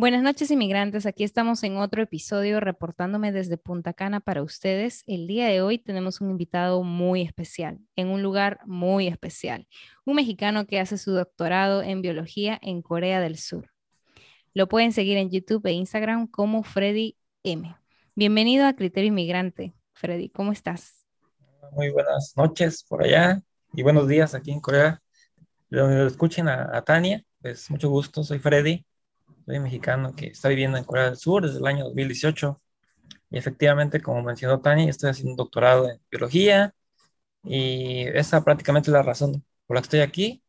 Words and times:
Buenas 0.00 0.22
noches 0.22 0.48
inmigrantes, 0.52 1.06
aquí 1.06 1.24
estamos 1.24 1.64
en 1.64 1.76
otro 1.76 2.00
episodio 2.00 2.60
reportándome 2.60 3.32
desde 3.32 3.56
Punta 3.56 3.94
Cana 3.94 4.20
para 4.20 4.44
ustedes. 4.44 5.02
El 5.08 5.26
día 5.26 5.48
de 5.48 5.60
hoy 5.60 5.80
tenemos 5.80 6.20
un 6.20 6.30
invitado 6.30 6.84
muy 6.84 7.22
especial, 7.22 7.80
en 7.96 8.06
un 8.06 8.22
lugar 8.22 8.60
muy 8.64 9.08
especial, 9.08 9.66
un 10.04 10.14
mexicano 10.14 10.68
que 10.68 10.78
hace 10.78 10.98
su 10.98 11.10
doctorado 11.10 11.82
en 11.82 12.00
biología 12.00 12.60
en 12.62 12.80
Corea 12.80 13.18
del 13.18 13.38
Sur. 13.38 13.72
Lo 14.54 14.68
pueden 14.68 14.92
seguir 14.92 15.18
en 15.18 15.30
YouTube 15.30 15.66
e 15.66 15.72
Instagram 15.72 16.28
como 16.28 16.62
Freddy 16.62 17.16
M. 17.42 17.74
Bienvenido 18.14 18.68
a 18.68 18.74
Criterio 18.74 19.08
Inmigrante. 19.08 19.74
Freddy, 19.94 20.28
¿cómo 20.28 20.52
estás? 20.52 21.04
Muy 21.72 21.90
buenas 21.90 22.34
noches 22.36 22.84
por 22.84 23.02
allá 23.02 23.42
y 23.72 23.82
buenos 23.82 24.06
días 24.06 24.32
aquí 24.36 24.52
en 24.52 24.60
Corea. 24.60 25.02
Donde 25.68 26.06
escuchen 26.06 26.46
a, 26.46 26.70
a 26.72 26.82
Tania, 26.82 27.24
pues 27.42 27.68
mucho 27.68 27.90
gusto, 27.90 28.22
soy 28.22 28.38
Freddy 28.38 28.86
soy 29.48 29.60
mexicano 29.60 30.14
que 30.14 30.26
está 30.26 30.50
viviendo 30.50 30.76
en 30.76 30.84
Corea 30.84 31.06
del 31.06 31.16
Sur 31.16 31.46
desde 31.46 31.58
el 31.58 31.66
año 31.66 31.84
2018. 31.84 32.60
Y 33.30 33.38
efectivamente, 33.38 34.02
como 34.02 34.22
mencionó 34.22 34.60
Tani, 34.60 34.88
estoy 34.90 35.08
haciendo 35.08 35.32
un 35.32 35.36
doctorado 35.38 35.90
en 35.90 35.98
biología 36.10 36.74
y 37.42 38.02
esa 38.08 38.44
prácticamente 38.44 38.90
es 38.90 38.92
la 38.92 39.02
razón 39.02 39.42
por 39.66 39.76
la 39.76 39.80
que 39.80 39.86
estoy 39.86 40.00
aquí. 40.00 40.42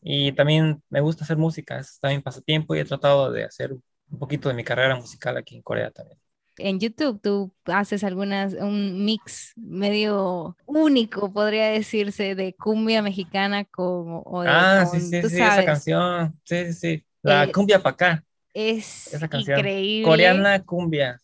Y 0.00 0.30
también 0.32 0.80
me 0.90 1.00
gusta 1.00 1.24
hacer 1.24 1.36
música, 1.36 1.78
es 1.78 1.98
también 1.98 2.22
pasatiempo 2.22 2.76
y 2.76 2.78
he 2.78 2.84
tratado 2.84 3.32
de 3.32 3.44
hacer 3.44 3.72
un 3.72 4.18
poquito 4.18 4.48
de 4.48 4.54
mi 4.54 4.62
carrera 4.62 4.94
musical 4.94 5.36
aquí 5.36 5.56
en 5.56 5.62
Corea 5.62 5.90
también. 5.90 6.18
En 6.56 6.78
YouTube 6.78 7.20
tú 7.20 7.52
haces 7.64 8.04
algunas, 8.04 8.54
un 8.54 9.04
mix 9.04 9.54
medio 9.56 10.56
único, 10.66 11.32
podría 11.32 11.66
decirse, 11.70 12.36
de 12.36 12.54
cumbia 12.54 13.02
mexicana 13.02 13.64
como... 13.64 14.22
ah, 14.46 14.86
sí, 14.86 15.00
sí, 15.00 15.28
sí, 15.28 15.42
esa 15.42 15.64
canción, 15.64 16.40
sí, 16.44 16.66
sí, 16.66 16.72
sí. 16.74 17.06
La 17.24 17.44
eh, 17.44 17.52
cumbia 17.52 17.82
para 17.82 17.94
acá. 17.94 18.24
Es 18.52 19.12
increíble. 19.12 20.04
Coreana 20.04 20.62
cumbia. 20.62 21.20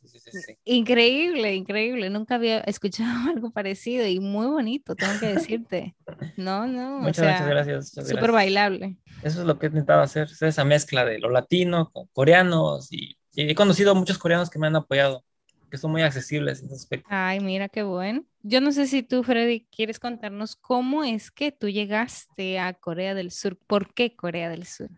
increíble, 0.64 1.54
increíble. 1.54 2.10
Nunca 2.10 2.34
había 2.34 2.58
escuchado 2.60 3.08
algo 3.30 3.52
parecido 3.52 4.04
y 4.06 4.18
muy 4.18 4.46
bonito, 4.46 4.96
tengo 4.96 5.12
que 5.20 5.34
decirte. 5.34 5.94
No, 6.36 6.66
no. 6.66 6.98
Muchas, 6.98 7.26
muchas 7.26 7.48
gracias. 7.48 7.90
Súper 7.90 8.32
bailable. 8.32 8.96
Eso 9.22 9.42
es 9.42 9.46
lo 9.46 9.58
que 9.58 9.66
he 9.66 9.68
intentado 9.68 10.02
hacer, 10.02 10.28
esa 10.40 10.64
mezcla 10.64 11.04
de 11.04 11.18
lo 11.18 11.30
latino 11.30 11.90
con 11.92 12.06
coreanos 12.12 12.92
y, 12.92 13.16
y 13.34 13.50
he 13.50 13.54
conocido 13.54 13.92
a 13.92 13.94
muchos 13.94 14.18
coreanos 14.18 14.50
que 14.50 14.58
me 14.58 14.66
han 14.66 14.76
apoyado 14.76 15.24
que 15.70 15.78
son 15.78 15.92
muy 15.92 16.02
accesibles 16.02 16.60
en 16.60 16.66
ese 16.66 16.74
aspecto. 16.74 17.06
Ay, 17.10 17.38
mira 17.38 17.68
qué 17.68 17.84
bueno. 17.84 18.24
Yo 18.42 18.60
no 18.60 18.72
sé 18.72 18.86
si 18.86 19.02
tú, 19.02 19.22
Freddy, 19.22 19.68
quieres 19.70 20.00
contarnos 20.00 20.56
cómo 20.56 21.04
es 21.04 21.30
que 21.30 21.52
tú 21.52 21.68
llegaste 21.68 22.58
a 22.58 22.74
Corea 22.74 23.14
del 23.14 23.30
Sur. 23.30 23.56
¿Por 23.56 23.94
qué 23.94 24.16
Corea 24.16 24.48
del 24.48 24.66
Sur? 24.66 24.90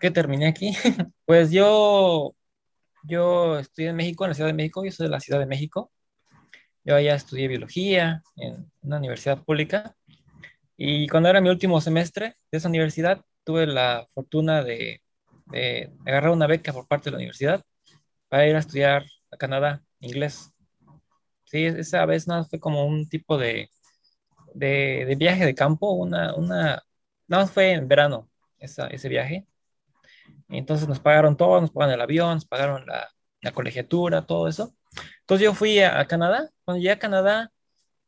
Qué 0.00 0.10
terminé 0.10 0.48
aquí? 0.48 0.72
pues 1.26 1.50
yo, 1.50 2.34
yo 3.04 3.58
estudié 3.58 3.90
en 3.90 3.96
México, 3.96 4.24
en 4.24 4.30
la 4.30 4.34
Ciudad 4.34 4.50
de 4.50 4.54
México, 4.54 4.84
yo 4.84 4.92
soy 4.92 5.06
de 5.06 5.10
la 5.10 5.20
Ciudad 5.20 5.40
de 5.40 5.46
México. 5.46 5.92
Yo 6.84 6.96
allá 6.96 7.14
estudié 7.14 7.48
biología 7.48 8.22
en 8.36 8.70
una 8.82 8.98
universidad 8.98 9.42
pública 9.42 9.96
y 10.76 11.08
cuando 11.08 11.28
era 11.30 11.40
mi 11.40 11.48
último 11.48 11.80
semestre 11.80 12.36
de 12.50 12.58
esa 12.58 12.68
universidad 12.68 13.24
tuve 13.44 13.66
la 13.66 14.06
fortuna 14.14 14.62
de, 14.62 15.02
de 15.46 15.92
agarrar 16.06 16.30
una 16.32 16.46
beca 16.46 16.72
por 16.72 16.86
parte 16.86 17.06
de 17.06 17.12
la 17.12 17.18
universidad 17.18 17.62
para 18.28 18.46
ir 18.46 18.56
a 18.56 18.60
estudiar 18.60 19.04
a 19.30 19.36
Canadá 19.36 19.82
inglés. 20.00 20.50
Sí, 21.44 21.66
esa 21.66 22.04
vez 22.06 22.26
nada 22.28 22.44
fue 22.44 22.60
como 22.60 22.86
un 22.86 23.08
tipo 23.08 23.38
de, 23.38 23.70
de, 24.54 25.04
de 25.06 25.16
viaje 25.16 25.44
de 25.46 25.54
campo, 25.54 25.92
una, 25.92 26.34
una, 26.34 26.82
nada 27.28 27.44
más 27.44 27.52
fue 27.52 27.72
en 27.72 27.88
verano 27.88 28.30
esa, 28.58 28.88
ese 28.88 29.08
viaje 29.08 29.46
entonces 30.48 30.88
nos 30.88 31.00
pagaron 31.00 31.36
todo, 31.36 31.60
nos 31.60 31.70
pagaron 31.70 31.94
el 31.94 32.00
avión, 32.00 32.34
nos 32.34 32.46
pagaron 32.46 32.86
la, 32.86 33.10
colegiatura, 33.52 34.26
todo 34.26 34.48
eso. 34.48 34.74
Entonces 35.20 35.44
yo 35.44 35.54
fui 35.54 35.80
a, 35.80 36.06
Canadá. 36.06 36.50
Cuando 36.64 36.80
llegué 36.80 36.92
a 36.92 36.98
Canadá, 36.98 37.52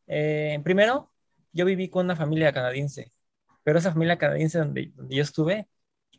eh, 0.06 0.60
primero 0.65 1.12
yo 1.53 1.65
viví 1.66 1.88
con 1.91 2.06
una 2.06 2.16
familia 2.16 2.53
canadiense, 2.53 3.12
pero 3.65 3.78
esa 3.78 3.93
familia 3.93 4.19
canadiense 4.19 4.59
donde, 4.59 4.93
donde 4.94 5.16
yo 5.16 5.22
estuve 5.22 5.69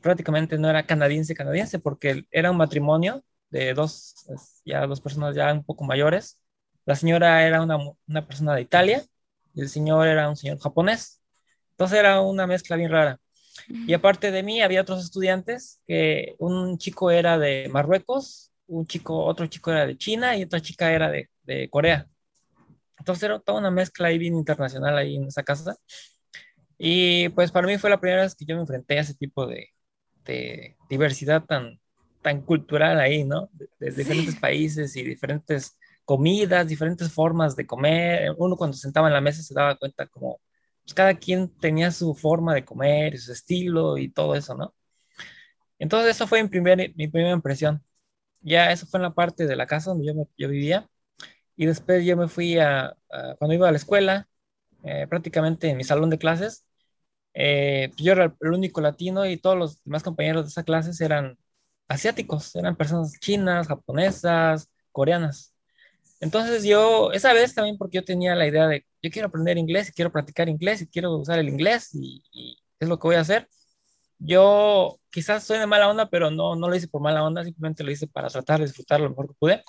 prácticamente 0.01 0.57
no 0.57 0.69
era 0.69 0.85
canadiense 0.85 1.35
canadiense 1.35 1.79
porque 1.79 2.25
era 2.31 2.51
un 2.51 2.57
matrimonio 2.57 3.23
de 3.49 3.73
dos, 3.73 4.15
ya 4.65 4.85
dos 4.87 5.01
personas 5.01 5.35
ya 5.35 5.51
un 5.53 5.63
poco 5.63 5.83
mayores. 5.83 6.39
La 6.85 6.95
señora 6.95 7.45
era 7.45 7.61
una, 7.61 7.77
una 8.07 8.27
persona 8.27 8.55
de 8.55 8.61
Italia 8.61 9.03
y 9.53 9.61
el 9.61 9.69
señor 9.69 10.07
era 10.07 10.29
un 10.29 10.35
señor 10.35 10.59
japonés. 10.59 11.21
Entonces 11.71 11.99
era 11.99 12.21
una 12.21 12.47
mezcla 12.47 12.75
bien 12.75 12.91
rara. 12.91 13.19
Y 13.67 13.93
aparte 13.93 14.31
de 14.31 14.43
mí 14.43 14.61
había 14.61 14.81
otros 14.81 15.03
estudiantes, 15.03 15.81
que 15.87 16.35
un 16.39 16.77
chico 16.77 17.11
era 17.11 17.37
de 17.37 17.69
Marruecos, 17.71 18.51
un 18.67 18.85
chico, 18.85 19.25
otro 19.25 19.47
chico 19.47 19.71
era 19.71 19.85
de 19.85 19.97
China 19.97 20.35
y 20.35 20.43
otra 20.43 20.61
chica 20.61 20.91
era 20.91 21.09
de, 21.09 21.29
de 21.43 21.69
Corea. 21.69 22.07
Entonces 22.99 23.23
era 23.23 23.39
toda 23.39 23.59
una 23.59 23.71
mezcla 23.71 24.07
ahí 24.07 24.17
bien 24.17 24.35
internacional 24.35 24.97
ahí 24.97 25.15
en 25.15 25.25
esa 25.25 25.43
casa. 25.43 25.75
Y 26.77 27.29
pues 27.29 27.51
para 27.51 27.67
mí 27.67 27.77
fue 27.77 27.89
la 27.89 27.99
primera 27.99 28.23
vez 28.23 28.35
que 28.35 28.45
yo 28.45 28.55
me 28.55 28.61
enfrenté 28.61 28.97
a 28.97 29.01
ese 29.01 29.15
tipo 29.15 29.47
de, 29.47 29.69
de 30.25 30.75
diversidad 30.89 31.43
tan, 31.45 31.79
tan 32.21 32.41
cultural 32.41 32.99
ahí, 32.99 33.23
¿no? 33.23 33.49
De, 33.79 33.91
diferentes 33.91 34.35
países 34.35 34.95
y 34.95 35.03
diferentes 35.03 35.77
comidas, 36.05 36.67
diferentes 36.67 37.11
formas 37.11 37.55
de 37.55 37.65
comer. 37.65 38.33
Uno 38.37 38.55
cuando 38.57 38.77
sentaba 38.77 39.07
en 39.07 39.13
la 39.13 39.21
mesa 39.21 39.41
se 39.41 39.53
daba 39.53 39.77
cuenta 39.77 40.07
como 40.07 40.39
pues, 40.87 40.95
cada 40.95 41.15
quien 41.15 41.49
tenía 41.59 41.91
su 41.91 42.15
forma 42.15 42.53
de 42.55 42.65
comer 42.65 43.13
y 43.15 43.17
su 43.17 43.33
estilo 43.33 43.97
y 43.97 44.09
todo 44.09 44.35
eso, 44.35 44.55
¿no? 44.55 44.73
Entonces, 45.79 46.15
eso 46.15 46.27
fue 46.27 46.41
mi, 46.43 46.49
primer, 46.49 46.93
mi 46.95 47.07
primera 47.07 47.33
impresión. 47.33 47.83
Ya 48.41 48.71
eso 48.71 48.87
fue 48.87 48.99
en 48.99 49.03
la 49.03 49.13
parte 49.13 49.47
de 49.47 49.55
la 49.55 49.67
casa 49.67 49.91
donde 49.91 50.07
yo, 50.07 50.13
yo 50.37 50.49
vivía. 50.49 50.89
Y 51.57 51.67
después 51.67 52.05
yo 52.05 52.17
me 52.17 52.29
fui 52.29 52.59
a, 52.59 52.95
cuando 53.39 53.55
iba 53.55 53.69
a 53.69 53.71
la 53.71 53.77
escuela, 53.77 54.29
eh, 54.83 55.07
prácticamente 55.09 55.69
en 55.69 55.77
mi 55.77 55.83
salón 55.83 56.09
de 56.09 56.19
clases, 56.19 56.65
eh, 57.33 57.91
yo 57.97 58.13
era 58.13 58.35
el 58.41 58.51
único 58.53 58.81
latino 58.81 59.25
y 59.27 59.37
todos 59.37 59.57
los 59.57 59.83
demás 59.83 60.03
compañeros 60.03 60.45
de 60.45 60.49
esa 60.49 60.63
clase 60.63 61.05
eran 61.05 61.37
asiáticos, 61.87 62.55
eran 62.55 62.75
personas 62.77 63.13
chinas, 63.21 63.67
japonesas, 63.67 64.69
coreanas. 64.91 65.55
Entonces 66.19 66.63
yo, 66.63 67.11
esa 67.13 67.33
vez 67.33 67.55
también 67.55 67.77
porque 67.77 67.97
yo 67.97 68.05
tenía 68.05 68.35
la 68.35 68.47
idea 68.47 68.67
de, 68.67 68.85
yo 69.01 69.11
quiero 69.11 69.27
aprender 69.27 69.57
inglés 69.57 69.89
y 69.89 69.93
quiero 69.93 70.11
practicar 70.11 70.49
inglés 70.49 70.81
y 70.81 70.87
quiero 70.87 71.15
usar 71.17 71.39
el 71.39 71.49
inglés 71.49 71.89
y, 71.93 72.23
es 72.79 72.87
lo 72.87 72.99
que 72.99 73.07
voy 73.07 73.15
a 73.15 73.21
hacer. 73.21 73.49
Yo 74.19 74.99
quizás 75.11 75.43
soy 75.43 75.59
de 75.59 75.67
mala 75.67 75.89
onda, 75.89 76.09
pero 76.09 76.31
no, 76.31 76.55
no 76.55 76.69
lo 76.69 76.75
hice 76.75 76.87
por 76.87 77.01
mala 77.01 77.23
onda, 77.23 77.43
simplemente 77.43 77.83
lo 77.83 77.91
hice 77.91 78.07
para 78.07 78.29
tratar 78.29 78.59
de 78.59 78.67
disfrutar 78.67 78.99
lo 79.01 79.09
mejor 79.09 79.27
que 79.29 79.35
pude. 79.39 79.63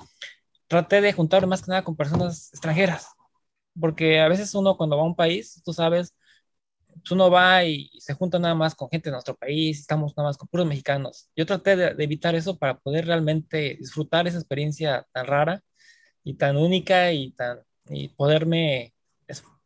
Traté 0.68 1.00
de 1.00 1.12
juntar 1.12 1.46
más 1.46 1.62
que 1.62 1.70
nada 1.70 1.84
con 1.84 1.96
personas 1.96 2.50
extranjeras, 2.52 3.08
porque 3.80 4.20
a 4.20 4.28
veces 4.28 4.54
uno 4.54 4.76
cuando 4.76 4.96
va 4.96 5.02
a 5.02 5.06
un 5.06 5.16
país, 5.16 5.62
tú 5.64 5.72
sabes, 5.72 6.14
pues 6.86 7.12
uno 7.12 7.30
va 7.30 7.64
y 7.64 7.90
se 8.00 8.14
junta 8.14 8.38
nada 8.38 8.54
más 8.54 8.74
con 8.74 8.90
gente 8.90 9.10
de 9.10 9.12
nuestro 9.12 9.36
país, 9.36 9.80
estamos 9.80 10.16
nada 10.16 10.28
más 10.30 10.38
con 10.38 10.48
puros 10.48 10.66
mexicanos. 10.66 11.30
Yo 11.36 11.46
traté 11.46 11.76
de, 11.76 11.94
de 11.94 12.04
evitar 12.04 12.34
eso 12.34 12.58
para 12.58 12.78
poder 12.78 13.06
realmente 13.06 13.76
disfrutar 13.80 14.26
esa 14.26 14.38
experiencia 14.38 15.06
tan 15.12 15.26
rara 15.26 15.62
y 16.24 16.34
tan 16.34 16.56
única 16.56 17.12
y, 17.12 17.32
tan, 17.32 17.60
y 17.88 18.08
poderme, 18.10 18.94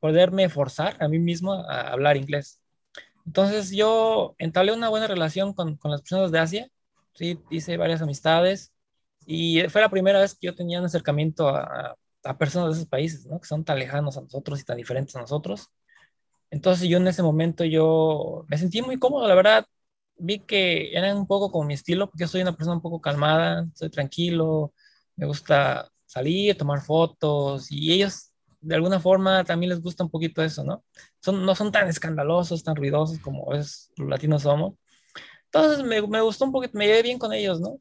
poderme 0.02 0.48
forzar 0.48 0.96
a 1.00 1.06
mí 1.06 1.20
mismo 1.20 1.54
a 1.54 1.92
hablar 1.92 2.16
inglés. 2.16 2.60
Entonces 3.24 3.70
yo 3.70 4.34
entablé 4.38 4.72
una 4.72 4.88
buena 4.88 5.06
relación 5.06 5.54
con, 5.54 5.76
con 5.76 5.92
las 5.92 6.02
personas 6.02 6.32
de 6.32 6.40
Asia, 6.40 6.68
¿sí? 7.14 7.38
hice 7.50 7.76
varias 7.76 8.02
amistades 8.02 8.72
y 9.26 9.62
fue 9.68 9.80
la 9.80 9.90
primera 9.90 10.18
vez 10.20 10.34
que 10.34 10.48
yo 10.48 10.56
tenía 10.56 10.80
un 10.80 10.86
acercamiento 10.86 11.48
a, 11.48 11.96
a 12.24 12.36
personas 12.36 12.70
de 12.70 12.74
esos 12.80 12.88
países, 12.88 13.26
¿no? 13.26 13.38
que 13.40 13.46
son 13.46 13.64
tan 13.64 13.78
lejanos 13.78 14.16
a 14.16 14.22
nosotros 14.22 14.60
y 14.60 14.64
tan 14.64 14.76
diferentes 14.76 15.14
a 15.14 15.20
nosotros. 15.20 15.68
Entonces 16.50 16.88
yo 16.88 16.98
en 16.98 17.06
ese 17.06 17.22
momento 17.22 17.64
yo 17.64 18.44
me 18.48 18.58
sentí 18.58 18.82
muy 18.82 18.98
cómodo, 18.98 19.28
la 19.28 19.36
verdad, 19.36 19.66
vi 20.16 20.40
que 20.40 20.96
eran 20.96 21.16
un 21.16 21.28
poco 21.28 21.52
como 21.52 21.66
mi 21.66 21.74
estilo, 21.74 22.08
porque 22.08 22.24
yo 22.24 22.28
soy 22.28 22.42
una 22.42 22.56
persona 22.56 22.74
un 22.76 22.82
poco 22.82 23.00
calmada, 23.00 23.68
soy 23.74 23.88
tranquilo, 23.90 24.74
me 25.14 25.26
gusta 25.26 25.88
salir, 26.06 26.56
tomar 26.58 26.80
fotos 26.80 27.70
y 27.70 27.92
ellos 27.92 28.31
de 28.62 28.74
alguna 28.76 29.00
forma 29.00 29.44
también 29.44 29.70
les 29.70 29.80
gusta 29.82 30.04
un 30.04 30.10
poquito 30.10 30.42
eso, 30.42 30.64
¿no? 30.64 30.84
Son, 31.20 31.44
no 31.44 31.54
son 31.54 31.72
tan 31.72 31.88
escandalosos, 31.88 32.64
tan 32.64 32.76
ruidosos 32.76 33.18
como 33.20 33.52
los 33.52 33.90
latinos 33.98 34.42
somos. 34.42 34.74
Entonces 35.46 35.84
me, 35.84 36.02
me 36.06 36.20
gustó 36.22 36.46
un 36.46 36.52
poquito, 36.52 36.78
me 36.78 36.86
llevé 36.86 37.02
bien 37.02 37.18
con 37.18 37.32
ellos, 37.32 37.60
¿no? 37.60 37.80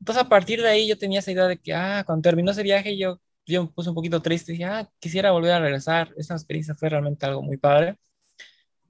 Entonces 0.00 0.24
a 0.24 0.28
partir 0.28 0.62
de 0.62 0.68
ahí 0.68 0.88
yo 0.88 0.98
tenía 0.98 1.20
esa 1.20 1.32
idea 1.32 1.46
de 1.48 1.58
que, 1.58 1.74
ah, 1.74 2.04
cuando 2.06 2.22
terminó 2.22 2.52
ese 2.52 2.62
viaje 2.62 2.96
yo, 2.98 3.20
yo 3.46 3.64
me 3.64 3.70
puse 3.70 3.88
un 3.90 3.94
poquito 3.94 4.22
triste, 4.22 4.52
dije, 4.52 4.64
ah, 4.64 4.88
quisiera 5.00 5.32
volver 5.32 5.52
a 5.52 5.60
regresar, 5.60 6.12
esa 6.16 6.34
experiencia 6.34 6.74
fue 6.74 6.88
realmente 6.90 7.26
algo 7.26 7.42
muy 7.42 7.56
padre. 7.56 7.98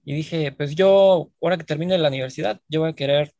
Y 0.04 0.14
dije, 0.14 0.52
pues 0.52 0.74
yo, 0.76 1.30
ahora 1.42 1.56
que 1.58 1.64
termine 1.64 1.98
la 1.98 2.08
universidad, 2.08 2.60
yo 2.68 2.80
voy 2.80 2.90
a 2.90 2.94
querer 2.94 3.34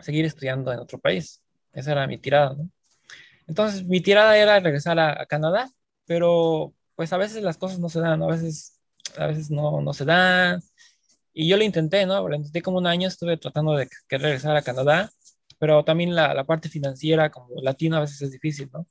seguir 0.00 0.24
estudiando 0.24 0.72
en 0.72 0.80
otro 0.80 0.98
país. 1.00 1.42
Esa 1.72 1.92
era 1.92 2.06
mi 2.06 2.18
tirada, 2.18 2.54
¿no? 2.54 2.70
Entonces, 3.48 3.84
mi 3.86 4.00
tirada 4.02 4.36
era 4.38 4.60
regresar 4.60 4.98
a, 5.00 5.26
Canadá, 5.26 5.70
pero 6.06 6.74
pues 6.98 7.12
a 7.12 7.16
veces 7.16 7.44
las 7.44 7.56
cosas 7.58 7.78
no 7.78 7.88
se 7.88 8.00
dan, 8.00 8.20
a 8.24 8.26
veces, 8.26 8.80
a 9.16 9.28
veces 9.28 9.52
no, 9.52 9.80
no 9.80 9.92
se 9.92 10.04
dan. 10.04 10.60
Y 11.32 11.48
yo 11.48 11.56
lo 11.56 11.62
intenté, 11.62 12.04
¿no? 12.06 12.28
Lo 12.28 12.34
intenté 12.34 12.60
como 12.60 12.78
un 12.78 12.88
año, 12.88 13.06
estuve 13.06 13.36
tratando 13.36 13.74
de 13.76 13.88
que 14.08 14.18
regresar 14.18 14.56
a 14.56 14.62
Canadá, 14.62 15.08
pero 15.60 15.84
también 15.84 16.16
la, 16.16 16.34
la, 16.34 16.42
parte 16.44 16.68
financiera 16.68 17.30
como 17.30 17.62
latino 17.62 17.96
a 17.96 18.00
veces 18.00 18.22
es 18.22 18.32
difícil, 18.32 18.68
¿no? 18.72 18.88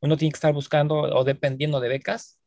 Uno 0.00 0.16
tiene 0.16 0.30
que 0.30 0.36
estar 0.36 0.52
buscando 0.54 0.94
o 0.94 1.24
dependiendo 1.24 1.80
de 1.80 1.88
becas. 1.88 2.38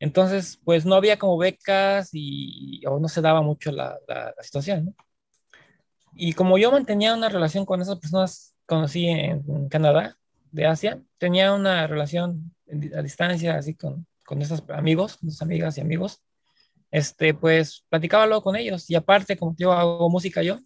Entonces, 0.00 0.58
pues 0.64 0.84
no 0.84 0.96
había 0.96 1.16
como 1.16 1.38
becas 1.38 2.10
y 2.12 2.84
o 2.86 2.98
no 2.98 3.08
se 3.08 3.20
daba 3.20 3.42
mucho 3.42 3.70
la, 3.70 4.00
la, 4.08 4.34
la 4.36 4.42
situación, 4.42 4.86
¿no? 4.86 4.94
Y 6.14 6.32
como 6.32 6.58
yo 6.58 6.72
mantenía 6.72 7.14
una 7.14 7.28
relación 7.28 7.64
con 7.64 7.80
esas 7.80 8.00
personas 8.00 8.56
conocí 8.66 9.06
en, 9.06 9.68
Canadá, 9.68 10.18
de 10.50 10.66
Asia, 10.66 11.00
tenía 11.18 11.54
una 11.54 11.86
relación 11.86 12.52
a 12.96 13.02
distancia, 13.02 13.56
así 13.56 13.76
con, 13.76 14.06
con 14.30 14.40
esos 14.42 14.62
amigos, 14.70 15.16
con 15.16 15.28
esas 15.28 15.42
amigas 15.42 15.76
y 15.76 15.80
amigos, 15.80 16.22
este, 16.92 17.34
pues 17.34 17.84
platicaba 17.88 18.26
luego 18.26 18.44
con 18.44 18.54
ellos. 18.54 18.88
Y 18.88 18.94
aparte, 18.94 19.36
como 19.36 19.56
yo 19.58 19.72
hago 19.72 20.08
música 20.08 20.40
yo, 20.40 20.60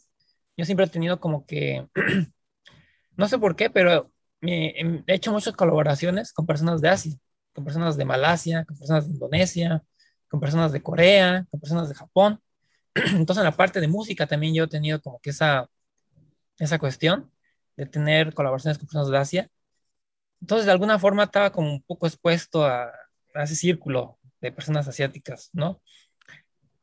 yo 0.55 0.67
siempre 0.67 0.85
he 0.85 0.89
tenido 0.91 1.19
como 1.19 1.47
que, 1.47 1.89
no 3.17 3.27
sé 3.27 3.39
por 3.39 3.57
qué, 3.57 3.71
pero 3.71 4.13
me, 4.43 4.75
he 5.07 5.15
hecho 5.15 5.33
muchas 5.33 5.55
colaboraciones 5.57 6.35
con 6.35 6.45
personas 6.45 6.83
de 6.83 6.91
Asia, 6.91 7.17
con 7.55 7.65
personas 7.65 7.97
de 7.97 8.05
Malasia, 8.05 8.67
con 8.67 8.77
personas 8.77 9.07
de 9.07 9.15
Indonesia, 9.15 9.83
con 10.29 10.41
personas 10.41 10.71
de 10.71 10.83
Corea, 10.83 11.47
con 11.51 11.59
personas 11.59 11.89
de 11.89 11.95
Japón. 11.95 12.43
Entonces, 12.95 13.39
en 13.39 13.45
la 13.45 13.57
parte 13.57 13.81
de 13.81 13.89
música 13.89 14.27
también 14.27 14.53
yo 14.55 14.65
he 14.65 14.69
tenido 14.69 15.01
como 15.01 15.21
que 15.21 15.31
esa, 15.31 15.71
esa 16.59 16.79
cuestión 16.79 17.33
de 17.79 17.87
tener 17.87 18.35
colaboraciones 18.35 18.77
con 18.77 18.89
personas 18.89 19.09
de 19.09 19.19
Asia. 19.19 19.51
Entonces, 20.43 20.67
de 20.67 20.73
alguna 20.73 20.99
forma 20.99 21.25
estaba 21.25 21.51
como 21.51 21.71
un 21.73 21.83
poco 21.83 22.07
expuesto 22.07 22.67
a, 22.67 22.93
ese 23.43 23.57
círculo 23.57 24.19
de 24.41 24.53
personas 24.53 24.87
asiáticas, 24.89 25.51
¿no? 25.53 25.81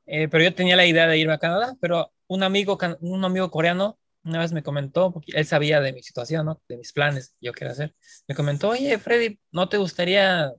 Eh, 0.05 0.27
pero 0.27 0.43
yo 0.43 0.53
tenía 0.53 0.75
la 0.75 0.85
idea 0.85 1.07
de 1.07 1.17
irme 1.17 1.33
a 1.33 1.37
Canadá, 1.37 1.75
pero 1.79 2.11
un 2.27 2.43
amigo, 2.43 2.77
un 3.01 3.23
amigo 3.25 3.49
coreano 3.51 3.97
una 4.23 4.39
vez 4.39 4.51
me 4.51 4.63
comentó, 4.63 5.11
porque 5.11 5.31
él 5.35 5.45
sabía 5.45 5.81
de 5.81 5.93
mi 5.93 6.03
situación, 6.03 6.45
¿no? 6.45 6.61
De 6.67 6.77
mis 6.77 6.93
planes 6.93 7.35
yo 7.41 7.53
quería 7.53 7.71
hacer. 7.71 7.95
Me 8.27 8.35
comentó, 8.35 8.69
oye, 8.69 8.97
Freddy, 8.99 9.39
¿no 9.51 9.67
te 9.69 9.77
gustaría, 9.77 10.53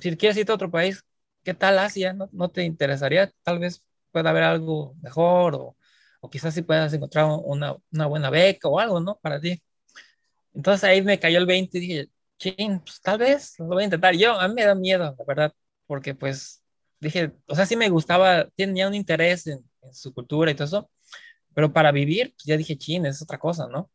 si 0.00 0.16
quieres 0.16 0.36
irte 0.36 0.52
a 0.52 0.54
otro 0.56 0.70
país, 0.70 1.02
qué 1.42 1.54
tal 1.54 1.78
Asia? 1.78 2.12
¿No, 2.12 2.28
no 2.32 2.50
te 2.50 2.62
interesaría? 2.64 3.32
Tal 3.42 3.58
vez 3.58 3.84
pueda 4.12 4.30
haber 4.30 4.44
algo 4.44 4.94
mejor 5.02 5.54
o, 5.56 5.76
o 6.20 6.30
quizás 6.30 6.54
si 6.54 6.62
puedas 6.62 6.92
encontrar 6.92 7.26
una, 7.44 7.76
una, 7.92 8.06
buena 8.06 8.30
beca 8.30 8.68
o 8.68 8.78
algo, 8.80 9.00
¿no? 9.00 9.18
Para 9.20 9.40
ti. 9.40 9.62
Entonces 10.54 10.84
ahí 10.84 11.02
me 11.02 11.18
cayó 11.18 11.38
el 11.38 11.46
20 11.46 11.78
y 11.78 11.80
dije, 11.80 12.08
ching, 12.38 12.80
pues 12.80 13.00
tal 13.00 13.18
vez 13.18 13.54
lo 13.58 13.66
voy 13.66 13.82
a 13.82 13.84
intentar. 13.86 14.14
Yo, 14.14 14.32
a 14.38 14.48
mí 14.48 14.54
me 14.54 14.64
da 14.64 14.74
miedo, 14.74 15.04
la 15.18 15.24
verdad, 15.26 15.52
porque 15.86 16.14
pues 16.14 16.62
dije, 17.00 17.32
o 17.46 17.54
sea, 17.54 17.66
sí 17.66 17.76
me 17.76 17.88
gustaba, 17.88 18.48
tenía 18.56 18.88
un 18.88 18.94
interés 18.94 19.46
en, 19.46 19.64
en 19.82 19.94
su 19.94 20.12
cultura 20.14 20.50
y 20.50 20.54
todo 20.54 20.66
eso, 20.66 20.90
pero 21.54 21.72
para 21.72 21.92
vivir, 21.92 22.34
pues 22.36 22.44
ya 22.46 22.56
dije, 22.56 22.76
chin, 22.78 23.06
es 23.06 23.22
otra 23.22 23.38
cosa, 23.38 23.68
¿no? 23.68 23.90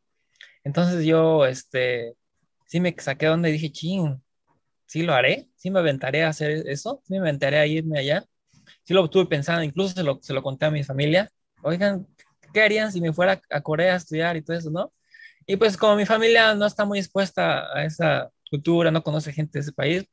Entonces 0.64 1.04
yo, 1.04 1.46
este, 1.46 2.14
sí 2.66 2.80
me 2.80 2.94
saqué 2.98 3.26
donde 3.26 3.52
dije, 3.52 3.72
chin, 3.72 4.22
sí 4.86 5.02
lo 5.02 5.14
haré, 5.14 5.50
sí 5.56 5.70
me 5.70 5.80
aventaré 5.80 6.24
a 6.24 6.28
hacer 6.30 6.68
eso, 6.68 7.02
sí 7.06 7.14
me 7.14 7.20
aventaré 7.20 7.58
a 7.58 7.66
irme 7.66 8.00
allá 8.00 8.26
sí 8.84 8.94
lo 8.94 9.04
estuve 9.04 9.26
pensando, 9.26 9.62
incluso 9.62 9.94
se 9.94 10.02
lo, 10.02 10.18
se 10.22 10.32
lo 10.32 10.42
conté 10.42 10.66
a 10.66 10.70
mi 10.70 10.84
familia, 10.84 11.30
oigan, 11.62 12.06
¿qué 12.52 12.62
harían 12.62 12.92
si 12.92 13.00
me 13.00 13.12
fuera 13.12 13.40
a 13.50 13.60
Corea 13.60 13.94
a 13.94 13.96
estudiar 13.96 14.36
y 14.36 14.42
todo 14.42 14.56
eso, 14.56 14.70
no? 14.70 14.92
Y 15.46 15.56
pues 15.56 15.76
como 15.76 15.96
mi 15.96 16.06
familia 16.06 16.54
no 16.54 16.66
está 16.66 16.84
muy 16.84 16.98
expuesta 16.98 17.66
a 17.74 17.84
esa 17.84 18.30
cultura, 18.50 18.90
no 18.90 19.02
conoce 19.02 19.32
gente 19.32 19.58
de 19.58 19.62
ese 19.62 19.72
país, 19.72 20.04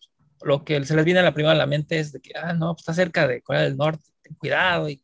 lo 0.41 0.63
que 0.63 0.83
se 0.85 0.95
les 0.95 1.05
viene 1.05 1.19
a 1.19 1.23
la 1.23 1.33
primera 1.33 1.53
a 1.53 1.55
la 1.55 1.65
mente 1.65 1.99
es 1.99 2.11
de 2.11 2.21
que, 2.21 2.31
ah, 2.35 2.53
no, 2.53 2.73
pues 2.73 2.81
está 2.83 2.93
cerca 2.93 3.27
de 3.27 3.41
Corea 3.41 3.63
del 3.63 3.77
Norte, 3.77 4.03
ten 4.21 4.35
cuidado 4.35 4.89
y, 4.89 5.01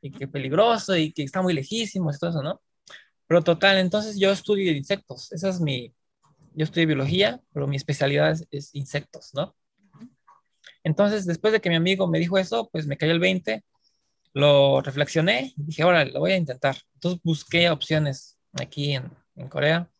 y 0.00 0.10
que 0.10 0.26
peligroso 0.28 0.96
y 0.96 1.12
que 1.12 1.22
está 1.22 1.42
muy 1.42 1.54
lejísimo 1.54 2.10
y 2.10 2.18
todo 2.18 2.30
eso, 2.30 2.42
¿no? 2.42 2.60
Pero 3.26 3.42
total, 3.42 3.78
entonces 3.78 4.18
yo 4.18 4.32
estudio 4.32 4.72
insectos, 4.72 5.32
esa 5.32 5.50
es 5.50 5.60
mi, 5.60 5.94
yo 6.54 6.64
estudio 6.64 6.88
biología, 6.88 7.40
pero 7.52 7.66
mi 7.68 7.76
especialidad 7.76 8.32
es, 8.32 8.46
es 8.50 8.74
insectos, 8.74 9.30
¿no? 9.34 9.54
Entonces, 10.82 11.26
después 11.26 11.52
de 11.52 11.60
que 11.60 11.68
mi 11.68 11.76
amigo 11.76 12.08
me 12.08 12.18
dijo 12.18 12.38
eso, 12.38 12.68
pues 12.72 12.86
me 12.86 12.96
cayó 12.96 13.12
el 13.12 13.20
20, 13.20 13.62
lo 14.32 14.80
reflexioné 14.80 15.52
y 15.56 15.62
dije, 15.64 15.82
ahora 15.82 16.04
lo 16.04 16.20
voy 16.20 16.32
a 16.32 16.36
intentar. 16.36 16.76
Entonces 16.94 17.20
busqué 17.22 17.70
opciones 17.70 18.38
aquí 18.54 18.94
en, 18.94 19.10
en 19.40 19.48
Corea 19.48 19.90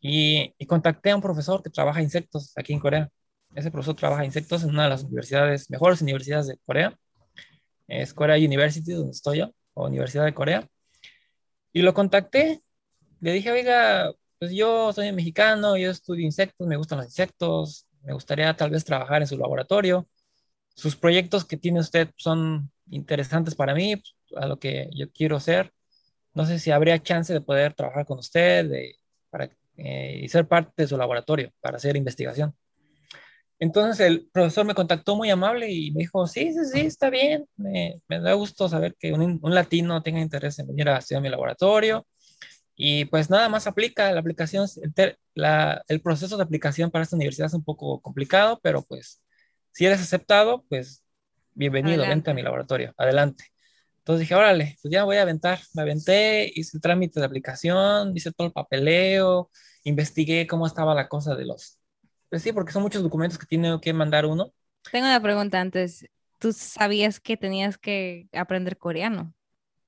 y, 0.00 0.54
y, 0.58 0.66
contacté 0.66 1.10
a 1.10 1.16
un 1.16 1.22
profesor 1.22 1.62
que 1.62 1.70
trabaja 1.70 2.02
insectos 2.02 2.52
aquí 2.56 2.72
en 2.72 2.80
Corea. 2.80 3.10
Ese 3.54 3.70
profesor 3.70 3.96
trabaja 3.96 4.24
insectos 4.24 4.64
en 4.64 4.70
una 4.70 4.84
de 4.84 4.90
las 4.90 5.04
universidades, 5.04 5.70
mejores 5.70 6.02
universidades 6.02 6.48
de 6.48 6.58
Corea. 6.66 6.96
Es 7.88 8.14
Korea 8.14 8.36
University, 8.36 8.92
donde 8.92 9.12
estoy 9.12 9.38
yo, 9.38 9.50
o 9.74 9.86
Universidad 9.86 10.24
de 10.24 10.34
Corea. 10.34 10.68
Y 11.72 11.82
lo 11.82 11.94
contacté. 11.94 12.62
Le 13.20 13.32
dije, 13.32 13.52
oiga, 13.52 14.12
pues 14.38 14.52
yo 14.52 14.92
soy 14.92 15.12
mexicano, 15.12 15.76
yo 15.76 15.90
estudio 15.90 16.24
insectos, 16.24 16.66
me 16.66 16.76
gustan 16.76 16.98
los 16.98 17.06
insectos, 17.06 17.86
me 18.02 18.12
gustaría 18.12 18.54
tal 18.56 18.70
vez 18.70 18.84
trabajar 18.84 19.22
en 19.22 19.28
su 19.28 19.38
laboratorio. 19.38 20.08
Sus 20.74 20.96
proyectos 20.96 21.44
que 21.44 21.56
tiene 21.56 21.80
usted 21.80 22.10
son 22.16 22.70
interesantes 22.90 23.54
para 23.54 23.74
mí, 23.74 24.02
a 24.36 24.46
lo 24.46 24.58
que 24.58 24.90
yo 24.94 25.10
quiero 25.12 25.36
hacer. 25.36 25.72
No 26.34 26.46
sé 26.46 26.58
si 26.58 26.70
habría 26.70 27.02
chance 27.02 27.32
de 27.32 27.40
poder 27.40 27.74
trabajar 27.74 28.06
con 28.06 28.18
usted 28.18 28.70
para, 29.30 29.50
eh, 29.76 30.20
y 30.22 30.28
ser 30.28 30.46
parte 30.46 30.82
de 30.82 30.88
su 30.88 30.96
laboratorio 30.96 31.52
para 31.60 31.76
hacer 31.76 31.96
investigación. 31.96 32.54
Entonces 33.58 34.04
el 34.04 34.28
profesor 34.32 34.66
me 34.66 34.74
contactó 34.74 35.14
muy 35.14 35.30
amable 35.30 35.70
y 35.70 35.92
me 35.92 36.00
dijo, 36.00 36.26
sí, 36.26 36.52
sí, 36.52 36.64
sí, 36.72 36.80
está 36.80 37.10
bien, 37.10 37.46
me, 37.56 38.00
me 38.08 38.18
da 38.18 38.32
gusto 38.32 38.68
saber 38.68 38.96
que 38.98 39.12
un, 39.12 39.38
un, 39.40 39.54
latino 39.54 40.02
tenga 40.02 40.20
interés 40.20 40.58
en 40.58 40.66
venir 40.66 40.88
a 40.88 40.98
estudiar 40.98 41.22
mi 41.22 41.28
laboratorio. 41.28 42.04
Y 42.74 43.04
pues 43.04 43.30
nada 43.30 43.48
más 43.48 43.68
aplica 43.68 44.10
la 44.10 44.18
aplicación, 44.18 44.66
el, 44.96 45.16
la, 45.34 45.84
el, 45.86 46.00
proceso 46.00 46.36
de 46.36 46.42
aplicación 46.42 46.90
para 46.90 47.04
esta 47.04 47.14
universidad 47.14 47.46
es 47.46 47.54
un 47.54 47.62
poco 47.62 48.00
complicado, 48.00 48.58
pero 48.64 48.82
pues 48.82 49.22
si 49.70 49.86
eres 49.86 50.00
aceptado, 50.00 50.64
pues 50.68 51.04
bienvenido, 51.54 52.02
adelante. 52.02 52.14
vente 52.14 52.30
a 52.32 52.34
mi 52.34 52.42
laboratorio, 52.42 52.94
adelante. 52.96 53.51
Entonces 54.02 54.20
dije, 54.20 54.34
órale, 54.34 54.76
pues 54.82 54.92
ya 54.92 55.04
voy 55.04 55.16
a 55.16 55.22
aventar. 55.22 55.60
Me 55.74 55.82
aventé, 55.82 56.50
hice 56.54 56.76
el 56.76 56.80
trámite 56.80 57.20
de 57.20 57.26
aplicación, 57.26 58.16
hice 58.16 58.32
todo 58.32 58.46
el 58.48 58.52
papeleo, 58.52 59.50
investigué 59.84 60.46
cómo 60.46 60.66
estaba 60.66 60.94
la 60.94 61.08
cosa 61.08 61.34
de 61.34 61.46
los... 61.46 61.78
Pues 62.28 62.42
sí, 62.42 62.52
porque 62.52 62.72
son 62.72 62.82
muchos 62.82 63.02
documentos 63.02 63.38
que 63.38 63.46
tiene 63.46 63.78
que 63.80 63.92
mandar 63.92 64.26
uno. 64.26 64.52
Tengo 64.90 65.06
una 65.06 65.22
pregunta 65.22 65.60
antes. 65.60 66.06
¿Tú 66.38 66.52
sabías 66.52 67.20
que 67.20 67.36
tenías 67.36 67.78
que 67.78 68.28
aprender 68.32 68.76
coreano? 68.76 69.32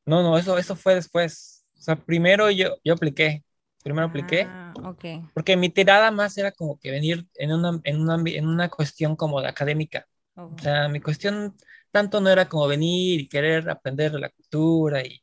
No, 0.06 0.22
no, 0.22 0.38
eso, 0.38 0.58
eso 0.58 0.76
fue 0.76 0.94
después 0.94 1.64
o 1.78 1.82
sea, 1.84 1.96
primero 1.96 2.50
yo, 2.50 2.76
yo 2.82 2.94
apliqué, 2.94 3.44
primero 3.82 4.06
apliqué, 4.06 4.46
ah, 4.48 4.72
okay. 4.84 5.20
porque 5.34 5.54
mi 5.54 5.68
tirada 5.68 6.10
más 6.10 6.38
era 6.38 6.50
como 6.50 6.78
que 6.78 6.90
venir 6.90 7.26
en 7.34 7.52
una, 7.52 7.78
en 7.84 8.00
una, 8.00 8.22
en 8.24 8.48
una 8.48 8.70
cuestión 8.70 9.16
como 9.16 9.42
de 9.42 9.48
académica. 9.48 10.06
Oh. 10.34 10.44
O 10.44 10.58
sea, 10.58 10.88
mi 10.88 11.00
cuestión 11.02 11.54
tanto 11.94 12.20
no 12.20 12.30
era 12.30 12.48
como 12.48 12.66
venir 12.68 13.20
y 13.20 13.28
querer 13.28 13.70
aprender 13.70 14.12
de 14.12 14.18
la 14.20 14.30
cultura 14.30 15.02
y, 15.06 15.22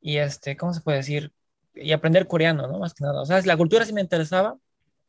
y 0.00 0.18
este, 0.18 0.56
¿cómo 0.56 0.74
se 0.74 0.80
puede 0.82 0.98
decir? 0.98 1.32
Y 1.74 1.92
aprender 1.92 2.26
coreano, 2.28 2.66
¿no? 2.68 2.78
Más 2.78 2.94
que 2.94 3.04
nada. 3.04 3.22
O 3.22 3.26
sea, 3.26 3.40
la 3.42 3.56
cultura 3.56 3.84
sí 3.84 3.92
me 3.92 4.00
interesaba, 4.02 4.58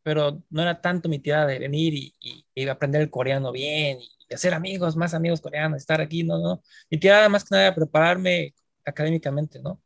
pero 0.03 0.43
no 0.49 0.61
era 0.61 0.81
tanto 0.81 1.09
mi 1.09 1.19
tirada 1.19 1.47
de 1.47 1.59
venir 1.59 1.93
y, 1.95 2.15
y, 2.19 2.45
y 2.55 2.67
aprender 2.69 3.01
el 3.01 3.09
coreano 3.09 3.51
bien 3.51 3.99
y 4.01 4.33
hacer 4.33 4.53
amigos, 4.53 4.95
más 4.95 5.13
amigos 5.13 5.41
coreanos, 5.41 5.77
estar 5.79 6.01
aquí, 6.01 6.23
no, 6.23 6.39
no. 6.39 6.63
Mi 6.89 6.99
tirada 6.99 7.29
más 7.29 7.43
que 7.43 7.49
nada 7.55 7.67
era 7.67 7.75
prepararme 7.75 8.53
académicamente, 8.85 9.59
¿no? 9.61 9.81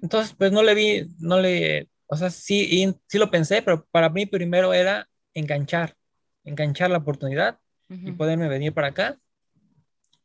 Entonces, 0.00 0.34
pues 0.36 0.52
no 0.52 0.62
le 0.62 0.74
vi, 0.74 1.06
no 1.20 1.40
le, 1.40 1.88
o 2.06 2.16
sea, 2.16 2.30
sí, 2.30 2.94
sí 3.08 3.18
lo 3.18 3.30
pensé, 3.30 3.62
pero 3.62 3.86
para 3.90 4.08
mí 4.10 4.26
primero 4.26 4.72
era 4.74 5.08
enganchar, 5.34 5.96
enganchar 6.44 6.90
la 6.90 6.98
oportunidad 6.98 7.58
y 8.04 8.12
poderme 8.12 8.48
venir 8.48 8.72
para 8.74 8.88
acá. 8.88 9.18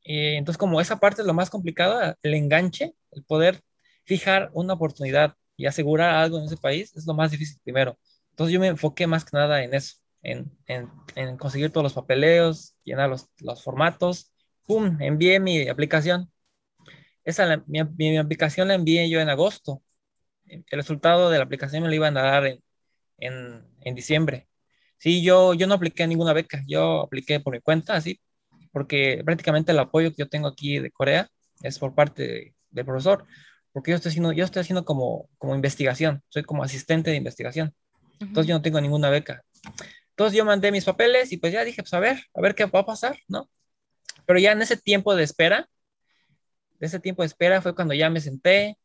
Y 0.06 0.36
entonces, 0.36 0.58
como 0.60 0.80
esa 0.80 1.00
parte 1.00 1.22
es 1.22 1.28
lo 1.28 1.34
más 1.34 1.50
complicado, 1.50 2.16
el 2.22 2.34
enganche, 2.36 2.94
el 3.12 3.24
poder 3.24 3.62
fijar 4.06 4.52
una 4.54 4.74
oportunidad 4.74 5.36
y 5.58 5.66
asegurar 5.66 6.16
algo 6.16 6.38
en 6.38 6.46
ese 6.46 6.58
país 6.58 6.96
es 6.96 7.08
lo 7.08 7.16
más 7.16 7.32
difícil 7.32 7.60
primero. 7.64 7.98
Entonces 8.32 8.54
yo 8.54 8.60
me 8.60 8.68
enfoqué 8.68 9.08
más 9.08 9.26
que 9.26 9.32
nada 9.38 9.64
en 9.64 9.74
eso, 9.74 9.96
en, 10.22 10.52
en, 10.68 11.38
conseguir 11.38 11.72
todos 11.72 11.84
los 11.84 11.94
papeleos, 11.94 12.76
llenar 12.84 13.10
los, 13.10 13.28
los, 13.40 13.64
formatos, 13.64 14.32
¡pum! 14.68 14.98
Envié 15.02 15.40
mi 15.40 15.68
aplicación. 15.70 16.32
Esa, 17.24 17.64
mi, 17.68 17.84
mi, 17.98 18.18
aplicación 18.18 18.68
la 18.68 18.76
envié 18.76 19.10
yo 19.10 19.20
en 19.20 19.30
agosto. 19.30 19.82
El 20.46 20.64
resultado 20.72 21.30
de 21.30 21.38
la 21.40 21.46
aplicación 21.46 21.84
me 21.84 21.90
lo 21.90 21.96
iban 21.96 22.18
a 22.18 22.22
dar 22.24 22.46
en, 22.46 22.64
en, 23.18 23.66
en 23.82 23.96
diciembre. 23.96 24.48
Sí, 24.98 25.24
yo, 25.24 25.54
yo 25.54 25.68
no 25.68 25.76
apliqué 25.76 26.08
ninguna 26.08 26.34
beca, 26.34 26.64
yo 26.68 27.02
apliqué 27.02 27.40
por 27.40 27.54
mi 27.54 27.62
cuenta, 27.62 27.96
así, 27.96 28.20
porque 28.75 29.22
prácticamente 29.24 29.72
el 29.72 29.79
apoyo 29.79 30.10
que 30.10 30.17
yo 30.17 30.27
tengo 30.27 30.50
aquí 30.50 30.79
de 30.79 30.91
Corea 30.91 31.29
es 31.62 31.79
por 31.79 31.96
parte 31.96 32.55
del 32.72 32.84
profesor, 32.86 33.25
porque 33.72 33.91
yo 33.91 33.96
estoy 33.96 34.10
haciendo, 34.10 34.34
yo 34.34 34.44
estoy 34.44 34.60
haciendo 34.60 34.84
como, 34.84 35.29
como 35.38 35.55
investigación, 35.55 36.22
soy 36.27 36.44
como 36.44 36.62
asistente 36.62 37.10
de 37.10 37.15
investigación, 37.15 37.74
entonces 38.20 38.50
yo 38.50 38.53
no 38.53 38.62
tengo 38.62 38.82
ninguna 38.82 39.10
beca. 39.10 39.46
Entonces 40.10 40.38
yo 40.38 40.44
mandé 40.44 40.74
mis 40.74 40.84
papeles 40.84 41.32
y 41.32 41.38
pues 41.38 41.53
ya 41.53 41.63
dije, 41.63 41.84
pues 41.84 41.94
a 41.94 42.01
ver, 42.01 42.22
a 42.34 42.41
ver 42.41 42.53
qué 42.53 42.65
va 42.65 42.82
a 42.82 42.86
pasar, 42.86 43.17
¿no? 43.29 43.50
Pero 44.25 44.39
ya 44.39 44.51
en 44.51 44.62
ese 44.62 44.75
tiempo 44.75 45.15
de 45.15 45.24
espera, 45.24 45.70
de 46.77 46.88
ese 46.88 47.00
tiempo 47.00 47.22
de 47.22 47.27
espera 47.27 47.62
fue 47.62 47.75
cuando 47.75 47.94
ya 47.94 48.10
me 48.10 48.20
senté 48.20 48.77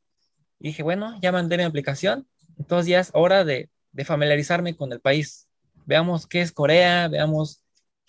y 0.61 0.69
dije, 0.69 0.85
bueno, 0.85 1.19
ya 1.21 1.33
mandé 1.33 1.57
mi 1.57 1.65
aplicación, 1.65 2.29
entonces 2.61 2.87
ya 2.87 3.01
es 3.01 3.11
hora 3.13 3.45
de, 3.45 3.71
de 3.91 4.05
familiarizarme 4.05 4.77
con 4.77 4.93
el 4.93 5.01
país. 5.01 5.49
Veamos 5.85 6.29
qué 6.29 6.43
es 6.43 6.53
Corea, 6.53 7.09
veamos 7.09 7.60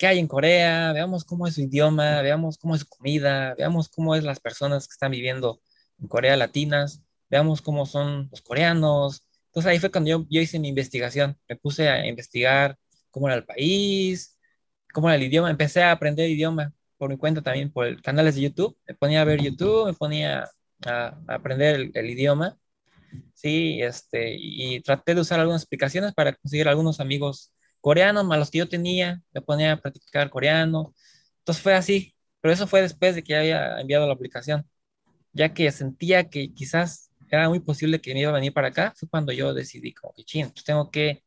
qué 0.02 0.08
hay 0.08 0.18
en 0.18 0.26
Corea, 0.26 0.92
veamos 0.92 1.24
cómo 1.24 1.46
es 1.46 1.54
su 1.54 1.60
idioma, 1.60 2.22
veamos 2.22 2.58
cómo 2.58 2.74
es 2.74 2.80
su 2.80 2.88
comida, 2.88 3.54
veamos 3.54 3.88
cómo 3.88 4.16
es 4.16 4.24
las 4.24 4.40
personas 4.40 4.88
que 4.88 4.94
están 4.94 5.12
viviendo 5.12 5.60
en 6.00 6.08
Corea 6.08 6.36
latinas, 6.36 7.04
veamos 7.30 7.62
cómo 7.62 7.86
son 7.86 8.28
los 8.32 8.42
coreanos. 8.42 9.24
Entonces 9.46 9.70
ahí 9.70 9.78
fue 9.78 9.92
cuando 9.92 10.10
yo, 10.10 10.26
yo 10.28 10.40
hice 10.40 10.58
mi 10.58 10.66
investigación, 10.66 11.38
me 11.48 11.54
puse 11.54 11.88
a 11.88 12.04
investigar 12.04 12.76
cómo 13.12 13.28
era 13.28 13.36
el 13.36 13.44
país, 13.44 14.36
cómo 14.92 15.08
era 15.08 15.14
el 15.14 15.22
idioma, 15.22 15.50
empecé 15.50 15.84
a 15.84 15.92
aprender 15.92 16.28
idioma 16.28 16.72
por 16.98 17.08
mi 17.08 17.16
cuenta 17.16 17.40
también, 17.40 17.70
por 17.70 18.02
canales 18.02 18.34
de 18.34 18.40
YouTube, 18.40 18.76
me 18.88 18.96
ponía 18.96 19.22
a 19.22 19.24
ver 19.24 19.40
YouTube, 19.40 19.86
me 19.86 19.94
ponía 19.94 20.50
a, 20.84 21.16
aprender 21.28 21.92
el, 21.94 22.10
idioma, 22.10 22.58
sí, 23.34 23.80
este, 23.80 24.34
y, 24.36 24.80
traté 24.80 25.14
de 25.14 25.20
usar 25.20 25.38
algunas 25.38 25.62
explicaciones 25.62 26.12
para 26.12 26.32
conseguir 26.32 26.66
algunos 26.66 26.98
amigos 26.98 27.51
coreanos, 27.82 28.24
más 28.24 28.38
los 28.38 28.50
que 28.50 28.58
yo 28.58 28.68
tenía, 28.68 29.20
me 29.34 29.42
ponía 29.42 29.72
a 29.72 29.76
practicar 29.76 30.30
coreano, 30.30 30.94
entonces 31.40 31.62
fue 31.62 31.74
así, 31.74 32.14
pero 32.40 32.54
eso 32.54 32.66
fue 32.66 32.80
después 32.80 33.14
de 33.14 33.22
que 33.22 33.36
había 33.36 33.78
enviado 33.80 34.06
la 34.06 34.14
aplicación, 34.14 34.66
ya 35.34 35.52
que 35.52 35.70
sentía 35.72 36.30
que 36.30 36.54
quizás 36.54 37.10
era 37.30 37.48
muy 37.48 37.60
posible 37.60 38.00
que 38.00 38.14
me 38.14 38.20
iba 38.20 38.30
a 38.30 38.34
venir 38.34 38.54
para 38.54 38.68
acá, 38.68 38.94
fue 38.96 39.08
cuando 39.08 39.32
yo 39.32 39.52
decidí 39.52 39.92
como 39.92 40.14
que, 40.14 40.24
ching, 40.24 40.50
pues 40.50 40.64
tengo 40.64 40.90
que 40.90 41.22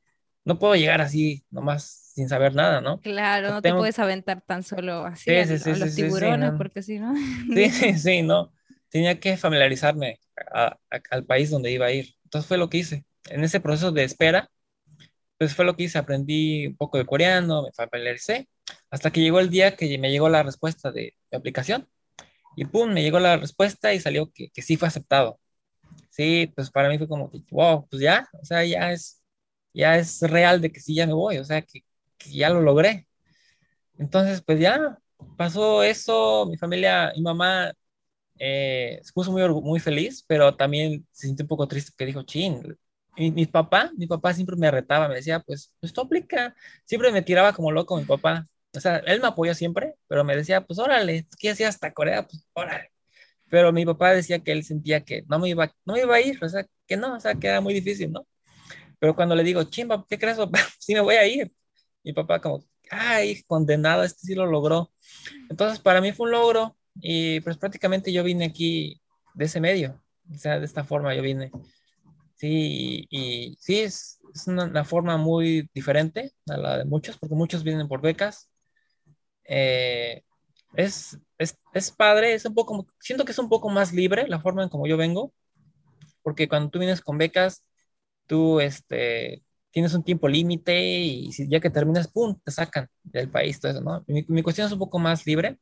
no 0.45 0.59
puedo 0.59 0.75
llegar 0.75 1.01
así 1.01 1.43
nomás 1.49 2.11
sin 2.13 2.29
saber 2.29 2.53
nada, 2.53 2.79
¿no? 2.79 3.01
Claro, 3.01 3.49
no 3.49 3.61
te 3.61 3.73
puedes 3.73 3.99
aventar 3.99 4.41
tan 4.41 4.63
solo 4.63 5.03
así 5.05 5.31
a, 5.31 5.45
los 5.45 5.95
tiburones, 5.95 6.51
porque 6.57 6.81
si 6.83 6.99
no. 6.99 7.13
Sí, 7.53 7.69
sí, 7.97 8.21
no. 8.21 8.53
Tenía 8.89 9.19
que 9.19 9.35
familiarizarme 9.35 10.19
al 11.09 11.25
país 11.25 11.49
donde 11.49 11.71
iba 11.71 11.87
a 11.87 11.91
ir. 11.91 12.15
Entonces 12.23 12.47
fue 12.47 12.57
lo 12.57 12.69
que 12.69 12.77
hice. 12.77 13.05
En 13.29 13.43
ese 13.43 13.59
proceso 13.59 13.91
de 13.91 14.03
espera, 14.03 14.49
pues 15.37 15.55
fue 15.55 15.65
lo 15.65 15.75
que 15.75 15.83
hice. 15.83 15.97
Aprendí 15.97 16.67
un 16.67 16.77
poco 16.77 16.97
de 16.97 17.05
coreano, 17.05 17.63
me 17.63 17.71
familiaricé, 17.73 18.49
hasta 18.89 19.11
que 19.11 19.21
llegó 19.21 19.39
el 19.39 19.49
día 19.49 19.75
que 19.75 19.97
me 19.97 20.11
llegó 20.11 20.29
la 20.29 20.43
respuesta 20.43 20.91
de, 20.91 21.15
aplicación. 21.31 21.87
Y 22.55 22.65
pum, 22.65 22.91
me 22.93 23.03
llegó 23.03 23.19
la 23.19 23.37
respuesta 23.37 23.93
y 23.93 23.99
salió 23.99 24.31
que, 24.31 24.49
que 24.51 24.61
sí 24.61 24.77
fue 24.77 24.87
aceptado. 24.87 25.39
Sí, 26.09 26.51
pues 26.55 26.71
para 26.71 26.89
mí 26.89 26.97
fue 26.97 27.07
como 27.07 27.29
que, 27.31 27.41
wow, 27.51 27.87
pues 27.89 28.01
ya, 28.01 28.27
o 28.41 28.45
sea, 28.45 28.65
ya 28.65 28.91
es 28.91 29.21
ya 29.75 29.97
es 29.97 30.21
real 30.21 30.61
de 30.61 30.71
que 30.71 30.79
sí, 30.79 30.95
ya 30.95 31.07
me 31.07 31.13
voy, 31.13 31.37
o 31.37 31.45
sea, 31.45 31.61
que, 31.61 31.83
ya 32.31 32.49
lo 32.49 32.61
logré. 32.61 33.07
Entonces, 33.99 34.41
pues 34.41 34.59
ya 34.59 34.99
pasó 35.37 35.83
eso, 35.83 36.47
mi 36.47 36.57
familia, 36.57 37.13
mi 37.15 37.23
mamá 37.23 37.73
eh, 38.39 38.99
se 39.03 39.13
puso 39.13 39.31
muy, 39.31 39.47
muy 39.61 39.79
feliz, 39.79 40.23
pero 40.27 40.55
también 40.55 41.07
se 41.11 41.27
sintió 41.27 41.45
un 41.45 41.49
poco 41.49 41.67
triste 41.67 41.93
que 41.97 42.05
dijo, 42.05 42.23
chin, 42.23 42.77
mi, 43.17 43.45
papá, 43.45 43.91
mi 43.97 44.07
papá 44.07 44.33
siempre 44.33 44.55
me 44.55 44.69
retaba, 44.71 45.07
me 45.07 45.15
decía, 45.15 45.39
pues, 45.39 45.73
pues 45.79 45.93
tú 45.93 46.01
aplica, 46.01 46.55
siempre 46.85 47.11
me 47.11 47.21
tiraba 47.21 47.53
como 47.53 47.71
loco 47.71 47.97
mi 47.97 48.05
papá, 48.05 48.47
o 48.75 48.79
sea, 48.79 48.97
él 48.97 49.21
me 49.21 49.27
apoyó 49.27 49.53
siempre, 49.53 49.95
pero 50.07 50.23
me 50.23 50.35
decía, 50.35 50.65
pues 50.65 50.79
órale, 50.79 51.27
¿qué 51.39 51.51
hacías 51.51 51.75
hasta 51.75 51.93
Corea? 51.93 52.27
Pues 52.27 52.45
órale. 52.53 52.91
Pero 53.49 53.71
mi 53.71 53.85
papá 53.85 54.11
decía 54.13 54.39
que 54.39 54.51
él 54.51 54.63
sentía 54.63 55.03
que 55.05 55.23
no 55.27 55.39
me 55.39 55.49
iba, 55.49 55.73
no 55.85 55.93
me 55.93 56.01
iba 56.01 56.15
a 56.15 56.21
ir, 56.21 56.43
o 56.43 56.49
sea, 56.49 56.65
que 56.87 56.97
no, 56.97 57.15
o 57.15 57.19
sea, 57.19 57.35
que 57.35 57.47
era 57.47 57.61
muy 57.61 57.73
difícil, 57.73 58.11
¿no? 58.11 58.27
Pero 58.99 59.15
cuando 59.15 59.35
le 59.35 59.43
digo, 59.43 59.63
chimba, 59.65 60.05
¿qué 60.09 60.17
crees? 60.19 60.37
sí 60.79 60.93
me 60.93 61.01
voy 61.01 61.15
a 61.15 61.27
ir. 61.27 61.53
Mi 62.03 62.13
papá 62.13 62.41
como, 62.41 62.65
ay, 62.89 63.43
condenado, 63.43 64.03
este 64.03 64.27
sí 64.27 64.35
lo 64.35 64.45
logró. 64.45 64.91
Entonces, 65.49 65.79
para 65.79 66.01
mí 66.01 66.11
fue 66.11 66.25
un 66.27 66.31
logro 66.31 66.77
y 66.95 67.39
pues 67.41 67.57
prácticamente 67.57 68.11
yo 68.11 68.23
vine 68.23 68.45
aquí 68.45 69.01
de 69.33 69.45
ese 69.45 69.59
medio, 69.59 70.01
o 70.33 70.37
sea, 70.37 70.59
de 70.59 70.65
esta 70.65 70.83
forma 70.83 71.13
yo 71.15 71.21
vine. 71.21 71.51
Sí, 72.35 73.07
y, 73.09 73.57
sí, 73.59 73.79
es, 73.79 74.19
es 74.33 74.47
una, 74.47 74.83
forma 74.83 75.17
muy 75.17 75.69
diferente 75.73 76.33
a 76.49 76.57
la 76.57 76.77
de 76.79 76.85
muchos, 76.85 77.17
porque 77.17 77.35
muchos 77.35 77.63
vienen 77.63 77.87
por 77.87 78.01
becas. 78.01 78.49
Eh, 79.45 80.23
es, 80.75 81.19
es, 81.37 81.57
es, 81.73 81.91
padre, 81.91 82.33
es 82.33 82.45
un 82.45 82.55
poco, 82.55 82.87
siento 82.99 83.25
que 83.25 83.31
es 83.31 83.39
un 83.39 83.49
poco 83.49 83.69
más 83.69 83.93
libre 83.93 84.27
la 84.27 84.39
forma 84.41 84.63
en 84.63 84.69
como 84.69 84.87
yo 84.87 84.97
vengo, 84.97 85.33
porque 86.23 86.47
cuando 86.49 86.69
tú 86.69 86.79
vienes 86.79 87.01
con 87.01 87.17
becas, 87.17 87.63
tú 88.27 88.59
este, 88.59 89.43
tienes 89.71 89.93
un 89.93 90.03
tiempo 90.03 90.27
límite 90.27 90.81
y 90.81 91.31
si 91.33 91.49
ya 91.49 91.59
que 91.61 91.69
terminas, 91.69 92.07
¡pum!, 92.09 92.39
te 92.43 92.51
sacan 92.51 92.89
del 93.03 93.29
país, 93.29 93.59
todo 93.59 93.71
eso, 93.71 93.81
¿no? 93.81 94.03
Mi, 94.07 94.25
mi, 94.29 94.43
cuestión 94.43 94.67
es 94.67 94.73
un 94.73 94.79
poco 94.79 94.99
más 94.99 95.25
libre, 95.27 95.59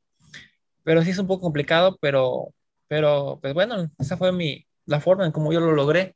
pero 0.84 1.04
sí 1.04 1.12
es 1.12 1.20
un 1.20 1.28
poco 1.28 1.42
complicado, 1.44 1.98
pero, 2.02 2.54
pero 2.88 3.40
pues 3.42 3.54
bueno, 3.54 3.90
esa 4.00 4.18
fue 4.18 4.32
mi, 4.32 4.68
la 4.86 5.02
forma 5.02 5.26
en 5.26 5.32
cómo 5.32 5.54
yo 5.54 5.60
lo 5.60 5.74
logré 5.74 6.16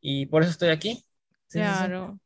y 0.00 0.26
por 0.26 0.42
eso 0.42 0.52
estoy 0.52 0.70
aquí. 0.70 1.04
claro. 1.48 2.20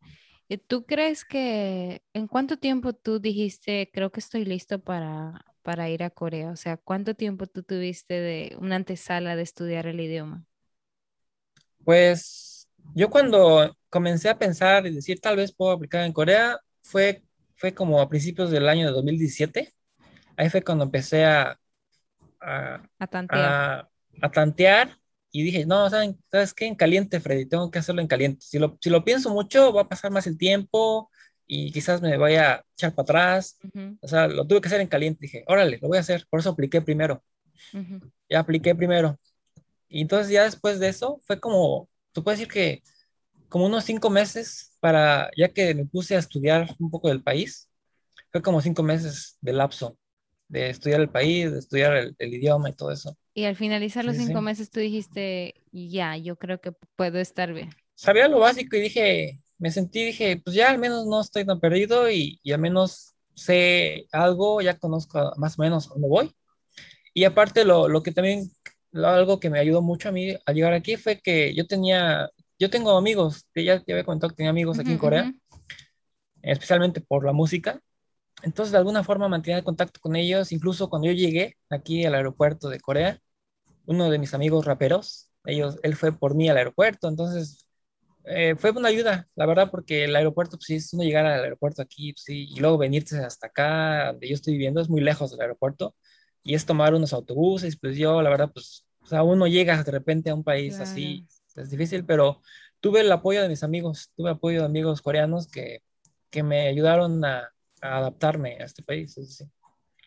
¿Y 0.48 0.58
¿Tú 0.58 0.86
crees 0.86 1.24
que 1.24 2.02
en 2.14 2.28
cuánto 2.28 2.58
tiempo 2.58 2.92
tú 2.94 3.20
dijiste, 3.20 3.90
creo 3.92 4.12
que 4.12 4.20
estoy 4.20 4.44
listo 4.44 4.80
para, 4.80 5.44
para 5.62 5.90
ir 5.90 6.02
a 6.04 6.10
Corea? 6.10 6.50
O 6.52 6.56
sea, 6.56 6.76
¿cuánto 6.78 7.14
tiempo 7.16 7.46
tú 7.46 7.62
tuviste 7.64 8.14
de 8.14 8.56
una 8.60 8.76
antesala 8.76 9.36
de 9.36 9.42
estudiar 9.42 9.86
el 9.88 10.00
idioma? 10.00 10.46
Pues 11.84 12.68
yo 12.94 13.10
cuando 13.10 13.76
comencé 13.90 14.28
a 14.28 14.38
pensar 14.38 14.86
y 14.86 14.94
decir 14.94 15.20
tal 15.20 15.36
vez 15.36 15.54
puedo 15.54 15.72
aplicar 15.72 16.04
en 16.04 16.12
Corea, 16.12 16.58
fue, 16.82 17.22
fue 17.56 17.74
como 17.74 18.00
a 18.00 18.08
principios 18.08 18.50
del 18.50 18.68
año 18.68 18.86
de 18.86 18.92
2017. 18.92 19.74
Ahí 20.36 20.50
fue 20.50 20.62
cuando 20.62 20.84
empecé 20.84 21.24
a, 21.24 21.58
a, 22.40 22.82
a 22.98 23.06
tantear. 23.06 23.60
A, 24.22 24.30
tantear 24.32 24.98
y 25.34 25.42
dije, 25.42 25.66
no, 25.66 25.90
¿saben, 25.90 26.16
¿sabes 26.30 26.54
qué? 26.54 26.66
En 26.66 26.76
caliente, 26.76 27.18
Freddy, 27.18 27.46
tengo 27.46 27.68
que 27.70 27.80
hacerlo 27.80 28.00
en 28.00 28.06
caliente. 28.06 28.46
Si 28.46 28.58
lo, 28.58 28.78
si 28.80 28.88
lo 28.88 29.04
pienso 29.04 29.30
mucho, 29.30 29.72
va 29.72 29.82
a 29.82 29.88
pasar 29.88 30.12
más 30.12 30.28
el 30.28 30.38
tiempo 30.38 31.10
y 31.44 31.72
quizás 31.72 32.00
me 32.00 32.16
vaya 32.16 32.52
a 32.54 32.64
echar 32.74 32.94
para 32.94 33.02
atrás. 33.02 33.58
O 34.00 34.06
sea, 34.06 34.28
lo 34.28 34.46
tuve 34.46 34.60
que 34.60 34.68
hacer 34.68 34.80
en 34.80 34.86
caliente. 34.86 35.18
Dije, 35.22 35.44
órale, 35.48 35.78
lo 35.82 35.88
voy 35.88 35.98
a 35.98 36.02
hacer. 36.02 36.24
Por 36.30 36.38
eso 36.38 36.50
apliqué 36.50 36.80
primero. 36.82 37.24
Ya 38.28 38.38
apliqué 38.38 38.76
primero. 38.76 39.18
Y 39.88 40.02
entonces 40.02 40.30
ya 40.32 40.44
después 40.44 40.78
de 40.78 40.88
eso 40.88 41.20
fue 41.26 41.40
como 41.40 41.88
tú 42.12 42.22
puedes 42.22 42.38
decir 42.38 42.52
que 42.52 42.82
como 43.48 43.66
unos 43.66 43.84
cinco 43.84 44.10
meses 44.10 44.76
para, 44.78 45.30
ya 45.36 45.48
que 45.48 45.74
me 45.74 45.84
puse 45.84 46.14
a 46.14 46.20
estudiar 46.20 46.76
un 46.78 46.90
poco 46.90 47.08
del 47.08 47.24
país, 47.24 47.68
fue 48.30 48.40
como 48.40 48.60
cinco 48.60 48.84
meses 48.84 49.36
de 49.40 49.52
lapso 49.52 49.98
de 50.48 50.70
estudiar 50.70 51.00
el 51.00 51.10
país, 51.10 51.52
de 51.52 51.58
estudiar 51.58 51.94
el, 51.96 52.34
idioma 52.34 52.70
y 52.70 52.74
todo 52.74 52.92
eso. 52.92 53.16
Y 53.34 53.44
al 53.44 53.56
finalizar 53.56 54.04
los 54.04 54.16
cinco 54.16 54.40
meses 54.40 54.70
tú 54.70 54.80
dijiste, 54.80 55.54
ya, 55.72 56.16
yo 56.16 56.36
creo 56.36 56.60
que 56.60 56.72
puedo 56.96 57.18
estar 57.18 57.52
bien. 57.52 57.70
Sabía 57.96 58.28
lo 58.28 58.38
básico 58.38 58.76
y 58.76 58.80
dije, 58.80 59.40
me 59.58 59.72
sentí, 59.72 60.04
dije, 60.04 60.40
pues 60.42 60.54
ya 60.54 60.70
al 60.70 60.78
menos 60.78 61.06
no 61.06 61.20
estoy 61.20 61.44
tan 61.44 61.58
perdido 61.58 62.08
y, 62.08 62.38
y 62.42 62.52
al 62.52 62.60
menos 62.60 63.14
sé 63.34 64.06
algo, 64.12 64.60
ya 64.60 64.78
conozco 64.78 65.32
más 65.36 65.58
o 65.58 65.62
menos 65.62 65.88
dónde 65.88 66.08
voy. 66.08 66.32
Y 67.12 67.24
aparte 67.24 67.64
lo, 67.64 67.88
lo 67.88 68.02
que 68.02 68.12
también 68.12 68.50
algo 68.92 69.40
que 69.40 69.50
me 69.50 69.58
ayudó 69.58 69.82
mucho 69.82 70.08
a 70.08 70.12
mí 70.12 70.36
a 70.46 70.52
llegar 70.52 70.72
aquí 70.72 70.96
fue 70.96 71.20
que 71.20 71.54
yo 71.54 71.66
tenía, 71.66 72.30
yo 72.58 72.70
tengo 72.70 72.96
amigos, 72.96 73.46
que 73.52 73.64
ya 73.64 73.80
te 73.82 73.92
había 73.92 74.04
contado 74.04 74.30
que 74.30 74.36
tenía 74.36 74.50
amigos 74.50 74.78
aquí 74.78 74.92
en 74.92 74.98
Corea, 74.98 75.32
especialmente 76.42 77.00
por 77.00 77.24
la 77.24 77.32
música. 77.32 77.80
Entonces, 78.42 78.72
de 78.72 78.78
alguna 78.78 79.02
forma 79.02 79.28
mantenía 79.28 79.58
el 79.58 79.64
contacto 79.64 80.00
con 80.00 80.16
ellos, 80.16 80.52
incluso 80.52 80.88
cuando 80.88 81.08
yo 81.08 81.14
llegué 81.14 81.56
aquí 81.70 82.04
al 82.04 82.14
aeropuerto 82.14 82.68
de 82.68 82.78
Corea, 82.78 83.20
uno 83.86 84.10
de 84.10 84.18
mis 84.18 84.34
amigos 84.34 84.64
raperos, 84.64 85.30
ellos, 85.44 85.78
él 85.82 85.94
fue 85.96 86.12
por 86.12 86.34
mí 86.34 86.48
al 86.48 86.56
aeropuerto, 86.56 87.08
entonces 87.08 87.66
eh, 88.24 88.54
fue 88.56 88.70
una 88.70 88.88
ayuda, 88.88 89.28
la 89.34 89.46
verdad, 89.46 89.70
porque 89.70 90.04
el 90.04 90.16
aeropuerto, 90.16 90.56
pues 90.56 90.66
sí, 90.66 90.74
es 90.76 90.92
uno 90.94 91.02
llegar 91.04 91.26
al 91.26 91.44
aeropuerto 91.44 91.82
aquí, 91.82 92.12
pues, 92.12 92.22
sí, 92.24 92.46
y 92.50 92.60
luego 92.60 92.78
venirse 92.78 93.18
hasta 93.18 93.48
acá, 93.48 94.06
donde 94.12 94.28
yo 94.28 94.34
estoy 94.34 94.54
viviendo, 94.54 94.80
es 94.80 94.88
muy 94.88 95.00
lejos 95.02 95.30
del 95.30 95.42
aeropuerto, 95.42 95.94
y 96.42 96.54
es 96.54 96.64
tomar 96.66 96.94
unos 96.94 97.12
autobuses, 97.12 97.78
pues 97.78 97.96
yo, 97.96 98.22
la 98.22 98.30
verdad, 98.30 98.50
pues, 98.52 98.86
o 99.02 99.06
sea, 99.06 99.22
uno 99.22 99.46
llega 99.46 99.82
de 99.82 99.92
repente 99.92 100.30
a 100.30 100.34
un 100.34 100.44
país 100.44 100.80
así, 100.80 101.26
es 101.54 101.70
difícil, 101.70 102.04
pero 102.04 102.40
tuve 102.80 103.00
el 103.00 103.12
apoyo 103.12 103.42
de 103.42 103.48
mis 103.48 103.62
amigos, 103.62 104.10
tuve 104.16 104.30
apoyo 104.30 104.60
de 104.60 104.66
amigos 104.66 105.02
coreanos 105.02 105.46
que, 105.46 105.82
que 106.30 106.42
me 106.42 106.68
ayudaron 106.68 107.22
a, 107.24 107.50
a 107.82 107.98
adaptarme 107.98 108.56
a 108.60 108.64
este 108.64 108.82
país. 108.82 109.14
Sí. 109.14 109.44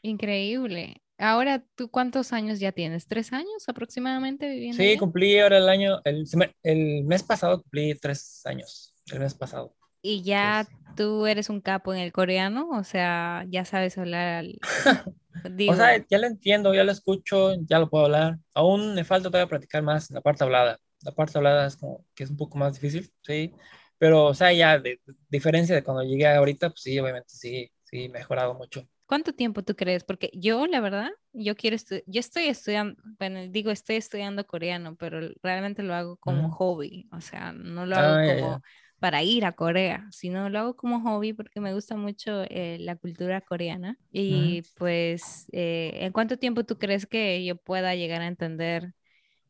Increíble. 0.01 1.01
Ahora, 1.17 1.63
¿tú 1.75 1.89
cuántos 1.89 2.31
años 2.31 2.59
ya 2.59 2.71
tienes? 2.71 3.07
¿Tres 3.07 3.33
años 3.33 3.67
aproximadamente 3.67 4.47
viviendo? 4.47 4.77
Sí, 4.77 4.97
cumplí 4.97 5.39
ahora 5.39 5.57
el 5.57 5.67
año, 5.67 5.99
el, 6.03 6.25
el, 6.63 7.03
mes 7.05 7.23
pasado 7.23 7.61
cumplí 7.61 7.95
tres 7.95 8.41
años, 8.45 8.93
el 9.11 9.19
mes 9.19 9.33
pasado. 9.33 9.75
¿Y 10.01 10.21
ya 10.21 10.67
tú 10.95 11.25
eres 11.25 11.49
un 11.49 11.59
capo 11.59 11.93
en 11.93 11.99
el 11.99 12.11
coreano? 12.11 12.69
O 12.69 12.83
sea, 12.83 13.45
ya 13.49 13.65
sabes 13.65 13.97
hablar. 13.97 14.45
o 15.69 15.75
sea, 15.75 16.05
ya 16.07 16.17
lo 16.19 16.27
entiendo, 16.27 16.73
ya 16.73 16.83
lo 16.83 16.91
escucho, 16.91 17.55
ya 17.61 17.79
lo 17.79 17.89
puedo 17.89 18.05
hablar. 18.05 18.37
Aún 18.53 18.93
me 18.93 19.03
falta 19.03 19.29
todavía 19.29 19.49
practicar 19.49 19.81
más 19.81 20.11
la 20.11 20.21
parte 20.21 20.43
hablada. 20.43 20.79
La 21.01 21.11
parte 21.11 21.37
hablada 21.37 21.65
es 21.65 21.77
como 21.77 22.05
que 22.13 22.25
es 22.25 22.29
un 22.29 22.37
poco 22.37 22.59
más 22.59 22.73
difícil, 22.79 23.11
sí. 23.23 23.53
Pero, 23.97 24.25
o 24.25 24.33
sea, 24.35 24.53
ya 24.53 24.77
de, 24.77 24.99
diferencia 25.29 25.73
de 25.73 25.83
cuando 25.83 26.03
llegué 26.03 26.27
ahorita, 26.27 26.69
pues 26.69 26.81
sí, 26.81 26.99
obviamente 26.99 27.29
sí, 27.29 27.71
sí, 27.83 28.07
mejorado 28.09 28.53
mucho. 28.53 28.87
¿Cuánto 29.07 29.33
tiempo 29.33 29.63
tú 29.63 29.73
crees? 29.75 30.03
Porque 30.03 30.29
yo, 30.33 30.67
la 30.67 30.81
verdad, 30.81 31.09
yo 31.31 31.55
quiero 31.55 31.77
yo 32.05 32.19
estoy 32.19 32.43
estudiando, 32.47 33.01
bueno, 33.17 33.47
digo, 33.47 33.71
estoy 33.71 33.95
estudiando 33.95 34.45
coreano, 34.45 34.97
pero 34.97 35.21
realmente 35.41 35.81
lo 35.81 35.95
hago 35.95 36.17
como 36.17 36.51
hobby, 36.51 37.07
o 37.13 37.21
sea, 37.21 37.53
no 37.53 37.85
lo 37.85 37.95
hago 37.95 38.15
ah, 38.15 38.35
como 38.35 38.61
para 38.99 39.23
ir 39.23 39.45
a 39.45 39.53
Corea, 39.53 40.05
sino 40.11 40.49
lo 40.49 40.59
hago 40.59 40.75
como 40.75 40.99
hobby 40.99 41.31
porque 41.31 41.61
me 41.61 41.73
gusta 41.73 41.95
mucho 41.95 42.43
eh, 42.49 42.77
la 42.81 42.97
cultura 42.97 43.39
coreana. 43.39 43.97
Y 44.11 44.63
pues, 44.75 45.47
eh, 45.53 45.91
¿en 46.01 46.11
cuánto 46.11 46.37
tiempo 46.37 46.65
tú 46.65 46.77
crees 46.77 47.05
que 47.05 47.45
yo 47.45 47.55
pueda 47.55 47.95
llegar 47.95 48.21
a 48.21 48.27
entender 48.27 48.93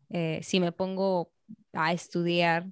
eh, 0.10 0.40
si 0.44 0.60
me 0.60 0.72
pongo 0.72 1.32
a 1.74 1.94
estudiar? 1.94 2.68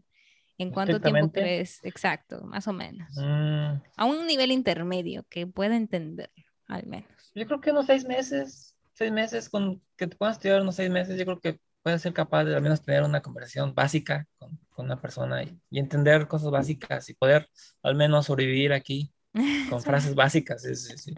¿En 0.59 0.69
cuánto 0.69 1.01
tiempo 1.01 1.31
crees? 1.31 1.83
Exacto, 1.83 2.43
más 2.45 2.67
o 2.67 2.73
menos. 2.73 3.09
Mm. 3.17 3.81
A 3.97 4.05
un 4.05 4.27
nivel 4.27 4.51
intermedio 4.51 5.25
que 5.29 5.47
pueda 5.47 5.75
entender 5.75 6.29
al 6.67 6.85
menos. 6.85 7.31
Yo 7.33 7.45
creo 7.45 7.61
que 7.61 7.71
unos 7.71 7.85
seis 7.85 8.05
meses, 8.05 8.75
seis 8.93 9.11
meses, 9.11 9.49
con 9.49 9.81
que 9.97 10.07
te 10.07 10.15
puedas 10.15 10.37
estudiar 10.37 10.61
unos 10.61 10.75
seis 10.75 10.89
meses, 10.89 11.17
yo 11.17 11.25
creo 11.25 11.39
que 11.39 11.59
puedes 11.83 12.01
ser 12.01 12.13
capaz 12.13 12.45
de 12.45 12.55
al 12.55 12.61
menos 12.61 12.81
tener 12.81 13.03
una 13.03 13.21
conversación 13.21 13.75
básica 13.75 14.27
con, 14.37 14.57
con 14.71 14.85
una 14.85 14.99
persona 14.99 15.43
y, 15.43 15.59
entender 15.71 16.27
cosas 16.27 16.49
básicas 16.49 17.09
y 17.09 17.13
poder 17.13 17.47
al 17.83 17.95
menos 17.95 18.25
sobrevivir 18.25 18.73
aquí 18.73 19.13
con 19.69 19.81
frases 19.81 20.15
básicas. 20.15 20.63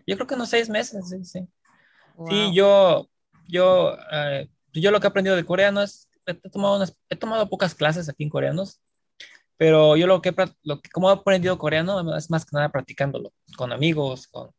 Yo 0.06 0.16
creo 0.16 0.28
que 0.28 0.36
unos 0.36 0.50
seis 0.50 0.70
meses, 0.70 1.10
sí, 1.10 1.24
sí. 1.24 1.48
Sí, 2.28 2.54
yo, 2.54 3.08
yo, 3.48 3.96
eh, 4.12 4.50
yo 4.74 4.92
lo 4.92 5.00
que 5.00 5.08
he 5.08 5.10
aprendido 5.10 5.36
de 5.36 5.46
coreano 5.46 5.84
es, 5.84 6.10
he 6.26 6.34
tomado, 6.34 6.84
he 7.10 7.16
tomado 7.16 7.48
pocas 7.48 7.76
clases 7.76 8.10
aquí 8.10 8.24
en 8.24 8.30
coreanos, 8.30 8.82
pero 9.56 9.96
yo 9.96 10.08
lo 10.08 10.22
que, 10.22 10.34
lo 10.64 10.82
que, 10.82 10.90
como 10.90 11.10
he 11.10 11.14
aprendido 11.14 11.58
coreano 11.58 12.18
es 12.18 12.30
más 12.30 12.44
que 12.44 12.56
nada 12.56 12.70
practicándolo 12.70 13.32
con 13.56 13.72
amigos, 13.72 14.28
con, 14.28 14.52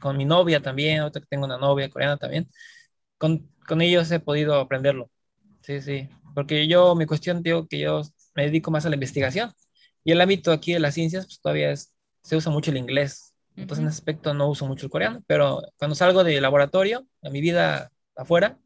con 0.00 0.16
mi 0.16 0.24
novia 0.24 0.60
también, 0.60 1.00
ahorita 1.00 1.20
que 1.20 1.26
tengo 1.26 1.46
una 1.46 1.58
novia 1.58 1.88
coreana 1.88 2.16
también, 2.16 2.48
con, 3.18 3.48
con 3.66 3.80
ellos 3.80 4.10
he 4.10 4.20
podido 4.20 4.54
aprenderlo. 4.60 5.10
Sí, 5.62 5.80
sí, 5.80 6.08
porque 6.34 6.66
yo, 6.68 6.94
mi 6.94 7.06
cuestión, 7.06 7.42
digo 7.42 7.66
que 7.66 7.78
yo 7.78 8.02
me 8.34 8.44
dedico 8.44 8.70
más 8.70 8.84
a 8.84 8.90
la 8.90 8.96
investigación 8.96 9.52
y 10.04 10.12
el 10.12 10.20
ámbito 10.20 10.52
aquí 10.52 10.72
de 10.72 10.80
las 10.80 10.94
ciencias, 10.94 11.26
pues 11.26 11.40
todavía 11.40 11.70
es, 11.70 11.94
se 12.22 12.36
usa 12.36 12.52
mucho 12.52 12.70
el 12.70 12.76
inglés. 12.76 13.34
Entonces, 13.56 13.82
en 13.82 13.88
ese 13.88 13.98
aspecto 13.98 14.34
no 14.34 14.48
uso 14.48 14.66
mucho 14.66 14.86
el 14.86 14.90
coreano, 14.90 15.22
pero 15.26 15.62
cuando 15.78 15.94
salgo 15.94 16.24
del 16.24 16.42
laboratorio, 16.42 17.06
a 17.22 17.30
mi 17.30 17.40
vida 17.40 17.90
afuera, 18.16 18.58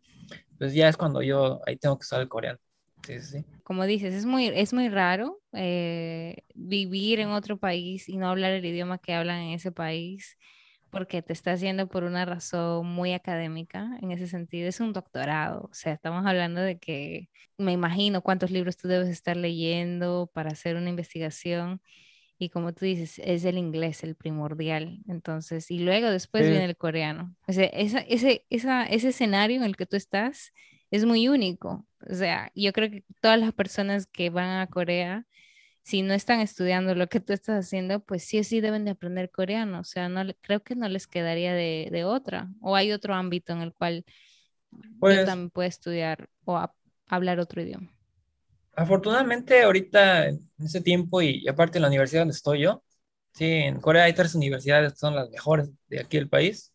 pues 0.59 0.73
ya 0.73 0.89
es 0.89 0.97
cuando 0.97 1.23
yo 1.23 1.61
ahí 1.67 1.77
tengo 1.77 1.99
que 1.99 2.05
usar 2.05 2.23
el 2.23 2.29
coreano. 2.29 2.59
Sí, 3.07 3.21
sí. 3.21 3.45
Como 3.63 3.85
dices, 3.85 4.15
es 4.15 4.25
muy, 4.25 4.47
es 4.49 4.73
muy 4.73 4.89
raro 4.89 5.41
eh, 5.53 6.43
vivir 6.55 7.21
en 7.21 7.29
otro 7.29 7.59
país 7.59 8.09
y 8.09 8.17
no 8.17 8.29
hablar 8.29 8.53
el 8.53 8.65
idioma 8.65 8.99
que 8.99 9.15
hablan 9.15 9.41
en 9.41 9.51
ese 9.51 9.73
país 9.73 10.37
porque 10.91 11.23
te 11.23 11.33
está 11.33 11.53
haciendo 11.53 11.89
por 11.89 12.05
una 12.05 12.25
razón 12.25 12.87
muy 12.87 13.13
académica 13.13 13.99
en 14.03 14.13
ese 14.13 14.27
sentido. 14.27 14.69
Es 14.69 14.81
un 14.81 14.93
doctorado, 14.93 15.69
o 15.71 15.75
sea, 15.75 15.93
estamos 15.93 16.27
hablando 16.27 16.61
de 16.61 16.79
que 16.79 17.29
me 17.59 17.73
imagino 17.73 18.23
cuántos 18.23 18.51
libros 18.51 18.77
tú 18.77 18.89
debes 18.89 19.09
estar 19.09 19.37
leyendo 19.37 20.31
para 20.33 20.51
hacer 20.51 20.77
una 20.77 20.91
investigación. 20.91 21.81
Y 22.39 22.51
como 22.51 22.73
tú 22.73 22.85
dices, 22.85 23.21
es 23.25 23.45
el 23.45 23.59
inglés 23.59 24.05
el 24.05 24.15
primordial. 24.15 25.01
Entonces, 25.09 25.71
y 25.71 25.81
luego 25.81 26.09
después 26.11 26.49
viene 26.49 26.65
el 26.65 26.77
coreano. 26.77 27.35
O 27.49 27.53
sea, 27.53 27.67
ese, 27.67 28.07
ese, 28.09 28.47
ese 28.49 29.09
escenario 29.09 29.57
en 29.57 29.65
el 29.65 29.77
que 29.77 29.87
tú 29.87 29.97
estás 29.97 30.53
es 30.91 31.05
muy 31.05 31.29
único. 31.29 31.87
O 32.09 32.15
sea, 32.15 32.51
yo 32.55 32.73
creo 32.73 32.91
que 32.91 33.05
todas 33.21 33.41
las 33.41 33.53
personas 33.53 34.07
que 34.07 34.31
van 34.31 34.61
a 34.61 34.69
Corea 34.69 35.27
si 35.89 36.03
no 36.03 36.13
están 36.13 36.41
estudiando 36.41 36.95
lo 36.95 37.07
que 37.07 37.19
tú 37.19 37.33
estás 37.33 37.65
haciendo, 37.65 38.01
pues 38.01 38.23
sí 38.23 38.39
o 38.39 38.45
sí 38.45 38.61
deben 38.61 38.85
de 38.85 38.91
aprender 38.91 39.31
coreano. 39.31 39.81
O 39.81 39.85
sea, 39.85 40.11
no 40.11 40.21
creo 40.43 40.63
que 40.63 40.75
no 40.75 40.87
les 40.87 41.07
quedaría 41.07 41.55
de, 41.55 42.05
otra. 42.05 42.51
O 42.61 42.77
hay 42.77 42.93
otro 42.93 43.15
ámbito 43.15 43.55
en 43.55 43.63
el 43.63 43.73
cual 43.73 44.05
pues, 45.01 45.25
también 45.25 45.49
puedo 45.49 45.67
estudiar 45.67 46.29
o 46.45 46.63
hablar 47.07 47.41
otro 47.41 47.63
idioma. 47.63 47.91
Afortunadamente, 48.77 49.63
ahorita 49.63 50.29
en 50.29 50.47
ese 50.63 50.83
tiempo 50.83 51.23
y, 51.23 51.49
aparte 51.49 51.79
en 51.79 51.83
la 51.83 51.89
universidad 51.89 52.21
donde 52.21 52.35
estoy 52.35 52.61
yo, 52.61 52.83
sí, 53.33 53.47
en 53.47 53.81
Corea 53.81 54.05
hay 54.05 54.13
tres 54.13 54.35
universidades 54.35 54.93
que 54.93 54.99
son 54.99 55.15
las 55.15 55.31
mejores 55.31 55.71
de 55.89 56.01
aquí 56.01 56.19
del 56.19 56.29
país. 56.29 56.71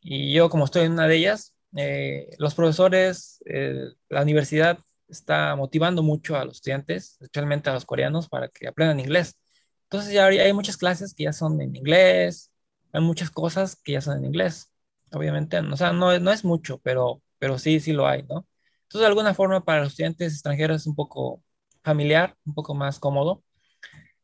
Y 0.00 0.32
yo, 0.32 0.50
como 0.50 0.64
estoy 0.64 0.86
en 0.86 0.94
una 0.94 1.06
de 1.06 1.14
ellas, 1.14 1.54
eh, 1.76 2.30
los 2.38 2.56
profesores, 2.56 3.40
eh, 3.46 3.90
la 4.08 4.22
universidad 4.22 4.80
está 5.14 5.56
motivando 5.56 6.02
mucho 6.02 6.36
a 6.36 6.44
los 6.44 6.56
estudiantes, 6.56 7.18
especialmente 7.20 7.70
a 7.70 7.74
los 7.74 7.84
coreanos, 7.86 8.28
para 8.28 8.48
que 8.48 8.68
aprendan 8.68 9.00
inglés. 9.00 9.38
Entonces 9.84 10.12
ya 10.12 10.26
hay 10.26 10.52
muchas 10.52 10.76
clases 10.76 11.14
que 11.14 11.24
ya 11.24 11.32
son 11.32 11.60
en 11.60 11.76
inglés, 11.76 12.52
hay 12.92 13.00
muchas 13.02 13.30
cosas 13.30 13.76
que 13.76 13.92
ya 13.92 14.00
son 14.00 14.18
en 14.18 14.24
inglés, 14.26 14.72
obviamente, 15.12 15.58
o 15.58 15.76
sea, 15.76 15.92
no, 15.92 16.12
es 16.12 16.44
mucho, 16.44 16.78
pero, 16.82 17.22
pero 17.38 17.58
sí, 17.58 17.80
sí 17.80 17.92
lo 17.92 18.06
hay, 18.06 18.22
¿no? 18.24 18.46
Entonces, 18.82 19.00
de 19.00 19.06
alguna 19.06 19.34
forma, 19.34 19.64
para 19.64 19.80
los 19.80 19.90
estudiantes 19.90 20.32
extranjeros 20.32 20.82
es 20.82 20.86
un 20.86 20.94
poco 20.94 21.42
familiar, 21.82 22.36
un 22.44 22.54
poco 22.54 22.74
más 22.74 22.98
cómodo, 22.98 23.42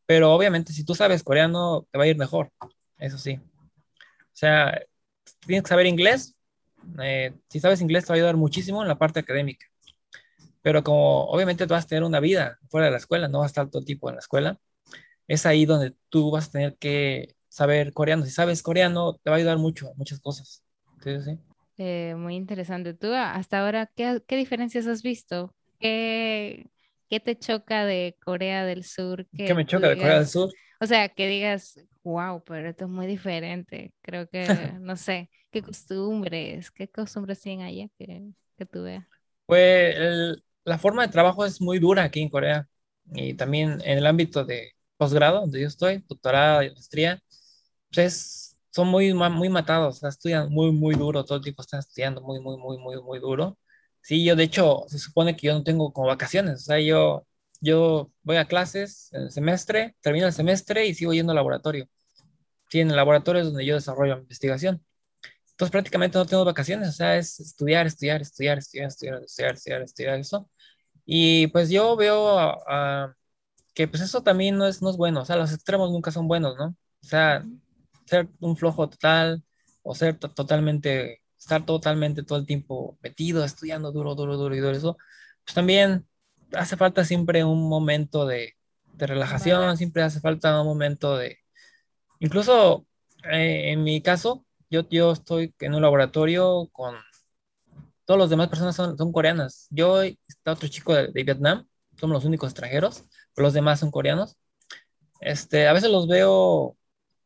pero 0.07 0.33
obviamente 0.35 0.73
si 0.73 0.85
tú 0.85 0.95
sabes 0.95 1.23
coreano, 1.23 1.87
te 1.91 1.99
va 1.99 2.05
a 2.05 2.09
ir 2.09 2.17
mejor, 2.19 2.51
eso 2.99 3.19
sí. 3.19 3.41
O 3.65 4.37
sea, 4.41 4.81
tienes 5.47 5.65
que 5.65 5.69
saber 5.69 5.87
inglés, 5.87 6.37
eh, 7.03 7.35
si 7.49 7.61
sabes 7.61 7.81
inglés 7.81 8.05
te 8.05 8.11
va 8.13 8.15
a 8.15 8.19
ayudar 8.19 8.37
muchísimo 8.37 8.83
en 8.83 8.89
la 8.89 8.99
parte 8.99 9.21
académica 9.21 9.70
pero 10.63 10.83
como 10.85 11.25
obviamente 11.27 11.67
tú 11.67 11.75
vas 11.75 11.85
a 11.85 11.89
tener 11.89 12.05
una 12.05 12.21
vida 12.21 12.59
fuera 12.69 12.87
de 12.87 12.93
la 12.93 12.99
escuela, 12.99 13.29
no 13.29 13.39
vas 13.41 13.47
a 13.47 13.53
estar 13.53 13.71
todo 13.71 13.83
tipo 13.85 14.09
en 14.09 14.17
la 14.17 14.21
escuela, 14.21 14.61
es 15.27 15.47
ahí 15.47 15.65
donde 15.65 15.95
tú 16.09 16.31
vas 16.31 16.49
a 16.49 16.51
tener 16.51 16.77
que 16.77 17.35
saber 17.49 17.93
coreano. 17.93 18.25
Si 18.25 18.31
sabes 18.33 18.63
coreano, 18.63 19.15
te 19.23 19.31
va 19.31 19.37
a 19.37 19.39
ayudar 19.39 19.59
mucho, 19.59 19.93
muchas 19.97 20.21
cosas. 20.21 20.65
Sí, 21.03 21.21
sí. 21.23 21.39
Eh, 21.79 22.15
muy 22.17 22.35
interesante. 22.35 22.95
¿Tú 22.95 23.13
hasta 23.13 23.61
ahora 23.61 23.91
qué, 23.95 24.23
qué 24.27 24.37
diferencias 24.37 24.87
has 24.87 25.03
visto? 25.03 25.55
¿Qué, 25.79 26.69
¿Qué, 27.09 27.21
te 27.21 27.39
choca 27.39 27.87
de 27.87 28.17
Corea 28.25 28.65
del 28.65 28.85
Sur? 28.85 29.27
¿Qué 29.37 29.55
me 29.55 29.65
choca 29.65 29.89
de 29.89 29.97
Corea 29.97 30.19
del 30.19 30.27
Sur? 30.27 30.51
O 30.81 30.87
sea, 30.87 31.09
que 31.09 31.29
digas, 31.29 31.79
wow, 32.03 32.43
pero 32.45 32.69
esto 32.69 32.85
es 32.87 32.91
muy 32.91 33.07
diferente. 33.07 33.93
Creo 34.03 34.29
que, 34.29 34.41
no 34.81 34.97
sé, 34.97 35.31
qué 35.51 35.63
costumbres, 35.63 36.71
qué 36.71 36.89
costumbres 36.89 37.41
tienen 37.41 37.67
allá 37.67 37.89
que, 37.97 38.31
que 38.59 38.67
tú 38.67 38.83
veas. 38.83 39.07
Pues 39.47 39.97
el, 39.97 40.45
la 40.65 40.79
forma 40.79 41.03
de 41.07 41.13
trabajo 41.13 41.45
es 41.45 41.61
muy 41.61 41.79
dura 41.79 42.05
aquí 42.05 42.21
en 42.21 42.29
Corea 42.29 42.69
y 43.13 43.35
también 43.35 43.81
en 43.85 43.99
el 43.99 44.07
ámbito 44.07 44.45
de 44.45 44.73
posgrado, 44.97 45.41
donde 45.41 45.61
yo 45.61 45.67
estoy, 45.69 46.05
doctorado 46.09 46.63
y 46.63 46.71
maestría, 46.71 47.21
pues 47.95 48.57
son 48.71 48.89
muy, 48.89 49.13
muy 49.15 49.49
matados, 49.49 50.03
estudian 50.05 50.51
muy, 50.51 50.73
muy 50.73 50.95
duro, 50.95 51.25
todo 51.25 51.39
el 51.39 51.45
tiempo 51.45 51.63
están 51.63 51.81
estudiando 51.81 52.21
muy, 52.23 52.41
muy, 52.41 52.57
muy, 52.59 52.79
muy, 52.79 53.03
muy 53.03 53.19
duro. 53.19 53.59
Sí, 54.03 54.25
yo 54.25 54.37
de 54.37 54.45
hecho, 54.45 54.85
se 54.89 54.99
supone 54.99 55.37
que 55.37 55.49
yo 55.49 55.55
no 55.55 55.65
tengo 55.65 55.93
como 55.93 56.09
vacaciones, 56.09 56.63
o 56.63 56.65
sea, 56.65 56.81
yo, 56.81 57.27
yo 57.61 58.11
voy 58.23 58.37
a 58.37 58.47
clases 58.47 59.13
en 59.13 59.23
el 59.23 59.31
semestre, 59.31 59.97
termino 60.01 60.27
el 60.27 60.33
semestre 60.33 60.87
y 60.87 60.95
sigo 60.95 61.13
yendo 61.13 61.33
al 61.33 61.37
laboratorio. 61.37 61.89
Sí, 62.71 62.81
en 62.81 62.91
el 62.91 62.97
laboratorio 62.97 63.43
es 63.43 63.49
donde 63.49 63.67
yo 63.67 63.75
desarrollo 63.75 64.19
investigación. 64.19 64.83
Entonces 65.61 65.73
prácticamente 65.73 66.17
no 66.17 66.25
tengo 66.25 66.43
vacaciones, 66.47 66.89
o 66.89 66.93
sea, 66.93 67.19
es 67.19 67.39
estudiar, 67.39 67.87
estudiar, 67.87 68.23
estudiar, 68.23 68.57
estudiar, 68.57 68.89
estudiar, 68.89 69.23
estudiar, 69.23 69.53
estudiar, 69.53 69.83
estudiar 69.83 70.19
eso. 70.19 70.51
Y 71.05 71.49
pues 71.49 71.69
yo 71.69 71.97
veo 71.97 72.65
que 73.75 73.87
pues 73.87 74.03
eso 74.03 74.23
también 74.23 74.57
no 74.57 74.67
es, 74.67 74.81
no 74.81 74.89
es 74.89 74.97
bueno, 74.97 75.21
o 75.21 75.25
sea, 75.27 75.37
los 75.37 75.53
extremos 75.53 75.91
nunca 75.91 76.11
son 76.13 76.27
buenos, 76.29 76.57
¿no? 76.57 76.69
O 77.03 77.07
sea, 77.07 77.45
ser 78.07 78.29
un 78.41 78.57
flojo 78.57 78.89
total 78.89 79.45
o 79.83 79.95
ser 79.95 80.17
totalmente, 80.19 81.21
estar 81.39 81.67
totalmente 81.67 82.23
todo 82.23 82.39
el 82.39 82.47
tiempo 82.47 82.99
metido, 83.03 83.45
estudiando 83.45 83.93
duro, 83.93 84.15
duro, 84.15 84.39
duro 84.39 84.55
y 84.55 84.61
duro, 84.61 84.75
eso, 84.75 84.97
pues 85.45 85.55
también 85.55 86.07
hace 86.55 86.79
falta 86.79 87.05
siempre 87.05 87.45
un 87.45 87.69
momento 87.69 88.25
de, 88.25 88.55
de 88.95 89.07
relajación, 89.07 89.77
siempre 89.77 90.03
hace 90.05 90.21
falta 90.21 90.59
un 90.63 90.67
momento 90.67 91.19
de, 91.19 91.39
incluso 92.19 92.87
eh, 93.31 93.73
en 93.73 93.85
mi 93.85 94.01
caso, 94.01 94.47
yo, 94.71 94.89
yo 94.89 95.13
estoy 95.13 95.55
en 95.61 95.75
un 95.75 95.83
laboratorio 95.83 96.69
con 96.73 96.95
todos 98.05 98.19
los 98.19 98.31
demás 98.31 98.49
personas 98.49 98.75
son, 98.75 98.99
son 98.99 99.13
coreanas. 99.13 99.69
Yo 99.71 100.03
está 100.03 100.53
otro 100.53 100.69
chico 100.69 100.95
de, 100.95 101.11
Vietnam, 101.23 101.67
somos 101.99 102.15
los 102.15 102.25
únicos 102.25 102.51
extranjeros, 102.51 103.05
pero 103.35 103.47
los 103.47 103.55
demás 103.55 103.81
son 103.81 103.91
coreanos. 103.91 104.37
Este, 105.21 105.69
a 105.69 105.73
veces 105.73 105.91
los 105.91 106.09
veo 106.09 106.77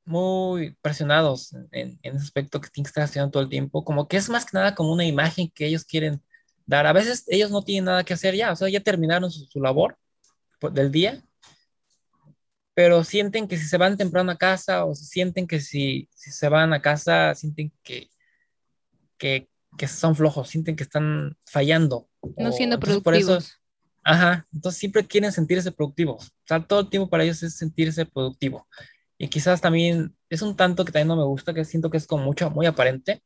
muy 0.04 0.76
presionados 0.82 1.54
en, 1.72 1.98
en, 2.02 2.16
ese 2.16 2.24
aspecto 2.24 2.60
que 2.60 2.68
tienen 2.68 2.84
que 2.84 2.88
estar 2.90 3.04
estudiando 3.04 3.30
todo 3.30 3.42
el 3.42 3.48
tiempo, 3.48 3.84
como 3.84 4.08
que 4.08 4.18
es 4.18 4.28
más 4.28 4.44
que 4.44 4.50
nada 4.54 4.74
como 4.74 4.92
una 4.92 5.06
imagen 5.06 5.50
que 5.54 5.66
ellos 5.66 5.84
quieren 5.84 6.22
dar. 6.66 6.86
A 6.86 6.92
veces 6.92 7.24
ellos 7.28 7.50
no 7.50 7.62
tienen 7.62 7.86
nada 7.86 8.04
que 8.04 8.14
hacer 8.14 8.34
ya, 8.34 8.52
o 8.52 8.56
sea, 8.56 8.68
ya 8.68 8.80
terminaron 8.80 9.30
su, 9.30 9.60
labor 9.60 9.96
del 10.72 10.92
día, 10.92 11.23
pero 12.74 13.04
sienten 13.04 13.46
que 13.46 13.56
si 13.56 13.66
se 13.66 13.78
van 13.78 13.96
temprano 13.96 14.32
a 14.32 14.36
casa 14.36 14.84
o 14.84 14.94
sienten 14.94 15.46
que 15.46 15.60
si, 15.60 16.08
si 16.12 16.32
se 16.32 16.48
van 16.48 16.72
a 16.72 16.82
casa, 16.82 17.34
sienten 17.34 17.72
que, 17.82 18.08
que, 19.16 19.48
que, 19.78 19.88
son 19.88 20.16
flojos, 20.16 20.48
sienten 20.48 20.74
que 20.74 20.82
están 20.82 21.36
fallando. 21.46 22.08
No 22.36 22.50
siendo 22.50 22.80
productivos. 22.80 23.60
ajá, 24.02 24.46
entonces 24.52 24.78
siempre 24.80 25.06
quieren 25.06 25.30
sentirse 25.30 25.70
productivos. 25.70 26.28
O 26.28 26.46
sea, 26.46 26.66
todo 26.66 26.80
el 26.80 26.90
tiempo 26.90 27.08
para 27.08 27.22
ellos 27.22 27.42
es 27.44 27.56
sentirse 27.56 28.04
productivo. 28.04 28.66
Y 29.16 29.28
quizás 29.28 29.60
también 29.60 30.16
es 30.28 30.42
un 30.42 30.56
tanto 30.56 30.84
que 30.84 30.90
también 30.90 31.08
no 31.08 31.16
me 31.16 31.24
gusta, 31.24 31.54
que 31.54 31.64
siento 31.64 31.90
que 31.90 31.98
es 31.98 32.06
como 32.08 32.24
mucho, 32.24 32.50
muy 32.50 32.66
aparente. 32.66 33.22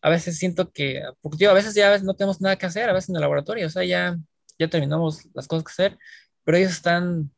A 0.00 0.08
veces 0.08 0.38
siento 0.38 0.70
que, 0.72 1.02
porque 1.20 1.46
a 1.46 1.52
veces 1.52 1.74
ya 1.74 1.98
no 1.98 2.14
tenemos 2.14 2.40
nada 2.40 2.56
que 2.56 2.64
hacer, 2.64 2.88
a 2.88 2.94
veces 2.94 3.10
en 3.10 3.16
el 3.16 3.20
laboratorio, 3.20 3.66
o 3.66 3.70
sea, 3.70 3.84
ya, 3.84 4.16
ya 4.58 4.68
terminamos 4.68 5.28
las 5.34 5.46
cosas 5.46 5.64
que 5.64 5.72
hacer, 5.72 5.98
pero 6.44 6.56
ellos 6.56 6.72
están, 6.72 7.30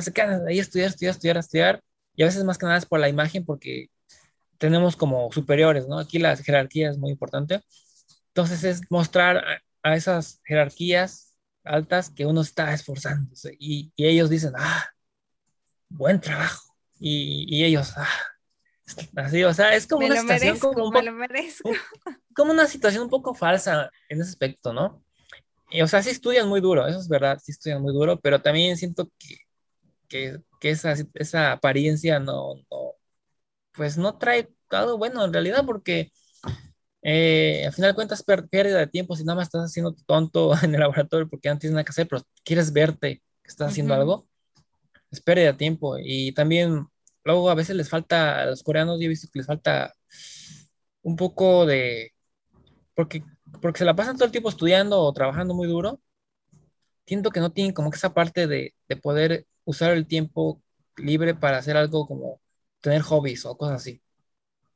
se 0.00 0.12
quedan 0.12 0.46
ahí 0.46 0.58
a 0.58 0.62
estudiar, 0.62 0.88
estudiar, 0.88 1.10
estudiar, 1.12 1.36
estudiar, 1.36 1.82
y 2.14 2.22
a 2.22 2.26
veces 2.26 2.44
más 2.44 2.58
que 2.58 2.66
nada 2.66 2.78
es 2.78 2.86
por 2.86 3.00
la 3.00 3.08
imagen, 3.08 3.44
porque 3.44 3.90
tenemos 4.58 4.96
como 4.96 5.30
superiores, 5.32 5.86
¿no? 5.86 5.98
Aquí 5.98 6.18
la 6.18 6.36
jerarquía 6.36 6.90
es 6.90 6.98
muy 6.98 7.10
importante. 7.10 7.60
Entonces 8.28 8.64
es 8.64 8.82
mostrar 8.90 9.38
a, 9.38 9.62
a 9.82 9.96
esas 9.96 10.40
jerarquías 10.44 11.36
altas 11.64 12.10
que 12.10 12.26
uno 12.26 12.40
está 12.40 12.72
esforzándose 12.72 13.54
y, 13.58 13.92
y 13.96 14.06
ellos 14.06 14.30
dicen, 14.30 14.52
ah, 14.56 14.86
buen 15.88 16.20
trabajo 16.20 16.74
y, 17.00 17.64
ellos, 17.64 17.92
ah, 17.96 18.08
así, 19.16 19.44
o 19.44 19.54
sea, 19.54 19.74
es 19.74 19.86
como 19.86 20.06
una 20.06 20.20
situación 20.20 20.58
como, 20.58 20.90
como 22.34 22.52
una 22.52 22.66
situación 22.66 23.04
un 23.04 23.10
poco 23.10 23.34
falsa 23.34 23.90
en 24.08 24.20
ese 24.20 24.30
aspecto, 24.30 24.72
¿no? 24.72 25.04
Y, 25.70 25.82
o 25.82 25.88
sea, 25.88 26.02
sí 26.02 26.10
estudian 26.10 26.48
muy 26.48 26.60
duro, 26.60 26.86
eso 26.86 26.98
es 26.98 27.08
verdad, 27.08 27.38
sí 27.42 27.52
estudian 27.52 27.82
muy 27.82 27.92
duro, 27.92 28.18
pero 28.18 28.40
también 28.40 28.76
siento 28.76 29.10
que, 29.18 29.36
que, 30.08 30.40
que 30.60 30.70
esa, 30.70 30.94
esa 31.14 31.52
apariencia 31.52 32.18
no, 32.18 32.54
no, 32.70 32.94
pues 33.72 33.98
no 33.98 34.18
trae 34.18 34.48
algo 34.70 34.98
bueno 34.98 35.24
en 35.24 35.32
realidad, 35.32 35.64
porque 35.66 36.12
eh, 37.02 37.64
al 37.66 37.72
final 37.72 37.92
de 37.92 37.94
cuentas 37.94 38.22
pérdida 38.22 38.78
de 38.78 38.86
tiempo 38.88 39.16
si 39.16 39.24
nada 39.24 39.36
más 39.36 39.48
estás 39.48 39.64
haciendo 39.64 39.94
tonto 40.06 40.52
en 40.62 40.74
el 40.74 40.80
laboratorio 40.80 41.28
porque 41.28 41.48
no 41.48 41.58
tienes 41.58 41.74
nada 41.74 41.84
que 41.84 41.90
hacer, 41.90 42.08
pero 42.08 42.22
quieres 42.44 42.72
verte 42.72 43.22
que 43.42 43.48
estás 43.48 43.70
haciendo 43.70 43.94
algo, 43.94 44.28
es 45.10 45.20
pérdida 45.20 45.52
de 45.52 45.58
tiempo. 45.58 45.96
Y 45.98 46.32
también, 46.32 46.86
luego 47.24 47.50
a 47.50 47.54
veces 47.54 47.76
les 47.76 47.88
falta, 47.88 48.42
a 48.42 48.46
los 48.46 48.62
coreanos 48.62 48.98
yo 49.00 49.06
he 49.06 49.08
visto 49.08 49.28
que 49.32 49.38
les 49.40 49.46
falta 49.46 49.94
un 51.02 51.16
poco 51.16 51.66
de, 51.66 52.12
porque, 52.94 53.24
porque 53.62 53.78
se 53.78 53.84
la 53.84 53.96
pasan 53.96 54.16
todo 54.16 54.26
el 54.26 54.32
tiempo 54.32 54.48
estudiando 54.50 55.00
o 55.00 55.12
trabajando 55.12 55.54
muy 55.54 55.68
duro, 55.68 56.00
siento 57.06 57.30
que 57.30 57.40
no 57.40 57.52
tienen 57.52 57.72
como 57.72 57.90
que 57.90 57.96
esa 57.96 58.14
parte 58.14 58.46
de, 58.46 58.74
de 58.88 58.96
poder 58.96 59.46
usar 59.68 59.92
el 59.92 60.06
tiempo 60.06 60.62
libre 60.96 61.34
para 61.34 61.58
hacer 61.58 61.76
algo 61.76 62.06
como 62.06 62.40
tener 62.80 63.02
hobbies 63.02 63.44
o 63.44 63.54
cosas 63.54 63.82
así. 63.82 64.00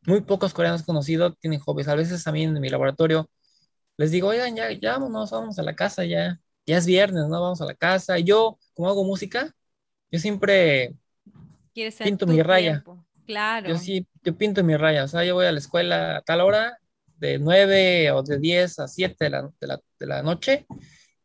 Muy 0.02 0.20
pocos 0.20 0.52
coreanos 0.52 0.83
conocidos 0.83 1.35
tienen 1.40 1.61
hobbies. 1.61 1.88
A 1.88 1.94
veces 1.94 2.22
también 2.22 2.55
en 2.55 2.61
mi 2.61 2.68
laboratorio 2.68 3.31
les 3.96 4.11
digo, 4.11 4.28
oigan, 4.28 4.55
ya, 4.55 4.70
ya 4.70 4.92
vámonos, 4.92 5.31
vamos 5.31 5.59
a 5.59 5.62
la 5.62 5.74
casa, 5.74 6.05
ya, 6.05 6.40
ya 6.66 6.76
es 6.76 6.85
viernes, 6.85 7.26
¿no? 7.26 7.40
Vamos 7.40 7.62
a 7.62 7.64
la 7.64 7.74
casa. 7.74 8.18
Y 8.18 8.24
yo, 8.24 8.59
como 8.74 8.90
hago 8.90 9.02
música, 9.05 9.55
yo 10.11 10.18
siempre 10.18 10.94
pinto 12.05 12.26
mi 12.26 12.42
raya. 12.42 12.85
Claro. 13.26 13.70
Yo 13.70 13.78
sí, 13.78 14.07
yo 14.22 14.37
pinto 14.37 14.62
mi 14.62 14.76
raya. 14.76 15.05
O 15.05 15.09
sea, 15.09 15.24
yo 15.24 15.35
voy 15.35 15.46
a 15.46 15.52
la 15.52 15.59
escuela 15.59 16.18
a 16.18 16.20
tal 16.20 16.42
hora, 16.42 16.78
de 17.16 17.38
9 17.38 18.11
o 18.11 18.22
de 18.22 18.38
10 18.38 18.78
a 18.81 18.88
7 18.88 19.16
de 19.24 19.31
la, 19.31 19.50
de 19.59 19.66
la, 19.66 19.81
de 19.98 20.07
la 20.07 20.22
noche. 20.22 20.66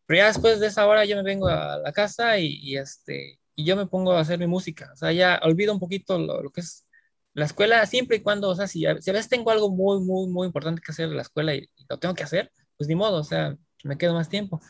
Pero 0.08 0.20
ya 0.20 0.28
después 0.28 0.60
de 0.62 0.68
esa 0.68 0.88
hora 0.88 1.04
yo 1.04 1.18
me 1.18 1.24
vengo 1.24 1.48
a 1.50 1.78
la 1.80 1.92
casa 1.92 2.40
y, 2.40 2.78
este, 2.78 3.40
y 3.58 3.66
yo 3.66 3.76
me 3.76 3.88
pongo 3.88 4.14
a 4.14 4.22
hacer 4.22 4.40
mi 4.40 4.48
música. 4.48 4.92
O 4.94 4.98
sea, 4.98 5.12
ya 5.12 5.42
olvido 5.44 5.74
un 5.74 5.80
poquito 5.80 6.20
lo, 6.20 6.52
que 6.52 6.62
es 6.62 6.88
la 7.34 7.46
escuela, 7.46 7.86
siempre 7.88 8.18
y 8.18 8.22
cuando, 8.22 8.50
o 8.50 8.56
sea, 8.56 8.68
si 8.68 8.86
a, 8.86 9.02
si 9.02 9.10
a, 9.10 9.14
veces 9.14 9.30
tengo 9.30 9.52
algo 9.52 9.70
muy, 9.72 10.00
muy, 10.02 10.28
muy 10.30 10.48
importante 10.48 10.82
que 10.82 10.92
hacer 10.92 11.10
en 11.10 11.18
la 11.18 11.24
escuela 11.24 11.56
y, 11.56 11.70
y, 11.76 11.86
lo 11.90 12.00
tengo 12.00 12.16
que 12.16 12.24
hacer, 12.24 12.52
pues 12.78 12.88
ni 12.88 12.96
modo, 12.96 13.18
o 13.20 13.24
sea, 13.24 13.58
me 13.84 13.98
quedo 13.98 14.14
más 14.14 14.30
tiempo. 14.30 14.62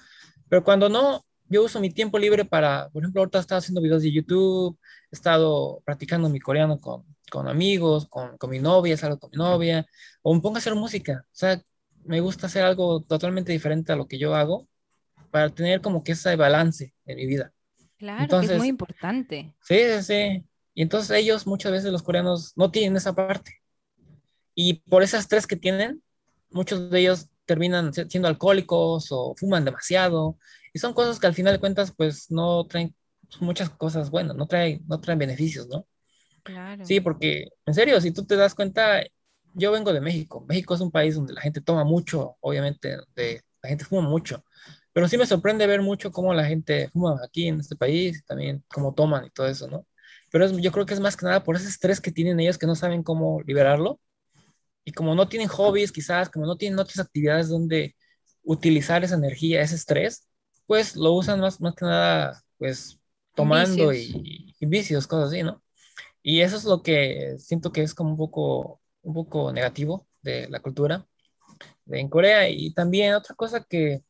Pero 0.49 0.63
cuando 0.63 0.89
no, 0.89 1.25
yo 1.49 1.63
uso 1.63 1.79
mi 1.79 1.91
tiempo 1.91 2.19
libre 2.19 2.45
para, 2.45 2.89
por 2.89 3.03
ejemplo, 3.03 3.21
ahorita 3.21 3.39
he 3.39 3.41
estado 3.41 3.59
haciendo 3.59 3.81
videos 3.81 4.03
de 4.03 4.11
YouTube, 4.11 4.79
he 5.11 5.15
estado 5.15 5.81
practicando 5.85 6.29
mi 6.29 6.39
coreano 6.39 6.79
con, 6.79 7.05
con 7.31 7.47
amigos, 7.49 8.07
con, 8.07 8.37
con, 8.37 8.49
mi 8.49 8.59
novia, 8.59 8.97
salgo 8.97 9.19
con 9.19 9.31
mi 9.31 9.37
novia, 9.37 9.85
o 10.21 10.33
me 10.33 10.41
pongo 10.41 10.55
a 10.57 10.59
hacer 10.59 10.75
música. 10.75 11.25
O 11.25 11.35
sea, 11.35 11.61
me 12.05 12.21
gusta 12.21 12.47
hacer 12.47 12.63
algo 12.63 13.01
totalmente 13.03 13.51
diferente 13.51 13.91
a 13.91 13.95
lo 13.97 14.07
que 14.07 14.17
yo 14.17 14.35
hago 14.35 14.67
para 15.31 15.49
tener 15.49 15.81
como 15.81 16.03
que 16.03 16.13
ese 16.13 16.35
balance 16.35 16.93
en 17.05 17.17
mi 17.17 17.25
vida. 17.25 17.53
Claro, 17.97 18.39
que 18.39 18.45
es 18.45 18.57
muy 18.57 18.67
importante. 18.67 19.55
Sí, 19.61 19.75
sí, 19.77 20.03
sí. 20.03 20.45
Y 20.73 20.81
entonces 20.83 21.17
ellos, 21.17 21.47
muchas 21.47 21.71
veces 21.71 21.91
los 21.91 22.03
coreanos, 22.03 22.53
no 22.55 22.69
tienen 22.69 22.95
esa 22.95 23.15
parte. 23.15 23.61
Y 24.53 24.75
por 24.89 25.03
esas 25.03 25.27
tres 25.27 25.47
que 25.47 25.55
tienen, 25.55 26.01
muchos 26.51 26.89
de 26.89 26.99
ellos 26.99 27.27
terminan 27.45 27.93
siendo 27.93 28.27
alcohólicos 28.27 29.07
o 29.11 29.33
fuman 29.37 29.65
demasiado 29.65 30.37
y 30.73 30.79
son 30.79 30.93
cosas 30.93 31.19
que 31.19 31.27
al 31.27 31.33
final 31.33 31.53
de 31.53 31.59
cuentas, 31.59 31.93
pues 31.95 32.29
no 32.29 32.65
traen 32.67 32.93
muchas 33.39 33.69
cosas 33.69 34.11
buenas, 34.11 34.35
no 34.35 34.47
traen, 34.47 34.83
no 34.87 34.99
traen 34.99 35.19
beneficios, 35.19 35.67
¿no? 35.67 35.87
Claro. 36.43 36.85
Sí, 36.85 36.99
porque 36.99 37.47
en 37.65 37.73
serio, 37.73 37.99
si 37.99 38.11
tú 38.11 38.25
te 38.25 38.35
das 38.35 38.53
cuenta, 38.53 39.03
yo 39.53 39.71
vengo 39.71 39.91
de 39.91 40.01
México. 40.01 40.45
México 40.47 40.75
es 40.75 40.81
un 40.81 40.91
país 40.91 41.15
donde 41.15 41.33
la 41.33 41.41
gente 41.41 41.61
toma 41.61 41.83
mucho, 41.83 42.37
obviamente, 42.41 42.95
donde 42.95 43.41
la 43.63 43.69
gente 43.69 43.85
fuma 43.85 44.07
mucho. 44.07 44.43
Pero 44.97 45.07
sí 45.07 45.15
me 45.15 45.27
sorprende 45.27 45.67
ver 45.67 45.83
mucho 45.83 46.11
cómo 46.11 46.33
la 46.33 46.43
gente 46.45 46.89
fuma 46.89 47.21
aquí 47.23 47.47
en 47.47 47.59
este 47.59 47.75
país, 47.75 48.25
también 48.25 48.63
cómo 48.67 48.95
toman 48.95 49.25
y 49.25 49.29
todo 49.29 49.45
eso, 49.45 49.67
¿no? 49.67 49.85
Pero 50.31 50.49
yo 50.57 50.71
creo 50.71 50.87
que 50.87 50.95
es 50.95 50.99
más 50.99 51.15
que 51.15 51.27
nada 51.27 51.43
por 51.43 51.55
ese 51.55 51.69
estrés 51.69 52.01
que 52.01 52.11
tienen 52.11 52.39
ellos 52.39 52.57
que 52.57 52.65
no 52.65 52.73
saben 52.73 53.03
cómo 53.03 53.39
liberarlo. 53.43 53.99
Y 54.83 54.93
como 54.93 55.13
no 55.13 55.29
tienen 55.29 55.49
hobbies, 55.49 55.91
quizás, 55.91 56.29
como 56.31 56.47
no 56.47 56.57
tienen 56.57 56.79
otras 56.79 56.97
actividades 56.97 57.47
donde 57.47 57.95
utilizar 58.41 59.03
esa 59.03 59.13
energía, 59.13 59.61
ese 59.61 59.75
estrés, 59.75 60.27
pues 60.65 60.95
lo 60.95 61.13
usan 61.13 61.41
más, 61.41 61.61
más 61.61 61.75
que 61.75 61.85
nada, 61.85 62.41
pues 62.57 62.99
tomando 63.35 63.93
Y, 63.93 64.55
vicios, 64.61 65.05
cosas 65.05 65.29
así, 65.29 65.43
¿no? 65.43 65.61
Y 66.23 66.41
eso 66.41 66.57
es 66.57 66.63
lo 66.63 66.81
que 66.81 67.35
siento 67.37 67.71
que 67.71 67.83
es 67.83 67.93
como 67.93 68.09
un 68.09 68.17
poco, 68.17 68.81
un 69.03 69.13
poco 69.13 69.53
negativo 69.53 70.07
de 70.23 70.49
la 70.49 70.59
cultura 70.59 71.05
de, 71.85 71.99
en 71.99 72.09
Corea. 72.09 72.49
Y 72.49 72.73
también 72.73 73.13
otra 73.13 73.35
cosa 73.35 73.63
que, 73.63 74.01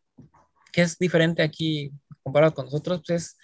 que 0.72 0.82
es 0.82 0.98
diferente 0.98 1.42
aquí 1.42 1.92
comparado 2.24 2.54
con 2.54 2.66
nosotros, 2.66 3.02
pues 3.06 3.24
es 3.24 3.38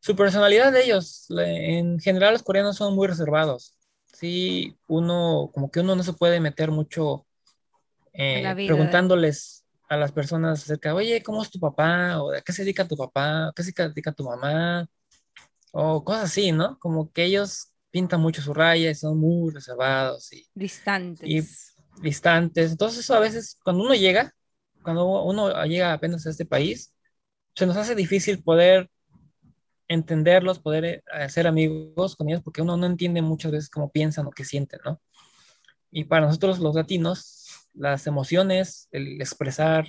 su 0.00 0.14
personalidad 0.14 0.72
de 0.72 0.84
ellos. 0.84 1.26
En 1.30 1.98
general 1.98 2.32
los 2.34 2.42
coreanos 2.42 2.76
son 2.76 2.94
muy 2.94 3.08
reservados. 3.08 3.76
Sí, 4.12 4.76
uno, 4.86 5.50
como 5.52 5.70
que 5.70 5.80
uno 5.80 5.96
no 5.96 6.02
se 6.02 6.12
puede 6.12 6.40
meter 6.40 6.70
mucho 6.70 7.26
eh, 8.12 8.52
preguntándoles 8.66 9.64
a 9.88 9.96
las 9.96 10.12
personas 10.12 10.62
acerca, 10.62 10.94
oye, 10.94 11.22
¿cómo 11.22 11.42
es 11.42 11.50
tu 11.50 11.60
papá? 11.60 12.22
¿O 12.22 12.30
de 12.30 12.42
qué 12.42 12.52
se 12.52 12.62
dedica 12.62 12.88
tu 12.88 12.96
papá? 12.96 13.52
¿Qué 13.54 13.62
se 13.62 13.72
dedica 13.72 14.12
tu 14.12 14.24
mamá? 14.24 14.86
O 15.72 16.04
cosas 16.04 16.24
así, 16.24 16.52
¿no? 16.52 16.78
Como 16.78 17.12
que 17.12 17.24
ellos 17.24 17.72
pintan 17.90 18.20
mucho 18.20 18.42
su 18.42 18.52
raya 18.52 18.90
y 18.90 18.94
son 18.94 19.18
muy 19.18 19.52
reservados 19.52 20.32
y 20.32 20.46
distantes. 20.54 21.28
Y 21.28 22.02
distantes. 22.02 22.72
Entonces 22.72 23.00
eso 23.00 23.14
a 23.14 23.20
veces, 23.20 23.58
cuando 23.62 23.84
uno 23.84 23.94
llega, 23.94 24.34
cuando 24.86 25.24
uno 25.24 25.64
llega 25.64 25.92
apenas 25.92 26.24
a 26.26 26.30
este 26.30 26.46
país, 26.46 26.94
se 27.56 27.66
nos 27.66 27.76
hace 27.76 27.96
difícil 27.96 28.40
poder 28.40 28.88
entenderlos, 29.88 30.60
poder 30.60 30.84
eh, 30.84 31.02
hacer 31.10 31.48
amigos 31.48 32.14
con 32.14 32.28
ellos, 32.28 32.40
porque 32.44 32.62
uno 32.62 32.76
no 32.76 32.86
entiende 32.86 33.20
muchas 33.20 33.50
veces 33.50 33.68
cómo 33.68 33.90
piensan 33.90 34.26
o 34.26 34.30
qué 34.30 34.44
sienten, 34.44 34.78
¿no? 34.84 35.00
Y 35.90 36.04
para 36.04 36.26
nosotros 36.26 36.60
los 36.60 36.76
latinos, 36.76 37.68
las 37.74 38.06
emociones, 38.06 38.86
el 38.92 39.20
expresar 39.20 39.88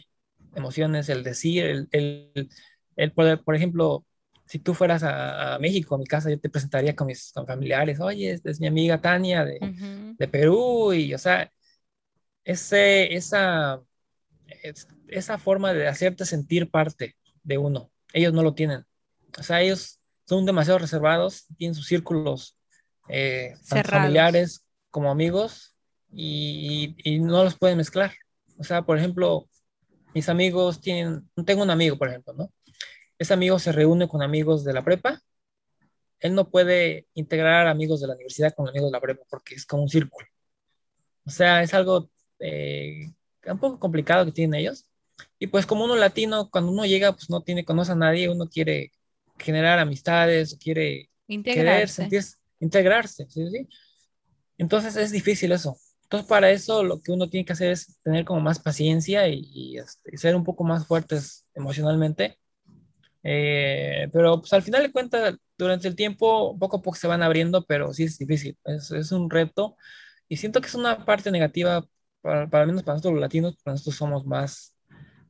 emociones, 0.56 1.10
el 1.10 1.24
decir, 1.24 1.66
el, 1.66 1.88
el, 1.92 2.50
el 2.96 3.12
poder, 3.12 3.44
por 3.44 3.56
ejemplo, 3.56 4.04
si 4.48 4.58
tú 4.58 4.74
fueras 4.74 5.04
a, 5.04 5.60
México, 5.60 5.94
a 5.94 6.00
mi 6.00 6.08
casa, 6.08 6.32
yo 6.32 6.40
te 6.40 6.50
presentaría 6.50 6.96
con 6.96 7.06
mis 7.06 7.32
familiares, 7.46 8.00
oye, 8.00 8.32
esta 8.32 8.50
es 8.50 8.60
mi 8.60 8.66
amiga 8.66 9.00
Tania 9.00 9.46
de, 9.46 9.60
de 10.18 10.28
Perú, 10.28 10.92
y 10.92 11.14
o 11.14 11.20
sea, 11.20 11.52
ese, 12.44 13.14
esa, 13.14 13.80
esa 15.08 15.38
forma 15.38 15.74
de 15.74 15.88
hacerte 15.88 16.26
sentir 16.26 16.70
parte 16.70 17.16
de 17.44 17.58
uno, 17.58 17.92
ellos 18.14 18.34
no 18.34 18.44
lo 18.44 18.54
tienen. 18.54 18.86
O 19.38 19.44
sea, 19.44 19.62
ellos 19.62 20.00
son 20.26 20.46
demasiado 20.46 20.80
reservados, 20.80 21.46
tienen 21.58 21.76
sus 21.76 21.88
círculos 21.88 22.58
eh, 23.10 23.54
familiares 23.64 24.66
como 24.92 25.12
amigos, 25.12 25.76
y, 26.12 26.96
no 27.22 27.44
los 27.44 27.58
pueden 27.58 27.78
mezclar. 27.78 28.14
O 28.58 28.64
sea, 28.64 28.82
por 28.82 28.98
ejemplo, 28.98 29.48
mis 30.14 30.30
amigos 30.30 30.80
tienen, 30.82 31.30
tengo 31.46 31.64
un 31.64 31.70
amigo, 31.70 31.98
por 31.98 32.10
ejemplo, 32.10 32.34
¿no? 32.34 32.52
Ese 33.20 33.34
amigo 33.34 33.60
se 33.60 33.72
reúne 33.72 34.08
con 34.08 34.22
amigos 34.22 34.64
de 34.64 34.74
la 34.74 34.84
prepa 34.84 35.22
él 36.20 36.36
no 36.36 36.50
puede 36.50 37.08
integrar 37.14 37.68
amigos 37.68 38.02
de 38.02 38.08
la 38.08 38.14
universidad 38.14 38.54
con 38.56 38.68
amigos 38.68 38.90
de 38.90 38.98
la 38.98 39.02
prepa 39.02 39.24
porque 39.30 39.56
es 39.56 39.66
como 39.66 39.84
un 39.84 39.90
círculo. 39.90 40.28
O 41.26 41.30
sea, 41.30 41.62
es 41.62 41.74
algo 41.74 42.10
eh, 42.40 43.12
un 43.54 43.60
poco 43.60 43.80
complicado 43.80 44.26
que 44.26 44.32
tienen 44.32 44.60
ellos. 44.60 44.86
Y 45.40 45.48
pues 45.48 45.66
como 45.66 45.86
uno 45.86 45.96
latino, 45.96 46.50
cuando 46.50 46.72
uno 46.72 46.86
llega, 46.86 47.14
pues 47.14 47.30
no 47.30 47.42
tiene, 47.42 47.66
conoce 47.66 47.92
a 47.92 47.96
nadie, 47.96 48.30
uno 48.30 48.48
quiere 48.50 48.92
generar 49.38 49.80
amistades, 49.80 50.58
quiere 50.60 51.10
integrarse. 51.28 52.10
integrarse, 52.60 53.28
¿sí, 53.30 53.50
sí? 53.50 53.68
Entonces 54.58 54.96
es 54.96 55.12
difícil 55.12 55.52
eso. 55.52 55.78
Entonces 56.04 56.28
para 56.28 56.50
eso 56.52 56.84
lo 56.84 57.02
que 57.02 57.12
uno 57.12 57.30
tiene 57.30 57.46
que 57.46 57.54
hacer 57.54 57.72
es 57.72 58.00
tener 58.02 58.26
como 58.26 58.40
más 58.40 58.60
paciencia 58.60 59.28
y, 59.28 59.78
este, 59.78 60.18
ser 60.18 60.36
un 60.36 60.44
poco 60.44 60.64
más 60.64 60.88
fuertes 60.88 61.46
emocionalmente. 61.54 62.40
Eh, 63.24 64.08
pero 64.14 64.40
pues 64.40 64.54
al 64.54 64.64
final 64.64 64.84
de 64.84 64.92
cuentas, 64.92 65.36
durante 65.58 65.88
el 65.88 65.96
tiempo, 65.96 66.58
poco 66.58 66.78
a 66.78 66.82
poco 66.82 66.98
se 66.98 67.08
van 67.08 67.24
abriendo, 67.24 67.66
pero 67.66 67.94
sí 67.94 68.04
es 68.04 68.18
difícil, 68.18 68.58
es, 68.66 68.92
es 68.92 69.12
un 69.12 69.30
reto. 69.30 69.76
Y 70.30 70.38
siento 70.38 70.62
que 70.62 70.68
es 70.68 70.76
una 70.76 71.06
parte 71.06 71.32
negativa, 71.32 71.86
para, 72.22 72.50
para 72.50 72.66
menos 72.66 72.84
para 72.84 72.96
nosotros 72.96 73.14
los 73.14 73.22
latinos, 73.22 73.56
para 73.64 73.74
nosotros 73.74 73.96
somos 73.96 74.26
más, 74.26 74.76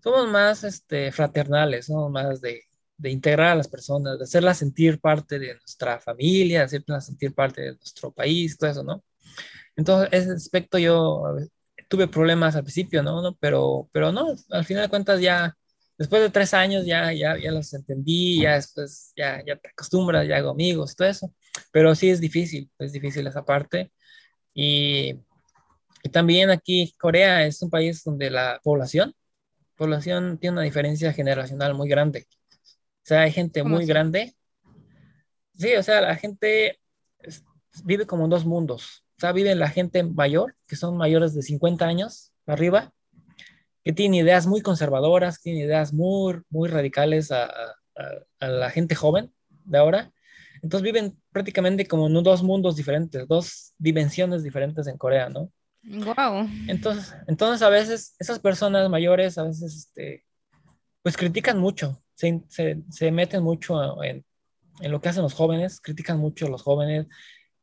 somos 0.03 0.29
más 0.29 0.63
este, 0.63 1.11
fraternales, 1.11 1.85
somos 1.87 2.11
más 2.11 2.41
de, 2.41 2.61
de 2.97 3.11
integrar 3.11 3.49
a 3.49 3.55
las 3.55 3.67
personas, 3.67 4.17
de 4.17 4.23
hacerlas 4.23 4.57
sentir 4.57 4.99
parte 4.99 5.39
de 5.39 5.53
nuestra 5.55 5.99
familia, 5.99 6.59
de 6.59 6.65
hacerlas 6.65 7.05
sentir 7.05 7.33
parte 7.33 7.61
de 7.61 7.75
nuestro 7.75 8.11
país, 8.11 8.57
todo 8.57 8.69
eso, 8.69 8.83
¿no? 8.83 9.03
Entonces, 9.75 10.09
ese 10.11 10.31
aspecto 10.33 10.77
yo 10.79 11.23
tuve 11.87 12.07
problemas 12.07 12.55
al 12.55 12.63
principio, 12.63 13.03
¿no? 13.03 13.21
¿no? 13.21 13.35
Pero, 13.39 13.89
pero 13.91 14.11
no, 14.11 14.35
al 14.49 14.65
final 14.65 14.83
de 14.83 14.89
cuentas 14.89 15.21
ya, 15.21 15.55
después 15.97 16.21
de 16.21 16.29
tres 16.29 16.53
años 16.53 16.85
ya, 16.85 17.13
ya, 17.13 17.37
ya 17.37 17.51
los 17.51 17.73
entendí, 17.73 18.41
ya 18.41 18.55
después 18.55 19.13
ya, 19.15 19.43
ya 19.45 19.55
te 19.57 19.69
acostumbras, 19.69 20.27
ya 20.27 20.37
hago 20.37 20.49
amigos, 20.49 20.95
todo 20.95 21.07
eso. 21.07 21.33
Pero 21.71 21.95
sí 21.95 22.09
es 22.09 22.19
difícil, 22.19 22.69
es 22.79 22.91
difícil 22.91 23.27
esa 23.27 23.45
parte. 23.45 23.91
Y, 24.53 25.15
y 26.07 26.09
también 26.09 26.49
aquí 26.49 26.93
Corea 26.97 27.45
es 27.45 27.61
un 27.61 27.69
país 27.69 28.01
donde 28.01 28.29
la 28.29 28.61
población, 28.63 29.13
población 29.75 30.37
tiene 30.37 30.53
una 30.53 30.61
diferencia 30.61 31.11
generacional 31.11 31.73
muy 31.73 31.89
grande. 31.89 32.27
O 32.61 33.03
sea, 33.03 33.23
hay 33.23 33.31
gente 33.33 33.61
muy 33.63 33.85
grande. 33.85 34.33
Sí, 35.57 35.75
o 35.75 35.83
sea, 35.83 35.99
la 35.99 36.15
gente 36.15 36.79
vive 37.83 38.05
como 38.05 38.23
en 38.23 38.29
dos 38.29 38.45
mundos. 38.45 39.03
O 39.17 39.19
sea, 39.19 39.33
vive 39.33 39.53
la 39.55 39.67
gente 39.67 40.01
mayor, 40.01 40.55
que 40.65 40.77
son 40.77 40.95
mayores 40.95 41.33
de 41.33 41.41
50 41.41 41.85
años 41.85 42.31
arriba, 42.45 42.93
que 43.83 43.91
tienen 43.91 44.23
ideas 44.25 44.47
muy 44.47 44.61
conservadoras, 44.61 45.41
tienen 45.41 45.63
ideas 45.63 45.91
muy, 45.91 46.39
muy 46.49 46.69
radicales 46.69 47.33
a, 47.33 47.47
a, 47.47 47.75
a 48.39 48.47
la 48.47 48.69
gente 48.69 48.95
joven 48.95 49.33
de 49.65 49.77
ahora. 49.77 50.13
Entonces 50.61 50.83
viven 50.83 51.21
prácticamente 51.33 51.85
como 51.85 52.07
en 52.07 52.23
dos 52.23 52.43
mundos 52.43 52.77
diferentes, 52.77 53.27
dos 53.27 53.73
dimensiones 53.77 54.41
diferentes 54.41 54.87
en 54.87 54.97
Corea, 54.97 55.27
¿no? 55.27 55.51
Wow. 55.89 56.49
Entonces, 56.67 57.15
entonces 57.27 57.61
a 57.61 57.69
veces 57.69 58.15
esas 58.19 58.39
personas 58.39 58.89
mayores 58.89 59.37
a 59.37 59.43
veces 59.43 59.75
este, 59.75 60.25
pues 61.01 61.15
critican 61.15 61.59
mucho, 61.59 62.03
se, 62.13 62.41
se, 62.49 62.83
se 62.89 63.11
meten 63.11 63.41
mucho 63.41 64.03
en, 64.03 64.25
en, 64.81 64.91
lo 64.91 64.99
que 64.99 65.09
hacen 65.09 65.23
los 65.23 65.33
jóvenes, 65.33 65.79
critican 65.79 66.19
mucho 66.19 66.47
a 66.47 66.49
los 66.49 66.61
jóvenes 66.61 67.07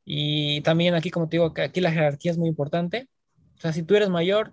y 0.04 0.62
también 0.62 0.94
aquí, 0.94 1.10
como 1.10 1.28
te 1.28 1.36
digo, 1.36 1.52
aquí 1.56 1.80
la 1.80 1.92
jerarquía 1.92 2.30
es 2.30 2.38
muy 2.38 2.48
importante. 2.48 3.08
O 3.56 3.60
sea, 3.60 3.72
si 3.72 3.82
tú 3.82 3.94
eres 3.94 4.08
mayor, 4.08 4.52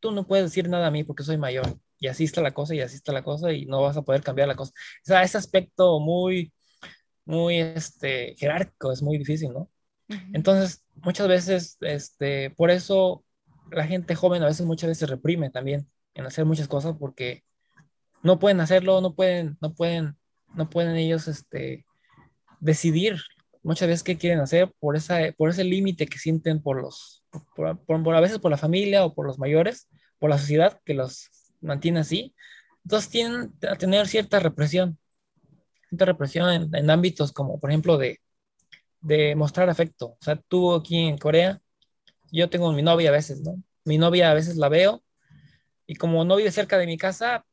tú 0.00 0.10
no 0.10 0.26
puedes 0.26 0.46
decir 0.46 0.68
nada 0.68 0.88
a 0.88 0.90
mí 0.90 1.04
porque 1.04 1.22
soy 1.22 1.38
mayor. 1.38 1.78
Y 1.98 2.08
así 2.08 2.24
está 2.24 2.40
la 2.40 2.52
cosa 2.52 2.74
y 2.74 2.80
así 2.80 2.96
está 2.96 3.12
la 3.12 3.22
cosa 3.22 3.52
y 3.52 3.66
no 3.66 3.82
vas 3.82 3.96
a 3.96 4.02
poder 4.02 4.22
cambiar 4.22 4.48
la 4.48 4.54
cosa. 4.56 4.72
O 4.74 5.04
sea, 5.04 5.22
ese 5.22 5.38
aspecto 5.38 6.00
muy, 6.00 6.52
muy 7.24 7.60
este, 7.60 8.34
jerárquico 8.38 8.92
es 8.92 9.02
muy 9.02 9.18
difícil, 9.18 9.52
¿no? 9.52 9.70
Entonces, 10.32 10.82
muchas 11.02 11.28
veces, 11.28 11.76
este, 11.80 12.50
por 12.50 12.70
eso 12.70 13.24
la 13.70 13.86
gente 13.86 14.14
joven 14.14 14.42
a 14.42 14.46
veces 14.46 14.66
muchas 14.66 14.88
veces 14.88 15.08
reprime 15.08 15.50
también 15.50 15.88
en 16.14 16.26
hacer 16.26 16.44
muchas 16.44 16.68
cosas 16.68 16.96
porque 16.98 17.44
no 18.22 18.38
pueden 18.38 18.60
hacerlo, 18.60 19.00
no 19.00 19.14
pueden, 19.14 19.56
no 19.60 19.74
pueden, 19.74 20.16
no 20.54 20.68
pueden 20.68 20.96
ellos, 20.96 21.28
este, 21.28 21.86
decidir 22.60 23.16
muchas 23.62 23.88
veces 23.88 24.02
qué 24.02 24.16
quieren 24.16 24.40
hacer 24.40 24.72
por, 24.78 24.96
esa, 24.96 25.18
por 25.36 25.50
ese 25.50 25.64
límite 25.64 26.06
que 26.06 26.18
sienten 26.18 26.62
por 26.62 26.80
los, 26.80 27.24
por, 27.54 27.78
por, 27.84 28.14
a 28.14 28.20
veces 28.20 28.38
por 28.38 28.50
la 28.50 28.56
familia 28.56 29.04
o 29.04 29.14
por 29.14 29.26
los 29.26 29.38
mayores, 29.38 29.88
por 30.18 30.30
la 30.30 30.38
sociedad 30.38 30.80
que 30.84 30.94
los 30.94 31.28
mantiene 31.60 32.00
así. 32.00 32.34
Entonces 32.84 33.10
tienen 33.10 33.52
a 33.68 33.76
tener 33.76 34.06
cierta 34.08 34.40
represión, 34.40 34.98
cierta 35.88 36.06
represión 36.06 36.50
en, 36.50 36.74
en 36.74 36.90
ámbitos 36.90 37.32
como, 37.32 37.60
por 37.60 37.70
ejemplo, 37.70 37.98
de, 37.98 38.19
de 39.00 39.34
mostrar 39.36 39.68
afecto. 39.70 40.08
O 40.08 40.18
sea, 40.20 40.36
tú 40.36 40.74
aquí 40.74 40.98
en 40.98 41.18
Corea, 41.18 41.60
yo 42.32 42.50
tengo 42.50 42.72
mi 42.72 42.82
novia 42.82 43.10
a 43.10 43.12
veces, 43.12 43.40
¿no? 43.42 43.62
Mi 43.84 43.98
novia 43.98 44.30
a 44.30 44.34
veces 44.34 44.56
la 44.56 44.68
veo 44.68 45.02
y 45.86 45.96
como 45.96 46.24
no 46.24 46.36
vive 46.36 46.52
cerca 46.52 46.78
de 46.78 46.86
mi 46.86 46.98
casa, 46.98 47.44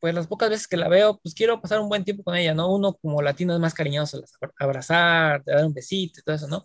pues 0.00 0.14
las 0.14 0.26
pocas 0.26 0.50
veces 0.50 0.68
que 0.68 0.76
la 0.76 0.88
veo, 0.88 1.18
pues 1.22 1.34
quiero 1.34 1.60
pasar 1.60 1.80
un 1.80 1.88
buen 1.88 2.04
tiempo 2.04 2.22
con 2.24 2.36
ella, 2.36 2.54
¿no? 2.54 2.72
Uno 2.72 2.94
como 2.94 3.22
latino 3.22 3.54
es 3.54 3.60
más 3.60 3.74
cariñoso, 3.74 4.22
abrazar, 4.58 5.42
dar 5.44 5.64
un 5.66 5.74
besito 5.74 6.20
y 6.20 6.22
todo 6.22 6.36
eso, 6.36 6.48
¿no? 6.48 6.64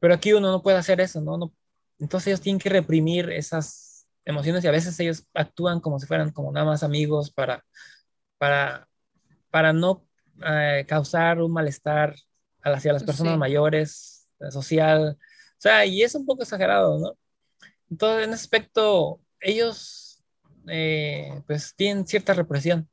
Pero 0.00 0.14
aquí 0.14 0.32
uno 0.32 0.50
no 0.50 0.62
puede 0.62 0.78
hacer 0.78 1.00
eso, 1.00 1.20
¿no? 1.20 1.38
no 1.38 1.54
entonces 1.98 2.28
ellos 2.28 2.40
tienen 2.40 2.60
que 2.60 2.68
reprimir 2.68 3.30
esas 3.30 4.06
emociones 4.24 4.64
y 4.64 4.68
a 4.68 4.72
veces 4.72 4.98
ellos 5.00 5.26
actúan 5.34 5.80
como 5.80 5.98
si 5.98 6.06
fueran 6.06 6.30
como 6.30 6.52
nada 6.52 6.66
más 6.66 6.82
amigos 6.82 7.30
para, 7.30 7.64
para, 8.38 8.88
para 9.50 9.72
no 9.72 10.06
eh, 10.46 10.84
causar 10.88 11.40
un 11.40 11.52
malestar 11.52 12.14
hacia 12.74 12.92
las 12.92 13.04
personas 13.04 13.34
sí. 13.34 13.38
mayores, 13.38 14.28
social. 14.50 15.16
O 15.20 15.60
sea, 15.60 15.86
y 15.86 16.02
es 16.02 16.14
un 16.14 16.26
poco 16.26 16.42
exagerado, 16.42 16.98
¿no? 16.98 17.18
Entonces, 17.90 18.26
en 18.26 18.32
ese 18.32 18.42
aspecto, 18.42 19.20
ellos 19.40 20.22
eh, 20.68 21.40
pues 21.46 21.74
tienen 21.76 22.06
cierta 22.06 22.34
represión 22.34 22.88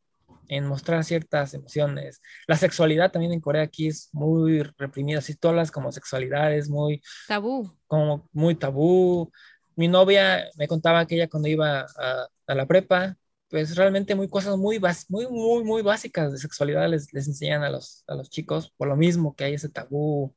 en 0.48 0.68
mostrar 0.68 1.04
ciertas 1.04 1.54
emociones. 1.54 2.22
La 2.48 2.58
sexualidad 2.58 3.12
también 3.12 3.34
en 3.34 3.40
Corea 3.40 3.64
aquí 3.64 3.88
es 3.88 4.10
muy 4.12 4.62
reprimida, 4.78 5.20
así 5.20 5.36
todas 5.36 5.56
las 5.56 5.72
como 5.72 5.92
sexualidades 5.92 6.70
muy 6.70 7.02
tabú. 7.28 7.72
Como 7.88 8.30
muy 8.32 8.56
tabú. 8.56 9.32
Mi 9.76 9.88
novia 9.88 10.48
me 10.56 10.68
contaba 10.68 11.06
que 11.08 11.16
ella 11.16 11.30
cuando 11.30 11.50
iba 11.50 11.88
a, 11.98 12.28
a 12.48 12.56
la 12.56 12.68
prepa, 12.68 13.18
pues 13.54 13.76
realmente 13.76 14.16
muy 14.16 14.28
cosas 14.28 14.58
muy, 14.58 14.80
muy, 15.10 15.28
muy, 15.28 15.64
muy 15.64 15.84
básicas 15.84 16.32
de 16.32 16.40
sexualidad 16.40 16.90
les, 16.90 17.14
les 17.14 17.28
enseñan 17.28 17.62
a 17.62 17.70
los, 17.70 18.04
a 18.08 18.16
los 18.16 18.32
chicos, 18.32 18.74
por 18.76 18.88
lo 18.88 18.96
mismo 18.96 19.36
que 19.36 19.44
hay 19.44 19.54
ese 19.54 19.70
tabú 19.70 20.34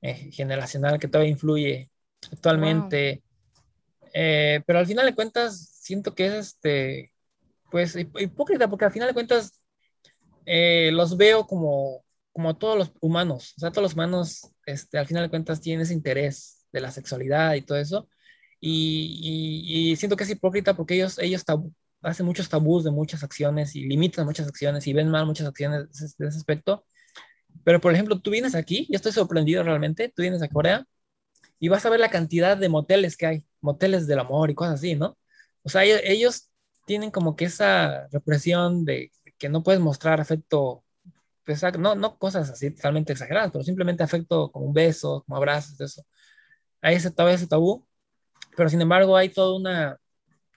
eh, 0.00 0.32
generacional 0.32 0.98
que 0.98 1.08
todavía 1.08 1.30
influye 1.30 1.90
actualmente. 2.32 3.22
Wow. 3.22 3.60
Eh, 4.14 4.62
pero 4.66 4.78
al 4.78 4.86
final 4.86 5.04
de 5.04 5.14
cuentas, 5.14 5.58
siento 5.82 6.14
que 6.14 6.24
es 6.24 6.32
este, 6.32 7.12
pues 7.70 7.94
hipócrita, 7.96 8.66
porque 8.66 8.86
al 8.86 8.92
final 8.92 9.08
de 9.08 9.14
cuentas 9.14 9.60
eh, 10.46 10.88
los 10.90 11.18
veo 11.18 11.46
como, 11.46 12.02
como 12.32 12.56
todos 12.56 12.78
los 12.78 12.92
humanos, 13.02 13.52
o 13.58 13.60
sea, 13.60 13.70
todos 13.72 13.82
los 13.82 13.92
humanos, 13.92 14.50
este, 14.64 14.96
al 14.96 15.06
final 15.06 15.24
de 15.24 15.28
cuentas, 15.28 15.60
tienen 15.60 15.82
ese 15.82 15.92
interés 15.92 16.64
de 16.72 16.80
la 16.80 16.90
sexualidad 16.92 17.56
y 17.56 17.60
todo 17.60 17.76
eso. 17.76 18.08
Y, 18.58 19.20
y, 19.20 19.90
y 19.90 19.96
siento 19.96 20.16
que 20.16 20.24
es 20.24 20.30
hipócrita 20.30 20.74
porque 20.74 20.94
ellos, 20.94 21.18
ellos 21.18 21.44
tabú, 21.44 21.74
hacen 22.02 22.26
muchos 22.26 22.48
tabús 22.48 22.84
de 22.84 22.90
muchas 22.90 23.22
acciones 23.22 23.74
y 23.74 23.84
limitan 23.84 24.26
muchas 24.26 24.48
acciones 24.48 24.86
y 24.86 24.92
ven 24.92 25.08
mal 25.08 25.26
muchas 25.26 25.46
acciones 25.46 26.16
de 26.18 26.26
ese 26.28 26.38
aspecto. 26.38 26.84
Pero, 27.64 27.80
por 27.80 27.92
ejemplo, 27.92 28.20
tú 28.20 28.30
vienes 28.30 28.54
aquí, 28.54 28.86
yo 28.90 28.96
estoy 28.96 29.12
sorprendido 29.12 29.62
realmente, 29.62 30.12
tú 30.14 30.22
vienes 30.22 30.42
a 30.42 30.48
Corea 30.48 30.86
y 31.58 31.68
vas 31.68 31.84
a 31.86 31.90
ver 31.90 32.00
la 32.00 32.10
cantidad 32.10 32.56
de 32.56 32.68
moteles 32.68 33.16
que 33.16 33.26
hay, 33.26 33.46
moteles 33.60 34.06
del 34.06 34.20
amor 34.20 34.50
y 34.50 34.54
cosas 34.54 34.74
así, 34.76 34.94
¿no? 34.94 35.18
O 35.62 35.68
sea, 35.68 35.84
ellos 35.84 36.50
tienen 36.86 37.10
como 37.10 37.36
que 37.36 37.46
esa 37.46 38.08
represión 38.08 38.84
de 38.84 39.12
que 39.38 39.48
no 39.48 39.62
puedes 39.62 39.80
mostrar 39.80 40.20
afecto, 40.20 40.84
pues, 41.44 41.62
no, 41.78 41.94
no 41.94 42.18
cosas 42.18 42.50
así 42.50 42.70
totalmente 42.70 43.12
exageradas, 43.12 43.50
pero 43.52 43.64
simplemente 43.64 44.02
afecto 44.02 44.50
como 44.52 44.66
un 44.66 44.74
beso, 44.74 45.24
como 45.26 45.36
abrazos, 45.36 45.80
eso. 45.80 46.02
Hay 46.80 46.96
ese, 46.96 47.12
ese 47.30 47.46
tabú, 47.46 47.86
pero 48.56 48.68
sin 48.68 48.80
embargo 48.80 49.16
hay 49.16 49.30
toda 49.30 49.56
una, 49.56 49.98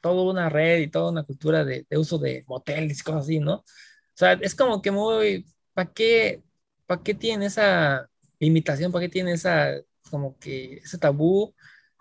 toda 0.01 0.31
una 0.31 0.49
red 0.49 0.79
y 0.79 0.87
toda 0.87 1.11
una 1.11 1.23
cultura 1.23 1.63
de, 1.63 1.85
de, 1.89 1.97
uso 1.97 2.17
de 2.17 2.43
moteles 2.47 2.99
y 2.99 3.03
cosas 3.03 3.23
así, 3.23 3.39
¿no? 3.39 3.55
O 3.55 3.65
sea, 4.13 4.33
es 4.33 4.55
como 4.55 4.81
que 4.81 4.91
muy, 4.91 5.45
¿para 5.73 5.91
qué, 5.91 6.41
para 6.85 7.01
qué 7.01 7.13
tienen 7.13 7.43
esa 7.43 8.09
limitación? 8.39 8.91
¿Para 8.91 9.03
qué 9.05 9.09
tienen 9.09 9.35
esa, 9.35 9.75
como 10.09 10.37
que, 10.37 10.77
ese 10.83 10.97
tabú? 10.97 11.53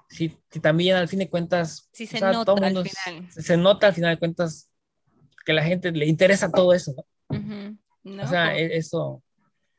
Si, 0.08 0.36
si 0.50 0.58
también 0.58 0.96
al 0.96 1.08
fin 1.08 1.20
de 1.20 1.30
cuentas, 1.30 1.88
sí, 1.92 2.06
se, 2.06 2.18
sea, 2.18 2.32
nota 2.32 2.52
al 2.52 2.58
final. 2.58 3.30
Se, 3.30 3.42
se, 3.42 3.56
nota 3.56 3.86
al 3.86 3.94
final 3.94 4.14
de 4.14 4.18
cuentas 4.18 4.70
que 5.44 5.52
la 5.52 5.62
gente 5.62 5.92
le 5.92 6.06
interesa 6.06 6.50
todo 6.50 6.74
eso, 6.74 6.94
¿no? 6.96 7.36
Uh 7.36 7.40
-huh. 7.40 7.78
no 8.02 8.24
o 8.24 8.26
sea, 8.26 8.50
pues. 8.50 8.70
eso, 8.72 9.22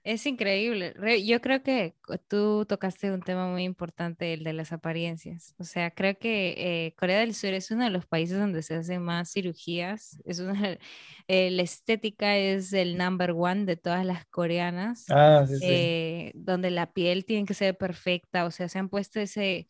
Es 0.03 0.25
increíble. 0.25 0.95
Yo 1.23 1.41
creo 1.41 1.61
que 1.61 1.95
tú 2.27 2.65
tocaste 2.65 3.11
un 3.11 3.21
tema 3.21 3.47
muy 3.47 3.63
importante, 3.63 4.33
el 4.33 4.43
de 4.43 4.53
las 4.53 4.71
apariencias. 4.71 5.53
O 5.59 5.63
sea, 5.63 5.91
creo 5.91 6.17
que 6.17 6.55
eh, 6.57 6.95
Corea 6.97 7.19
del 7.19 7.35
Sur 7.35 7.53
es 7.53 7.69
uno 7.69 7.83
de 7.83 7.91
los 7.91 8.07
países 8.07 8.39
donde 8.39 8.63
se 8.63 8.75
hacen 8.75 9.03
más 9.03 9.31
cirugías. 9.31 10.19
Es 10.25 10.39
una, 10.39 10.53
eh, 11.27 11.51
la 11.51 11.61
estética 11.61 12.35
es 12.35 12.73
el 12.73 12.97
number 12.97 13.31
one 13.37 13.65
de 13.65 13.75
todas 13.75 14.03
las 14.03 14.25
coreanas. 14.25 15.05
Ah, 15.11 15.45
sí, 15.47 15.57
sí. 15.57 15.65
Eh, 15.67 16.31
donde 16.33 16.71
la 16.71 16.93
piel 16.93 17.23
tiene 17.25 17.45
que 17.45 17.53
ser 17.53 17.77
perfecta. 17.77 18.45
O 18.45 18.51
sea, 18.51 18.69
se 18.69 18.79
han 18.79 18.89
puesto 18.89 19.19
ese 19.19 19.67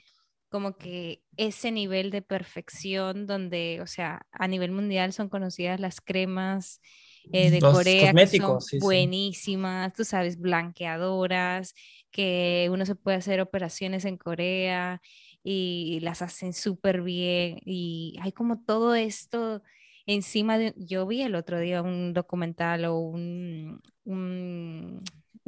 como 0.47 0.77
que 0.77 1.23
ese 1.37 1.71
nivel 1.71 2.11
de 2.11 2.21
perfección 2.21 3.25
donde, 3.25 3.79
o 3.81 3.87
sea, 3.87 4.27
a 4.31 4.47
nivel 4.49 4.71
mundial 4.71 5.13
son 5.13 5.29
conocidas 5.29 5.79
las 5.79 6.01
cremas 6.01 6.81
eh, 7.31 7.51
de 7.51 7.59
Corea 7.59 8.13
que 8.13 8.27
son 8.27 8.59
buenísimas, 8.79 9.93
tú 9.93 10.03
sabes, 10.03 10.39
blanqueadoras, 10.39 11.73
que 12.11 12.69
uno 12.71 12.85
se 12.85 12.95
puede 12.95 13.17
hacer 13.17 13.41
operaciones 13.41 14.05
en 14.05 14.17
Corea 14.17 15.01
y 15.43 15.99
las 16.01 16.21
hacen 16.21 16.53
súper 16.53 17.01
bien 17.01 17.59
y 17.65 18.17
hay 18.21 18.31
como 18.31 18.59
todo 18.61 18.95
esto 18.95 19.61
encima 20.05 20.57
de... 20.57 20.73
Yo 20.77 21.05
vi 21.07 21.21
el 21.21 21.35
otro 21.35 21.59
día 21.59 21.81
un 21.81 22.13
documental 22.13 22.85
o 22.85 22.97
un, 22.97 23.81
un, 24.05 25.03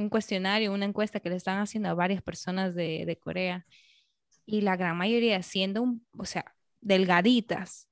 cuestionario, 0.09 0.73
una 0.73 0.85
encuesta 0.85 1.19
que 1.19 1.29
le 1.29 1.35
están 1.35 1.59
haciendo 1.59 1.89
a 1.89 1.93
varias 1.93 2.21
personas 2.21 2.75
de, 2.75 3.05
de 3.05 3.17
Corea 3.17 3.65
y 4.45 4.61
la 4.61 4.75
gran 4.75 4.97
mayoría 4.97 5.41
siendo, 5.43 5.81
un, 5.81 6.05
o 6.17 6.25
sea, 6.25 6.55
delgaditas, 6.81 7.87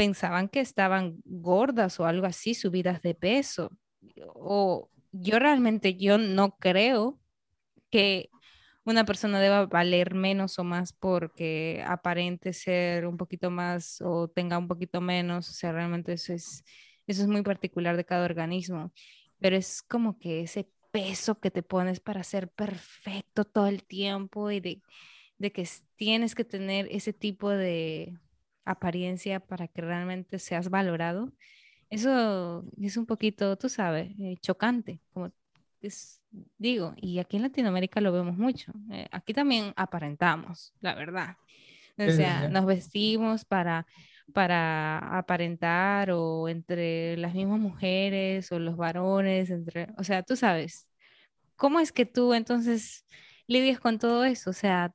pensaban 0.00 0.48
que 0.48 0.60
estaban 0.60 1.20
gordas 1.26 2.00
o 2.00 2.06
algo 2.06 2.26
así, 2.26 2.54
subidas 2.54 3.02
de 3.02 3.14
peso. 3.14 3.70
O 4.34 4.88
yo 5.12 5.38
realmente 5.38 5.94
yo 5.96 6.16
no 6.16 6.56
creo 6.56 7.20
que 7.90 8.30
una 8.84 9.04
persona 9.04 9.40
deba 9.40 9.66
valer 9.66 10.14
menos 10.14 10.58
o 10.58 10.64
más 10.64 10.94
porque 10.94 11.84
aparente 11.86 12.54
ser 12.54 13.06
un 13.06 13.18
poquito 13.18 13.50
más 13.50 14.00
o 14.00 14.28
tenga 14.28 14.56
un 14.56 14.68
poquito 14.68 15.02
menos. 15.02 15.50
O 15.50 15.52
sea, 15.52 15.72
realmente 15.72 16.14
eso 16.14 16.32
es, 16.32 16.64
eso 17.06 17.20
es 17.20 17.28
muy 17.28 17.42
particular 17.42 17.98
de 17.98 18.06
cada 18.06 18.24
organismo. 18.24 18.94
Pero 19.38 19.54
es 19.56 19.82
como 19.82 20.18
que 20.18 20.40
ese 20.40 20.70
peso 20.92 21.38
que 21.40 21.50
te 21.50 21.62
pones 21.62 22.00
para 22.00 22.24
ser 22.24 22.48
perfecto 22.48 23.44
todo 23.44 23.66
el 23.66 23.84
tiempo 23.84 24.50
y 24.50 24.60
de, 24.60 24.82
de 25.36 25.52
que 25.52 25.68
tienes 25.96 26.34
que 26.34 26.44
tener 26.46 26.88
ese 26.90 27.12
tipo 27.12 27.50
de, 27.50 28.18
apariencia 28.64 29.40
para 29.40 29.68
que 29.68 29.82
realmente 29.82 30.38
seas 30.38 30.70
valorado, 30.70 31.32
eso 31.90 32.64
es 32.80 32.96
un 32.96 33.06
poquito, 33.06 33.56
tú 33.56 33.68
sabes, 33.68 34.12
eh, 34.20 34.36
chocante, 34.40 35.00
como 35.12 35.32
es, 35.82 36.22
digo, 36.56 36.94
y 36.96 37.18
aquí 37.18 37.36
en 37.36 37.42
Latinoamérica 37.42 38.00
lo 38.00 38.12
vemos 38.12 38.36
mucho. 38.36 38.72
Eh, 38.92 39.08
aquí 39.10 39.34
también 39.34 39.72
aparentamos, 39.76 40.72
la 40.80 40.94
verdad. 40.94 41.36
O 41.98 42.10
sea, 42.10 42.48
nos 42.48 42.64
vestimos 42.64 43.44
para, 43.44 43.86
para 44.32 45.18
aparentar 45.18 46.10
o 46.12 46.48
entre 46.48 47.16
las 47.18 47.34
mismas 47.34 47.60
mujeres 47.60 48.50
o 48.52 48.58
los 48.58 48.76
varones, 48.76 49.50
entre, 49.50 49.88
o 49.98 50.04
sea, 50.04 50.22
tú 50.22 50.34
sabes, 50.34 50.88
¿cómo 51.56 51.78
es 51.78 51.92
que 51.92 52.06
tú 52.06 52.32
entonces 52.32 53.04
lidias 53.46 53.80
con 53.80 53.98
todo 53.98 54.24
eso? 54.24 54.50
O 54.50 54.54
sea, 54.54 54.94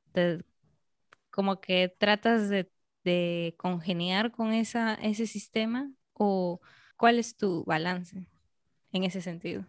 como 1.30 1.60
que 1.60 1.94
tratas 1.96 2.48
de 2.48 2.68
de 3.06 3.54
congeniar 3.56 4.32
con 4.32 4.52
esa, 4.52 4.94
ese 4.94 5.28
sistema 5.28 5.92
o 6.12 6.60
cuál 6.96 7.20
es 7.20 7.36
tu 7.36 7.64
balance 7.64 8.28
en 8.90 9.04
ese 9.04 9.22
sentido? 9.22 9.64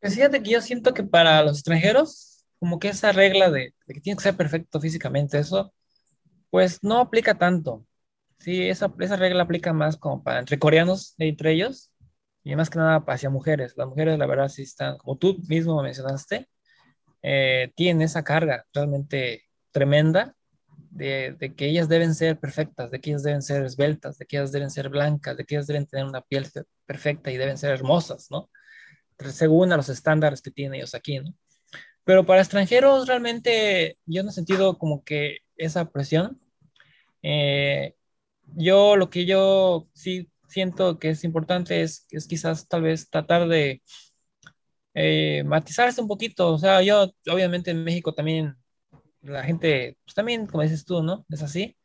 Pues 0.00 0.16
fíjate 0.16 0.42
que 0.42 0.50
yo 0.50 0.60
siento 0.60 0.92
que 0.94 1.04
para 1.04 1.42
los 1.44 1.58
extranjeros, 1.58 2.44
como 2.58 2.80
que 2.80 2.88
esa 2.88 3.12
regla 3.12 3.50
de, 3.52 3.72
que 3.86 4.00
tiene 4.00 4.16
que 4.16 4.24
ser 4.24 4.36
perfecto 4.36 4.80
físicamente, 4.80 5.38
eso, 5.38 5.72
pues 6.50 6.80
no 6.82 6.98
aplica 6.98 7.38
tanto. 7.38 7.86
Sí, 8.40 8.68
esa, 8.68 8.92
esa 8.98 9.16
regla 9.16 9.44
aplica 9.44 9.72
más 9.72 9.96
como 9.96 10.24
para 10.24 10.40
entre 10.40 10.58
coreanos, 10.58 11.14
entre 11.18 11.52
ellos, 11.52 11.92
y 12.42 12.56
más 12.56 12.68
que 12.68 12.78
nada 12.78 13.04
hacia 13.06 13.30
mujeres. 13.30 13.74
Las 13.76 13.86
mujeres, 13.86 14.18
la 14.18 14.26
verdad, 14.26 14.48
sí 14.48 14.62
están, 14.62 14.98
como 14.98 15.18
tú 15.18 15.38
mismo 15.48 15.80
mencionaste, 15.82 16.48
eh, 17.22 17.72
tienen 17.76 18.02
esa 18.02 18.24
carga 18.24 18.64
realmente 18.72 19.44
tremenda 19.70 20.34
de, 20.98 21.54
que 21.56 21.66
ellas 21.66 21.88
deben 21.88 22.14
ser 22.14 22.38
perfectas, 22.38 22.90
de 22.90 23.00
que 23.00 23.10
ellas 23.10 23.22
deben 23.22 23.42
ser 23.42 23.64
esbeltas, 23.64 24.18
de 24.18 24.26
que 24.26 24.36
ellas 24.36 24.52
deben 24.52 24.70
ser 24.70 24.88
blancas, 24.88 25.36
de 25.36 25.44
que 25.44 25.54
ellas 25.54 25.66
deben 25.66 25.86
tener 25.86 26.06
una 26.06 26.22
piel 26.22 26.46
perfecta 26.86 27.30
y 27.30 27.36
deben 27.36 27.58
ser 27.58 27.70
hermosas, 27.70 28.28
¿no? 28.30 28.50
Según 29.18 29.72
a 29.72 29.76
los 29.76 29.88
estándares 29.88 30.42
que 30.42 30.50
tienen 30.50 30.74
ellos 30.74 30.94
aquí, 30.94 31.18
¿no? 31.20 31.34
Pero 32.04 32.24
para 32.26 32.40
extranjeros 32.40 33.06
realmente 33.06 33.98
yo 34.06 34.22
no 34.22 34.30
he 34.30 34.32
sentido 34.32 34.78
como 34.78 35.04
que 35.04 35.38
esa 35.56 35.90
presión. 35.90 36.40
Eh, 37.22 37.94
yo 38.56 38.96
lo 38.96 39.10
que 39.10 39.26
yo 39.26 39.88
sí 39.94 40.30
siento 40.48 40.98
que 40.98 41.10
es 41.10 41.24
importante 41.24 41.82
es, 41.82 42.06
es 42.10 42.26
quizás 42.26 42.68
tal 42.68 42.82
vez 42.82 43.10
tratar 43.10 43.48
de 43.48 43.82
eh, 44.94 45.44
matizarse 45.44 46.00
un 46.00 46.08
poquito. 46.08 46.54
O 46.54 46.58
sea, 46.58 46.82
yo 46.82 47.12
obviamente 47.30 47.70
en 47.70 47.84
México 47.84 48.14
también 48.14 48.56
la 49.22 49.42
gente, 49.44 49.96
pues 50.04 50.14
también, 50.14 50.46
como 50.46 50.62
dices 50.62 50.84
tú, 50.84 51.02
¿no? 51.02 51.24
Es 51.30 51.42
así, 51.42 51.76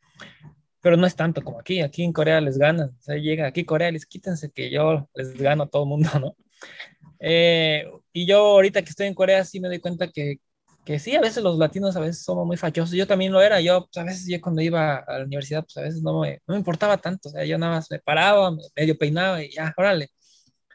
pero 0.80 0.96
no 0.96 1.06
es 1.06 1.16
tanto 1.16 1.42
como 1.42 1.60
aquí, 1.60 1.80
aquí 1.80 2.02
en 2.02 2.12
Corea 2.12 2.40
les 2.40 2.58
ganan, 2.58 2.90
o 2.90 3.02
sea, 3.02 3.16
llega 3.16 3.46
aquí 3.46 3.64
Corea, 3.64 3.90
les 3.90 4.06
quítense 4.06 4.50
que 4.52 4.70
yo 4.70 5.08
les 5.14 5.34
gano 5.34 5.64
a 5.64 5.68
todo 5.68 5.84
el 5.84 5.88
mundo, 5.88 6.10
¿no? 6.20 6.36
Eh, 7.20 7.90
y 8.12 8.26
yo 8.26 8.38
ahorita 8.38 8.82
que 8.82 8.90
estoy 8.90 9.06
en 9.06 9.14
Corea 9.14 9.44
sí 9.44 9.60
me 9.60 9.68
doy 9.68 9.80
cuenta 9.80 10.08
que, 10.08 10.40
que 10.84 10.98
sí, 10.98 11.16
a 11.16 11.20
veces 11.20 11.42
los 11.42 11.58
latinos 11.58 11.96
a 11.96 12.00
veces 12.00 12.22
somos 12.22 12.46
muy 12.46 12.56
fachosos, 12.58 12.94
yo 12.94 13.06
también 13.06 13.32
lo 13.32 13.40
era, 13.40 13.60
yo 13.60 13.88
pues, 13.90 13.96
a 13.96 14.04
veces 14.04 14.26
yo 14.28 14.40
cuando 14.40 14.60
iba 14.60 14.96
a 14.98 15.18
la 15.20 15.24
universidad, 15.24 15.64
pues 15.64 15.76
a 15.78 15.82
veces 15.82 16.02
no 16.02 16.20
me, 16.20 16.40
no 16.46 16.52
me 16.54 16.58
importaba 16.58 16.98
tanto, 16.98 17.30
o 17.30 17.32
sea, 17.32 17.44
yo 17.44 17.56
nada 17.58 17.76
más 17.76 17.90
me 17.90 17.98
paraba, 18.00 18.54
medio 18.76 18.98
peinaba 18.98 19.42
y 19.42 19.52
ya, 19.52 19.72
órale, 19.76 20.10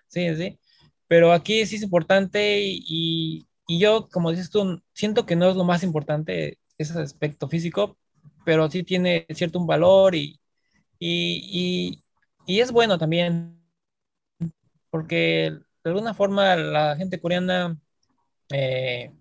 sí, 0.07 0.35
sí, 0.35 0.59
pero 1.07 1.33
aquí 1.33 1.65
sí 1.65 1.75
es 1.77 1.83
importante 1.83 2.61
y, 2.61 2.83
y 2.87 3.48
yo, 3.77 4.10
como 4.10 4.32
dices 4.32 4.49
tú, 4.49 4.82
siento 4.93 5.25
que 5.25 5.36
no 5.36 5.49
es 5.49 5.55
lo 5.55 5.63
más 5.63 5.84
importante 5.84 6.58
ese 6.77 6.99
aspecto 6.99 7.47
físico, 7.47 7.97
pero 8.43 8.69
sí 8.71 8.84
tiene 8.84 9.27
cierto 9.29 9.60
un 9.60 9.67
valor 9.67 10.15
y, 10.15 10.39
y, 10.97 12.03
y, 12.47 12.60
es 12.60 12.71
bueno 12.71 12.97
también, 12.97 13.62
porque 14.89 15.51
de 15.84 15.89
alguna 15.89 16.13
forma 16.15 16.55
la 16.55 16.95
gente 16.95 17.21
coreana, 17.21 17.77
eh, 18.51 19.12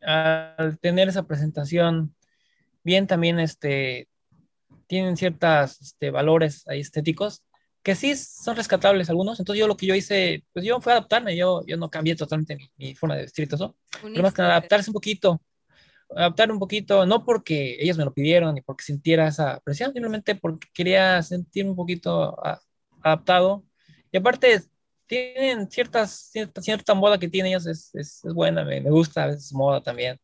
al 0.00 0.78
tener 0.78 1.08
esa 1.08 1.24
presentación, 1.24 2.14
bien 2.82 3.06
también 3.06 3.38
este, 3.38 4.08
tienen 4.86 5.16
ciertos 5.16 5.80
este, 5.80 6.10
valores 6.10 6.64
estéticos 6.68 7.42
que 7.82 7.94
sí 7.94 8.16
son 8.16 8.56
rescatables 8.56 9.10
algunos. 9.10 9.38
Entonces 9.40 9.60
yo 9.60 9.66
lo 9.66 9.76
que 9.76 9.86
yo 9.86 9.94
hice, 9.94 10.44
pues 10.52 10.64
yo 10.64 10.80
fue 10.80 10.92
adaptarme, 10.92 11.36
yo, 11.36 11.64
yo 11.66 11.76
no 11.76 11.90
cambié 11.90 12.16
totalmente 12.16 12.56
mi, 12.76 12.94
forma 12.94 13.16
de 13.16 13.22
vestir 13.22 13.44
y 13.44 13.48
todo 13.48 13.56
eso. 13.64 13.76
Pero 14.02 14.22
más 14.22 14.34
que 14.34 14.42
adaptarse 14.42 14.90
un 14.90 14.94
poquito, 14.94 15.42
adaptar 16.10 16.52
un 16.52 16.58
poquito, 16.58 17.06
no 17.06 17.24
porque 17.24 17.76
ellos 17.80 17.96
me 17.96 18.04
lo 18.04 18.12
pidieron 18.12 18.54
ni 18.54 18.60
porque 18.62 18.84
sintiera 18.84 19.28
esa 19.28 19.60
presión, 19.60 19.92
simplemente 19.92 20.34
porque 20.34 20.68
quería 20.74 21.22
sentirme 21.22 21.70
un 21.70 21.76
poquito 21.76 22.36
adaptado. 23.02 23.64
Y 24.12 24.18
aparte, 24.18 24.62
tienen 25.06 25.70
ciertas, 25.70 26.30
cierta, 26.30 26.62
cierta 26.62 26.94
moda 26.94 27.18
que 27.18 27.28
tienen 27.28 27.52
ellos, 27.52 27.66
es, 27.66 27.94
es, 27.94 28.24
es 28.24 28.32
buena, 28.32 28.64
me, 28.64 28.80
me, 28.80 28.90
gusta 28.90 29.24
a 29.24 29.26
veces 29.26 29.52
moda 29.52 29.82
también. 29.82 30.18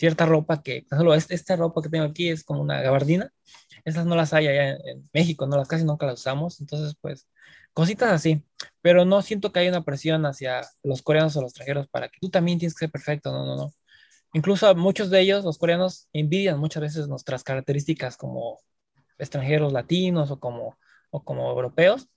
Cierta 0.00 0.26
ropa 0.26 0.62
que, 0.62 0.86
solo 0.90 1.14
esta, 1.14 1.34
esta 1.34 1.56
ropa 1.56 1.82
que 1.82 1.90
tengo 1.90 2.06
aquí 2.06 2.30
es 2.30 2.42
como 2.42 2.62
una 2.62 2.80
gabardina 2.82 3.32
esas 3.84 4.06
no 4.06 4.16
las 4.16 4.32
hay 4.32 4.48
allá 4.48 4.70
en, 4.84 5.08
México, 5.12 5.46
no 5.46 5.56
las 5.56 5.68
casi 5.68 5.84
nunca 5.84 6.06
las 6.06 6.20
usamos, 6.20 6.60
entonces 6.60 6.96
pues 7.00 7.28
cositas 7.72 8.10
así, 8.12 8.44
pero 8.82 9.04
no 9.04 9.22
siento 9.22 9.52
que 9.52 9.60
haya 9.60 9.70
una 9.70 9.84
presión 9.84 10.26
hacia 10.26 10.62
los 10.82 11.02
coreanos 11.02 11.36
o 11.36 11.42
los 11.42 11.50
extranjeros 11.50 11.88
para 11.88 12.08
que 12.08 12.18
tú 12.20 12.30
también 12.30 12.58
tienes 12.58 12.74
que 12.74 12.80
ser 12.80 12.90
perfecto, 12.90 13.32
no, 13.32 13.44
no, 13.46 13.56
no. 13.56 13.72
Incluso 14.32 14.74
muchos 14.76 15.10
de 15.10 15.20
ellos, 15.20 15.44
los 15.44 15.58
coreanos, 15.58 16.08
envidian 16.12 16.58
muchas 16.58 16.82
veces 16.82 17.08
nuestras 17.08 17.42
características 17.44 18.16
como 18.16 18.60
extranjeros 19.18 19.72
latinos 19.72 20.30
o 20.30 20.38
como, 20.40 20.78
o 21.10 21.24
como 21.24 21.50
europeos. 21.50 22.08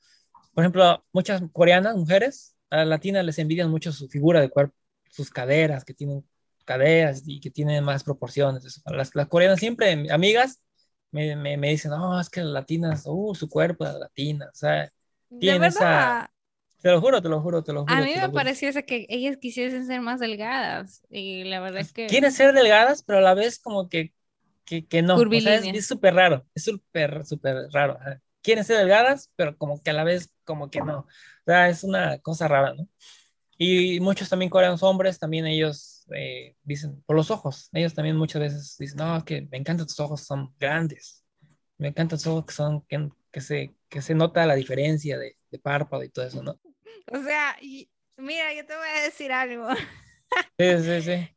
Por 0.53 0.63
ejemplo, 0.63 1.03
muchas 1.11 1.41
coreanas, 1.51 1.95
mujeres, 1.95 2.55
latinas 2.69 3.25
les 3.25 3.39
envidian 3.39 3.69
mucho 3.71 3.91
su 3.91 4.07
figura 4.09 4.41
de 4.41 4.49
cuerpo, 4.49 4.75
sus 5.09 5.31
caderas, 5.31 5.85
que 5.85 5.93
tienen 5.95 6.23
caderas 6.63 7.23
y 7.25 7.39
que 7.39 7.51
tienen 7.51 7.83
más 7.83 8.03
proporciones. 8.03 8.81
Las, 8.85 9.13
las 9.13 9.27
coreanas 9.27 9.59
siempre, 9.59 10.07
amigas, 10.11 10.61
me, 11.11 11.35
me, 11.35 11.57
me 11.57 11.69
dicen, 11.69 11.91
no, 11.91 12.19
es 12.19 12.29
que 12.29 12.41
las 12.41 12.51
latinas, 12.51 13.03
uh, 13.05 13.35
su 13.35 13.47
cuerpo 13.49 13.85
es 13.85 13.93
latina, 13.93 14.49
o 14.51 14.55
sea, 14.55 14.91
tiene 15.39 15.67
esa... 15.67 16.29
Te 16.81 16.91
lo 16.91 16.99
juro, 16.99 17.21
te 17.21 17.29
lo 17.29 17.39
juro, 17.39 17.63
te 17.63 17.71
lo 17.71 17.83
juro. 17.83 17.93
A 17.93 18.01
mí 18.01 18.13
me 18.13 18.29
parecía 18.29 18.73
que 18.81 19.05
ellas 19.07 19.37
quisiesen 19.37 19.87
ser 19.87 20.01
más 20.01 20.19
delgadas 20.19 21.01
y 21.09 21.45
la 21.45 21.61
verdad 21.61 21.79
es 21.79 21.93
que... 21.93 22.07
Quieren 22.07 22.31
ser 22.31 22.53
delgadas, 22.53 23.03
pero 23.03 23.19
a 23.19 23.21
la 23.21 23.33
vez 23.33 23.57
como 23.57 23.87
que, 23.87 24.11
que, 24.65 24.85
que 24.85 25.01
no. 25.01 25.15
O 25.15 25.29
sea, 25.29 25.55
es 25.55 25.87
súper 25.87 26.13
raro, 26.13 26.45
es 26.53 26.65
súper, 26.65 27.25
súper 27.25 27.69
raro. 27.71 27.97
Quieren 28.41 28.65
ser 28.65 28.79
delgadas, 28.79 29.31
pero 29.37 29.57
como 29.57 29.81
que 29.81 29.91
a 29.91 29.93
la 29.93 30.03
vez 30.03 30.33
como 30.43 30.69
que 30.69 30.81
no. 30.81 30.99
O 30.99 31.07
sea, 31.45 31.69
es 31.69 31.85
una 31.85 32.17
cosa 32.19 32.49
rara, 32.49 32.73
¿no? 32.73 32.89
Y 33.57 34.01
muchos 34.01 34.27
también 34.27 34.49
coreanos 34.49 34.83
hombres, 34.83 35.19
también 35.19 35.45
ellos 35.45 35.92
eh, 36.15 36.55
dicen, 36.63 37.01
por 37.05 37.15
los 37.15 37.31
ojos, 37.31 37.69
ellos 37.73 37.93
también 37.93 38.15
muchas 38.17 38.41
veces 38.41 38.75
dicen, 38.79 38.97
no, 38.97 39.23
que 39.25 39.47
me 39.51 39.57
encantan 39.57 39.87
tus 39.87 39.99
ojos, 39.99 40.21
son 40.21 40.53
grandes, 40.59 41.23
me 41.77 41.89
encantan 41.89 42.17
tus 42.17 42.27
ojos 42.27 42.45
que 42.45 42.53
son, 42.53 42.81
que, 42.87 43.09
que 43.31 43.41
se, 43.41 43.75
que 43.89 44.01
se 44.01 44.15
nota 44.15 44.45
la 44.45 44.55
diferencia 44.55 45.17
de, 45.17 45.37
de 45.51 45.59
párpado 45.59 46.03
y 46.03 46.09
todo 46.09 46.25
eso, 46.25 46.43
¿no? 46.43 46.59
O 47.11 47.21
sea, 47.21 47.57
mira, 48.17 48.53
yo 48.53 48.65
te 48.65 48.75
voy 48.75 48.87
a 48.87 49.03
decir 49.03 49.31
algo. 49.31 49.67
Sí, 50.57 50.65
sí, 50.83 51.01
sí. 51.01 51.32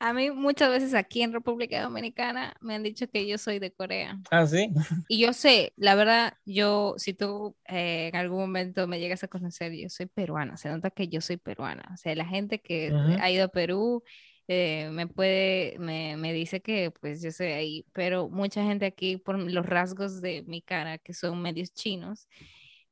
A 0.00 0.14
mí 0.14 0.30
muchas 0.30 0.70
veces 0.70 0.94
aquí 0.94 1.20
en 1.20 1.32
República 1.32 1.82
Dominicana 1.82 2.56
me 2.62 2.74
han 2.74 2.82
dicho 2.82 3.06
que 3.10 3.26
yo 3.26 3.36
soy 3.36 3.58
de 3.58 3.70
Corea. 3.70 4.18
Ah, 4.30 4.46
sí. 4.46 4.72
Y 5.08 5.18
yo 5.18 5.34
sé, 5.34 5.74
la 5.76 5.94
verdad, 5.94 6.32
yo, 6.46 6.94
si 6.96 7.12
tú 7.12 7.54
eh, 7.68 8.08
en 8.08 8.16
algún 8.16 8.40
momento 8.40 8.86
me 8.86 8.98
llegas 8.98 9.22
a 9.24 9.28
conocer, 9.28 9.72
yo 9.74 9.90
soy 9.90 10.06
peruana, 10.06 10.56
se 10.56 10.70
nota 10.70 10.90
que 10.90 11.08
yo 11.08 11.20
soy 11.20 11.36
peruana. 11.36 11.90
O 11.92 11.98
sea, 11.98 12.14
la 12.14 12.24
gente 12.24 12.62
que 12.62 12.90
ha 13.20 13.30
ido 13.30 13.44
a 13.44 13.48
Perú 13.48 14.02
eh, 14.48 14.88
me 14.90 15.06
puede, 15.06 15.76
me, 15.78 16.16
me, 16.16 16.32
dice 16.32 16.62
que 16.62 16.90
pues 16.90 17.20
yo 17.22 17.30
soy 17.30 17.48
ahí, 17.48 17.86
pero 17.92 18.30
mucha 18.30 18.64
gente 18.64 18.86
aquí 18.86 19.18
por 19.18 19.38
los 19.38 19.66
rasgos 19.66 20.22
de 20.22 20.42
mi 20.46 20.62
cara, 20.62 20.96
que 20.96 21.12
son 21.12 21.42
medios 21.42 21.74
chinos, 21.74 22.26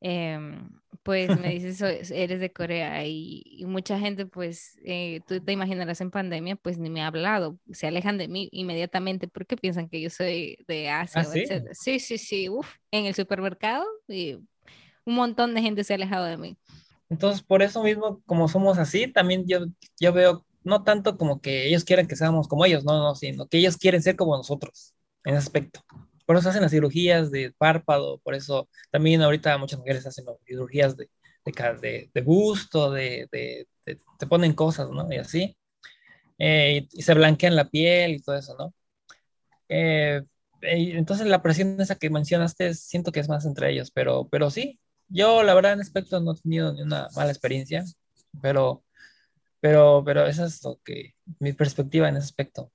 Em, 0.01 0.71
pues 1.03 1.37
me 1.39 1.51
dices, 1.51 2.11
eres 2.11 2.41
de 2.41 2.53
Corea 2.53 3.05
y, 3.07 3.65
mucha 3.67 3.99
gente, 3.99 4.27
pues 4.27 4.79
eh, 4.85 5.21
tú 5.27 5.41
te 5.41 5.53
imaginarás 5.53 6.01
en 6.01 6.11
pandemia, 6.11 6.57
pues 6.57 6.79
ni 6.79 6.91
me 6.91 7.03
ha 7.03 7.09
hablado, 7.09 7.59
se 7.73 7.87
alejan 7.87 8.19
de 8.19 8.29
mí 8.29 8.49
inmediatamente 8.53 9.27
porque 9.27 9.57
piensan 9.57 9.89
que 9.89 10.01
yo 10.01 10.11
soy 10.11 10.59
de 10.69 10.89
Asia, 10.89 11.23
¿Ah, 11.23 11.25
sí? 11.25 11.45
Sí, 11.73 11.99
sí, 11.99 12.19
sí, 12.19 12.49
Uf, 12.49 12.69
en 12.91 13.07
el 13.07 13.15
supermercado 13.15 13.85
y 14.07 14.35
un 15.05 15.15
montón 15.15 15.55
de 15.55 15.63
gente 15.63 15.83
se 15.83 15.95
ha 15.95 15.97
alejado 15.97 16.27
de 16.27 16.37
mí. 16.37 16.59
Entonces, 17.09 17.43
por 17.43 17.63
eso 17.63 17.83
mismo, 17.83 18.23
como 18.27 18.49
somos 18.49 18.79
así, 18.79 19.11
también 19.11 19.45
yo, 19.47 19.61
yo 19.99 20.13
veo, 20.13 20.45
no 20.63 20.85
tanto 20.85 21.17
como 21.17 21.41
que 21.41 21.67
ellos 21.67 21.85
quieran 21.85 22.07
que 22.07 22.17
seamos 22.17 22.47
como 22.49 22.67
ellos, 22.67 22.85
no, 22.85 22.99
no, 22.99 23.15
sino 23.15 23.47
que 23.47 23.59
ellos 23.59 23.79
quieren 23.79 24.03
ser 24.03 24.17
como 24.17 24.37
nosotros 24.37 24.95
en 25.25 25.35
ese 25.35 25.45
aspecto. 25.45 25.81
Por 26.29 26.37
eso 26.37 26.51
hacen 26.51 26.61
las 26.61 26.73
cirugías 26.73 27.31
de 27.31 27.55
párpado, 27.57 28.19
por 28.19 28.35
eso 28.35 28.69
también 28.91 29.23
ahorita 29.23 29.57
muchas 29.57 29.79
mujeres 29.79 30.07
hacen 30.07 30.27
cirugías 30.47 30.95
de, 30.95 31.09
de, 31.81 32.11
de 32.13 32.21
gusto, 32.21 32.91
de, 32.91 33.27
de, 33.33 33.67
te 34.19 34.27
ponen 34.27 34.53
cosas, 34.53 34.91
¿no? 34.91 35.11
Y 35.11 35.17
así. 35.17 35.57
Eh, 36.39 36.87
y, 36.93 37.03
se 37.03 37.15
blanquean 37.15 37.57
la 37.57 37.71
piel 37.71 38.13
y 38.13 38.21
todo 38.21 38.37
eso, 38.37 38.55
¿no? 38.59 38.75
Eh, 39.71 40.23
entonces 40.61 41.27
la 41.27 41.43
presión 41.43 41.81
esa 41.81 41.97
que 41.97 42.11
mencionaste, 42.11 42.75
siento 42.75 43.11
que 43.11 43.21
es 43.21 43.29
más 43.31 43.47
entre 43.47 43.71
ellos, 43.73 43.91
pero, 43.91 44.29
pero 44.29 44.51
sí, 44.51 44.79
yo 45.09 45.43
la 45.43 45.55
verdad 45.55 45.73
en 45.73 45.81
aspecto 45.81 46.21
no 46.21 46.33
he 46.33 46.41
tenido 46.43 46.75
ni 46.75 46.83
una 46.83 47.09
mala 47.17 47.31
experiencia, 47.31 47.85
pero, 48.43 48.85
pero, 49.61 50.03
pero 50.05 50.27
esa 50.27 50.45
es 50.47 50.63
lo 50.63 50.79
que, 50.85 51.15
mi 51.41 51.55
perspectiva 51.55 52.09
en 52.11 52.17
ese 52.19 52.27
aspecto. 52.27 52.71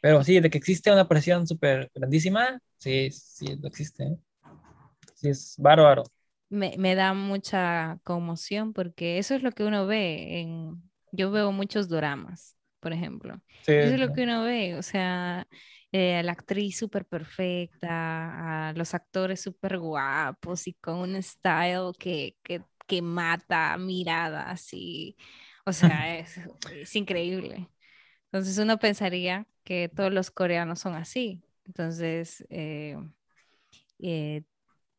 Pero 0.00 0.22
sí, 0.24 0.40
de 0.40 0.50
que 0.50 0.58
existe 0.58 0.92
una 0.92 1.08
presión 1.08 1.46
súper 1.46 1.90
grandísima, 1.94 2.60
sí, 2.78 3.10
sí, 3.10 3.56
lo 3.56 3.68
existe. 3.68 4.04
¿eh? 4.04 4.16
Sí, 5.14 5.28
es 5.28 5.56
bárbaro. 5.58 6.04
Me, 6.48 6.76
me, 6.78 6.94
da 6.94 7.12
mucha 7.12 7.98
conmoción 8.04 8.72
porque 8.72 9.18
eso 9.18 9.34
es 9.34 9.42
lo 9.42 9.52
que 9.52 9.64
uno 9.64 9.86
ve 9.86 10.40
en... 10.40 10.82
Yo 11.12 11.30
veo 11.30 11.50
muchos 11.50 11.88
dramas, 11.88 12.56
por 12.80 12.92
ejemplo. 12.92 13.40
eso 13.66 13.94
es 13.94 13.98
lo 13.98 14.12
que 14.12 14.22
uno 14.24 14.44
ve, 14.44 14.76
o 14.76 14.82
sea, 14.82 15.46
eh, 15.92 16.22
la 16.22 16.32
actriz 16.32 16.76
súper 16.76 17.06
perfecta, 17.06 18.68
a 18.68 18.72
los 18.74 18.92
actores 18.92 19.40
súper 19.40 19.78
guapos 19.78 20.66
y 20.66 20.74
con 20.74 20.98
un 20.98 21.22
style 21.22 21.92
que, 21.98 22.36
que, 22.42 22.62
que 22.86 23.02
mata 23.02 23.76
miradas 23.78 24.68
y, 24.72 25.16
o 25.64 25.72
sea, 25.72 26.18
es, 26.18 26.38
es 26.70 26.94
increíble. 26.96 27.68
Entonces 28.26 28.58
uno 28.58 28.78
pensaría 28.78 29.46
que 29.64 29.88
todos 29.88 30.12
los 30.12 30.30
coreanos 30.30 30.80
son 30.80 30.94
así. 30.94 31.42
Entonces, 31.64 32.44
eh, 32.50 32.96
eh, 33.98 34.42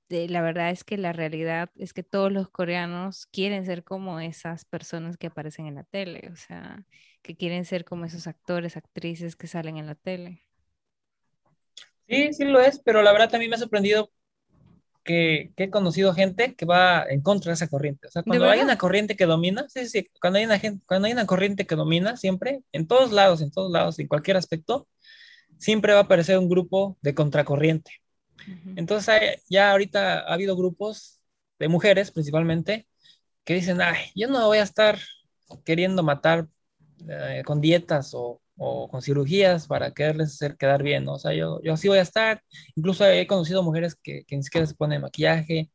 la 0.10 0.42
verdad 0.42 0.70
es 0.72 0.84
que 0.84 0.98
la 0.98 1.14
realidad 1.14 1.70
es 1.76 1.94
que 1.94 2.04
todos 2.04 2.32
los 2.32 2.50
coreanos 2.50 3.26
quieren 3.28 3.66
ser 3.66 3.84
como 3.84 4.20
esas 4.20 4.66
personas 4.66 5.18
que 5.18 5.28
aparecen 5.28 5.68
en 5.68 5.76
la 5.76 5.84
tele, 5.84 6.30
o 6.32 6.36
sea, 6.36 6.86
que 7.22 7.36
quieren 7.36 7.66
ser 7.66 7.84
como 7.84 8.06
esos 8.06 8.28
actores, 8.28 8.78
actrices 8.78 9.36
que 9.36 9.48
salen 9.48 9.78
en 9.78 9.88
la 9.88 9.96
tele. 9.96 10.44
Sí, 12.08 12.34
sí 12.34 12.46
lo 12.46 12.62
es, 12.62 12.80
pero 12.80 13.02
la 13.02 13.12
verdad 13.12 13.30
también 13.30 13.50
me 13.50 13.56
ha 13.56 13.60
sorprendido 13.60 14.12
que, 15.08 15.54
he 15.56 15.70
conocido 15.72 16.14
gente 16.14 16.54
que 16.54 16.66
va 16.66 17.04
en 17.10 17.22
contra 17.22 17.52
de 17.52 17.56
esa 17.56 17.68
corriente. 17.68 18.08
O 18.08 18.12
sea, 18.12 18.22
cuando 18.24 18.50
hay 18.50 18.60
una 18.60 18.78
corriente 18.78 19.16
que 19.16 19.26
domina, 19.26 19.66
sí, 19.70 19.88
sí, 19.88 20.08
cuando 20.22 20.38
hay, 20.38 20.46
una 20.46 20.60
gente, 20.60 20.86
cuando 20.86 21.08
hay 21.08 21.14
una 21.14 21.26
corriente 21.26 21.66
que 21.66 21.76
domina, 21.76 22.18
siempre, 22.18 22.62
en 22.74 22.86
todos 22.88 23.12
lados, 23.12 23.42
en 23.42 23.50
todos 23.50 23.72
lados, 23.72 23.98
en 23.98 24.08
cualquier 24.08 24.38
aspecto, 24.38 24.88
siempre 25.58 25.94
va 25.94 26.00
a 26.00 26.04
aparecer 26.04 26.38
un 26.38 26.50
grupo 26.50 26.98
de 27.02 27.16
contracorriente. 27.16 27.92
Entonces, 28.76 29.44
ya 29.50 29.72
ahorita 29.72 30.20
ha 30.20 30.34
habido 30.34 30.56
grupos 30.56 31.20
de 31.58 31.68
mujeres 31.68 32.12
principalmente 32.12 32.88
que 33.44 33.56
dicen, 33.56 33.82
ay, 33.82 33.98
yo 34.14 34.28
no 34.28 34.46
voy 34.46 34.60
a 34.60 34.64
estar 34.64 35.00
queriendo 35.66 36.04
matar 36.04 36.48
eh, 37.08 37.42
con 37.46 37.62
dietas 37.62 38.12
o, 38.14 38.42
o 38.58 38.90
con 38.90 39.02
cirugías 39.02 39.68
para 39.68 39.92
quererles 39.94 40.34
hacer 40.34 40.58
quedar 40.58 40.84
bien, 40.84 41.06
¿no? 41.06 41.14
O 41.16 41.20
sea, 41.20 41.34
yo, 41.34 41.62
yo 41.64 41.74
así 41.74 41.88
voy 41.88 42.00
a 42.00 42.02
estar. 42.02 42.44
Incluso 42.76 43.06
he 43.06 43.28
conocido 43.28 43.64
mujeres 43.64 43.96
que, 43.96 44.26
que 44.26 44.36
ni 44.38 44.44
siquiera 44.44 44.66
se 44.68 44.76
ponen 44.76 45.02
maquillaje. 45.02 45.72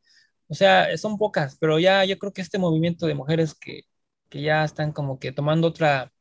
O 0.48 0.54
sea, 0.54 0.96
son 0.98 1.18
pocas, 1.18 1.56
pero 1.58 1.78
ya 1.78 2.04
yo 2.04 2.18
creo 2.18 2.32
que 2.32 2.42
este 2.42 2.58
movimiento 2.58 3.06
de 3.06 3.14
mujeres 3.14 3.54
que, 3.54 3.82
que 4.28 4.42
ya 4.42 4.64
están 4.64 4.92
como 4.92 5.18
que 5.18 5.32
tomando 5.32 5.68
otra 5.68 6.12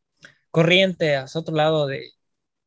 corriente 0.52 1.16
hacia 1.18 1.42
otro 1.42 1.56
lado 1.56 1.88
de, 1.88 2.12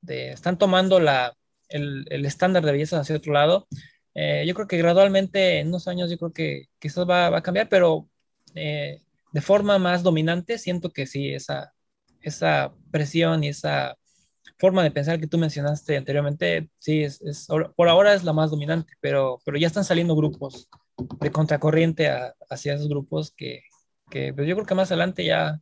de 0.03 0.33
están 0.33 0.59
tomando 0.59 1.01
la, 1.01 1.35
el, 1.69 2.07
el, 2.11 2.27
estándar 2.27 2.65
de 2.65 2.73
belleza 2.73 3.01
hacia 3.01 3.17
otro 3.17 3.33
lado. 3.33 3.69
Eh, 4.15 4.45
yo 4.47 4.55
creo 4.55 4.69
que 4.69 4.79
gradualmente 4.79 5.61
en 5.61 5.69
unos 5.69 5.89
años 5.89 6.11
yo 6.11 6.19
creo 6.19 6.33
que, 6.33 6.67
eso 6.81 7.07
va, 7.07 7.31
va, 7.31 7.39
a 7.39 7.43
cambiar, 7.43 7.69
pero 7.69 8.09
eh, 8.55 9.03
de 9.33 9.41
forma 9.41 9.79
más 9.79 10.03
dominante 10.03 10.59
siento 10.59 10.91
que 10.91 11.07
sí, 11.07 11.31
esa, 11.35 11.75
esa 12.21 12.73
presión 12.95 13.43
y 13.43 13.49
esa 13.49 13.97
forma 14.57 14.85
de 14.85 14.93
pensar 14.93 15.19
que 15.19 15.27
tú 15.27 15.37
mencionaste 15.37 15.97
anteriormente, 15.97 16.71
sí, 16.79 17.03
es, 17.03 17.21
es, 17.23 17.49
por 17.75 17.89
ahora 17.89 18.15
es 18.15 18.23
la 18.23 18.33
más 18.33 18.53
dominante, 18.53 18.93
pero, 19.01 19.41
pero 19.45 19.59
ya 19.59 19.67
están 19.67 19.85
saliendo 19.85 20.15
grupos 20.15 20.69
de 21.21 21.31
contracorriente 21.33 22.09
a, 22.09 22.33
hacia 22.49 22.75
esos 22.75 22.89
grupos 22.89 23.33
que, 23.37 23.63
que 24.11 24.33
pues 24.33 24.47
yo 24.47 24.55
creo 24.55 24.67
que 24.67 24.77
más 24.77 24.93
adelante 24.93 25.25
ya 25.25 25.61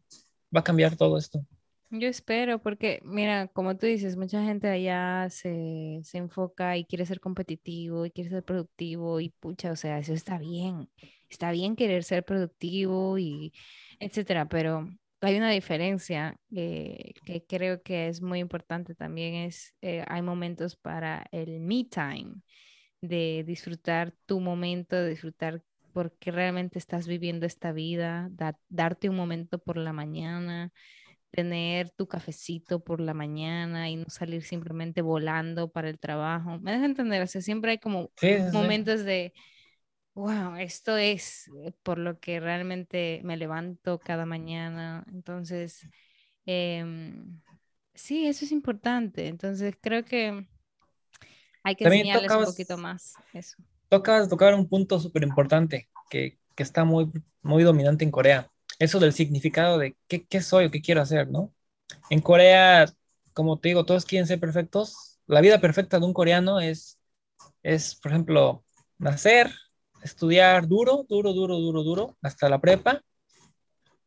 va 0.55 0.61
a 0.61 0.65
cambiar 0.65 0.95
todo 0.95 1.17
esto. 1.17 1.43
Yo 1.89 2.07
espero, 2.09 2.59
porque 2.63 3.01
mira, 3.03 3.49
como 3.49 3.77
tú 3.79 3.87
dices, 3.87 4.17
mucha 4.17 4.43
gente 4.45 4.69
allá 4.69 5.29
se, 5.31 6.01
se, 6.05 6.19
enfoca 6.19 6.77
y 6.77 6.85
quiere 6.85 7.07
ser 7.07 7.21
competitivo 7.21 8.05
y 8.05 8.11
quiere 8.11 8.31
ser 8.31 8.43
productivo 8.45 9.21
y 9.21 9.31
pucha, 9.41 9.73
o 9.73 9.77
sea, 9.77 9.99
eso 9.99 10.13
está 10.13 10.39
bien. 10.39 10.91
Está 11.31 11.51
bien 11.51 11.77
querer 11.77 12.05
ser 12.05 12.25
productivo 12.25 13.19
y 13.19 13.53
etcétera, 14.01 14.49
pero 14.49 14.89
hay 15.27 15.37
una 15.37 15.51
diferencia 15.51 16.37
eh, 16.55 17.13
que 17.25 17.45
creo 17.45 17.83
que 17.83 18.09
es 18.09 18.21
muy 18.23 18.41
importante 18.41 18.95
también, 18.95 19.35
es 19.35 19.75
eh, 19.81 20.05
hay 20.09 20.23
momentos 20.23 20.77
para 20.77 21.25
el 21.33 21.61
me 21.61 21.85
time, 21.85 22.43
de 23.01 23.45
disfrutar 23.47 24.13
tu 24.27 24.41
momento, 24.41 24.97
de 24.97 25.11
disfrutar 25.11 25.63
porque 25.93 26.31
realmente 26.31 26.79
estás 26.79 27.07
viviendo 27.07 27.47
esta 27.47 27.73
vida, 27.73 28.31
darte 28.69 29.09
un 29.09 29.17
momento 29.17 29.59
por 29.59 29.77
la 29.77 29.93
mañana, 29.93 30.73
tener 31.31 31.91
tu 31.91 32.07
cafecito 32.07 32.81
por 32.81 33.01
la 33.01 33.15
mañana 33.15 33.91
y 33.91 33.97
no 33.97 34.07
salir 34.09 34.43
simplemente 34.43 35.03
volando 35.03 35.71
para 35.71 35.89
el 35.89 35.99
trabajo. 35.99 36.59
¿Me 36.61 36.73
deja 36.73 36.85
entender? 36.85 37.23
O 37.23 37.27
sea, 37.27 37.41
siempre 37.41 37.73
hay 37.73 37.79
como 37.79 38.11
momentos 38.53 39.05
de 39.05 39.33
wow, 40.15 40.57
esto 40.57 40.97
es 40.97 41.49
eh, 41.65 41.73
por 41.83 41.99
lo 41.99 42.21
que 42.21 42.41
realmente 42.41 43.21
me 43.25 43.37
levanto 43.37 43.99
cada 43.99 44.27
mañana. 44.27 45.05
Entonces, 45.13 45.87
em, 46.47 47.41
sí, 47.95 48.27
eso 48.27 48.45
es 48.45 48.53
importante. 48.53 49.29
Entonces, 49.29 49.77
creo 49.81 50.05
que 50.05 50.47
hay 51.63 51.77
que 51.77 51.85
enseñarles 51.85 52.33
un 52.33 52.45
poquito 52.45 52.77
más 52.77 53.15
eso. 53.33 53.57
Tocas 53.89 54.29
tocar 54.29 54.55
un 54.55 54.69
punto 54.69 54.99
súper 54.99 55.23
importante 55.23 55.89
que, 56.11 56.39
que, 56.55 56.63
está 56.63 56.85
muy, 56.85 57.11
muy 57.43 57.63
dominante 57.63 58.05
en 58.05 58.11
Corea. 58.11 58.51
Eso 58.79 58.99
del 58.99 59.13
significado 59.13 59.79
de 59.79 59.97
qué, 60.09 60.25
qué 60.27 60.41
soy 60.41 60.67
o 60.67 60.71
qué 60.71 60.81
quiero 60.81 61.03
hacer, 61.03 61.29
¿no? 61.29 61.53
En 62.11 62.21
Corea, 62.21 62.87
como 63.35 63.59
te 63.59 63.69
digo, 63.69 63.85
todos 63.85 64.05
quieren 64.07 64.27
ser 64.27 64.41
perfectos. 64.41 65.21
La 65.27 65.41
vida 65.41 65.61
perfecta 65.61 65.99
de 65.99 66.07
un 66.07 66.15
coreano 66.15 66.59
es, 66.59 66.99
es 67.63 67.95
por 67.97 68.13
ejemplo, 68.13 68.65
nacer, 68.99 69.53
estudiar 70.03 70.67
duro, 70.69 71.05
duro, 71.09 71.33
duro, 71.33 71.59
duro, 71.59 71.83
duro, 71.83 72.17
hasta 72.23 72.49
la 72.49 72.61
prepa, 72.61 73.03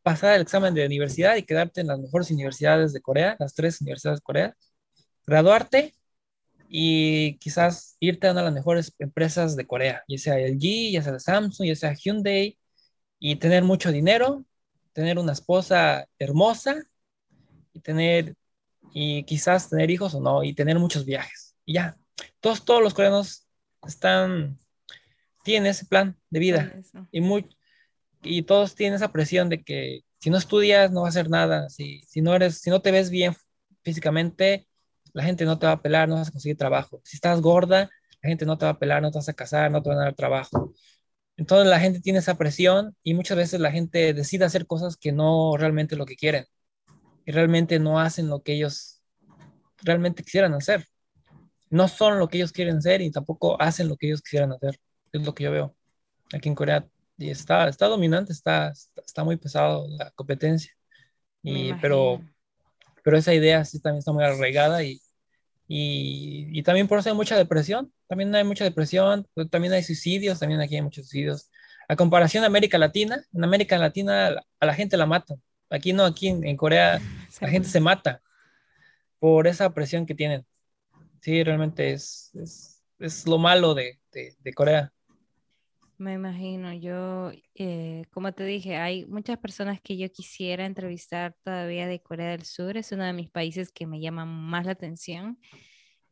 pasar 0.02 0.36
el 0.36 0.42
examen 0.42 0.74
de 0.74 0.86
universidad 0.86 1.36
y 1.36 1.42
quedarte 1.42 1.80
en 1.80 1.88
las 1.88 1.98
mejores 1.98 2.30
universidades 2.30 2.92
de 2.92 3.00
Corea, 3.00 3.36
las 3.38 3.54
tres 3.54 3.80
universidades 3.80 4.20
de 4.20 4.24
Corea, 4.24 4.56
graduarte 5.26 5.94
y 6.68 7.38
quizás 7.38 7.96
irte 8.00 8.28
a 8.28 8.32
una 8.32 8.40
de 8.40 8.46
las 8.46 8.54
mejores 8.54 8.94
empresas 8.98 9.56
de 9.56 9.66
Corea, 9.66 10.04
ya 10.08 10.18
sea 10.18 10.38
LG, 10.38 10.92
ya 10.92 11.02
sea 11.02 11.18
Samsung, 11.18 11.68
ya 11.68 11.76
sea 11.76 11.94
Hyundai, 11.94 12.58
y 13.18 13.36
tener 13.36 13.64
mucho 13.64 13.90
dinero 13.90 14.44
tener 14.96 15.18
una 15.18 15.32
esposa 15.32 16.08
hermosa 16.18 16.74
y 17.74 17.80
tener, 17.80 18.34
y 18.94 19.24
quizás 19.24 19.68
tener 19.68 19.90
hijos 19.90 20.14
o 20.14 20.20
no, 20.22 20.42
y 20.42 20.54
tener 20.54 20.78
muchos 20.78 21.04
viajes. 21.04 21.54
Y 21.66 21.74
ya, 21.74 21.98
todos, 22.40 22.64
todos 22.64 22.82
los 22.82 22.94
coreanos 22.94 23.46
están, 23.86 24.58
tienen 25.46 25.70
ese 25.70 25.86
plan 25.86 26.18
de 26.28 26.40
vida 26.40 26.74
y, 27.12 27.20
muy, 27.20 27.48
y 28.20 28.42
todos 28.42 28.74
tienen 28.74 28.96
esa 28.96 29.12
presión 29.12 29.48
de 29.48 29.62
que 29.62 30.00
si 30.18 30.28
no 30.28 30.38
estudias 30.38 30.90
no 30.90 31.02
va 31.02 31.06
a 31.06 31.10
hacer 31.10 31.30
nada, 31.30 31.68
si, 31.68 32.02
si, 32.02 32.20
no 32.20 32.34
eres, 32.34 32.58
si 32.58 32.68
no 32.68 32.82
te 32.82 32.90
ves 32.90 33.10
bien 33.10 33.32
físicamente, 33.84 34.66
la 35.12 35.22
gente 35.22 35.44
no 35.44 35.56
te 35.56 35.66
va 35.66 35.72
a 35.72 35.82
pelar, 35.82 36.08
no 36.08 36.16
vas 36.16 36.28
a 36.28 36.32
conseguir 36.32 36.56
trabajo. 36.56 37.00
Si 37.04 37.16
estás 37.16 37.40
gorda, 37.40 37.88
la 38.22 38.28
gente 38.28 38.44
no 38.44 38.58
te 38.58 38.64
va 38.64 38.72
a 38.72 38.78
pelar, 38.80 39.02
no 39.02 39.12
te 39.12 39.18
vas 39.18 39.28
a 39.28 39.34
casar, 39.34 39.70
no 39.70 39.80
te 39.84 39.88
van 39.88 39.98
a 40.00 40.04
dar 40.06 40.14
trabajo. 40.14 40.74
Entonces 41.36 41.68
la 41.68 41.78
gente 41.78 42.00
tiene 42.00 42.18
esa 42.18 42.36
presión 42.36 42.96
y 43.04 43.14
muchas 43.14 43.36
veces 43.36 43.60
la 43.60 43.70
gente 43.70 44.14
decide 44.14 44.46
hacer 44.46 44.66
cosas 44.66 44.96
que 44.96 45.12
no 45.12 45.56
realmente 45.56 45.94
lo 45.94 46.06
que 46.06 46.16
quieren 46.16 46.46
y 47.24 47.30
realmente 47.30 47.78
no 47.78 48.00
hacen 48.00 48.28
lo 48.28 48.42
que 48.42 48.54
ellos 48.54 49.00
realmente 49.84 50.24
quisieran 50.24 50.54
hacer. 50.54 50.88
No 51.70 51.86
son 51.86 52.18
lo 52.18 52.28
que 52.28 52.38
ellos 52.38 52.50
quieren 52.50 52.82
ser 52.82 53.00
y 53.00 53.12
tampoco 53.12 53.62
hacen 53.62 53.86
lo 53.86 53.96
que 53.96 54.08
ellos 54.08 54.22
quisieran 54.22 54.52
hacer. 54.52 54.80
Es 55.16 55.26
lo 55.26 55.34
que 55.34 55.44
yo 55.44 55.52
veo 55.52 55.76
aquí 56.32 56.48
en 56.48 56.54
Corea. 56.54 56.86
Y 57.18 57.30
está, 57.30 57.68
está 57.68 57.86
dominante, 57.86 58.32
está, 58.32 58.72
está 59.04 59.24
muy 59.24 59.36
pesado 59.36 59.86
la 59.88 60.10
competencia. 60.12 60.72
Y, 61.42 61.72
pero, 61.74 62.20
pero 63.04 63.16
esa 63.16 63.32
idea 63.32 63.64
sí 63.64 63.80
también 63.80 64.00
está 64.00 64.12
muy 64.12 64.24
arraigada 64.24 64.82
y, 64.82 65.00
y, 65.68 66.48
y, 66.58 66.62
también 66.62 66.88
por 66.88 66.98
eso 66.98 67.08
hay 67.08 67.14
mucha 67.14 67.36
depresión. 67.36 67.92
También 68.08 68.34
hay 68.34 68.44
mucha 68.44 68.64
depresión, 68.64 69.26
también 69.50 69.72
hay 69.72 69.82
suicidios, 69.82 70.38
también 70.38 70.60
aquí 70.60 70.76
hay 70.76 70.82
muchos 70.82 71.08
suicidios. 71.08 71.50
A 71.88 71.96
comparación 71.96 72.42
de 72.42 72.46
América 72.46 72.78
Latina, 72.78 73.24
en 73.32 73.44
América 73.44 73.78
Latina 73.78 74.28
a 74.60 74.66
la 74.66 74.74
gente 74.74 74.96
la 74.96 75.06
matan. 75.06 75.40
Aquí 75.70 75.92
no, 75.92 76.04
aquí 76.04 76.28
en, 76.28 76.56
Corea 76.56 77.00
la 77.40 77.48
gente 77.48 77.68
se 77.68 77.80
mata 77.80 78.22
por 79.18 79.46
esa 79.46 79.72
presión 79.74 80.06
que 80.06 80.14
tienen. 80.14 80.46
Sí, 81.20 81.42
realmente 81.42 81.92
es, 81.92 82.30
es, 82.34 82.82
es 82.98 83.26
lo 83.26 83.38
malo 83.38 83.74
de, 83.74 83.98
de, 84.12 84.36
de, 84.38 84.54
Corea. 84.54 84.92
Me 85.98 86.12
imagino, 86.12 86.74
yo, 86.74 87.30
eh, 87.54 88.04
como 88.10 88.32
te 88.32 88.44
dije, 88.44 88.76
hay 88.76 89.06
muchas 89.06 89.38
personas 89.38 89.80
que 89.80 89.96
yo 89.96 90.10
quisiera 90.12 90.66
entrevistar 90.66 91.34
todavía 91.42 91.86
de 91.86 92.02
Corea 92.02 92.30
del 92.32 92.44
Sur, 92.44 92.76
es 92.76 92.92
uno 92.92 93.04
de 93.04 93.14
mis 93.14 93.30
países 93.30 93.72
que 93.72 93.86
me 93.86 93.98
llama 93.98 94.26
más 94.26 94.66
la 94.66 94.72
atención, 94.72 95.38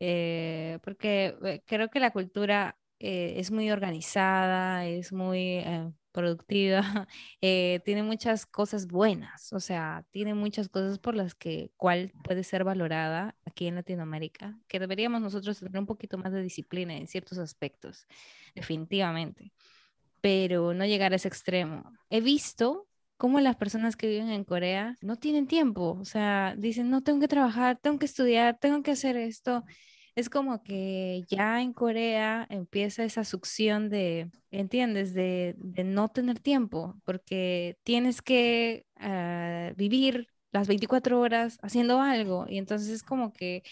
eh, 0.01 0.79
porque 0.83 1.37
eh, 1.45 1.63
creo 1.67 1.91
que 1.91 2.01
la 2.01 2.13
cultura 2.13 2.79
es 2.99 3.51
muy 3.51 3.71
organizada, 3.71 4.87
es 4.87 5.13
muy 5.13 5.63
productiva, 6.13 6.81
tiene 7.85 8.03
muchas 8.03 8.47
cosas 8.47 8.87
buenas, 8.87 9.53
o 9.53 9.61
sea, 9.61 10.07
tiene 10.11 10.33
muchas 10.33 10.71
cosas 10.71 10.99
por 10.99 11.15
las 11.15 11.35
que 11.35 11.71
cual 11.77 12.13
puede 12.23 12.45
ser 12.45 12.65
valorada 12.65 13.37
aquí 13.45 13.67
en 13.67 13.75
Latinoamérica, 13.75 14.59
que 14.69 14.79
deberíamos 14.79 15.21
nosotros 15.21 15.59
tener 15.59 15.79
un 15.79 15.87
poquito 15.87 16.17
más 16.17 16.33
de 16.33 16.41
disciplina 16.41 16.97
en 16.97 17.07
ciertos 17.07 17.37
aspectos, 17.37 18.07
definitivamente, 18.55 19.53
pero 20.25 20.73
no 20.73 20.87
llegar 20.87 21.13
a 21.13 21.17
ese 21.17 21.29
extremo. 21.29 21.93
He 22.09 22.23
visto 22.23 22.89
cómo 23.19 23.41
las 23.41 23.57
personas 23.57 23.95
que 23.95 24.09
viven 24.09 24.31
en 24.31 24.45
Corea 24.45 24.97
no 25.03 25.17
tienen 25.17 25.47
tiempo, 25.47 25.99
o 26.01 26.07
sea, 26.07 26.55
dicen, 26.57 26.89
no, 26.89 27.03
tengo 27.03 27.21
que 27.21 27.29
trabajar, 27.29 27.79
tengo 27.79 27.99
que 27.99 28.07
estudiar, 28.07 28.57
tengo 28.59 28.83
que 28.83 28.93
hacer 28.93 29.19
esto 29.19 29.65
es 30.15 30.31
como 30.31 30.63
que 30.63 31.25
ya 31.29 31.61
en 31.61 31.75
Corea 31.75 32.47
empieza 32.49 33.05
esa 33.05 33.25
succión 33.25 33.91
de, 33.91 34.31
¿entiendes? 34.51 35.13
De, 35.13 35.57
no 35.85 36.09
tener 36.09 36.39
tiempo, 36.41 36.95
porque 37.05 37.77
tienes 37.83 38.23
que 38.23 38.87
ah, 38.97 39.73
vivir 39.77 40.29
las 40.53 40.69
24 40.69 41.21
horas 41.21 41.59
haciendo 41.63 42.01
algo. 42.01 42.47
Y 42.49 42.57
entonces 42.59 42.89
es 42.89 43.03
como 43.03 43.33
que 43.35 43.63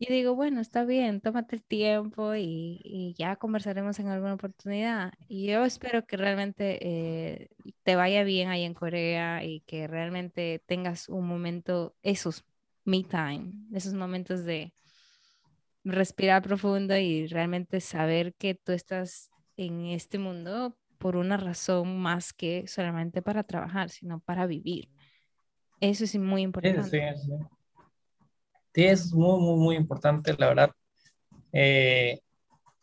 yo 0.00 0.14
digo, 0.14 0.34
bueno, 0.34 0.60
está 0.60 0.84
bien, 0.84 1.20
tómate 1.20 1.56
el 1.56 1.62
tiempo 1.62 2.34
y, 2.36 3.14
ya 3.18 3.36
conversaremos 3.36 3.98
en 3.98 4.08
alguna 4.08 4.34
oportunidad. 4.34 5.12
Y 5.26 5.46
yo 5.46 5.64
espero 5.64 6.06
que 6.06 6.16
realmente 6.16 6.78
eh, 6.80 7.48
te 7.82 7.96
vaya 7.96 8.22
bien 8.22 8.48
ahí 8.48 8.62
en 8.62 8.74
Corea 8.74 9.42
y 9.42 9.60
que 9.60 9.88
realmente 9.88 10.62
tengas 10.66 11.08
un 11.08 11.26
momento, 11.26 11.96
esos 12.02 12.44
me 12.84 13.02
time, 13.02 13.52
esos 13.72 13.94
momentos 13.94 14.44
de 14.44 14.72
respirar 15.84 16.42
profundo 16.42 16.96
y 16.96 17.26
realmente 17.26 17.80
saber 17.80 18.34
que 18.34 18.54
tú 18.54 18.72
estás 18.72 19.30
en 19.56 19.86
este 19.86 20.18
mundo 20.18 20.76
por 20.98 21.16
una 21.16 21.36
razón 21.36 21.98
más 21.98 22.32
que 22.32 22.66
solamente 22.66 23.20
para 23.20 23.42
trabajar, 23.42 23.90
sino 23.90 24.20
para 24.20 24.46
vivir. 24.46 24.90
Eso 25.80 26.04
es 26.04 26.16
muy 26.16 26.42
importante. 26.42 26.82
Sí, 26.82 27.20
sí, 27.20 27.26
sí. 27.26 27.57
Es 28.84 29.12
muy, 29.12 29.40
muy, 29.40 29.56
muy 29.58 29.76
importante, 29.76 30.34
la 30.38 30.48
verdad. 30.48 30.70
Eh, 31.52 32.20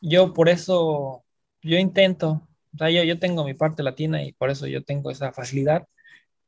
yo 0.02 0.34
por 0.34 0.50
eso, 0.50 1.24
yo 1.62 1.78
intento, 1.78 2.48
yo, 2.74 3.04
yo 3.04 3.20
tengo 3.20 3.46
mi 3.46 3.54
parte 3.54 3.84
latina 3.84 4.24
y 4.24 4.34
por 4.34 4.50
eso 4.50 4.68
yo 4.68 4.84
tengo 4.84 5.12
esa 5.12 5.32
facilidad, 5.32 5.88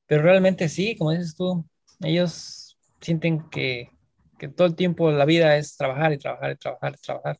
pero 0.07 0.23
realmente 0.23 0.69
sí, 0.69 0.95
como 0.97 1.11
dices 1.11 1.35
tú, 1.35 1.65
ellos 2.01 2.77
sienten 3.01 3.49
que 3.49 3.91
que 4.37 4.47
todo 4.47 4.67
el 4.67 4.75
tiempo 4.75 5.11
la 5.11 5.25
vida 5.25 5.57
es 5.57 5.75
trabajar 5.77 6.13
y 6.13 6.17
trabajar 6.17 6.51
y 6.51 6.55
trabajar 6.57 6.95
y 6.95 7.01
trabajar. 7.01 7.39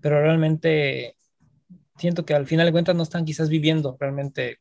Pero 0.00 0.20
realmente 0.22 1.16
siento 1.98 2.24
que 2.24 2.34
al 2.34 2.46
final 2.46 2.66
de 2.66 2.72
cuentas 2.72 2.96
no 2.96 3.02
están 3.02 3.24
quizás 3.24 3.48
viviendo 3.48 3.96
realmente, 4.00 4.58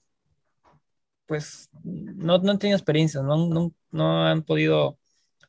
pues 1.25 1.69
no, 1.83 2.37
no 2.39 2.51
han 2.51 2.59
tenido 2.59 2.77
experiencias, 2.77 3.23
no, 3.23 3.47
no, 3.47 3.73
no, 3.91 4.25
han 4.27 4.43
podido 4.43 4.97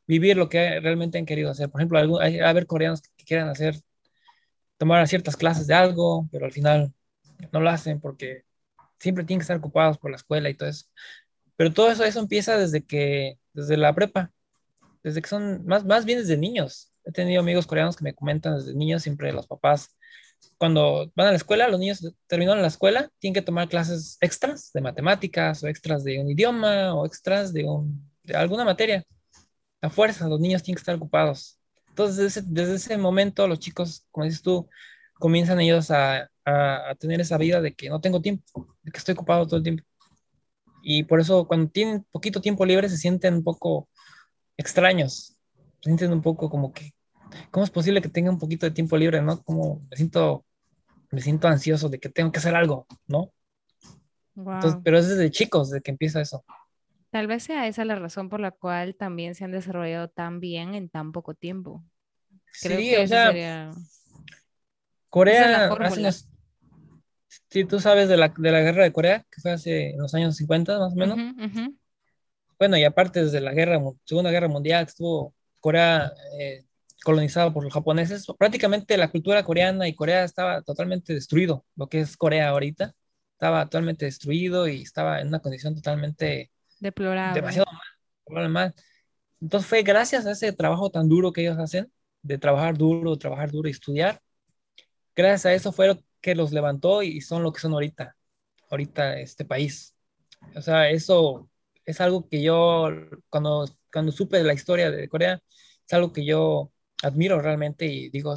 vivir 0.09 0.37
lo 0.37 0.49
que 0.49 0.81
realmente 0.81 1.19
han 1.19 1.27
querido 1.27 1.51
hacer. 1.51 1.71
Por 1.71 1.81
ejemplo, 1.81 2.19
hay, 2.21 2.41
a 2.41 2.49
haber 2.51 2.67
coreanos 2.67 3.03
que 3.03 3.25
quieran 3.25 3.49
hacer, 3.49 3.77
tomar 4.79 5.07
ciertas 5.09 5.37
clases 5.37 5.67
de 5.67 5.75
algo, 5.75 6.29
pero 6.33 6.47
al 6.47 6.53
final 6.53 6.93
no 7.53 7.61
lo 7.61 7.71
hacen 7.71 8.01
porque 8.01 8.45
siempre 8.99 9.25
tienen 9.25 9.41
que 9.41 9.45
estar 9.45 9.59
ocupados 9.59 9.99
por 9.99 10.11
la 10.11 10.17
escuela 10.17 10.51
y 10.51 10.55
todo 10.55 10.69
eso. 10.69 10.87
Pero 11.57 11.73
todo 11.73 11.91
eso, 11.91 12.05
eso 12.05 12.21
empieza 12.21 12.57
desde 12.59 12.85
que, 12.85 13.39
desde 13.53 13.77
la 13.77 13.95
prepa 13.95 14.33
desde 15.03 15.23
que 15.23 15.29
son, 15.29 15.65
más, 15.67 15.85
más 15.85 16.05
bien 16.05 16.19
desde 16.19 16.37
niños. 16.37 16.93
He 17.05 17.13
tenido 17.13 17.41
amigos 17.41 17.67
coreanos 17.67 17.97
que 17.97 18.05
me 18.05 18.15
comentan 18.15 18.59
desde 18.59 18.75
niños, 18.75 19.03
siempre 19.03 19.33
los 19.33 19.47
papás, 19.47 19.97
cuando 20.57 21.11
van 21.15 21.29
a 21.29 21.31
la 21.31 21.37
escuela, 21.37 21.69
los 21.69 21.81
niños 21.81 22.15
terminan 22.27 22.63
la 22.63 22.69
escuela, 22.69 23.11
tienen 23.19 23.35
que 23.35 23.43
tomar 23.43 23.69
clases 23.69 24.19
extras 24.21 24.71
de 24.73 24.81
matemáticas 24.81 25.63
o 25.63 25.69
extras 25.69 26.05
de 26.05 26.21
un 26.21 26.31
idioma 26.31 26.95
o 26.95 27.07
extras 27.07 27.53
de 27.53 27.67
alguna 28.35 28.65
materia. 28.65 29.05
A 29.81 29.91
fuerza, 29.91 30.29
los 30.29 30.41
niños 30.41 30.63
tienen 30.63 30.77
que 30.77 30.81
estar 30.81 30.95
ocupados. 30.95 31.59
Entonces, 31.89 32.17
desde 32.17 32.41
ese, 32.41 32.49
desde 32.49 32.75
ese 32.75 32.99
momento, 32.99 33.47
los 33.47 33.59
chicos, 33.59 34.07
como 34.11 34.25
dices 34.25 34.43
tú, 34.43 34.69
comienzan 35.15 35.61
ellos 35.61 35.91
a, 35.91 36.31
a, 36.45 36.91
a, 36.91 36.95
tener 36.95 37.21
esa 37.21 37.39
vida 37.39 37.61
de 37.61 37.75
que 37.75 37.89
no 37.89 38.01
tengo 38.01 38.21
tiempo, 38.21 38.77
de 38.83 38.93
que 38.93 38.99
estoy 38.99 39.15
ocupado 39.15 39.47
todo 39.47 39.57
el 39.57 39.63
tiempo. 39.63 39.85
Y 40.83 41.05
por 41.05 41.21
eso 41.21 41.47
cuando 41.47 41.71
tienen 41.71 42.07
poquito 42.11 42.41
tiempo 42.41 42.65
libre 42.65 42.89
se 42.89 42.97
sienten 42.97 43.35
un 43.35 43.45
poco 43.45 43.89
extraños. 44.57 45.37
sienten 45.83 46.13
un 46.13 46.23
poco 46.23 46.51
como 46.51 46.73
que, 46.73 46.93
¿cómo 47.51 47.65
es 47.65 47.71
posible 47.71 48.03
que 48.03 48.09
tenga 48.09 48.31
un 48.31 48.39
poquito 48.39 48.67
de 48.67 48.73
tiempo 48.73 48.97
libre, 48.97 49.23
no? 49.23 49.43
Como 49.43 49.87
me 49.91 49.97
siento, 49.97 50.45
me 51.11 51.21
siento 51.21 51.49
ansioso 51.49 51.89
de 51.89 51.99
que 51.99 52.09
tengo 52.09 52.33
que 52.33 52.39
hacer 52.39 52.55
algo, 52.55 52.87
¿no? 53.07 53.33
pero 54.85 54.99
es 54.99 55.09
desde 55.09 55.33
chicos, 55.33 55.71
desde 55.71 55.83
que 55.83 55.91
empieza 55.91 56.21
eso. 56.21 56.45
Tal 57.11 57.27
vez 57.27 57.43
sea 57.43 57.67
esa 57.67 57.85
la 57.85 57.95
razón 57.97 58.29
por 58.29 58.41
la 58.41 58.51
cual 58.51 58.95
también 58.95 59.35
se 59.35 59.45
han 59.45 59.53
desarrollado 59.53 60.09
tan 60.09 60.41
bien 60.41 60.75
en 60.75 60.89
tan 60.89 61.13
poco 61.13 61.35
tiempo. 61.35 61.83
Creo 62.61 62.79
sí, 62.79 62.91
que 62.91 63.05
o 63.05 63.07
sea, 63.07 63.27
sería... 63.29 63.71
Corea 65.09 65.71
si 67.51 67.65
tú 67.65 67.81
sabes 67.81 68.09
de 68.09 68.17
la, 68.17 68.33
de 68.37 68.51
la 68.51 68.61
guerra 68.61 68.85
de 68.85 68.93
Corea, 68.93 69.25
que 69.31 69.41
fue 69.41 69.53
hace 69.53 69.95
los 69.97 70.15
años 70.15 70.37
50 70.37 70.79
más 70.79 70.93
o 70.93 70.97
menos, 70.97 71.19
bueno, 72.59 72.77
y 72.77 72.85
aparte 72.85 73.25
desde 73.25 73.41
la 73.41 73.53
guerra, 73.53 73.81
Segunda 74.05 74.31
Guerra 74.31 74.49
Mundial, 74.49 74.87
estuvo 74.87 75.35
Corea 75.61 76.13
eh, 76.39 76.65
colonizado 77.05 77.53
por 77.53 77.65
los 77.65 77.73
japoneses, 77.73 78.27
prácticamente 78.39 78.97
la 78.97 79.11
cultura 79.11 79.45
coreana 79.45 79.89
y 79.89 79.95
Corea 79.95 80.25
estaba 80.25 80.63
totalmente 80.63 81.15
destruido, 81.15 81.65
lo 81.77 81.89
que 81.89 82.01
es 82.01 82.17
Corea 82.17 82.49
ahorita, 82.49 82.95
estaba 83.33 83.65
totalmente 83.65 84.05
destruido 84.05 84.69
y 84.69 84.83
estaba 84.83 85.21
en 85.21 85.29
una 85.29 85.41
condición 85.41 85.75
totalmente 85.75 86.51
deplorable. 86.81 87.41
Demasiado 87.41 87.67
mal, 88.29 88.49
mal. 88.49 88.75
Entonces 89.41 89.69
fue 89.69 89.83
gracias 89.83 90.27
a 90.27 90.33
ese 90.33 90.53
trabajo 90.53 90.91
tan 90.91 91.09
duro 91.09 91.33
que 91.33 91.43
ellos 91.43 91.59
hacen, 91.59 91.93
de 92.23 92.39
trabajar 92.39 92.77
duro, 92.77 93.17
trabajar 93.17 93.51
duro 93.51 93.69
y 93.69 93.73
estudiar, 93.73 94.21
gracias 95.15 95.47
a 95.47 95.55
eso 95.55 95.73
fue 95.73 95.89
lo 95.89 95.99
que 96.21 96.35
los 96.35 96.53
levantó 96.53 97.03
y 97.03 97.21
son 97.21 97.43
lo 97.43 97.53
que 97.53 97.61
son 97.61 97.73
ahorita, 97.73 98.17
ahorita 98.71 99.19
este 99.21 99.45
país. 99.45 99.95
O 100.57 100.63
sea, 100.63 100.91
eso 100.91 101.51
es 101.85 102.01
algo 102.01 102.29
que 102.29 102.43
yo, 102.43 102.89
cuando, 103.29 103.67
cuando 103.93 104.13
supe 104.13 104.39
de 104.39 104.45
la 104.45 104.55
historia 104.55 104.91
de 104.91 105.09
Corea, 105.09 105.43
es 105.87 105.93
algo 105.93 106.13
que 106.13 106.25
yo 106.25 106.73
admiro 107.03 107.41
realmente 107.41 107.87
y 107.87 108.11
digo, 108.11 108.35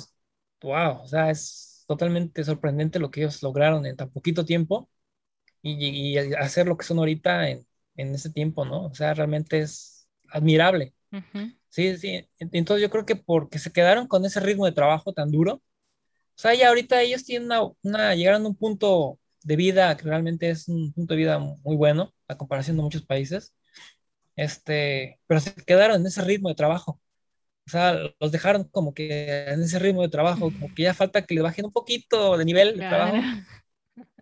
wow, 0.61 1.01
o 1.03 1.07
sea, 1.07 1.29
es 1.31 1.83
totalmente 1.87 2.43
sorprendente 2.43 2.99
lo 2.99 3.11
que 3.11 3.21
ellos 3.21 3.43
lograron 3.43 3.85
en 3.85 3.95
tan 3.97 4.11
poquito 4.11 4.45
tiempo 4.45 4.89
y, 5.61 6.15
y 6.15 6.17
hacer 6.35 6.67
lo 6.67 6.77
que 6.77 6.85
son 6.85 6.99
ahorita 6.99 7.49
en, 7.49 7.67
en 8.01 8.15
ese 8.15 8.29
tiempo, 8.29 8.65
¿no? 8.65 8.85
O 8.85 8.93
sea, 8.93 9.13
realmente 9.13 9.59
es 9.59 10.07
admirable. 10.29 10.93
Sí, 11.69 11.97
sí. 11.97 12.27
Entonces 12.39 12.81
yo 12.81 12.89
creo 12.89 13.05
que 13.05 13.15
porque 13.15 13.59
se 13.59 13.71
quedaron 13.71 14.07
con 14.07 14.25
ese 14.25 14.39
ritmo 14.39 14.65
de 14.65 14.71
trabajo 14.71 15.13
tan 15.13 15.31
duro, 15.31 15.61
o 16.35 16.41
sea, 16.41 16.53
ya 16.55 16.69
ahorita 16.69 17.01
ellos 17.01 17.23
tienen 17.23 17.45
una, 17.45 17.61
una 17.83 18.15
llegaron 18.15 18.43
a 18.45 18.47
un 18.47 18.55
punto 18.55 19.19
de 19.43 19.55
vida 19.55 19.95
que 19.97 20.03
realmente 20.03 20.49
es 20.49 20.67
un 20.67 20.91
punto 20.93 21.13
de 21.13 21.19
vida 21.19 21.39
muy 21.39 21.75
bueno 21.75 22.13
a 22.27 22.37
comparación 22.37 22.77
de 22.77 22.83
muchos 22.83 23.03
países. 23.05 23.53
Este, 24.35 25.19
pero 25.27 25.39
se 25.39 25.53
quedaron 25.53 26.01
en 26.01 26.07
ese 26.07 26.21
ritmo 26.23 26.49
de 26.49 26.55
trabajo. 26.55 26.99
O 27.67 27.69
sea, 27.69 27.95
los 28.19 28.31
dejaron 28.31 28.63
como 28.65 28.93
que 28.93 29.45
en 29.47 29.61
ese 29.61 29.79
ritmo 29.79 30.01
de 30.01 30.09
trabajo, 30.09 30.51
como 30.51 30.73
que 30.73 30.83
ya 30.83 30.93
falta 30.93 31.21
que 31.25 31.35
le 31.35 31.41
bajen 31.41 31.65
un 31.65 31.71
poquito 31.71 32.37
de 32.37 32.45
nivel 32.45 32.77
de 32.77 32.87
trabajo. 32.87 33.17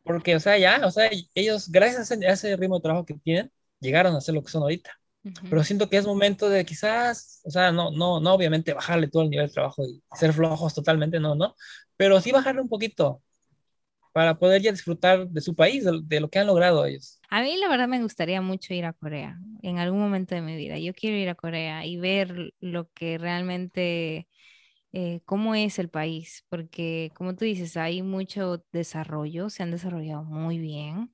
Porque, 0.04 0.36
o 0.36 0.40
sea, 0.40 0.58
ya, 0.58 0.82
o 0.86 0.92
sea, 0.92 1.10
ellos, 1.36 1.70
gracias 1.72 2.12
a 2.12 2.16
ese 2.16 2.56
ritmo 2.58 2.76
de 2.76 2.82
trabajo 2.82 3.06
que 3.06 3.14
tienen, 3.14 3.52
llegaron 3.80 4.16
a 4.16 4.22
ser 4.22 4.36
lo 4.36 4.44
que 4.44 4.52
son 4.52 4.64
ahorita. 4.64 4.92
Pero 5.50 5.64
siento 5.64 5.90
que 5.90 5.98
es 5.98 6.06
momento 6.06 6.50
de 6.50 6.66
quizás, 6.66 7.42
o 7.44 7.52
sea, 7.52 7.72
no, 7.72 7.92
no, 7.92 8.20
no 8.20 8.34
obviamente 8.34 8.74
bajarle 8.74 9.08
todo 9.08 9.24
el 9.24 9.30
nivel 9.30 9.48
de 9.48 9.54
trabajo 9.54 9.84
y 9.86 10.02
ser 10.16 10.34
flojos 10.34 10.74
totalmente, 10.74 11.20
no, 11.20 11.36
no, 11.36 11.56
pero 11.98 12.20
sí 12.22 12.32
bajarle 12.32 12.62
un 12.62 12.70
poquito 12.70 13.22
para 14.14 14.38
poder 14.38 14.62
ya 14.62 14.72
disfrutar 14.72 15.28
de 15.28 15.42
su 15.42 15.56
país, 15.56 15.86
de, 15.86 16.20
lo 16.20 16.30
que 16.30 16.40
han 16.40 16.48
logrado 16.48 16.86
ellos. 16.86 17.20
A 17.30 17.42
mí 17.42 17.58
la 17.58 17.70
verdad 17.70 17.88
me 17.88 18.02
gustaría 18.02 18.42
mucho 18.42 18.74
ir 18.74 18.86
a 18.86 18.94
Corea 18.94 19.38
en 19.62 19.78
algún 19.78 20.00
momento 20.00 20.36
de 20.36 20.42
mi 20.42 20.56
vida. 20.56 20.78
Yo 20.78 20.94
quiero 20.94 21.18
ir 21.18 21.30
a 21.30 21.36
Corea 21.36 21.86
y 21.86 21.98
ver 21.98 22.54
lo 22.60 22.90
que 22.92 23.18
realmente, 23.18 24.28
eh, 24.94 25.22
cómo 25.26 25.54
es 25.54 25.80
el 25.80 25.90
país, 25.90 26.46
porque 26.50 27.12
como 27.14 27.36
tú 27.36 27.46
dices, 27.46 27.78
hay 27.78 28.02
mucho 28.02 28.64
desarrollo, 28.72 29.50
se 29.50 29.64
han 29.64 29.72
desarrollado 29.72 30.24
muy 30.24 30.58
bien. 30.58 31.14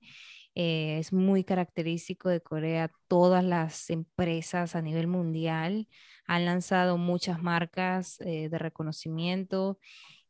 Eh, 0.55 0.99
es 0.99 1.13
muy 1.13 1.43
característico 1.43 2.29
de 2.29 2.41
Corea. 2.41 2.91
Todas 3.07 3.43
las 3.43 3.89
empresas 3.89 4.75
a 4.75 4.81
nivel 4.81 5.07
mundial 5.07 5.87
han 6.25 6.45
lanzado 6.45 6.97
muchas 6.97 7.41
marcas 7.43 8.19
eh, 8.21 8.49
de 8.49 8.57
reconocimiento 8.57 9.79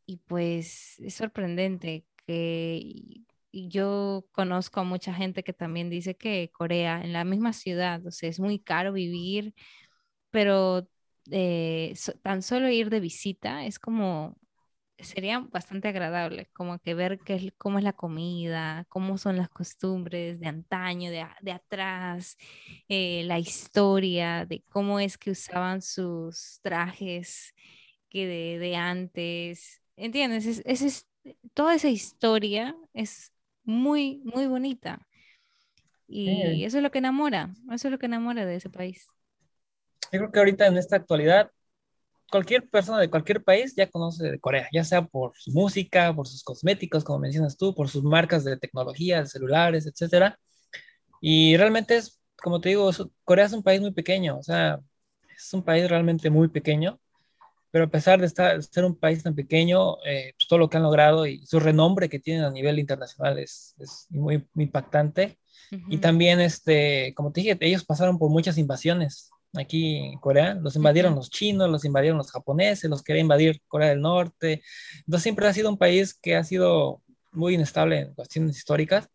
y 0.05 0.17
pues 0.28 0.99
es 0.99 1.13
sorprendente 1.15 2.05
que 2.28 3.23
yo 3.51 4.26
conozco 4.32 4.82
a 4.82 4.84
mucha 4.84 5.13
gente 5.13 5.43
que 5.43 5.53
también 5.53 5.89
dice 5.89 6.15
que 6.17 6.51
Corea, 6.53 7.01
en 7.03 7.13
la 7.13 7.23
misma 7.23 7.53
ciudad, 7.53 8.05
o 8.05 8.09
es 8.09 8.39
muy 8.39 8.59
caro 8.59 8.93
vivir, 8.93 9.53
pero 10.32 10.88
eh, 11.32 11.93
tan 12.21 12.41
solo 12.41 12.69
ir 12.69 12.89
de 12.89 12.99
visita 12.99 13.65
es 13.65 13.80
como, 13.80 14.38
sería 15.00 15.39
bastante 15.39 15.88
agradable, 15.89 16.48
como 16.54 16.80
que 16.80 16.93
ver 16.93 17.20
qué 17.20 17.36
es, 17.36 17.54
cómo 17.58 17.78
es 17.78 17.84
la 17.84 17.93
comida, 17.93 18.86
cómo 18.89 19.18
son 19.18 19.38
las 19.38 19.50
costumbres 19.50 20.39
de 20.39 20.48
antaño, 20.48 21.12
de, 21.12 21.26
de 21.41 21.52
atrás, 21.52 22.38
eh, 22.88 23.24
la 23.26 23.39
historia, 23.39 24.46
de 24.46 24.64
cómo 24.70 25.00
es 25.00 25.18
que 25.18 25.32
usaban 25.32 25.82
sus 25.82 26.60
trajes 26.62 27.54
que 28.10 28.28
de, 28.28 28.60
de 28.60 28.76
antes. 28.76 29.82
¿Entiendes? 29.98 30.46
Es, 30.46 30.82
es, 30.82 31.08
toda 31.54 31.76
esa 31.76 31.89
historia 31.89 32.76
es 32.93 33.32
muy, 33.64 34.22
muy 34.24 34.48
bonita. 34.48 35.08
Y 36.08 36.64
eso 36.64 36.78
es 36.78 36.84
lo 36.84 36.91
que 36.91 37.00
enamora, 37.00 37.54
eso 37.72 37.88
es 37.88 37.91
lo 37.91 37.98
que 37.98 38.06
enamora 38.06 38.46
de 38.46 38.56
ese 38.58 38.70
país. 38.70 39.08
Yo 40.12 40.20
creo 40.20 40.32
que 40.32 40.39
ahorita 40.39 40.68
en 40.68 40.78
esta 40.78 40.96
actualidad, 40.98 41.52
cualquier 42.32 42.69
persona 42.69 42.99
de 42.99 43.09
cualquier 43.09 43.43
país 43.43 43.76
ya 43.76 43.89
conoce 43.89 44.32
de 44.32 44.39
Corea, 44.39 44.67
ya 44.73 44.84
sea 44.84 45.05
por 45.05 45.34
su 45.36 45.51
música, 45.51 46.13
por 46.15 46.28
sus 46.28 46.43
cosméticos, 46.43 47.03
como 47.03 47.19
mencionas 47.19 47.57
tú, 47.57 47.73
por 47.76 47.89
sus 47.89 48.03
marcas 48.03 48.43
de 48.43 48.57
tecnología, 48.57 49.21
de 49.21 49.28
celulares, 49.28 49.86
etcétera. 49.86 50.39
Y 51.21 51.57
realmente 51.57 51.97
es, 51.97 52.19
como 52.38 52.61
te 52.61 52.69
digo, 52.69 52.91
Corea 53.23 53.45
es 53.45 53.53
un 53.53 53.63
país 53.63 53.82
muy 53.82 53.91
pequeño, 53.91 54.38
o 54.39 54.43
sea, 54.43 54.80
es 55.36 55.53
un 55.53 55.63
país 55.63 55.89
realmente 55.89 56.30
muy 56.30 56.47
pequeño 56.49 56.99
pero 57.76 57.88
a 57.88 57.89
pesar 57.89 58.21
de 58.21 58.26
estar, 58.26 58.63
ser 58.63 58.86
un 58.86 58.95
país 58.95 59.21
tan 59.21 59.36
pequeño, 59.36 59.97
eh, 60.05 60.34
pues, 60.38 60.47
todo 60.47 60.59
lo 60.59 60.69
que 60.69 60.78
han 60.78 60.84
logrado 60.84 61.28
y 61.28 61.45
su 61.45 61.59
renombre 61.59 62.07
que 62.07 62.21
tienen 62.21 62.45
a 62.45 62.49
nivel 62.49 62.80
internacional 62.80 63.38
es, 63.38 63.76
es 63.80 64.05
muy, 64.11 64.47
impactante. 64.55 65.38
Y 65.89 65.97
también, 65.97 66.39
este, 66.39 67.13
como 67.15 67.34
te 67.34 67.41
dije, 67.41 67.57
ellos 67.59 67.84
pasaron 67.84 68.17
por 68.17 68.30
muchas 68.30 68.57
invasiones 68.57 69.30
aquí 69.58 69.97
en 69.97 70.20
Corea. 70.20 70.56
Los 70.56 70.76
invadieron 70.76 71.16
los 71.16 71.30
chinos, 71.30 71.70
los 71.70 71.86
invadieron 71.86 72.18
los 72.18 72.32
japoneses, 72.32 72.89
los 72.89 73.03
quería 73.03 73.22
invadir 73.22 73.62
Corea 73.68 73.89
del 73.89 74.01
Norte. 74.01 74.62
Entonces 74.99 75.24
siempre 75.24 75.47
ha 75.47 75.53
sido 75.53 75.70
un 75.70 75.78
país 75.78 76.14
que 76.14 76.36
ha 76.36 76.43
sido 76.43 77.01
muy 77.32 77.56
inestable 77.56 77.99
en 77.99 78.14
cuestiones 78.14 78.58
históricas. 78.58 79.10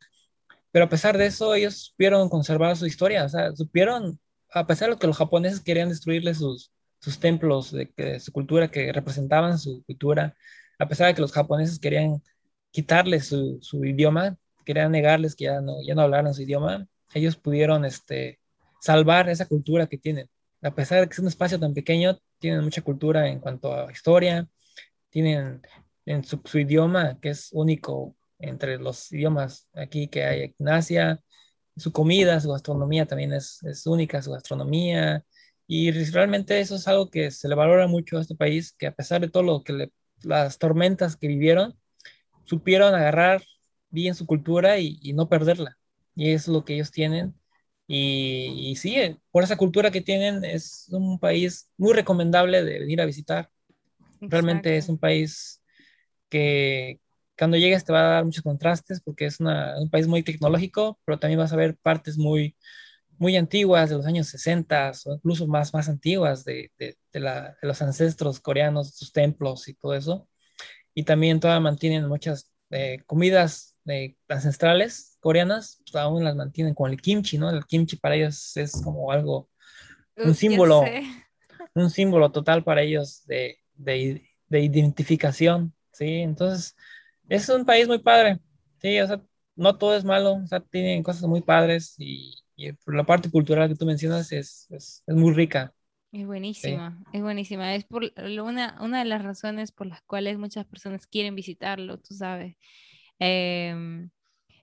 Pero 0.72 0.84
a 0.86 0.88
pesar 0.88 1.18
de 1.18 1.26
eso, 1.26 1.54
ellos 1.54 1.76
supieron 1.90 2.28
conservar 2.28 2.76
su 2.76 2.86
historia. 2.86 3.24
O 3.24 3.28
sea, 3.28 3.54
supieron, 3.54 4.20
a 4.52 4.66
pesar 4.66 4.90
de 4.90 4.96
que 4.96 5.06
los 5.06 5.16
japoneses 5.16 5.60
querían 5.60 5.88
destruirle 5.88 6.34
sus, 6.34 6.72
sus 7.00 7.18
templos, 7.18 7.72
de, 7.72 8.20
su 8.20 8.32
cultura, 8.32 8.70
que 8.70 8.92
representaban 8.92 9.58
su 9.58 9.82
cultura, 9.84 10.36
a 10.78 10.88
pesar 10.88 11.08
de 11.08 11.14
que 11.14 11.22
los 11.22 11.32
japoneses 11.32 11.78
querían 11.78 12.22
quitarles 12.70 13.26
su, 13.26 13.58
su 13.62 13.84
idioma, 13.84 14.36
querían 14.64 14.92
negarles 14.92 15.34
que 15.34 15.44
ya 15.44 15.60
no, 15.60 15.76
ya 15.86 15.94
no 15.94 16.02
hablaran 16.02 16.34
su 16.34 16.42
idioma, 16.42 16.86
ellos 17.14 17.36
pudieron 17.36 17.84
este, 17.84 18.39
salvar 18.80 19.28
esa 19.28 19.46
cultura 19.46 19.86
que 19.86 19.98
tienen. 19.98 20.28
A 20.62 20.74
pesar 20.74 21.00
de 21.00 21.08
que 21.08 21.14
es 21.14 21.18
un 21.18 21.28
espacio 21.28 21.58
tan 21.58 21.74
pequeño, 21.74 22.18
tienen 22.38 22.62
mucha 22.64 22.82
cultura 22.82 23.28
en 23.28 23.40
cuanto 23.40 23.74
a 23.74 23.90
historia, 23.92 24.48
tienen 25.10 25.62
en 26.06 26.24
su, 26.24 26.40
idioma, 26.54 27.18
que 27.20 27.30
es 27.30 27.50
único 27.52 28.16
entre 28.38 28.78
los 28.78 29.12
idiomas 29.12 29.68
aquí 29.74 30.08
que 30.08 30.24
hay 30.24 30.54
en 30.58 30.68
Asia, 30.68 31.20
su 31.76 31.92
comida, 31.92 32.40
su 32.40 32.50
gastronomía 32.50 33.06
también 33.06 33.32
es, 33.32 33.62
es 33.64 33.86
única, 33.86 34.22
su 34.22 34.32
gastronomía, 34.32 35.24
y 35.72 35.92
realmente 35.92 36.58
eso 36.58 36.74
es 36.74 36.88
algo 36.88 37.10
que 37.10 37.30
se 37.30 37.48
le 37.48 37.54
valora 37.54 37.86
mucho 37.86 38.18
a 38.18 38.22
este 38.22 38.34
país, 38.34 38.72
que 38.72 38.88
a 38.88 38.92
pesar 38.92 39.20
de 39.20 39.28
todo 39.28 39.44
lo 39.44 39.62
que 39.62 39.88
las 40.22 40.58
tormentas 40.58 41.16
que 41.16 41.28
vivieron, 41.28 41.78
supieron 42.44 42.92
agarrar 42.92 43.40
bien 43.88 44.16
su 44.16 44.26
cultura 44.26 44.78
y, 44.78 45.12
no 45.12 45.28
perderla. 45.28 45.78
Y 46.16 46.32
es 46.32 46.48
lo 46.48 46.64
que 46.64 46.74
ellos 46.74 46.90
tienen. 46.90 47.34
Y, 47.92 48.70
y, 48.70 48.76
sí, 48.76 48.94
eh, 49.00 49.16
por 49.32 49.42
esa 49.42 49.56
cultura 49.56 49.90
que 49.90 50.00
tienen, 50.00 50.44
es 50.44 50.86
un 50.90 51.18
país 51.18 51.68
muy 51.76 51.92
recomendable 51.92 52.62
de 52.62 52.78
venir 52.78 53.00
a 53.00 53.04
visitar. 53.04 53.50
Realmente 54.20 54.76
es 54.76 54.88
un 54.88 54.96
país 54.96 55.60
que 56.28 57.00
cuando 57.36 57.56
llegues 57.56 57.84
te 57.84 57.92
va 57.92 58.00
a 58.00 58.14
dar 58.14 58.24
muchos 58.24 58.44
contrastes 58.44 59.00
porque 59.00 59.26
es 59.26 59.40
un 59.40 59.90
país 59.90 60.06
muy 60.06 60.22
tecnológico, 60.22 61.00
pero 61.04 61.18
también 61.18 61.40
vas 61.40 61.52
a 61.52 61.56
ver 61.56 61.76
partes 61.78 62.16
muy, 62.16 62.56
muy 63.18 63.36
antiguas, 63.36 63.90
de 63.90 63.96
los 63.96 64.06
años 64.06 64.28
60 64.28 64.92
o 65.06 65.14
incluso 65.14 65.48
más, 65.48 65.74
más 65.74 65.88
antiguas 65.88 66.44
de, 66.44 66.70
de, 66.78 66.96
la, 67.14 67.56
de, 67.60 67.66
los 67.66 67.82
ancestros 67.82 68.38
coreanos, 68.38 68.94
sus 68.94 69.12
templos 69.12 69.66
y 69.66 69.74
todo 69.74 69.94
eso. 69.94 70.28
Y 70.94 71.02
también 71.02 71.40
todavía 71.40 71.60
mantienen 71.60 72.06
muchas 72.06 72.52
eh, 72.70 73.02
comidas 73.06 73.69
eh, 73.90 74.16
ancestrales 74.28 75.16
coreanas, 75.20 75.82
pues, 75.84 75.96
aún 76.02 76.24
las 76.24 76.36
mantienen 76.36 76.74
con 76.74 76.90
el 76.90 77.00
kimchi, 77.00 77.38
¿no? 77.38 77.50
El 77.50 77.64
kimchi 77.66 77.96
para 77.96 78.16
ellos 78.16 78.56
es 78.56 78.72
como 78.82 79.10
algo, 79.12 79.48
un 80.16 80.34
símbolo, 80.34 80.84
un 81.74 81.90
símbolo 81.90 82.30
total 82.32 82.64
para 82.64 82.82
ellos 82.82 83.24
de, 83.26 83.58
de, 83.74 84.28
de 84.48 84.60
identificación, 84.60 85.74
¿sí? 85.92 86.20
Entonces, 86.20 86.76
es 87.28 87.48
un 87.48 87.64
país 87.64 87.86
muy 87.88 87.98
padre, 87.98 88.40
¿sí? 88.80 89.00
O 89.00 89.06
sea, 89.06 89.22
no 89.56 89.76
todo 89.76 89.96
es 89.96 90.04
malo, 90.04 90.34
o 90.34 90.46
sea, 90.46 90.60
tienen 90.60 91.02
cosas 91.02 91.22
muy 91.24 91.42
padres 91.42 91.94
y, 91.98 92.34
y 92.56 92.72
la 92.86 93.04
parte 93.04 93.30
cultural 93.30 93.68
que 93.68 93.74
tú 93.76 93.86
mencionas 93.86 94.32
es, 94.32 94.66
es, 94.70 95.02
es 95.06 95.14
muy 95.16 95.32
rica. 95.34 95.72
Es 96.12 96.26
buenísima, 96.26 96.98
es 97.12 97.22
buenísima. 97.22 97.74
Es 97.74 97.84
por 97.84 98.02
una, 98.42 98.76
una 98.80 98.98
de 98.98 99.04
las 99.04 99.22
razones 99.22 99.70
por 99.70 99.86
las 99.86 100.02
cuales 100.02 100.38
muchas 100.38 100.66
personas 100.66 101.06
quieren 101.06 101.36
visitarlo, 101.36 101.98
tú 101.98 102.14
sabes. 102.14 102.56
Em, 103.20 104.10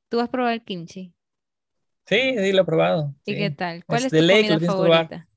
¿Tú 0.10 0.20
has 0.20 0.30
probado 0.30 0.54
el 0.54 0.64
kimchi? 0.64 1.14
Sí, 2.06 2.36
sí, 2.38 2.52
lo 2.52 2.64
he 2.64 2.66
probado. 2.66 3.14
¿Y 3.26 3.36
qué 3.36 3.52
tal? 3.52 3.86
¿Cuál 3.86 4.06
es, 4.06 4.12
tu 4.12 4.18
comida 4.18 4.60
favorita? 4.60 5.28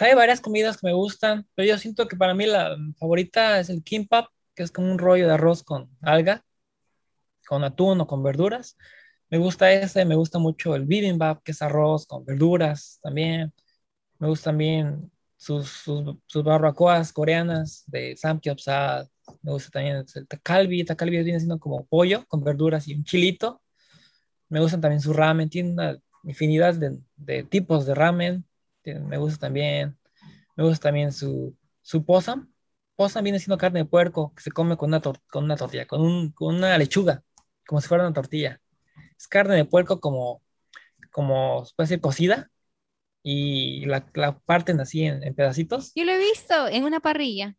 Hay 0.00 0.14
varias 0.14 0.40
comidas 0.40 0.76
que 0.76 0.86
me 0.86 0.92
gustan, 0.92 1.46
pero 1.54 1.66
yo 1.66 1.78
siento 1.78 2.06
que 2.06 2.16
para 2.16 2.34
mí 2.34 2.46
la 2.46 2.76
favorita 2.98 3.58
es 3.58 3.70
el 3.70 3.82
kimbap, 3.82 4.26
que 4.54 4.62
es 4.62 4.70
como 4.70 4.90
un 4.92 4.98
rollo 4.98 5.26
de 5.26 5.34
arroz 5.34 5.62
con 5.62 5.88
alga, 6.02 6.44
con 7.46 7.64
atún 7.64 8.00
o 8.02 8.06
con 8.06 8.22
verduras. 8.22 8.76
Me 9.30 9.38
gusta 9.38 9.72
ese, 9.72 10.04
me 10.04 10.14
gusta 10.14 10.38
mucho 10.38 10.74
el 10.74 10.84
bibimbap, 10.84 11.42
que 11.42 11.52
es 11.52 11.62
arroz 11.62 12.06
con 12.06 12.24
verduras 12.24 12.98
también. 13.02 13.54
Me 14.18 14.28
gustan 14.28 14.52
también 14.52 15.10
sus, 15.36 15.70
sus, 15.70 16.44
barbacoas 16.44 17.12
coreanas 17.12 17.84
de 17.86 18.16
samgyeopsal. 18.16 19.08
Me 19.42 19.52
gusta 19.52 19.70
también 19.70 19.96
el 19.96 20.26
takalbi. 20.26 20.84
Takalbi 20.84 21.22
viene 21.22 21.38
siendo 21.38 21.58
como 21.58 21.86
pollo 21.86 22.24
con 22.26 22.42
verduras 22.42 22.88
y 22.88 22.94
un 22.94 23.04
chilito. 23.04 23.62
Me 24.48 24.60
gustan 24.60 24.80
también 24.80 25.00
su 25.00 25.12
ramen. 25.12 25.50
Tiene 25.50 25.70
una 25.72 25.98
infinidad 26.24 26.74
de, 26.74 27.42
tipos 27.44 27.86
de 27.86 27.94
ramen. 27.94 28.44
Me 28.84 29.18
gusta 29.18 29.38
también. 29.46 29.96
Me 30.56 30.64
gusta 30.64 30.88
también 30.88 31.12
su, 31.12 31.56
su 31.82 32.04
posam. 32.04 32.52
Posam 32.96 33.22
viene 33.24 33.38
siendo 33.38 33.58
carne 33.58 33.80
de 33.80 33.84
puerco 33.84 34.32
que 34.34 34.42
se 34.42 34.50
come 34.50 34.76
con 34.76 34.90
una, 34.90 35.00
con 35.00 35.44
una 35.44 35.56
tortilla, 35.56 35.86
con, 35.86 36.00
un, 36.00 36.32
con 36.32 36.56
una 36.56 36.76
lechuga, 36.78 37.22
como 37.66 37.80
si 37.80 37.86
fuera 37.88 38.04
una 38.04 38.12
tortilla 38.12 38.60
es 39.18 39.28
carne 39.28 39.56
de 39.56 39.64
puerco 39.64 40.00
como, 40.00 40.42
como, 41.10 41.66
puede 41.76 41.88
ser 41.88 42.00
cocida 42.00 42.50
y 43.22 43.84
la, 43.86 44.06
la 44.14 44.38
parten 44.38 44.80
así 44.80 45.04
en, 45.04 45.34
pedacitos. 45.34 45.92
Yo 45.94 46.04
lo 46.04 46.12
he 46.12 46.18
visto 46.18 46.68
en 46.68 46.84
una 46.84 47.00
parrilla. 47.00 47.56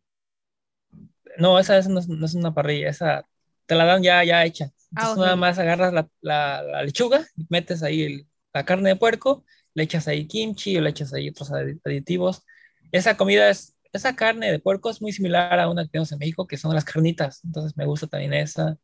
No, 1.38 1.58
esa, 1.58 1.78
esa 1.78 1.88
no, 1.88 2.00
es, 2.00 2.08
no, 2.08 2.26
es, 2.26 2.34
una 2.34 2.54
parrilla, 2.54 2.90
esa 2.90 3.26
te 3.66 3.74
la 3.74 3.84
dan 3.84 4.02
ya, 4.02 4.24
ya 4.24 4.44
hecha. 4.44 4.72
Entonces 4.90 5.08
ah, 5.08 5.12
okay. 5.12 5.22
nada 5.22 5.36
más 5.36 5.58
agarras 5.58 5.92
la, 5.92 6.08
la, 6.20 6.62
la 6.62 6.82
lechuga, 6.82 7.24
metes 7.48 7.82
ahí 7.82 8.02
el, 8.02 8.26
la 8.52 8.64
carne 8.64 8.90
de 8.90 8.96
puerco, 8.96 9.44
le 9.74 9.84
echas 9.84 10.08
ahí 10.08 10.26
kimchi 10.26 10.76
o 10.76 10.80
le 10.80 10.90
echas 10.90 11.12
ahí 11.14 11.28
otros 11.28 11.50
aditivos. 11.52 12.44
Esa 12.92 13.16
comida 13.16 13.50
es, 13.50 13.76
esa 13.92 14.16
carne 14.16 14.50
de 14.50 14.58
puerco 14.58 14.90
es 14.90 15.00
muy 15.00 15.12
similar 15.12 15.58
a 15.58 15.68
una 15.68 15.84
que 15.84 15.90
tenemos 15.90 16.12
en 16.12 16.18
México, 16.18 16.46
que 16.46 16.56
son 16.56 16.74
las 16.74 16.84
carnitas. 16.84 17.44
Entonces 17.44 17.76
me 17.76 17.86
gusta 17.86 18.06
también 18.06 18.34
esa. 18.34 18.76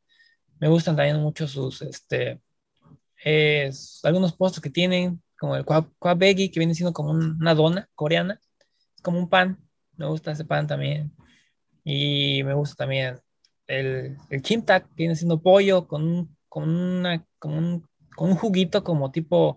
Me 0.61 0.69
gustan 0.69 0.97
también 0.97 1.21
mucho 1.21 1.47
sus, 1.49 1.83
este, 1.83 2.41
es, 3.23 4.01
algunos 4.05 4.35
postres 4.35 4.63
que 4.63 4.71
tienen, 4.71 5.23
como 5.39 5.57
el 5.57 5.65
kwabegi, 5.65 6.51
que 6.51 6.61
viene 6.61 6.75
siendo 6.75 6.93
como 6.93 7.11
una 7.11 7.55
dona 7.55 7.89
coreana. 7.95 8.41
Es 8.95 9.03
como 9.03 9.19
un 9.19 9.29
pan. 9.29 9.59
Me 9.97 10.07
gusta 10.07 10.33
ese 10.33 10.45
pan 10.45 10.67
también. 10.67 11.13
Y 11.89 12.43
me 12.43 12.53
gusta 12.55 12.75
también 12.75 13.21
el, 13.69 14.17
el 14.29 14.43
chimtak, 14.43 14.89
que 14.89 14.95
viene 14.97 15.15
siendo 15.15 15.41
pollo 15.41 15.87
con, 15.87 16.37
con, 16.49 16.69
una, 16.69 17.25
con, 17.39 17.53
un, 17.53 17.89
con 18.17 18.31
un 18.31 18.37
juguito 18.37 18.83
como 18.83 19.13
tipo 19.13 19.57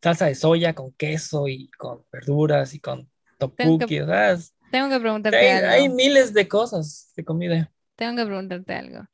salsa 0.00 0.26
de 0.26 0.36
soya 0.36 0.72
con 0.72 0.92
queso 0.92 1.48
y 1.48 1.68
con 1.72 2.04
verduras 2.12 2.74
y 2.74 2.78
con 2.78 3.10
topuki. 3.40 3.56
Tengo 3.56 3.86
que, 3.88 4.02
o 4.02 4.06
sea, 4.06 4.30
es, 4.30 4.54
tengo 4.70 4.88
que 4.88 5.00
preguntarte 5.00 5.36
hay, 5.36 5.48
algo. 5.48 5.68
hay 5.68 5.88
miles 5.88 6.32
de 6.32 6.46
cosas 6.46 7.12
de 7.16 7.24
comida. 7.24 7.72
Tengo 7.96 8.16
que 8.16 8.24
preguntarte 8.24 8.72
algo. 8.72 9.06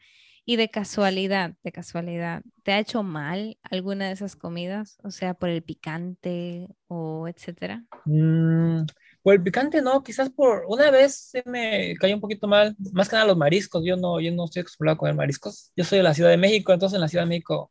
Y 0.45 0.57
de 0.57 0.69
casualidad, 0.69 1.55
de 1.63 1.73
casualidad, 1.73 2.43
¿te 2.63 2.73
ha 2.73 2.79
hecho 2.79 3.03
mal 3.03 3.57
alguna 3.63 4.09
de 4.09 4.13
esas 4.13 4.37
comidas? 4.37 4.99
O 5.03 5.11
sea, 5.11 5.33
por 5.33 5.49
el 5.49 5.63
picante 5.63 6.69
o 6.89 7.27
etcétera. 7.27 7.85
Mm, 8.05 8.83
por 9.23 9.35
el 9.35 9.43
picante 9.43 9.83
no, 9.83 10.03
quizás 10.03 10.31
por 10.31 10.65
una 10.69 10.91
vez 10.91 11.15
se 11.15 11.43
me 11.47 11.95
cayó 11.97 12.15
un 12.15 12.21
poquito 12.21 12.49
mal, 12.49 12.75
más 12.93 13.09
que 13.09 13.17
nada 13.17 13.27
los 13.27 13.37
mariscos. 13.37 13.85
Yo 13.85 13.97
no, 13.97 14.21
yo 14.21 14.33
no 14.33 14.47
estoy 14.47 14.61
acostumbrado 14.61 14.95
a 14.95 14.99
comer 14.99 15.15
mariscos. 15.15 15.73
Yo 15.77 15.85
soy 15.85 15.99
de 15.99 16.05
la 16.05 16.15
Ciudad 16.15 16.31
de 16.31 16.37
México, 16.37 16.73
entonces 16.73 16.95
en 16.97 17.03
la 17.03 17.09
Ciudad 17.09 17.25
de 17.25 17.29
México 17.29 17.71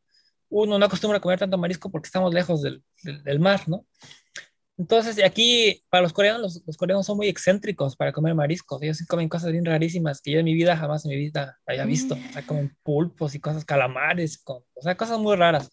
uno 0.49 0.79
no 0.79 0.85
acostumbra 0.85 1.17
a 1.17 1.21
comer 1.21 1.39
tanto 1.39 1.57
marisco 1.57 1.91
porque 1.91 2.07
estamos 2.07 2.33
lejos 2.33 2.61
del, 2.61 2.83
del, 3.03 3.23
del 3.23 3.39
mar, 3.39 3.61
¿no? 3.67 3.85
Entonces, 4.79 5.21
aquí 5.25 5.83
para 5.89 6.03
los 6.03 6.13
coreanos, 6.13 6.41
los, 6.41 6.63
los, 6.65 6.77
coreanos 6.77 7.05
son 7.05 7.17
muy 7.17 7.27
excéntricos 7.27 7.97
para 7.97 8.13
comer 8.13 8.33
mariscos. 8.33 8.81
Ellos 8.81 9.03
comen 9.09 9.27
cosas 9.27 9.51
bien 9.51 9.65
rarísimas 9.65 10.21
que 10.21 10.31
yo 10.31 10.39
en 10.39 10.45
mi 10.45 10.53
vida 10.53 10.77
jamás 10.77 11.03
en 11.03 11.09
mi 11.09 11.17
vida 11.17 11.59
había 11.67 11.83
visto. 11.83 12.15
O 12.15 12.33
sea, 12.33 12.47
comen 12.47 12.73
pulpos 12.81 13.35
y 13.35 13.41
cosas, 13.41 13.65
calamares, 13.65 14.37
con, 14.37 14.63
o 14.73 14.81
sea, 14.81 14.95
cosas 14.95 15.19
muy 15.19 15.35
raras. 15.35 15.69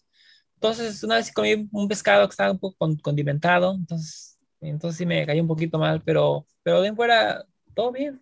Entonces, 0.55 1.01
una 1.03 1.15
vez 1.15 1.31
comí 1.31 1.69
un 1.71 1.87
pescado 1.87 2.27
que 2.27 2.31
estaba 2.31 2.51
un 2.51 2.59
poco 2.59 2.75
condimentado, 3.01 3.75
entonces, 3.75 4.26
entonces 4.61 4.97
sí 4.97 5.05
me 5.05 5.25
cayó 5.25 5.41
un 5.41 5.47
poquito 5.47 5.77
mal, 5.77 6.01
pero, 6.03 6.45
pero 6.63 6.81
de 6.81 6.93
fuera, 6.93 7.45
todo 7.73 7.91
bien. 7.91 8.21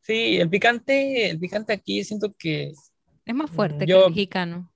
Sí, 0.00 0.36
el 0.38 0.48
picante, 0.48 1.30
el 1.30 1.38
picante 1.38 1.72
aquí 1.72 2.02
siento 2.04 2.34
que... 2.36 2.72
Es 3.24 3.34
más 3.34 3.50
fuerte 3.50 3.86
yo, 3.86 3.98
que 3.98 4.04
el 4.04 4.10
mexicano. 4.10 4.72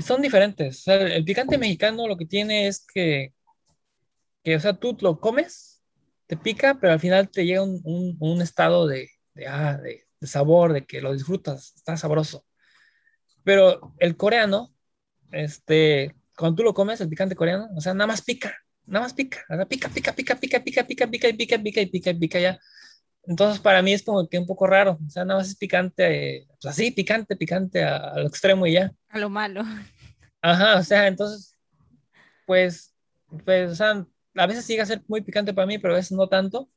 Son 0.00 0.20
diferentes. 0.20 0.80
O 0.80 0.82
sea, 0.82 0.96
el 0.96 1.24
picante 1.24 1.56
mexicano 1.56 2.06
lo 2.06 2.16
que 2.16 2.26
tiene 2.26 2.66
es 2.66 2.84
que 2.86 3.32
que, 4.42 4.56
o 4.56 4.60
sea, 4.60 4.74
tú 4.74 4.96
lo 5.00 5.20
comes, 5.20 5.82
te 6.26 6.36
pica, 6.36 6.78
pero 6.80 6.92
al 6.92 7.00
final 7.00 7.30
te 7.30 7.44
llega 7.44 7.62
un, 7.62 7.80
un, 7.84 8.16
un 8.20 8.42
estado 8.42 8.86
de, 8.86 9.10
de, 9.34 9.46
ah, 9.46 9.78
de, 9.78 10.06
de, 10.20 10.26
sabor, 10.26 10.72
de 10.72 10.86
que 10.86 11.00
lo 11.00 11.12
disfrutas, 11.12 11.74
está 11.76 11.96
sabroso. 11.96 12.46
Pero 13.44 13.94
el 13.98 14.16
coreano, 14.16 14.74
este, 15.32 16.14
cuando 16.36 16.56
tú 16.56 16.62
lo 16.62 16.74
comes, 16.74 17.00
el 17.00 17.08
picante 17.08 17.36
coreano, 17.36 17.68
o 17.76 17.80
sea, 17.80 17.94
nada 17.94 18.06
más 18.08 18.22
pica, 18.22 18.54
nada 18.90 19.04
más 19.04 19.14
pica, 19.14 19.44
o 19.48 19.54
sea, 19.56 19.66
pica, 19.66 19.88
pica, 19.88 20.12
pica, 20.12 20.36
pica, 20.36 20.60
pica, 20.60 20.86
pica, 20.86 21.06
pica, 21.08 21.28
y 21.28 21.32
pica, 21.32 21.58
pica, 21.58 21.80
y 21.80 21.86
pica, 21.86 22.10
y 22.10 22.14
pica 22.14 22.40
ya. 22.40 22.58
Entonces, 23.24 23.60
para 23.60 23.82
mí 23.82 23.92
es 23.92 24.02
como 24.02 24.28
que 24.28 24.38
un 24.38 24.46
poco 24.46 24.66
raro, 24.66 24.98
o 25.06 25.10
sea, 25.10 25.24
nada 25.24 25.40
más 25.40 25.48
es 25.48 25.56
picante, 25.56 26.46
pues 26.60 26.72
así, 26.72 26.90
picante, 26.90 27.36
picante 27.36 27.84
a, 27.84 27.96
a 27.96 28.18
lo 28.18 28.26
extremo 28.26 28.66
y 28.66 28.72
ya. 28.74 28.92
A 29.08 29.18
lo 29.18 29.30
malo. 29.30 29.62
Ajá, 30.42 30.78
o 30.78 30.82
sea, 30.82 31.06
entonces, 31.06 31.56
pues, 32.46 32.94
pues, 33.44 33.70
o 33.70 33.74
sea, 33.74 34.06
a 34.34 34.46
veces 34.46 34.66
llega 34.66 34.82
a 34.82 34.86
ser 34.86 35.02
muy 35.06 35.20
picante 35.20 35.54
para 35.54 35.66
mí, 35.66 35.78
pero 35.78 35.94
a 35.94 35.96
veces 35.98 36.12
no 36.12 36.28
tanto. 36.28 36.70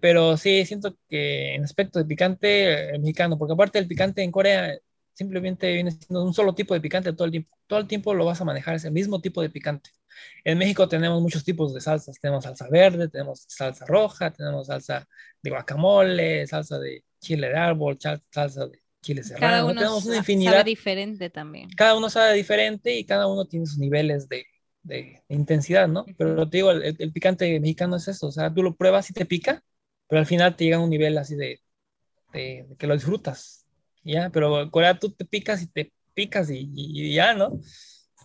Pero 0.00 0.36
sí, 0.36 0.64
siento 0.66 0.98
que 1.08 1.54
en 1.54 1.64
aspecto 1.64 1.98
de 1.98 2.04
picante, 2.04 2.90
el 2.90 3.00
mexicano, 3.00 3.38
porque 3.38 3.52
aparte 3.52 3.78
el 3.78 3.86
picante 3.86 4.22
en 4.22 4.32
Corea 4.32 4.76
simplemente 5.16 5.72
viene 5.72 5.90
siendo 5.90 6.22
un 6.22 6.34
solo 6.34 6.54
tipo 6.54 6.74
de 6.74 6.80
picante 6.80 7.12
todo 7.12 7.24
el 7.24 7.30
tiempo. 7.30 7.56
Todo 7.66 7.80
el 7.80 7.86
tiempo 7.86 8.14
lo 8.14 8.26
vas 8.26 8.40
a 8.40 8.44
manejar, 8.44 8.74
es 8.74 8.84
el 8.84 8.92
mismo 8.92 9.20
tipo 9.20 9.40
de 9.40 9.50
picante. 9.50 9.90
En 10.44 10.58
México 10.58 10.88
tenemos 10.88 11.20
muchos 11.22 11.42
tipos 11.42 11.74
de 11.74 11.80
salsas. 11.80 12.20
Tenemos 12.20 12.44
salsa 12.44 12.68
verde, 12.70 13.08
tenemos 13.08 13.44
salsa 13.48 13.86
roja, 13.86 14.30
tenemos 14.30 14.66
salsa 14.66 15.08
de 15.42 15.50
guacamole, 15.50 16.46
salsa 16.46 16.78
de 16.78 17.04
chile 17.18 17.48
de 17.48 17.56
árbol, 17.56 17.98
salsa 17.98 18.66
de 18.66 18.80
chile 19.00 19.22
serrano. 19.22 19.46
Cada 19.46 19.64
uno 19.64 19.74
tenemos 19.74 20.04
una 20.04 20.16
infinidad. 20.18 20.52
sabe 20.52 20.64
diferente 20.64 21.30
también. 21.30 21.70
Cada 21.70 21.96
uno 21.96 22.10
sabe 22.10 22.34
diferente 22.34 22.94
y 22.94 23.04
cada 23.04 23.26
uno 23.26 23.46
tiene 23.46 23.66
sus 23.66 23.78
niveles 23.78 24.28
de, 24.28 24.46
de, 24.82 25.22
intensidad, 25.28 25.88
¿no? 25.88 26.04
Pero 26.18 26.48
te 26.48 26.58
digo, 26.58 26.70
el, 26.72 26.96
el, 26.98 27.12
picante 27.12 27.58
mexicano 27.60 27.96
es 27.96 28.08
eso, 28.08 28.28
o 28.28 28.32
sea, 28.32 28.52
tú 28.52 28.62
lo 28.62 28.76
pruebas 28.76 29.10
y 29.10 29.14
te 29.14 29.26
pica, 29.26 29.62
pero 30.08 30.20
al 30.20 30.26
final 30.26 30.56
te 30.56 30.64
llega 30.64 30.76
a 30.76 30.80
un 30.80 30.90
nivel 30.90 31.18
así 31.18 31.36
de, 31.36 31.60
de, 32.32 32.66
de 32.68 32.76
que 32.76 32.86
lo 32.86 32.94
disfrutas, 32.94 33.65
¿ya? 34.06 34.30
Pero 34.30 34.62
en 34.62 34.70
Corea 34.70 34.98
tú 34.98 35.10
te 35.10 35.24
picas 35.24 35.62
y 35.62 35.66
te 35.66 35.92
picas 36.14 36.48
y, 36.50 37.12
ya, 37.12 37.34
¿no? 37.34 37.58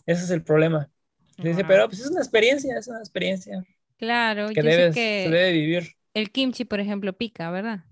Ese 0.05 0.23
es 0.23 0.29
el 0.29 0.43
problema. 0.43 0.89
Dice, 1.37 1.65
pero 1.65 1.87
pues 1.87 2.01
es 2.01 2.09
una 2.09 2.21
experiencia, 2.21 2.77
es 2.77 2.87
una 2.87 2.99
experiencia. 2.99 3.63
Claro, 3.97 4.49
que, 4.49 4.61
debes, 4.61 4.93
que 4.93 5.23
se 5.25 5.31
debe 5.31 5.51
vivir. 5.51 5.95
El 6.13 6.31
kimchi, 6.31 6.65
por 6.65 6.79
ejemplo, 6.79 7.13
pica, 7.13 7.49
¿verdad? 7.51 7.83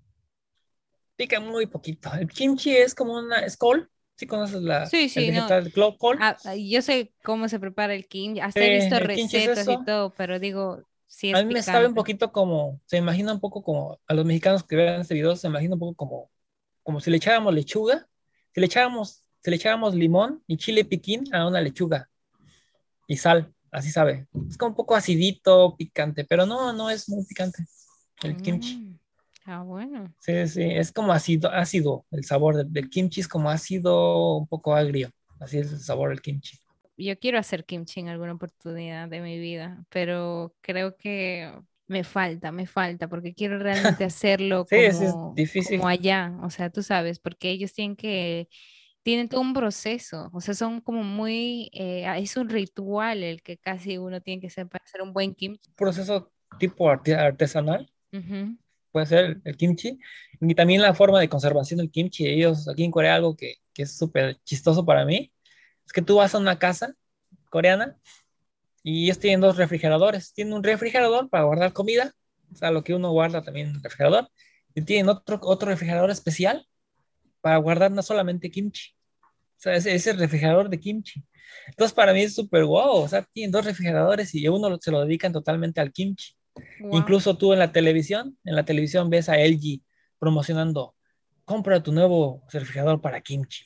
Pica 1.15 1.39
muy 1.39 1.65
poquito. 1.65 2.11
El 2.13 2.29
kimchi 2.29 2.75
es 2.75 2.93
como 2.93 3.17
una, 3.17 3.39
es 3.39 3.57
col, 3.57 3.89
¿Sí 4.19 4.27
conoces 4.27 4.61
la 4.61 4.85
sí, 4.85 5.07
sí, 5.07 5.27
el 5.27 5.33
vegetal 5.33 5.71
no. 5.77 5.97
col? 5.97 6.17
Ah, 6.19 6.35
yo 6.53 6.81
sé 6.81 7.13
cómo 7.23 7.47
se 7.47 7.57
prepara 7.57 7.93
el 7.93 8.05
kimchi, 8.05 8.41
hasta 8.41 8.59
he 8.59 8.79
visto 8.81 8.99
recetas 8.99 9.65
y 9.65 9.85
todo, 9.85 10.13
pero 10.13 10.39
digo, 10.39 10.83
sí 11.07 11.29
es 11.29 11.37
A 11.37 11.43
mí 11.43 11.53
me 11.53 11.63
sabe 11.63 11.87
un 11.87 11.93
poquito 11.93 12.33
como, 12.33 12.81
se 12.85 12.97
imagina 12.97 13.31
un 13.31 13.39
poco 13.39 13.63
como, 13.63 13.97
a 14.05 14.13
los 14.13 14.25
mexicanos 14.25 14.63
que 14.63 14.75
vean 14.75 14.99
este 14.99 15.13
video, 15.13 15.37
se 15.37 15.47
imagina 15.47 15.75
un 15.75 15.79
poco 15.79 15.95
como, 15.95 16.29
como 16.89 17.01
si 17.01 17.11
le 17.11 17.17
echábamos 17.17 17.53
lechuga, 17.53 18.07
si 18.51 18.59
le 18.59 18.65
echábamos, 18.65 19.23
si 19.43 19.51
le 19.51 19.57
echábamos 19.57 19.93
limón 19.93 20.43
y 20.47 20.57
chile 20.57 20.83
piquín 20.83 21.23
a 21.31 21.47
una 21.47 21.61
lechuga 21.61 22.09
y 23.05 23.15
sal, 23.15 23.53
así 23.71 23.91
sabe. 23.91 24.25
Es 24.49 24.57
como 24.57 24.71
un 24.71 24.75
poco 24.75 24.95
acidito, 24.95 25.75
picante, 25.77 26.25
pero 26.25 26.47
no, 26.47 26.73
no 26.73 26.89
es 26.89 27.07
muy 27.07 27.23
picante 27.25 27.63
el 28.23 28.33
mm. 28.33 28.41
kimchi. 28.41 28.99
Ah, 29.45 29.61
bueno. 29.61 30.11
Sí, 30.19 30.47
sí, 30.47 30.63
es 30.63 30.91
como 30.91 31.13
ácido, 31.13 31.51
ácido 31.51 32.07
el 32.09 32.25
sabor 32.25 32.55
del, 32.55 32.73
del, 32.73 32.89
kimchi, 32.89 33.21
es 33.21 33.27
como 33.27 33.51
ácido, 33.51 34.37
un 34.37 34.47
poco 34.47 34.73
agrio. 34.73 35.11
Así 35.39 35.59
es 35.59 35.71
el 35.71 35.81
sabor 35.81 36.09
del 36.09 36.23
kimchi. 36.23 36.57
Yo 36.97 37.19
quiero 37.19 37.37
hacer 37.37 37.65
kimchi 37.65 37.99
en 37.99 38.07
alguna 38.07 38.33
oportunidad 38.33 39.07
de 39.09 39.21
mi 39.21 39.37
vida, 39.37 39.85
pero 39.89 40.55
creo 40.61 40.97
que 40.97 41.53
me 41.89 42.03
falta, 42.03 42.51
me 42.51 42.67
falta, 42.67 43.07
porque 43.07 43.33
quiero 43.33 43.59
realmente 43.59 44.03
hacerlo 44.05 44.65
sí, 44.69 44.75
como, 44.75 45.31
es 45.31 45.35
difícil. 45.35 45.77
como 45.79 45.89
allá, 45.89 46.37
o 46.41 46.49
sea, 46.49 46.69
tú 46.69 46.81
sabes, 46.83 47.19
porque 47.19 47.49
ellos 47.49 47.73
tienen 47.73 47.95
que, 47.95 48.47
tienen 49.03 49.27
todo 49.27 49.41
un 49.41 49.53
proceso, 49.53 50.29
o 50.33 50.41
sea, 50.41 50.53
son 50.53 50.81
como 50.81 51.03
muy, 51.03 51.69
eh, 51.73 52.05
es 52.17 52.37
un 52.37 52.49
ritual 52.49 53.23
el 53.23 53.41
que 53.41 53.57
casi 53.57 53.97
uno 53.97 54.21
tiene 54.21 54.39
que 54.39 54.47
hacer 54.47 54.67
para 54.67 54.83
hacer 54.85 55.01
un 55.01 55.13
buen 55.13 55.35
kimchi. 55.35 55.71
Proceso 55.75 56.31
tipo 56.57 56.89
artesanal. 56.89 57.91
Uh 58.11 58.17
-huh 58.17 58.57
puede 58.91 59.05
ser 59.05 59.41
el 59.43 59.57
kimchi, 59.57 59.99
y 60.41 60.55
también 60.55 60.81
la 60.81 60.93
forma 60.93 61.19
de 61.19 61.29
conservación 61.29 61.79
del 61.79 61.91
kimchi. 61.91 62.27
Ellos 62.27 62.67
aquí 62.67 62.83
en 62.83 62.91
Corea, 62.91 63.15
algo 63.15 63.35
que, 63.35 63.55
que 63.73 63.83
es 63.83 63.97
súper 63.97 64.39
chistoso 64.43 64.85
para 64.85 65.05
mí, 65.05 65.31
es 65.85 65.93
que 65.93 66.01
tú 66.01 66.15
vas 66.15 66.35
a 66.35 66.39
una 66.39 66.59
casa 66.59 66.95
coreana 67.49 67.97
y 68.83 69.05
ellos 69.05 69.19
tienen 69.19 69.41
dos 69.41 69.57
refrigeradores. 69.57 70.33
Tienen 70.33 70.53
un 70.53 70.63
refrigerador 70.63 71.29
para 71.29 71.43
guardar 71.43 71.73
comida, 71.73 72.13
o 72.51 72.55
sea, 72.55 72.71
lo 72.71 72.83
que 72.83 72.93
uno 72.93 73.11
guarda 73.11 73.41
también 73.41 73.69
en 73.69 73.75
el 73.75 73.83
refrigerador, 73.83 74.29
y 74.73 74.81
tienen 74.81 75.09
otro, 75.09 75.39
otro 75.43 75.69
refrigerador 75.69 76.09
especial 76.11 76.65
para 77.41 77.57
guardar 77.57 77.91
no 77.91 78.03
solamente 78.03 78.51
kimchi, 78.51 78.91
o 79.21 79.61
sea, 79.61 79.75
ese, 79.75 79.93
ese 79.93 80.13
refrigerador 80.13 80.69
de 80.69 80.79
kimchi. 80.79 81.23
Entonces, 81.67 81.93
para 81.93 82.13
mí 82.13 82.21
es 82.21 82.35
súper 82.35 82.65
wow, 82.65 82.97
o 82.97 83.07
sea, 83.07 83.23
tienen 83.33 83.51
dos 83.51 83.65
refrigeradores 83.65 84.33
y 84.35 84.47
uno 84.47 84.77
se 84.79 84.91
lo 84.91 85.01
dedican 85.01 85.33
totalmente 85.33 85.81
al 85.81 85.91
kimchi. 85.91 86.35
Wow. 86.81 86.97
Incluso 86.97 87.37
tú 87.37 87.53
en 87.53 87.59
la 87.59 87.71
televisión, 87.71 88.37
en 88.43 88.55
la 88.55 88.65
televisión 88.65 89.09
ves 89.09 89.29
a 89.29 89.37
LG 89.39 89.81
promocionando, 90.19 90.95
compra 91.45 91.81
tu 91.81 91.91
nuevo 91.91 92.43
refrigerador 92.51 93.01
para 93.01 93.21
kimchi. 93.21 93.65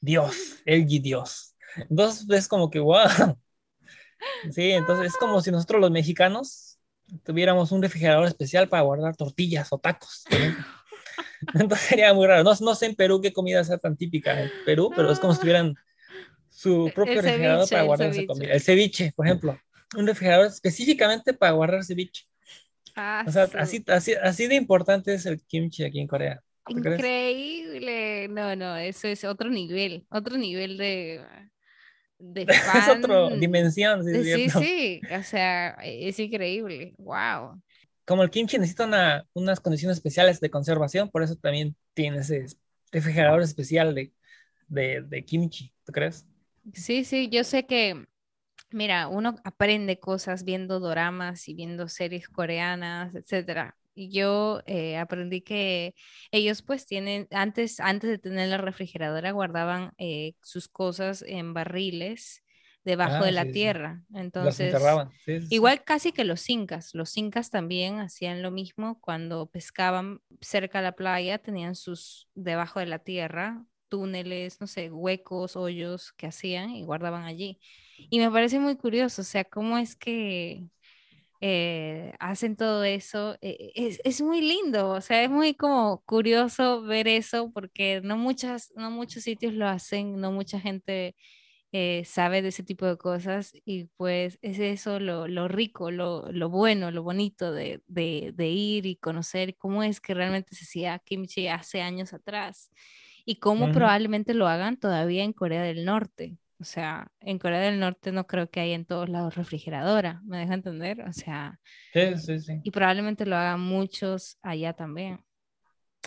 Dios, 0.00 0.60
LG 0.66 1.00
Dios. 1.00 1.54
Entonces 1.88 2.28
es 2.28 2.48
como 2.48 2.70
que, 2.70 2.80
wow. 2.80 3.38
Sí, 4.50 4.72
entonces 4.72 5.06
es 5.06 5.16
como 5.16 5.40
si 5.40 5.50
nosotros 5.50 5.80
los 5.80 5.90
mexicanos 5.90 6.78
tuviéramos 7.24 7.70
un 7.72 7.82
refrigerador 7.82 8.26
especial 8.26 8.68
para 8.68 8.82
guardar 8.82 9.16
tortillas 9.16 9.72
o 9.72 9.78
tacos. 9.78 10.24
Entonces 11.54 11.88
sería 11.88 12.14
muy 12.14 12.26
raro. 12.26 12.44
No, 12.44 12.52
no 12.60 12.74
sé 12.74 12.86
en 12.86 12.94
Perú 12.94 13.20
qué 13.20 13.32
comida 13.32 13.64
sea 13.64 13.78
tan 13.78 13.96
típica 13.96 14.40
en 14.40 14.50
Perú, 14.64 14.92
pero 14.94 15.10
es 15.10 15.18
como 15.18 15.34
si 15.34 15.40
tuvieran 15.40 15.74
su 16.50 16.90
propio 16.94 17.20
El 17.20 17.22
refrigerador 17.26 17.60
ceviche, 17.60 17.74
para 17.74 17.84
guardar 17.84 18.10
esa 18.10 18.24
comida. 18.24 18.52
El 18.52 18.60
ceviche, 18.60 19.12
por 19.16 19.26
ejemplo. 19.26 19.58
Un 19.96 20.06
refrigerador 20.06 20.46
específicamente 20.46 21.34
para 21.34 21.52
guardar 21.52 21.84
ceviche. 21.84 22.24
Ah, 22.96 23.24
O 23.26 23.30
sea, 23.32 23.46
su- 23.46 23.58
así, 23.58 23.84
así, 23.88 24.14
así 24.14 24.46
de 24.46 24.54
importante 24.56 25.14
es 25.14 25.26
el 25.26 25.40
kimchi 25.42 25.84
aquí 25.84 26.00
en 26.00 26.06
Corea. 26.06 26.42
¿Tú 26.66 26.74
crees? 26.74 26.98
Increíble. 26.98 28.28
No, 28.28 28.54
no, 28.56 28.76
eso 28.76 29.08
es 29.08 29.24
otro 29.24 29.50
nivel, 29.50 30.06
otro 30.10 30.36
nivel 30.36 30.76
de, 30.78 31.24
de 32.22 32.46
Es 32.74 32.88
otra 32.88 33.30
dimensión, 33.36 34.04
sí, 34.04 34.24
Sí, 34.48 35.06
o 35.10 35.22
sea, 35.22 35.70
es 35.82 36.18
increíble. 36.18 36.94
Wow. 36.98 37.60
Como 38.04 38.22
el 38.22 38.30
kimchi 38.30 38.58
necesita 38.58 38.84
una- 38.86 39.26
unas 39.34 39.60
condiciones 39.60 39.96
especiales 39.98 40.40
de 40.40 40.50
conservación, 40.50 41.10
por 41.10 41.22
eso 41.22 41.36
también 41.36 41.76
tiene 41.94 42.18
ese 42.18 42.46
refrigerador 42.90 43.42
especial 43.42 43.94
de, 43.94 44.12
de, 44.68 45.02
de 45.02 45.24
kimchi, 45.24 45.72
¿tú 45.84 45.92
crees? 45.92 46.26
Sí, 46.74 47.04
sí, 47.04 47.28
yo 47.28 47.42
sé 47.44 47.66
que, 47.66 48.06
mira, 48.72 49.08
uno 49.08 49.36
aprende 49.44 50.00
cosas 50.00 50.44
viendo 50.44 50.80
doramas 50.80 51.48
y 51.48 51.54
viendo 51.54 51.88
series 51.88 52.28
coreanas, 52.28 53.14
etcétera. 53.14 53.76
Yo 53.94 54.62
eh, 54.66 54.96
aprendí 54.98 55.42
que 55.42 55.94
ellos 56.30 56.62
pues 56.62 56.86
tienen, 56.86 57.28
antes, 57.30 57.80
antes 57.80 58.10
de 58.10 58.18
tener 58.18 58.48
la 58.48 58.58
refrigeradora, 58.58 59.30
guardaban 59.32 59.92
eh, 59.98 60.34
sus 60.42 60.68
cosas 60.68 61.22
en 61.26 61.54
barriles 61.54 62.42
debajo 62.84 63.22
Ah, 63.22 63.24
de 63.24 63.32
la 63.32 63.46
sí, 63.50 63.50
tierra. 63.50 64.04
Entonces, 64.14 65.04
sí. 65.24 65.48
igual 65.48 65.84
casi 65.84 66.12
que 66.12 66.24
los 66.24 66.48
incas, 66.50 66.94
los 66.94 67.16
incas 67.16 67.50
también 67.50 68.00
hacían 68.00 68.42
lo 68.42 68.50
mismo 68.50 69.00
cuando 69.00 69.46
pescaban 69.50 70.20
cerca 70.40 70.78
de 70.78 70.84
la 70.84 70.92
playa, 70.92 71.38
tenían 71.38 71.74
sus 71.74 72.28
debajo 72.34 72.80
de 72.80 72.86
la 72.86 72.98
tierra 73.00 73.64
túneles, 73.88 74.58
no 74.60 74.66
sé, 74.66 74.90
huecos, 74.90 75.54
hoyos 75.54 76.12
que 76.14 76.26
hacían 76.26 76.70
y 76.70 76.82
guardaban 76.84 77.24
allí. 77.24 77.60
Y 78.10 78.18
me 78.20 78.30
parece 78.30 78.58
muy 78.58 78.76
curioso, 78.76 79.20
o 79.22 79.24
sea, 79.24 79.44
cómo 79.44 79.76
es 79.78 79.96
que 79.96 80.64
eh, 81.42 82.14
hacen 82.20 82.56
todo 82.56 82.84
eso. 82.84 83.36
Eh, 83.42 83.72
es, 83.76 84.00
es 84.04 84.22
muy 84.22 84.42
lindo, 84.42 84.90
o 84.90 85.02
sea, 85.02 85.24
es 85.24 85.30
muy 85.30 85.54
como 85.56 86.02
curioso 86.06 86.82
ver 86.84 87.08
eso 87.08 87.52
porque 87.52 88.00
no 88.04 88.16
muchas, 88.18 88.72
no 88.76 88.90
muchos 88.92 89.24
sitios 89.24 89.54
lo 89.54 89.68
hacen, 89.68 90.20
no 90.20 90.32
mucha 90.32 90.60
gente 90.60 91.16
eh, 91.72 92.04
sabe 92.06 92.42
de 92.42 92.48
ese 92.48 92.62
tipo 92.64 92.86
de 92.86 92.98
cosas 92.98 93.52
y 93.64 93.86
pues 93.96 94.38
es 94.42 94.58
eso 94.60 95.00
lo, 95.00 95.26
lo 95.28 95.48
rico, 95.48 95.90
lo, 95.90 96.30
lo 96.32 96.50
bueno, 96.50 96.90
lo 96.90 97.02
bonito 97.02 97.52
de, 97.52 97.82
de, 97.86 98.32
de 98.34 98.48
ir 98.48 98.86
y 98.86 98.96
conocer 98.96 99.56
cómo 99.56 99.82
es 99.82 100.00
que 100.00 100.14
realmente 100.14 100.54
se 100.54 100.64
hacía 100.64 100.98
kimchi 101.00 101.48
hace 101.48 101.80
años 101.82 102.12
atrás 102.14 102.70
y 103.24 103.36
cómo 103.40 103.70
probablemente 103.70 104.34
lo 104.34 104.48
hagan 104.48 104.78
todavía 104.78 105.24
en 105.24 105.32
Corea 105.32 105.62
del 105.62 105.84
Norte. 105.84 106.38
O 106.62 106.64
sea, 106.64 107.08
en 107.20 107.38
Corea 107.40 107.60
del 107.60 107.80
Norte 107.80 108.12
no 108.12 108.26
creo 108.28 108.48
que 108.50 108.60
haya 108.60 108.74
en 108.76 108.84
todos 108.86 109.08
lados 109.08 109.34
refrigeradora, 109.34 110.20
¿me 110.24 110.38
deja 110.38 110.54
entender? 110.54 111.00
O 111.02 111.12
sea, 111.12 111.58
Sí, 111.92 112.16
sí, 112.18 112.38
sí. 112.40 112.60
y 112.62 112.70
probablemente 112.70 113.26
lo 113.26 113.36
hagan 113.36 113.60
muchos 113.60 114.38
allá 114.42 114.72
también. 114.74 115.24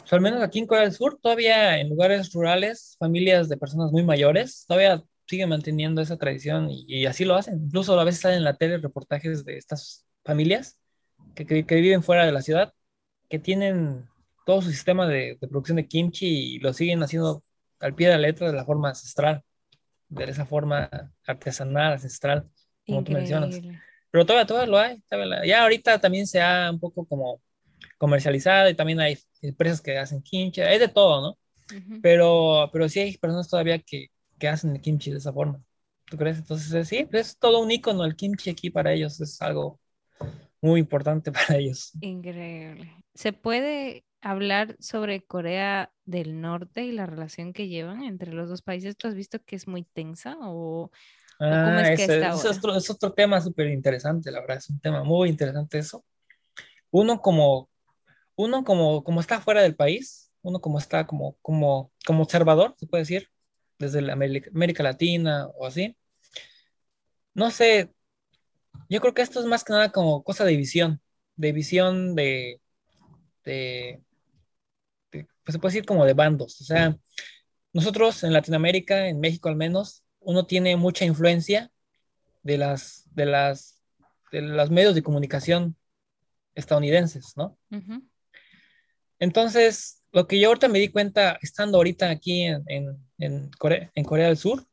O 0.03 0.07
sea, 0.07 0.17
al 0.17 0.21
menos 0.21 0.41
aquí 0.43 0.59
en 0.59 0.67
Corea 0.67 0.83
del 0.83 0.93
Sur, 0.93 1.19
todavía 1.21 1.77
en 1.79 1.89
lugares 1.89 2.31
rurales, 2.33 2.95
familias 2.99 3.49
de 3.49 3.57
personas 3.57 3.91
muy 3.91 4.03
mayores, 4.03 4.65
todavía 4.67 5.03
siguen 5.27 5.49
manteniendo 5.49 6.01
esa 6.01 6.17
tradición 6.17 6.69
y, 6.69 6.85
y 6.87 7.05
así 7.05 7.25
lo 7.25 7.35
hacen. 7.35 7.63
Incluso 7.65 7.99
a 7.99 8.03
veces 8.03 8.21
salen 8.21 8.39
en 8.39 8.43
la 8.43 8.55
tele 8.57 8.77
reportajes 8.77 9.43
de 9.45 9.57
estas 9.57 10.05
familias 10.23 10.77
que, 11.35 11.45
que- 11.45 11.65
que 11.65 11.75
viven 11.75 12.03
fuera 12.03 12.25
de 12.25 12.31
la 12.33 12.41
ciudad, 12.41 12.73
que 13.29 13.39
tienen 13.39 14.07
todo 14.45 14.61
su 14.61 14.71
sistema 14.71 15.07
de, 15.07 15.37
de 15.41 15.47
producción 15.47 15.77
de 15.77 15.87
kimchi 15.87 16.27
y 16.55 16.59
lo 16.59 16.73
siguen 16.73 17.03
haciendo 17.03 17.43
al 17.79 17.95
pie 17.95 18.07
de 18.07 18.13
la 18.15 18.19
letra 18.21 18.47
de 18.51 18.53
la 18.57 18.65
forma 18.65 18.89
ancestral, 18.89 19.43
de 20.09 20.25
esa 20.25 20.45
forma 20.45 20.89
artesanal, 21.25 21.93
ancestral, 21.93 22.49
como 22.87 23.03
tú 23.03 23.11
mencionas. 23.11 23.63
Increíble. 23.63 23.83
Pero 24.11 24.25
todavía, 24.25 24.45
todavía 24.47 24.71
lo 24.71 24.79
hay. 24.79 25.01
todavía 25.09 25.37
la- 25.37 25.45
ya 25.45 25.63
ahorita 25.63 25.99
también 25.99 26.27
se 26.27 26.41
ha 26.41 26.69
un 26.71 26.79
poco 26.79 27.05
como 27.05 27.41
comercializado 27.97 28.69
y 28.69 28.75
también 28.75 28.99
hay 29.01 29.17
empresas 29.41 29.81
que 29.81 29.97
hacen 29.99 30.21
kimchi, 30.23 30.61
hay 30.61 30.79
de 30.79 30.87
todo, 30.89 31.21
¿no? 31.21 31.39
Ujú. 31.69 32.01
Pero, 32.01 32.69
pero 32.73 32.89
sí 32.89 32.99
hay 32.99 33.17
personas 33.17 33.49
todavía 33.49 33.79
que, 33.79 34.07
que 34.39 34.47
hacen 34.47 34.75
el 34.75 34.81
kimchi 34.81 35.11
de 35.11 35.17
esa 35.17 35.33
forma. 35.33 35.61
¿Tú 36.05 36.17
crees? 36.17 36.37
Entonces, 36.39 36.87
sí, 36.87 37.07
es 37.11 37.37
todo 37.39 37.61
un 37.61 37.71
icono 37.71 38.05
el 38.05 38.15
kimchi 38.15 38.49
aquí 38.51 38.69
para 38.69 38.93
ellos, 38.93 39.19
es 39.21 39.41
algo 39.41 39.79
muy 40.61 40.79
importante 40.81 41.31
para 41.33 41.57
ellos. 41.57 41.93
Increíble. 42.01 43.03
¿Se 43.13 43.33
puede 43.33 44.05
hablar 44.21 44.75
sobre 44.79 45.23
Corea 45.25 45.91
del 46.05 46.41
Norte 46.41 46.83
y 46.85 46.91
la 46.91 47.05
relación 47.05 47.53
que 47.53 47.67
llevan 47.67 48.03
entre 48.03 48.33
los 48.33 48.49
dos 48.49 48.61
países? 48.61 48.97
¿Tú 48.97 49.07
has 49.07 49.15
visto 49.15 49.43
que 49.43 49.55
es 49.55 49.67
muy 49.67 49.83
tensa 49.83 50.37
o, 50.41 50.91
o 51.47 51.61
cómo 51.61 51.79
Ah, 51.79 51.81
es 51.81 51.91
que 51.91 52.03
ese, 52.03 52.05
está 52.05 52.29
ese 52.29 52.29
ahora? 52.29 52.49
es 52.49 52.57
otro, 52.57 52.75
es 52.75 52.89
otro 52.89 53.13
tema 53.13 53.41
súper 53.41 53.67
interesante, 53.67 54.31
la 54.31 54.39
verdad, 54.39 54.57
es 54.57 54.69
un 54.69 54.79
tema 54.79 55.03
muy 55.03 55.29
interesante 55.29 55.77
eso. 55.79 56.05
Uno 56.91 57.21
como, 57.21 57.69
uno 58.35 58.63
como, 58.65 59.03
como 59.03 59.21
está 59.21 59.41
fuera 59.41 59.61
del 59.63 59.75
país, 59.75 60.31
uno 60.43 60.61
como 60.61 60.79
está 60.79 61.07
como, 61.07 61.37
como, 61.41 61.91
como 62.07 62.23
observador, 62.23 62.75
se 62.79 62.87
puede 62.87 63.03
decir, 63.03 63.29
desde 63.79 64.01
la 64.01 64.13
América, 64.13 64.51
América 64.53 64.83
Latina 64.83 65.47
o 65.55 65.65
así. 65.67 65.97
No 67.33 67.51
sé, 67.51 67.91
yo 68.89 69.01
creo 69.01 69.13
que 69.13 69.21
esto 69.23 69.39
es 69.39 69.45
más 69.47 69.63
que 69.63 69.73
nada 69.73 69.91
como 69.91 70.23
cosa 70.23 70.45
de 70.45 70.57
visión, 70.57 71.01
de 71.37 71.51
visión 71.53 72.15
de, 72.15 72.61
de- 73.45 74.03
pues 75.45 75.53
se 75.53 75.59
puede 75.59 75.73
decir 75.73 75.85
como 75.85 76.05
de 76.05 76.13
bandos. 76.13 76.59
O 76.59 76.63
sea, 76.63 76.97
nosotros 77.71 78.23
en 78.23 78.33
Latinoamérica, 78.33 79.07
en 79.07 79.19
México 79.19 79.47
al 79.47 79.55
menos, 79.55 80.03
uno 80.19 80.45
tiene 80.45 80.75
mucha 80.75 81.05
influencia 81.05 81.71
de 82.41 82.57
las, 82.57 83.03
de 83.11 83.25
las, 83.25 83.83
de 84.31 84.41
los 84.41 84.71
medios 84.71 84.95
de 84.95 85.03
comunicación 85.03 85.77
estadounidenses, 86.55 87.33
¿no? 87.35 87.57
Entonces, 89.19 90.03
lo 90.11 90.27
que 90.27 90.39
yo 90.39 90.47
ahorita 90.47 90.67
me 90.67 90.79
di 90.79 90.89
cuenta, 90.89 91.37
estando 91.41 91.77
ahorita 91.77 92.09
aquí 92.09 92.43
en, 92.43 92.63
en, 92.67 92.97
en 93.19 93.49
Corea, 93.51 93.91
en 93.93 94.03
Corea 94.03 94.27
del 94.27 94.37
Sur, 94.37 94.65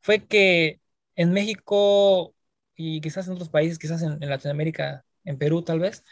fue 0.00 0.26
que 0.26 0.80
en 1.16 1.32
México 1.32 2.34
y 2.76 3.00
quizás 3.00 3.26
en 3.26 3.34
otros 3.34 3.48
países, 3.48 3.78
quizás 3.78 4.02
en, 4.02 4.22
en 4.22 4.28
Latinoamérica, 4.28 5.04
en 5.24 5.38
Perú 5.38 5.62
tal 5.62 5.78
vez, 5.78 6.04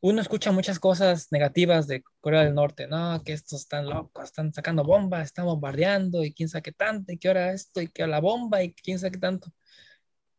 uno 0.00 0.20
escucha 0.22 0.52
muchas 0.52 0.78
cosas 0.78 1.28
negativas 1.30 1.86
de 1.86 2.02
Corea 2.20 2.44
del 2.44 2.54
Norte, 2.54 2.86
no, 2.86 3.22
que 3.24 3.32
estos 3.32 3.60
están 3.62 3.86
locos, 3.88 4.24
están 4.24 4.52
sacando 4.52 4.84
bombas, 4.84 5.26
están 5.26 5.46
bombardeando 5.46 6.24
y 6.24 6.32
quién 6.32 6.48
sabe 6.48 6.62
qué 6.62 6.72
tanto, 6.72 7.12
y 7.12 7.18
qué 7.18 7.28
hora 7.28 7.52
esto, 7.52 7.80
y 7.82 7.88
qué 7.88 8.02
hora 8.04 8.12
la 8.12 8.20
bomba, 8.20 8.62
y 8.62 8.72
quién 8.72 8.98
sabe 8.98 9.12
qué 9.12 9.18
tanto. 9.18 9.52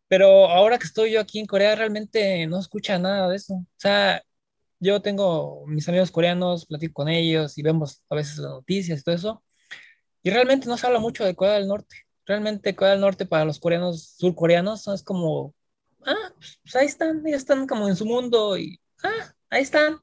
Pero 0.07 0.47
ahora 0.49 0.78
que 0.78 0.86
estoy 0.86 1.12
yo 1.12 1.22
aquí 1.22 1.39
en 1.39 1.45
Corea, 1.45 1.76
realmente 1.76 2.45
no 2.47 2.59
escucha 2.59 2.99
nada 2.99 3.30
de 3.30 3.38
eso. 3.38 3.53
O 3.55 3.66
sea, 3.78 4.22
yo 4.80 5.01
tengo 5.01 5.66
mis 5.68 5.88
amigos 5.88 6.12
coreanos, 6.12 6.66
platico 6.66 6.93
con 6.93 7.09
ellos 7.09 7.57
y 7.57 7.62
vemos 7.62 8.03
a 8.09 8.16
veces 8.16 8.38
las 8.39 8.51
noticias 8.51 8.99
y 8.99 9.03
todo 9.03 9.16
eso, 9.16 9.43
y 10.24 10.30
realmente 10.32 10.68
no 10.68 10.78
se 10.78 10.88
habla 10.88 10.99
mucho 10.99 11.26
de 11.26 11.36
Corea 11.36 11.55
del 11.55 11.68
Norte. 11.68 11.95
Realmente 12.26 12.76
Corea 12.76 12.93
del 12.93 13.01
Norte 13.01 13.26
para 13.26 13.45
los 13.45 13.59
coreanos, 13.59 14.16
surcoreanos, 14.18 14.88
es 14.88 15.03
como, 15.03 15.53
ah, 16.05 16.34
pues 16.64 16.76
ahí 16.76 16.88
están, 16.88 17.26
ellos 17.28 17.41
están 17.41 17.68
como 17.68 17.88
en 17.88 17.95
su 17.95 18.05
mundo 18.05 18.57
y, 18.57 18.80
ah, 19.03 19.36
ahí 19.52 19.62
están. 19.62 19.99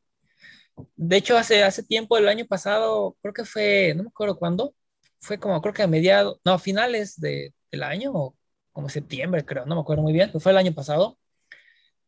De 0.97 1.17
hecho, 1.17 1.37
hace, 1.37 1.65
hace 1.65 1.83
tiempo, 1.83 2.17
el 2.17 2.29
año 2.29 2.47
pasado, 2.47 3.17
creo 3.21 3.35
que 3.35 3.45
fue, 3.45 3.95
no 3.97 4.05
me 4.05 4.09
acuerdo 4.11 4.39
cuándo, 4.39 4.75
fue 5.19 5.39
como, 5.39 5.61
creo 5.61 5.75
que 5.75 5.83
a 5.83 5.89
mediados, 5.89 6.39
no, 6.45 6.53
a 6.53 6.59
finales 6.61 7.19
de, 7.21 7.53
del 7.73 7.83
año, 7.83 8.13
o 8.15 8.37
como 8.73 8.89
septiembre, 8.89 9.45
creo, 9.45 9.67
no 9.67 9.75
me 9.75 9.81
acuerdo 9.81 10.03
muy 10.05 10.13
bien, 10.13 10.29
pero 10.29 10.39
fue 10.39 10.53
el 10.53 10.59
año 10.59 10.73
pasado. 10.73 11.19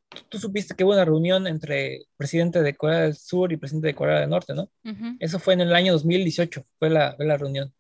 Tú, 0.08 0.22
tú 0.28 0.38
supiste 0.38 0.74
que 0.74 0.84
hubo 0.84 0.92
una 0.92 1.04
reunión 1.04 1.48
entre 1.48 2.04
presidente 2.16 2.62
de 2.62 2.76
Corea 2.76 3.00
del 3.00 3.16
Sur 3.16 3.52
y 3.52 3.56
presidente 3.56 3.88
de 3.88 3.94
Corea 3.94 4.20
del 4.20 4.30
Norte, 4.30 4.54
¿no? 4.54 4.70
ujú. 4.84 5.16
Eso 5.18 5.40
fue 5.40 5.54
en 5.54 5.62
el 5.62 5.74
año 5.74 5.92
2018, 5.92 6.64
fue 6.78 6.90
la, 6.90 7.16
fue 7.16 7.26
la 7.26 7.36
reunión. 7.36 7.74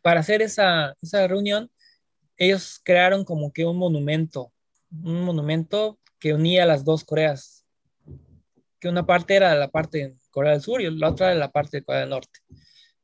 Para 0.00 0.20
hacer 0.20 0.40
esa, 0.40 0.94
esa 1.02 1.26
reunión, 1.26 1.70
ellos 2.38 2.80
crearon 2.82 3.24
como 3.24 3.52
que 3.52 3.66
un 3.66 3.76
monumento, 3.76 4.52
un 4.90 5.22
monumento 5.22 5.98
que 6.18 6.32
unía 6.32 6.64
las 6.64 6.84
dos 6.84 7.04
Coreas, 7.04 7.57
que 8.80 8.88
una 8.88 9.06
parte 9.06 9.36
era 9.36 9.54
la 9.54 9.68
parte 9.68 9.98
de 9.98 10.16
Corea 10.30 10.52
del 10.52 10.62
Sur 10.62 10.80
y 10.80 10.90
la 10.90 11.10
otra 11.10 11.30
era 11.30 11.38
la 11.38 11.50
parte 11.50 11.78
de 11.78 11.84
Corea 11.84 12.02
del 12.02 12.10
Norte. 12.10 12.40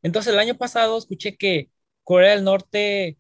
Entonces 0.03 0.33
el 0.33 0.39
año 0.39 0.57
pasado 0.57 0.99
escuché 0.99 1.37
que 1.37 1.70
Corea 2.05 2.33
del 2.33 2.45
Norte 2.45 3.18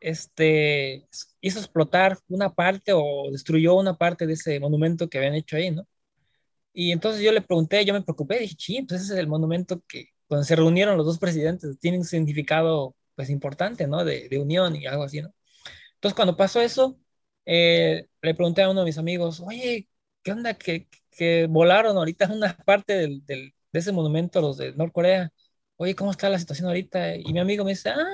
este, 0.00 1.06
hizo 1.40 1.58
explotar 1.60 2.18
una 2.28 2.54
parte 2.54 2.92
o 2.94 3.30
destruyó 3.30 3.74
una 3.74 3.96
parte 3.96 4.26
de 4.26 4.34
ese 4.34 4.60
monumento 4.60 5.08
que 5.08 5.18
habían 5.18 5.34
hecho 5.34 5.56
ahí, 5.56 5.70
¿no? 5.70 5.86
Y 6.72 6.92
entonces 6.92 7.22
yo 7.22 7.32
le 7.32 7.42
pregunté, 7.42 7.84
yo 7.84 7.94
me 7.94 8.02
preocupé, 8.02 8.38
dije, 8.40 8.56
sí, 8.58 8.82
pues 8.82 9.02
ese 9.02 9.14
es 9.14 9.18
el 9.20 9.28
monumento 9.28 9.82
que 9.88 10.08
donde 10.28 10.46
se 10.46 10.56
reunieron 10.56 10.96
los 10.96 11.06
dos 11.06 11.18
presidentes, 11.18 11.78
tiene 11.78 11.98
un 11.98 12.04
significado 12.04 12.96
pues 13.14 13.30
importante, 13.30 13.86
¿no? 13.86 14.04
De, 14.04 14.28
de 14.28 14.38
unión 14.38 14.76
y 14.76 14.86
algo 14.86 15.04
así, 15.04 15.20
¿no? 15.20 15.34
Entonces 15.94 16.16
cuando 16.16 16.36
pasó 16.36 16.60
eso, 16.60 16.98
eh, 17.46 18.06
le 18.22 18.34
pregunté 18.34 18.62
a 18.62 18.70
uno 18.70 18.80
de 18.80 18.86
mis 18.86 18.98
amigos, 18.98 19.40
oye, 19.40 19.88
¿qué 20.22 20.32
onda? 20.32 20.54
Que, 20.54 20.88
que 21.16 21.46
volaron 21.48 21.96
ahorita 21.96 22.28
una 22.32 22.56
parte 22.66 22.94
del, 22.94 23.24
del- 23.26 23.54
de 23.72 23.78
ese 23.80 23.92
monumento 23.92 24.40
los 24.40 24.58
de 24.58 24.72
Norcorea. 24.74 25.30
Oye, 25.76 25.94
¿cómo 25.94 26.10
está 26.10 26.28
la 26.28 26.38
situación 26.38 26.68
ahorita? 26.68 27.16
Y 27.16 27.32
mi 27.32 27.40
amigo 27.40 27.64
me 27.64 27.72
dice, 27.72 27.90
ah, 27.90 28.04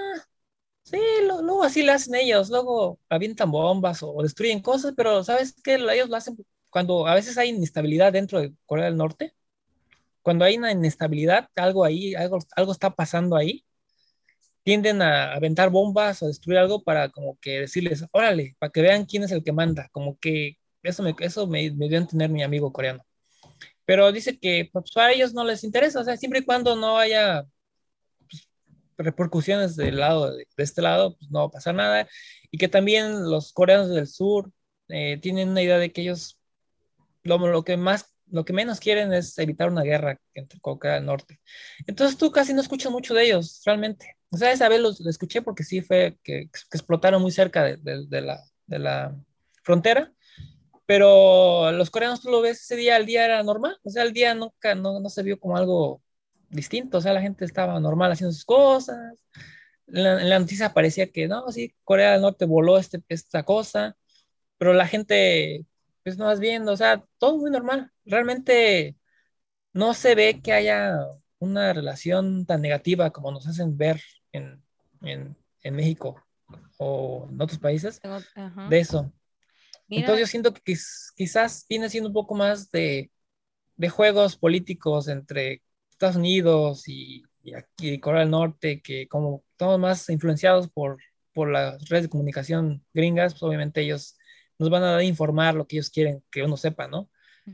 Sí, 0.83 0.99
luego 1.27 1.65
así 1.65 1.83
lo 1.83 1.93
hacen 1.93 2.15
ellos, 2.15 2.49
luego 2.49 2.99
avientan 3.11 3.51
bombas 3.51 4.03
o, 4.03 4.23
destruyen 4.23 4.61
cosas, 4.63 4.95
pero 4.97 5.23
¿sabes 5.23 5.55
qué? 5.63 5.75
Ellos 5.75 6.09
lo 6.09 6.17
hacen 6.17 6.37
cuando 6.71 7.07
a 7.07 7.15
veces 7.15 7.37
hay 7.37 7.51
inestabilidad 7.51 8.13
dentro 8.13 8.41
de 8.41 8.55
Corea 8.67 8.87
del 8.87 8.97
Norte. 8.97 9.35
Cuando 10.23 10.45
hay 10.45 10.59
una 10.59 10.73
inestabilidad, 10.73 11.49
algo 11.57 11.85
ahí, 11.85 12.15
algo, 12.15 12.39
algo 12.57 12.73
está 12.73 12.91
pasando 12.95 13.37
ahí, 13.37 13.65
tienden 14.63 15.03
a 15.03 15.35
aventar 15.35 15.71
bombas 15.71 16.23
o 16.23 16.27
destruir 16.29 16.59
algo 16.59 16.83
para 16.83 17.09
como 17.11 17.39
que 17.41 17.61
decirles, 17.61 18.05
órale, 18.13 18.57
para 18.59 18.71
que 18.73 18.83
vean 18.83 19.07
quién 19.07 19.23
es 19.25 19.33
el 19.33 19.43
que 19.45 19.53
manda, 19.53 19.89
como 19.93 20.19
que 20.19 20.59
eso 20.89 21.03
me, 21.03 21.15
eso 21.21 21.47
me, 21.47 21.71
me 21.73 21.89
dio 21.89 21.99
a 21.99 22.03
entender 22.03 22.31
mi 22.31 22.43
amigo 22.43 22.73
coreano. 22.73 23.05
Pero 23.85 24.13
dice 24.13 24.39
que 24.39 24.69
pues, 24.73 24.97
a 24.97 25.13
ellos 25.13 25.35
no 25.35 25.45
les 25.45 25.65
interesa, 25.65 26.01
o 26.01 26.05
sea, 26.05 26.17
siempre 26.17 26.41
y 26.41 26.45
cuando 26.45 26.77
no 26.77 26.99
haya 26.99 27.45
pues, 28.29 28.49
repercusiones 28.99 29.77
del 29.77 29.99
lado, 29.99 30.37
de, 30.37 30.47
este 30.57 30.83
lado, 30.83 31.17
pues 31.17 31.31
no 31.31 31.41
va 31.41 31.47
a 31.47 31.51
pasar 31.51 31.75
nada. 31.75 32.09
Y 32.51 32.59
que 32.59 32.69
también 32.69 33.31
los 33.31 33.53
coreanos 33.53 33.91
del 33.91 34.07
sur 34.07 34.53
eh, 34.89 35.19
tienen 35.21 35.51
una 35.51 35.63
idea 35.63 35.79
de 35.79 35.93
que 35.93 36.03
ellos 36.03 36.39
lo, 37.23 37.39
lo 37.39 37.65
que 37.65 37.77
más 37.77 38.15
lo 38.31 38.45
que 38.45 38.53
menos 38.53 38.81
quieren 38.81 39.13
es 39.13 39.39
evitar 39.39 39.71
una 39.71 39.83
guerra 39.83 40.21
entre 40.35 40.61
Corea 40.61 40.95
del 40.95 41.07
Norte. 41.07 41.41
Entonces 41.87 42.19
tú 42.19 42.31
casi 42.31 42.53
no 42.53 42.61
escuchas 42.61 42.93
mucho 42.93 43.15
de 43.15 43.25
ellos, 43.25 43.63
realmente. 43.65 44.17
O 44.31 44.37
sea, 44.37 44.53
esa 44.53 44.69
vez 44.69 44.81
los, 44.81 45.05
escuché 45.07 45.43
porque 45.43 45.65
sí 45.65 45.81
fue 45.81 46.19
que, 46.23 46.49
explotaron 46.73 47.23
muy 47.23 47.33
cerca 47.33 47.65
de, 47.65 47.79
la, 48.21 48.41
de, 48.67 48.79
la, 48.79 49.17
frontera, 49.63 50.13
pero 50.89 51.71
los 51.73 51.91
coreanos 51.91 52.23
tú 52.23 52.31
lo 52.31 52.41
ves 52.41 52.63
ese 52.63 52.75
día, 52.75 52.97
el 52.97 53.05
día 53.05 53.27
era 53.27 53.43
normal, 53.43 53.77
o 53.85 53.91
sea, 53.91 54.05
el 54.05 54.15
día 54.15 54.35
nunca, 54.35 54.75
no, 54.75 55.01
no 55.01 55.11
se 55.11 55.23
vio 55.23 55.39
como 55.39 55.55
algo 55.55 56.03
distinto, 56.49 56.97
o 56.97 57.01
sea, 57.03 57.13
la 57.13 57.21
gente 57.21 57.45
estaba 57.45 57.79
normal 57.79 58.11
haciendo 58.11 58.33
sus 58.33 58.47
cosas. 58.47 58.97
En 59.89 60.03
la, 60.03 60.23
en 60.23 60.31
la 60.31 60.39
noticia 60.39 60.73
parecía 60.73 61.13
que 61.13 61.29
no, 61.29 61.53
sí, 61.53 61.75
Corea 61.85 62.13
del 62.13 62.23
Norte 62.23 62.47
voló 62.47 62.79
este, 62.79 63.03
esta 63.11 63.43
cosa, 63.43 63.99
pero 64.57 64.73
la 64.73 64.87
gente 64.87 65.67
pues 66.05 66.17
no 66.17 66.25
vas 66.25 66.41
viendo, 66.41 66.73
o 66.73 66.77
sea, 66.79 67.05
todo 67.19 67.37
muy 67.37 67.51
normal. 67.51 67.93
Realmente 68.07 68.97
no 69.75 69.93
se 69.93 70.15
ve 70.15 70.41
que 70.43 70.55
haya 70.55 70.97
una 71.39 71.75
relación 71.75 72.47
tan 72.47 72.63
negativa 72.63 73.11
como 73.11 73.31
nos 73.31 73.47
hacen 73.47 73.77
ver 73.77 74.01
en, 74.33 74.63
en, 75.03 75.37
en 75.63 75.77
México 75.77 76.25
o 76.79 77.27
en 77.31 77.43
otros 77.43 77.59
países 77.59 78.01
de 78.71 78.79
eso. 78.79 79.13
Entonces 79.89 80.21
yo 80.21 80.27
siento 80.27 80.53
que 80.53 80.77
quizás 81.17 81.67
viene 81.69 81.89
siendo 81.89 82.09
un 82.09 82.15
poco 82.15 82.35
más 82.35 82.71
de, 82.71 83.11
de 83.77 83.89
juegos 83.89 84.37
políticos 84.37 85.09
entre 85.09 85.63
Estados 85.91 86.17
Unidos 86.17 86.89
y, 86.89 87.23
y, 87.43 87.55
aquí 87.55 87.99
Corea 87.99 88.21
del 88.21 88.31
Norte, 88.31 88.83
que 88.83 89.09
como 89.09 89.45
estamos 89.53 89.79
más 89.79 90.09
influenciados 90.11 90.69
por, 90.69 90.99
por 91.33 91.51
las 91.51 91.89
redes 91.89 92.05
de 92.05 92.11
comunicación 92.11 92.85
gringas, 92.93 93.33
pues 93.33 93.43
obviamente 93.45 93.81
ellos 93.81 94.17
nos 94.59 94.71
van 94.71 94.83
a 94.85 95.03
informar 95.03 95.55
lo 95.55 95.67
que 95.67 95.77
ellos 95.77 95.91
quieren 95.91 96.23
que 96.31 96.43
uno 96.43 96.57
sepa, 96.57 96.89
¿no? 96.89 97.09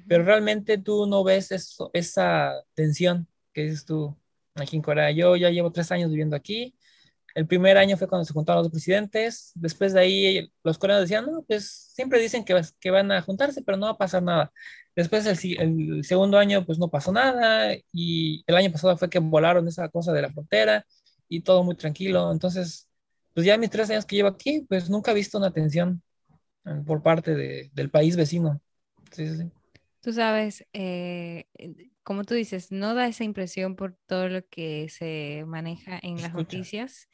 Pero 0.09 0.25
realmente 0.25 0.77
tú 0.79 1.07
no 1.07 1.23
ves 1.23 1.53
eso, 1.53 1.91
esa 1.93 2.53
tensión 2.75 3.29
que 3.53 3.63
dices 3.63 3.85
tú 3.85 4.17
aquí 4.55 4.77
en 4.77 4.83
Corea. 4.83 5.11
Yo 5.13 5.37
ya 5.37 5.51
llevo 5.51 5.71
tres 5.71 5.93
años 5.93 6.11
viviendo 6.11 6.35
aquí. 6.35 6.75
El 7.35 7.47
primer 7.47 7.77
año 7.77 7.97
fue 7.97 8.09
cuando 8.09 8.25
se 8.25 8.33
juntaron 8.33 8.63
los 8.63 8.71
presidentes. 8.71 9.53
Después 9.55 9.93
de 9.93 10.01
ahí, 10.01 10.53
los 10.63 10.79
coreanos 10.79 11.03
decían, 11.05 11.27
no, 11.27 11.43
pues 11.43 11.91
siempre 11.95 12.21
dicen 12.21 12.45
que, 12.45 12.61
que 12.81 12.91
van 12.91 13.11
a 13.11 13.23
juntarse, 13.23 13.63
pero 13.63 13.77
no 13.77 13.87
va 13.87 13.93
a 13.93 13.99
pasar 13.99 14.23
nada. 14.23 14.53
Después, 14.95 15.27
el, 15.27 15.61
el, 15.61 16.05
segundo 16.05 16.39
año, 16.39 16.65
pues 16.65 16.79
no 16.79 16.89
pasó 16.89 17.13
nada. 17.13 17.75
Y 17.93 18.45
el 18.47 18.57
año 18.57 18.71
pasado 18.71 18.97
fue 18.97 19.11
que 19.11 19.19
volaron 19.19 19.67
esa 19.67 19.89
cosa 19.89 20.13
de 20.13 20.23
la 20.23 20.33
frontera 20.33 20.87
y 21.29 21.41
todo 21.41 21.65
muy 21.65 21.77
tranquilo. 21.77 22.31
Entonces, 22.31 22.89
pues 23.35 23.47
ya 23.47 23.59
mis 23.59 23.71
tres 23.71 23.91
años 23.91 24.07
que 24.07 24.17
llevo 24.17 24.29
aquí, 24.29 24.65
pues 24.69 24.89
nunca 24.89 25.11
he 25.11 25.15
visto 25.15 25.39
una 25.39 25.53
tensión 25.53 26.03
por 26.87 27.03
parte 27.03 27.35
de, 27.35 27.71
del 27.75 27.91
país 27.91 28.17
vecino. 28.17 28.61
Sí, 29.11 29.27
sí, 29.29 29.37
sí. 29.39 29.51
Tú 30.05 30.13
sabes, 30.13 30.67
eh, 30.75 31.47
como 32.03 32.25
tú 32.25 32.35
dices, 32.35 32.71
no 32.71 32.93
da 32.95 33.07
esa 33.07 33.25
impresión 33.25 33.75
por 33.75 33.97
todo 34.05 34.29
lo 34.29 34.47
que 34.47 34.91
se 34.91 35.45
maneja 35.47 35.99
en 36.03 36.21
las 36.21 36.35
noticias, 36.35 37.09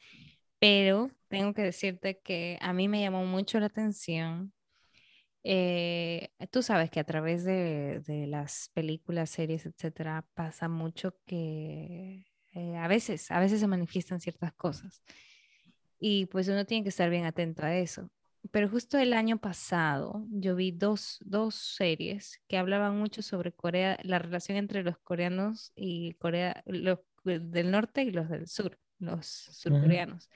pero 0.59 1.09
tengo 1.29 1.53
que 1.53 1.61
decirte 1.61 2.19
que 2.19 2.57
a 2.59 2.73
mí 2.73 2.89
me 2.89 2.99
llamó 2.99 3.25
mucho 3.25 3.61
la 3.61 3.67
atención. 3.67 4.51
Eh, 5.45 6.31
tú 6.49 6.61
sabes 6.63 6.91
que 6.91 6.99
a 6.99 7.05
través 7.05 7.45
de, 7.45 8.01
de, 8.05 8.27
las 8.27 8.69
películas, 8.73 9.29
series, 9.29 9.65
etcétera, 9.65 10.27
pasa 10.33 10.67
mucho 10.67 11.15
que 11.25 12.25
eh, 12.55 12.75
a 12.75 12.89
veces, 12.89 13.31
a 13.31 13.39
veces 13.39 13.61
se 13.61 13.67
manifiestan 13.67 14.19
ciertas 14.19 14.51
cosas. 14.51 15.01
Y 15.97 16.25
pues 16.25 16.49
uno 16.49 16.65
tiene 16.65 16.83
que 16.83 16.89
estar 16.89 17.09
bien 17.09 17.23
atento 17.23 17.63
a 17.63 17.73
eso 17.73 18.11
pero 18.49 18.67
justo 18.67 18.97
el 18.97 19.13
año 19.13 19.37
pasado 19.37 20.25
yo 20.31 20.55
vi 20.55 20.71
dos, 20.71 21.19
dos, 21.21 21.55
series 21.55 22.41
que 22.47 22.57
hablaban 22.57 22.97
mucho 22.97 23.21
sobre 23.21 23.51
Corea, 23.51 23.97
la 24.03 24.19
relación 24.19 24.57
entre 24.57 24.83
los 24.83 24.97
coreanos 24.97 25.71
y 25.75 26.15
Corea, 26.15 26.63
los 26.65 26.99
del 27.23 27.69
norte 27.69 28.01
y 28.01 28.11
los 28.11 28.29
del 28.29 28.47
sur, 28.47 28.79
los 28.97 29.27
surcoreanos. 29.27 30.29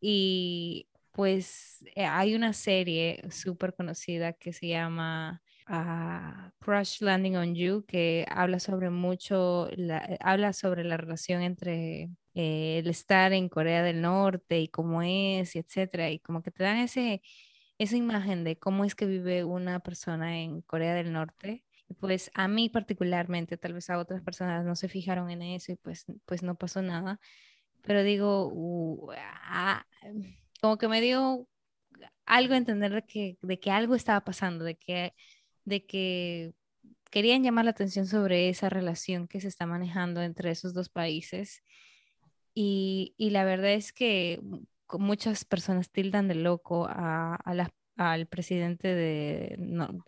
Y 0.00 0.88
pues 1.10 1.84
eh, 1.94 2.04
hay 2.04 2.34
una 2.34 2.52
serie 2.52 3.22
súper 3.30 3.74
conocida 3.74 4.32
que 4.32 4.52
se 4.52 4.68
llama 4.68 5.42
uh, 5.68 6.50
Crash 6.60 7.00
Landing 7.00 7.36
on 7.36 7.54
You, 7.54 7.84
que 7.86 8.26
habla 8.28 8.60
sobre 8.60 8.90
mucho, 8.90 9.68
la, 9.76 10.18
habla 10.20 10.52
sobre 10.52 10.84
la 10.84 10.96
relación 10.96 11.42
entre 11.42 12.10
eh, 12.34 12.78
el 12.80 12.88
estar 12.88 13.32
en 13.32 13.48
Corea 13.48 13.82
del 13.82 14.00
Norte 14.02 14.60
y 14.60 14.68
cómo 14.68 15.02
es, 15.02 15.54
y 15.56 15.60
etcétera, 15.60 16.10
y 16.10 16.18
como 16.18 16.42
que 16.42 16.50
te 16.50 16.64
dan 16.64 16.78
ese, 16.78 17.22
esa 17.78 17.96
imagen 17.96 18.44
de 18.44 18.58
cómo 18.58 18.84
es 18.84 18.94
que 18.94 19.06
vive 19.06 19.44
una 19.44 19.80
persona 19.80 20.40
en 20.40 20.62
Corea 20.62 20.94
del 20.94 21.12
Norte. 21.12 21.64
Pues 22.00 22.30
a 22.34 22.48
mí 22.48 22.68
particularmente, 22.70 23.56
tal 23.56 23.74
vez 23.74 23.90
a 23.90 23.98
otras 23.98 24.22
personas 24.22 24.64
no 24.64 24.74
se 24.74 24.88
fijaron 24.88 25.30
en 25.30 25.42
eso 25.42 25.72
y 25.72 25.76
pues, 25.76 26.06
pues 26.24 26.42
no 26.42 26.56
pasó 26.56 26.82
nada, 26.82 27.20
pero 27.82 28.02
digo, 28.02 28.48
uh, 28.52 29.12
como 30.60 30.78
que 30.78 30.88
me 30.88 31.00
dio 31.00 31.46
algo 32.26 32.54
entender 32.54 32.92
de 32.92 33.02
que, 33.02 33.38
de 33.42 33.60
que 33.60 33.70
algo 33.70 33.94
estaba 33.94 34.22
pasando, 34.24 34.64
de 34.64 34.76
que, 34.76 35.14
de 35.64 35.86
que 35.86 36.54
querían 37.10 37.44
llamar 37.44 37.66
la 37.66 37.72
atención 37.72 38.06
sobre 38.06 38.48
esa 38.48 38.70
relación 38.70 39.28
que 39.28 39.40
se 39.40 39.48
está 39.48 39.66
manejando 39.66 40.22
entre 40.22 40.50
esos 40.50 40.74
dos 40.74 40.88
países 40.88 41.62
y, 42.54 43.14
la 43.18 43.44
verdad 43.44 43.72
es 43.72 43.92
que 43.92 44.40
muchas 44.92 45.44
personas 45.44 45.90
tildan 45.90 46.28
de 46.28 46.36
loco 46.36 46.86
a, 46.88 47.38
al 47.96 48.26
presidente 48.26 48.94
de 48.94 49.58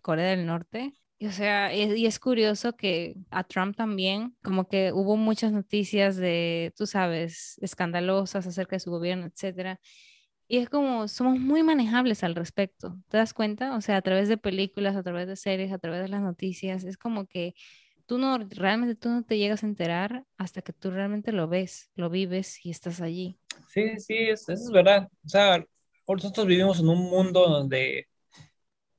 Corea 0.02 0.30
del 0.30 0.46
Norte. 0.46 0.92
Y, 1.18 1.26
o 1.26 1.32
sea, 1.32 1.74
y 1.74 2.06
es 2.06 2.18
curioso 2.18 2.76
que 2.76 3.16
a 3.30 3.42
Trump 3.44 3.74
también, 3.76 4.36
como 4.42 4.68
que 4.68 4.92
hubo 4.92 5.16
muchas 5.16 5.50
noticias 5.50 6.16
de, 6.16 6.72
tú 6.76 6.86
sabes, 6.86 7.58
escandalosas 7.62 8.46
acerca 8.46 8.76
de 8.76 8.80
su 8.80 8.90
gobierno, 8.90 9.26
etcétera. 9.26 9.80
Y 10.48 10.58
es 10.58 10.68
como, 10.70 11.08
somos 11.08 11.40
muy 11.40 11.62
manejables 11.64 12.22
al 12.22 12.36
respecto, 12.36 12.96
¿te 13.08 13.16
das 13.16 13.34
cuenta? 13.34 13.76
O 13.76 13.80
sea, 13.80 13.96
a 13.96 14.02
través 14.02 14.28
de 14.28 14.36
películas, 14.36 14.94
a 14.94 15.02
través 15.02 15.26
de 15.26 15.34
series, 15.34 15.72
a 15.72 15.78
través 15.78 16.02
de 16.02 16.08
las 16.08 16.22
noticias, 16.22 16.84
es 16.84 16.96
como 16.96 17.26
que 17.26 17.54
tú 18.06 18.18
no, 18.18 18.38
realmente 18.38 18.94
tú 18.94 19.08
no 19.08 19.24
te 19.24 19.36
llegas 19.36 19.62
a 19.62 19.66
enterar 19.66 20.24
hasta 20.38 20.62
que 20.62 20.72
tú 20.72 20.90
realmente 20.90 21.32
lo 21.32 21.48
ves, 21.48 21.90
lo 21.94 22.08
vives 22.08 22.64
y 22.64 22.70
estás 22.70 23.00
allí. 23.00 23.38
Sí, 23.68 23.98
sí, 23.98 24.14
eso 24.14 24.52
es 24.52 24.70
verdad. 24.70 25.08
O 25.24 25.28
sea, 25.28 25.64
nosotros 26.06 26.46
vivimos 26.46 26.80
en 26.80 26.88
un 26.88 27.02
mundo 27.10 27.48
donde 27.48 28.06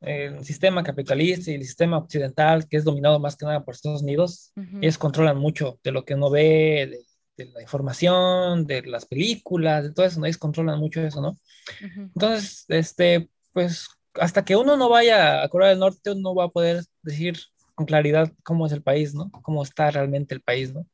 el 0.01 0.43
sistema 0.45 0.83
capitalista 0.83 1.49
y 1.49 1.55
el 1.55 1.63
sistema 1.63 1.97
occidental, 1.97 2.67
que 2.67 2.77
es 2.77 2.83
dominado 2.83 3.19
más 3.19 3.35
que 3.35 3.45
nada 3.45 3.63
por 3.63 3.73
Estados 3.73 4.03
Unidos, 4.03 4.53
ellos 4.81 4.97
controlan 4.97 5.37
mucho 5.37 5.79
de 5.83 5.91
lo 5.91 6.05
que 6.05 6.13
uno 6.13 6.29
ve, 6.29 7.03
de, 7.35 7.45
la 7.45 7.61
información, 7.61 8.65
de 8.65 8.81
las 8.83 9.05
películas, 9.05 9.83
de 9.83 9.93
todo 9.93 10.05
eso, 10.05 10.19
¿no? 10.19 10.25
ellos 10.25 10.37
controlan 10.37 10.79
mucho 10.79 11.01
eso, 11.01 11.21
¿no? 11.21 11.37
Entonces, 11.95 12.65
este, 12.67 13.29
pues 13.53 13.87
hasta 14.15 14.43
que 14.43 14.55
uno 14.55 14.75
no 14.77 14.89
vaya 14.89 15.43
a 15.43 15.49
Corea 15.49 15.69
del 15.69 15.79
Norte, 15.79 16.11
uno 16.11 16.21
no 16.21 16.35
va 16.35 16.45
a 16.45 16.49
poder 16.49 16.83
decir 17.03 17.37
con 17.77 17.85
claridad 17.85 18.33
cómo 18.43 18.65
es 18.65 18.73
el 18.73 18.81
país, 18.81 19.13
¿no? 19.13 19.31
Cómo 19.43 19.61
está 19.63 19.91
realmente 19.91 20.33
el 20.33 20.41
país, 20.41 20.73
¿no? 20.73 20.87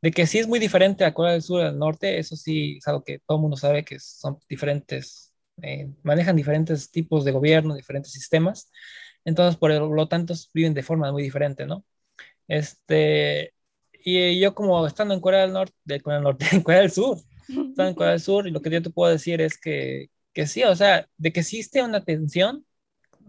De 0.00 0.10
que 0.12 0.26
sí 0.26 0.38
es 0.38 0.48
muy 0.48 0.58
diferente 0.58 1.04
a 1.04 1.12
Corea 1.14 1.32
del 1.32 1.42
Sur 1.42 1.62
del 1.62 1.78
Norte, 1.78 2.18
eso 2.18 2.36
sí 2.36 2.78
es 2.78 2.88
algo 2.88 3.04
que 3.04 3.20
todo 3.26 3.36
el 3.38 3.42
mundo 3.42 3.58
sabe 3.58 3.84
que 3.84 3.98
son 4.00 4.38
diferentes, 4.48 5.34
eh, 5.62 5.90
manejan 6.02 6.34
diferentes 6.36 6.90
tipos 6.90 7.26
de 7.26 7.32
gobierno, 7.32 7.74
diferentes 7.74 8.12
sistemas, 8.12 8.70
entonces 9.26 9.58
por 9.58 9.72
lo 9.72 10.08
tanto 10.08 10.34
viven 10.54 10.72
de 10.74 10.82
forma 10.82 11.12
muy 11.12 11.22
diferente, 11.22 11.66
¿no? 11.66 11.84
Este, 12.48 13.54
y 14.04 14.40
yo 14.40 14.54
como 14.54 14.86
estando 14.86 15.14
en 15.14 15.20
Corea 15.20 15.42
del 15.42 15.52
Norte, 15.52 15.74
de 15.84 16.00
Corea 16.00 16.18
del 16.18 16.24
Norte, 16.24 16.46
en 16.52 16.62
Corea 16.62 16.80
del 16.80 16.90
Sur, 16.92 17.18
estando 17.48 17.88
en 17.88 17.94
Corea 17.94 18.12
del 18.12 18.20
Sur, 18.20 18.48
y 18.48 18.52
lo 18.52 18.62
que 18.62 18.70
yo 18.70 18.82
te 18.82 18.90
puedo 18.90 19.12
decir 19.12 19.42
es 19.42 19.58
que, 19.58 20.10
que 20.32 20.46
sí, 20.46 20.64
o 20.64 20.74
sea, 20.76 21.06
de 21.18 21.32
que 21.32 21.40
existe 21.40 21.82
una 21.82 22.04
tensión, 22.04 22.64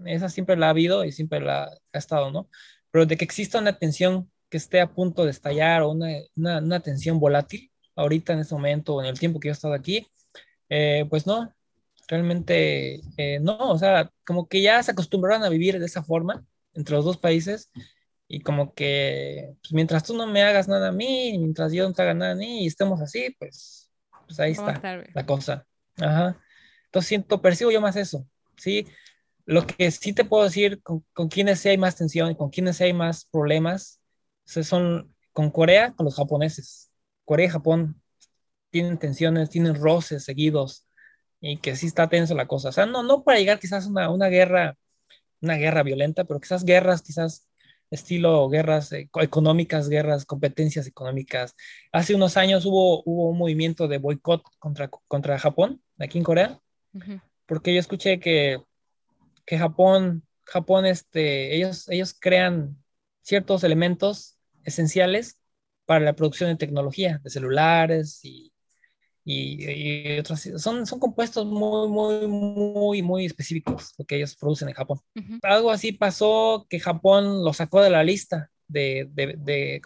esa 0.06 0.30
siempre 0.30 0.56
la 0.58 0.68
ha 0.68 0.70
habido 0.72 1.06
y 1.06 1.12
siempre 1.12 1.42
la 1.42 1.66
ha 1.66 1.98
estado, 1.98 2.32
¿no? 2.32 2.50
Pero 2.94 3.08
de 3.08 3.18
que 3.18 3.26
exista 3.26 3.58
una 3.58 3.80
tensión 3.80 4.32
que 4.50 4.58
esté 4.58 4.80
a 4.80 4.94
punto 4.94 5.26
de 5.26 5.32
estallar 5.32 5.82
o 5.82 5.90
una, 5.90 6.10
una, 6.36 6.80
tensión 6.80 7.20
volátil, 7.20 7.72
ahorita 7.96 8.34
en 8.34 8.40
este 8.40 8.54
momento 8.54 8.94
o 8.94 9.02
en 9.02 9.08
el 9.08 9.20
tiempo 9.20 9.40
que 9.40 9.48
yo 9.48 9.52
he 9.52 9.54
estado 9.54 9.74
aquí, 9.74 10.08
Eh, 10.70 11.06
pues 11.10 11.28
no, 11.28 11.54
realmente 12.08 13.02
eh, 13.18 13.40
no, 13.42 13.58
o 13.58 13.78
sea, 13.80 14.12
como 14.26 14.48
que 14.48 14.62
ya 14.62 14.82
se 14.84 14.92
acostumbraron 14.92 15.44
a 15.44 15.50
vivir 15.50 15.80
de 15.80 15.86
esa 15.86 16.04
forma 16.04 16.46
entre 16.74 16.96
los 16.96 17.06
dos 17.06 17.18
países 17.18 17.72
y 18.28 18.42
como 18.42 18.74
que 18.74 19.56
pues, 19.62 19.74
mientras 19.74 20.04
tú 20.04 20.16
no 20.16 20.28
me 20.28 20.44
hagas 20.44 20.68
nada 20.68 20.90
a 20.90 20.92
mí, 20.92 21.38
mientras 21.40 21.74
yo 21.74 21.88
no 21.88 21.94
te 21.94 22.02
haga 22.04 22.14
nada 22.14 22.34
a 22.34 22.36
mí 22.36 22.64
y 22.64 22.68
estemos 22.68 23.02
así, 23.02 23.36
pues, 23.40 23.92
pues 24.28 24.40
ahí 24.40 24.52
está 24.52 24.82
la 25.14 25.26
cosa. 25.26 25.66
Ajá. 25.98 26.40
Entonces 26.86 27.10
siento, 27.10 27.42
percibo 27.42 27.72
yo 27.72 27.82
más 27.82 27.96
eso, 27.96 28.28
¿sí? 28.58 28.88
Lo 29.46 29.66
que 29.68 29.92
sí 29.92 30.14
te 30.14 30.26
puedo 30.26 30.44
decir, 30.44 30.82
con, 30.82 31.06
con 31.14 31.28
quienes 31.28 31.60
sí 31.60 31.70
hay 31.70 31.78
más 31.78 31.96
tensión 31.96 32.32
y 32.32 32.36
con 32.36 32.50
quienes 32.50 32.78
sí 32.78 32.86
hay 32.86 32.94
más 32.94 33.26
problemas, 33.26 34.00
son 34.46 35.14
con 35.32 35.52
Corea, 35.52 35.94
con 35.94 36.06
los 36.06 36.16
japoneses. 36.16 36.92
Corea 37.26 37.48
y 37.48 37.50
Japón 37.50 38.02
tienen 38.70 38.98
tensiones, 38.98 39.50
tienen 39.50 39.76
roces 39.76 40.24
seguidos 40.24 40.88
y 41.40 41.58
que 41.58 41.76
sí 41.76 41.88
está 41.88 42.10
tenso 42.10 42.36
la 42.36 42.48
cosa. 42.48 42.70
O 42.70 42.72
sea, 42.72 42.86
no, 42.86 43.04
no 43.04 43.24
para 43.24 43.40
llegar 43.40 43.60
quizás 43.60 43.86
a 43.86 43.90
una, 43.90 44.10
una 44.10 44.28
guerra, 44.28 44.78
una 45.42 45.56
guerra 45.56 45.84
violenta, 45.84 46.24
pero 46.24 46.40
quizás 46.40 46.64
guerras, 46.64 47.02
quizás 47.02 47.48
estilo 47.94 48.50
guerras 48.50 48.92
eh, 48.92 49.10
económicas, 49.22 49.90
guerras, 49.90 50.26
competencias 50.26 50.88
económicas. 50.88 51.56
Hace 51.92 52.16
unos 52.16 52.38
años 52.38 52.66
hubo, 52.66 53.04
hubo 53.06 53.30
un 53.30 53.38
movimiento 53.38 53.88
de 53.88 54.00
boicot 54.00 54.44
contra, 54.60 54.90
contra 54.90 55.40
Japón, 55.40 55.82
aquí 56.00 56.18
en 56.18 56.24
Corea, 56.24 56.60
porque 57.46 57.74
yo 57.74 57.80
escuché 57.80 58.20
que, 58.20 58.62
que 59.46 59.58
Japón, 59.58 60.24
Japón, 60.46 60.86
este, 60.86 61.56
ellos, 61.56 61.90
ellos 61.90 62.16
crean 62.20 62.78
ciertos 63.22 63.64
elementos 63.64 64.38
esenciales 64.64 65.40
para 65.86 66.06
la 66.06 66.16
producción 66.16 66.50
de 66.50 66.56
tecnología, 66.56 67.20
de 67.24 67.30
celulares 67.30 68.20
y, 68.24 68.54
y, 69.26 70.20
otros. 70.20 70.42
Son, 70.58 70.86
son 70.86 71.00
compuestos 71.00 71.46
muy, 71.46 71.90
muy, 71.90 72.28
muy, 72.28 73.02
muy 73.02 73.26
específicos 73.26 73.94
lo 73.98 74.06
que 74.06 74.18
ellos 74.18 74.36
producen 74.36 74.70
en 74.70 74.76
Japón. 74.76 75.00
Algo 75.42 75.72
así 75.72 75.92
pasó 75.92 76.66
que 76.70 76.80
Japón 76.80 77.44
lo 77.44 77.54
sacó 77.54 77.82
de 77.82 77.90
la 77.90 78.04
lista 78.04 78.50
de, 78.68 79.10
de, 79.12 79.36
de, 79.38 79.82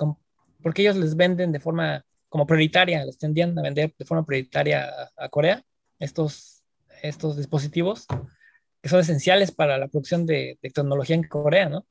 porque 0.61 0.81
ellos 0.81 0.95
les 0.97 1.15
venden 1.15 1.51
de 1.51 1.59
forma 1.59 2.05
como 2.29 2.45
prioritaria, 2.45 3.05
les 3.05 3.17
tendían 3.17 3.57
a 3.57 3.61
vender 3.61 3.93
de 3.97 4.05
forma 4.05 4.25
prioritaria 4.25 4.89
a, 5.15 5.29
Corea 5.29 5.63
estos, 5.99 6.63
estos 7.01 7.37
dispositivos 7.37 8.05
que 8.81 8.89
son 8.89 8.99
esenciales 9.01 9.51
para 9.51 9.77
la 9.77 9.87
producción 9.87 10.25
de, 10.25 10.57
de 10.61 10.69
tecnología 10.69 11.15
en 11.15 11.23
Corea, 11.23 11.69
¿no? 11.69 11.85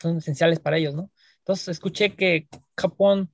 Son 0.00 0.18
esenciales 0.18 0.60
para 0.60 0.78
ellos, 0.78 0.94
¿no? 0.94 1.10
Entonces 1.38 1.68
escuché 1.68 2.14
que 2.16 2.48
Japón 2.76 3.32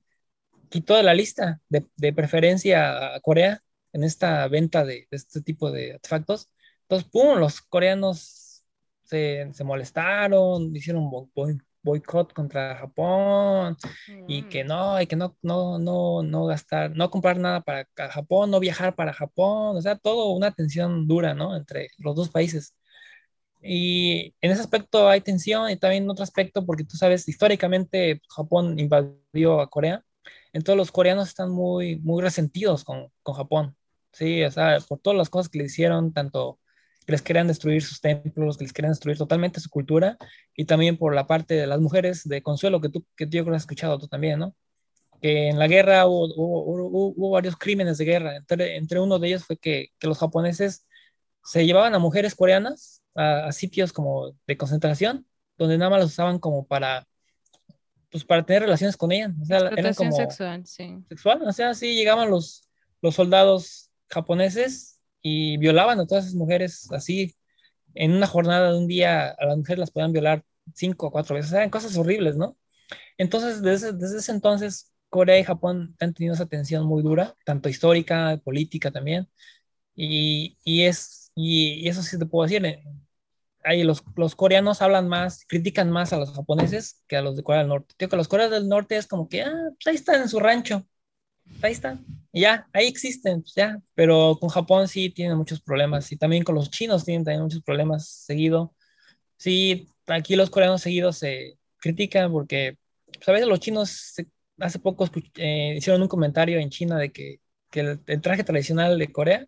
quitó 0.69 0.95
de 0.95 1.03
la 1.03 1.13
lista 1.13 1.61
de, 1.69 1.87
de 1.97 2.13
preferencia 2.13 3.15
a 3.15 3.19
Corea 3.21 3.61
en 3.93 4.03
esta 4.03 4.47
venta 4.47 4.85
de, 4.85 5.07
de, 5.09 5.17
este 5.17 5.41
tipo 5.41 5.71
de 5.71 5.93
artefactos. 5.93 6.49
Entonces, 6.83 7.09
¡pum!, 7.11 7.39
los 7.39 7.61
coreanos 7.61 8.63
se, 9.03 9.49
se 9.53 9.63
molestaron, 9.63 10.75
hicieron 10.75 11.03
un 11.03 11.61
boicot 11.81 12.33
contra 12.33 12.75
Japón 12.77 13.77
y 14.27 14.43
que 14.43 14.63
mm. 14.63 14.67
no, 14.67 15.01
y 15.01 15.07
que 15.07 15.15
no, 15.15 15.37
no, 15.41 15.79
no, 15.79 16.23
no 16.23 16.45
gastar, 16.45 16.95
no 16.95 17.09
comprar 17.09 17.39
nada 17.39 17.61
para 17.61 17.87
Japón, 18.11 18.51
no 18.51 18.59
viajar 18.59 18.95
para 18.95 19.13
Japón, 19.13 19.77
o 19.77 19.81
sea, 19.81 19.97
todo 19.97 20.31
una 20.31 20.51
tensión 20.51 21.07
dura, 21.07 21.33
¿no? 21.33 21.55
Entre 21.55 21.89
los 21.97 22.15
dos 22.15 22.29
países. 22.29 22.75
Y 23.61 24.33
en 24.41 24.51
ese 24.51 24.61
aspecto 24.61 25.09
hay 25.09 25.21
tensión 25.21 25.69
y 25.69 25.77
también 25.77 26.03
en 26.03 26.09
otro 26.09 26.23
aspecto 26.23 26.65
porque 26.65 26.85
tú 26.85 26.95
sabes, 26.95 27.27
históricamente 27.27 28.21
Japón 28.29 28.79
invadió 28.79 29.59
a 29.59 29.69
Corea, 29.69 30.03
entonces 30.53 30.77
los 30.77 30.91
coreanos 30.91 31.27
están 31.27 31.51
muy, 31.51 31.97
muy 31.97 32.21
resentidos 32.21 32.83
con, 32.83 33.11
con 33.23 33.35
Japón, 33.35 33.75
¿sí? 34.13 34.43
O 34.43 34.51
sea, 34.51 34.79
por 34.87 34.99
todas 34.99 35.17
las 35.17 35.29
cosas 35.29 35.49
que 35.49 35.59
le 35.59 35.65
hicieron, 35.65 36.13
tanto 36.13 36.59
que 37.05 37.11
les 37.13 37.21
querían 37.21 37.47
destruir 37.47 37.81
sus 37.81 38.01
templos, 38.01 38.57
que 38.57 38.63
les 38.65 38.73
querían 38.73 38.91
destruir 38.91 39.17
totalmente 39.17 39.59
su 39.59 39.69
cultura, 39.69 40.17
y 40.55 40.65
también 40.65 40.97
por 40.97 41.13
la 41.15 41.27
parte 41.27 41.55
de 41.55 41.67
las 41.67 41.79
mujeres 41.79 42.23
de 42.27 42.41
Consuelo, 42.41 42.81
que 42.81 42.89
tú, 42.89 43.05
que 43.15 43.27
yo 43.29 43.43
creo 43.43 43.55
has 43.55 43.63
escuchado 43.63 43.99
tú 43.99 44.07
también, 44.07 44.39
¿no? 44.39 44.55
Que 45.21 45.49
en 45.49 45.59
la 45.59 45.67
guerra 45.67 46.07
hubo, 46.07 46.25
hubo, 46.35 47.13
hubo, 47.15 47.29
varios 47.31 47.57
crímenes 47.57 47.97
de 47.97 48.05
guerra, 48.05 48.37
entre, 48.37 48.77
entre 48.77 48.99
uno 48.99 49.19
de 49.19 49.27
ellos 49.27 49.45
fue 49.45 49.57
que, 49.57 49.89
que 49.99 50.07
los 50.07 50.17
japoneses 50.17 50.87
se 51.43 51.65
llevaban 51.65 51.93
a 51.95 51.99
mujeres 51.99 52.35
coreanas 52.35 52.98
a, 53.19 53.51
sitios 53.51 53.91
como 53.91 54.33
de 54.47 54.57
concentración, 54.57 55.25
donde 55.57 55.77
nada 55.77 55.91
más 55.91 56.01
los 56.01 56.11
usaban 56.11 56.39
como 56.39 56.65
para, 56.65 57.07
pues 58.09 58.23
para 58.23 58.45
tener 58.45 58.63
relaciones 58.63 58.95
con 58.95 59.11
ellas. 59.11 59.31
O 59.41 59.45
sea, 59.45 59.57
eran 59.75 59.93
como 59.93 60.11
sexual, 60.11 60.65
sí. 60.65 61.03
Sexual, 61.09 61.41
o 61.45 61.51
sea, 61.51 61.73
sí 61.73 61.95
llegaban 61.95 62.29
los, 62.29 62.67
los 63.01 63.15
soldados 63.15 63.91
japoneses 64.09 64.99
y 65.21 65.57
violaban 65.57 65.99
a 65.99 66.07
todas 66.07 66.25
esas 66.25 66.35
mujeres 66.35 66.87
así. 66.91 67.35
En 67.95 68.13
una 68.13 68.27
jornada 68.27 68.71
de 68.71 68.77
un 68.77 68.87
día, 68.87 69.29
a 69.31 69.45
las 69.45 69.57
mujeres 69.57 69.79
las 69.79 69.91
podían 69.91 70.13
violar 70.13 70.43
cinco 70.73 71.07
o 71.07 71.11
cuatro 71.11 71.35
veces. 71.35 71.49
O 71.49 71.51
sea, 71.51 71.59
eran 71.59 71.71
cosas 71.71 71.97
horribles, 71.97 72.37
¿no? 72.37 72.57
Entonces, 73.17 73.61
desde, 73.61 73.91
desde 73.93 74.19
ese 74.19 74.31
entonces, 74.31 74.93
Corea 75.09 75.39
y 75.39 75.43
Japón 75.43 75.95
han 75.99 76.13
tenido 76.13 76.35
esa 76.35 76.45
tensión 76.45 76.85
muy 76.85 77.03
dura, 77.03 77.35
tanto 77.45 77.67
histórica, 77.67 78.39
política 78.43 78.91
también. 78.91 79.27
Y, 79.95 80.57
y 80.63 80.83
es, 80.83 81.31
y, 81.35 81.85
y, 81.85 81.89
eso 81.89 82.01
sí 82.03 82.17
te 82.17 82.25
puedo 82.25 82.47
decir, 82.47 82.61
ahí 83.63 83.83
los, 83.83 84.03
los, 84.15 84.35
coreanos 84.35 84.81
hablan 84.81 85.07
más, 85.07 85.45
critican 85.47 85.91
más 85.91 86.13
a 86.13 86.17
los 86.17 86.33
japoneses 86.33 87.03
que 87.07 87.17
a 87.17 87.21
los 87.21 87.35
de 87.35 87.43
Corea 87.43 87.61
del 87.61 87.69
Norte. 87.69 87.93
Tío, 87.97 88.09
que 88.09 88.15
los 88.15 88.27
coreanos 88.27 88.59
del 88.59 88.69
Norte 88.69 88.97
es 88.97 89.07
como 89.07 89.27
que, 89.29 89.43
ah, 89.43 89.69
pues 89.75 89.87
ahí 89.87 89.95
están 89.95 90.21
en 90.21 90.29
su 90.29 90.39
rancho, 90.39 90.87
ahí 91.61 91.71
están, 91.71 92.05
y 92.31 92.41
ya, 92.41 92.67
ahí 92.73 92.87
existen, 92.87 93.41
pues 93.41 93.55
ya, 93.55 93.79
pero 93.95 94.37
con 94.39 94.49
Japón 94.49 94.87
sí 94.87 95.09
tienen 95.09 95.37
muchos 95.37 95.61
problemas, 95.61 96.11
y 96.11 96.17
también 96.17 96.43
con 96.43 96.55
los 96.55 96.69
chinos 96.71 97.05
tienen 97.05 97.23
también 97.25 97.43
muchos 97.43 97.63
problemas 97.63 98.07
seguido. 98.07 98.75
Sí, 99.37 99.89
aquí 100.07 100.35
los 100.35 100.49
coreanos 100.49 100.81
seguidos 100.81 101.17
se 101.17 101.57
critican 101.77 102.31
porque, 102.31 102.77
pues 103.13 103.27
a 103.29 103.31
veces 103.33 103.47
los 103.47 103.59
chinos, 103.59 104.15
hace 104.59 104.79
poco 104.79 105.09
eh, 105.37 105.75
hicieron 105.77 106.01
un 106.01 106.07
comentario 106.07 106.59
en 106.59 106.69
China 106.69 106.97
de 106.97 107.11
que, 107.11 107.39
que 107.71 107.81
el, 107.81 108.01
el, 108.07 108.21
traje 108.21 108.43
tradicional 108.43 108.97
de 108.99 109.11
Corea 109.11 109.47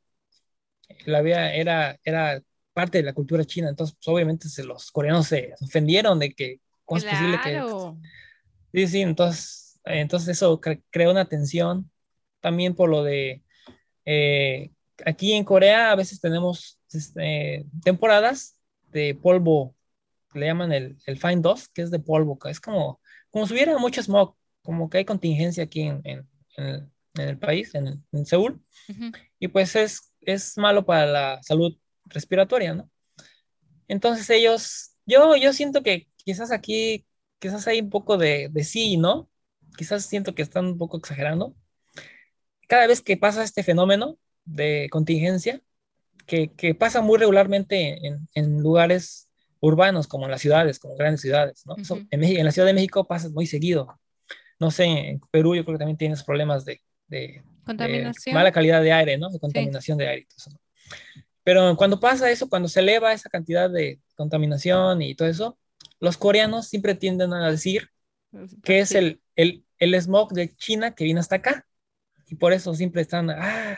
la 1.06 1.22
vida 1.22 1.54
era, 1.54 2.00
era 2.04 2.42
parte 2.74 3.00
de 3.00 3.04
la 3.04 3.14
cultura 3.14 3.46
china, 3.46 3.70
entonces 3.70 3.96
pues, 3.96 4.08
obviamente 4.08 4.50
se, 4.50 4.64
los 4.64 4.92
coreanos 4.92 5.28
se 5.28 5.54
ofendieron 5.62 6.20
de 6.20 6.34
que, 6.34 6.60
¿cómo 6.86 6.98
es 6.98 7.06
posible 7.06 7.40
que... 7.44 7.62
Sí, 8.74 8.88
sí, 8.88 9.02
entonces, 9.02 9.80
entonces 9.84 10.30
eso 10.30 10.60
crea 10.62 11.10
una 11.10 11.26
tensión 11.26 11.90
también 12.40 12.76
por 12.76 12.90
lo 12.90 13.04
de... 13.04 13.44
Eh, 14.06 14.72
aquí 15.06 15.34
en 15.34 15.44
Corea 15.44 15.92
a 15.92 15.96
veces 15.96 16.20
tenemos 16.20 16.80
este, 16.92 17.66
temporadas 17.84 18.58
de 18.92 19.16
polvo, 19.16 19.76
le 20.34 20.48
llaman 20.48 20.72
el, 20.72 20.98
el 21.06 21.18
Fine 21.18 21.42
Dust, 21.42 21.72
que 21.74 21.82
es 21.82 21.92
de 21.92 22.00
polvo, 22.00 22.38
es 22.46 22.60
como, 22.60 23.00
como 23.30 23.48
si 23.48 23.54
hubiera 23.54 23.78
mucho 23.78 24.02
smog, 24.02 24.36
como 24.64 24.90
que 24.90 25.00
hay 25.00 25.06
contingencia 25.06 25.64
aquí 25.64 25.84
en, 25.84 26.02
en, 26.04 26.28
en, 26.58 26.92
el, 27.16 27.38
país, 27.38 27.74
en, 27.76 28.26
Seúl, 28.26 28.62
y 29.40 29.48
pues 29.48 29.76
es, 29.76 30.14
es 30.22 30.58
malo 30.58 30.86
para 30.86 31.06
la 31.06 31.44
salud 31.44 31.78
respiratoria, 32.12 32.74
¿no? 32.74 32.90
Entonces 33.88 34.30
ellos, 34.30 34.92
yo, 35.06 35.36
yo 35.36 35.54
siento 35.54 35.84
que 35.84 36.08
quizás 36.16 36.52
aquí, 36.52 37.06
quizás 37.40 37.68
hay 37.68 37.82
un 37.82 37.90
poco 37.90 38.18
de, 38.18 38.50
de 38.50 38.64
sí, 38.64 38.98
¿no? 38.98 39.30
Quizás 39.78 40.06
siento 40.06 40.36
que 40.36 40.42
están 40.42 40.66
un 40.66 40.78
poco 40.78 40.98
exagerando. 40.98 41.56
Cada 42.68 42.88
vez 42.88 43.02
que 43.02 43.18
pasa 43.18 43.44
este 43.44 43.64
fenómeno 43.64 44.18
de 44.46 44.88
contingencia, 44.92 45.62
que, 46.26 46.54
que 46.54 46.76
pasa 46.76 47.02
muy 47.02 47.18
regularmente 47.18 48.08
en, 48.08 48.28
en, 48.34 48.62
lugares 48.62 49.30
urbanos, 49.60 50.08
como 50.08 50.26
en 50.26 50.32
las 50.32 50.42
ciudades, 50.42 50.80
como 50.80 50.96
grandes 50.96 51.22
ciudades, 51.22 51.66
¿no? 51.66 51.76
en, 52.12 52.24
en, 52.24 52.46
la 52.46 52.52
Ciudad 52.52 52.68
de 52.68 52.74
México 52.74 53.08
pasa 53.08 53.30
muy 53.30 53.46
seguido. 53.46 54.00
No 54.60 54.72
sé, 54.72 54.86
en 54.86 55.20
Perú 55.32 55.56
yo 55.56 55.66
creo 55.66 55.76
que 55.76 55.80
también 55.80 55.98
tienes 55.98 56.24
problemas 56.24 56.64
de, 56.64 56.82
de, 57.08 57.44
contaminación. 57.66 58.36
mala 58.36 58.52
calidad 58.52 58.82
de 58.82 58.94
aire, 58.94 59.18
¿no? 59.18 59.30
De 59.30 59.40
contaminación 59.40 59.98
de 59.98 60.08
aire. 60.08 60.28
¿no? 60.50 60.60
Pero 61.44 61.76
cuando 61.76 62.00
pasa 62.00 62.30
eso, 62.30 62.50
cuando 62.50 62.68
se 62.70 62.82
eleva 62.82 63.14
esa 63.14 63.30
cantidad 63.30 63.70
de 63.70 64.00
contaminación 64.16 65.02
y 65.02 65.16
todo 65.16 65.28
eso, 65.28 65.58
los 66.00 66.18
coreanos 66.18 66.68
siempre 66.68 66.96
tienden 66.96 67.34
a 67.34 67.50
decir 67.50 67.90
que 68.64 68.80
es 68.80 68.92
el, 68.94 69.22
el, 69.36 69.66
el 69.78 69.96
smog 70.02 70.34
de 70.34 70.56
China 70.56 70.94
que 70.94 71.04
vino 71.04 71.20
hasta 71.20 71.38
acá. 71.38 71.66
Y 72.28 72.36
por 72.36 72.54
eso 72.54 72.74
siempre 72.74 73.02
están, 73.02 73.30
ah, 73.30 73.78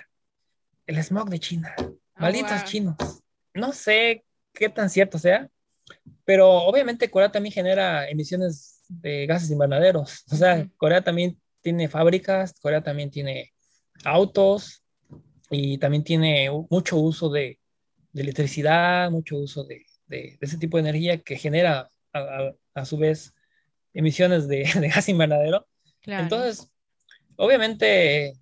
el 0.86 1.04
smog 1.04 1.30
de 1.30 1.40
China, 1.40 1.74
oh, 1.80 1.96
malditos 2.18 2.64
chinos. 2.66 2.96
No 3.54 3.72
sé 3.72 4.26
qué 4.54 4.70
tan 4.70 4.90
cierto 4.90 5.18
sea, 5.18 5.50
pero 6.26 6.50
obviamente 6.50 7.10
Corea 7.10 7.32
también 7.32 7.54
genera 7.54 8.08
emisiones 8.10 8.82
de 8.88 9.26
gases 9.26 9.50
invernaderos. 9.50 10.24
O 10.32 10.36
sea, 10.36 10.68
Corea 10.78 11.04
también 11.04 11.40
tiene 11.62 11.88
fábricas, 11.88 12.54
Corea 12.60 12.84
también 12.84 13.10
tiene 13.10 13.54
autos, 14.04 14.83
y 15.54 15.78
también 15.78 16.04
tiene 16.04 16.50
mucho 16.70 16.98
uso 16.98 17.30
de, 17.30 17.60
de 18.12 18.22
electricidad, 18.22 19.12
mucho 19.12 19.38
uso 19.38 19.64
de, 19.64 19.86
de, 20.08 20.38
ese 20.42 20.58
tipo 20.58 20.78
de 20.78 20.82
energía 20.82 21.22
que 21.22 21.38
genera 21.38 21.90
a, 22.14 22.52
a, 22.74 22.86
su 22.86 22.98
vez 22.98 23.34
emisiones 23.94 24.48
de, 24.48 24.64
gas 24.94 25.10
invernadero. 25.10 25.68
Entonces, 26.06 26.70
obviamente, 27.38 28.34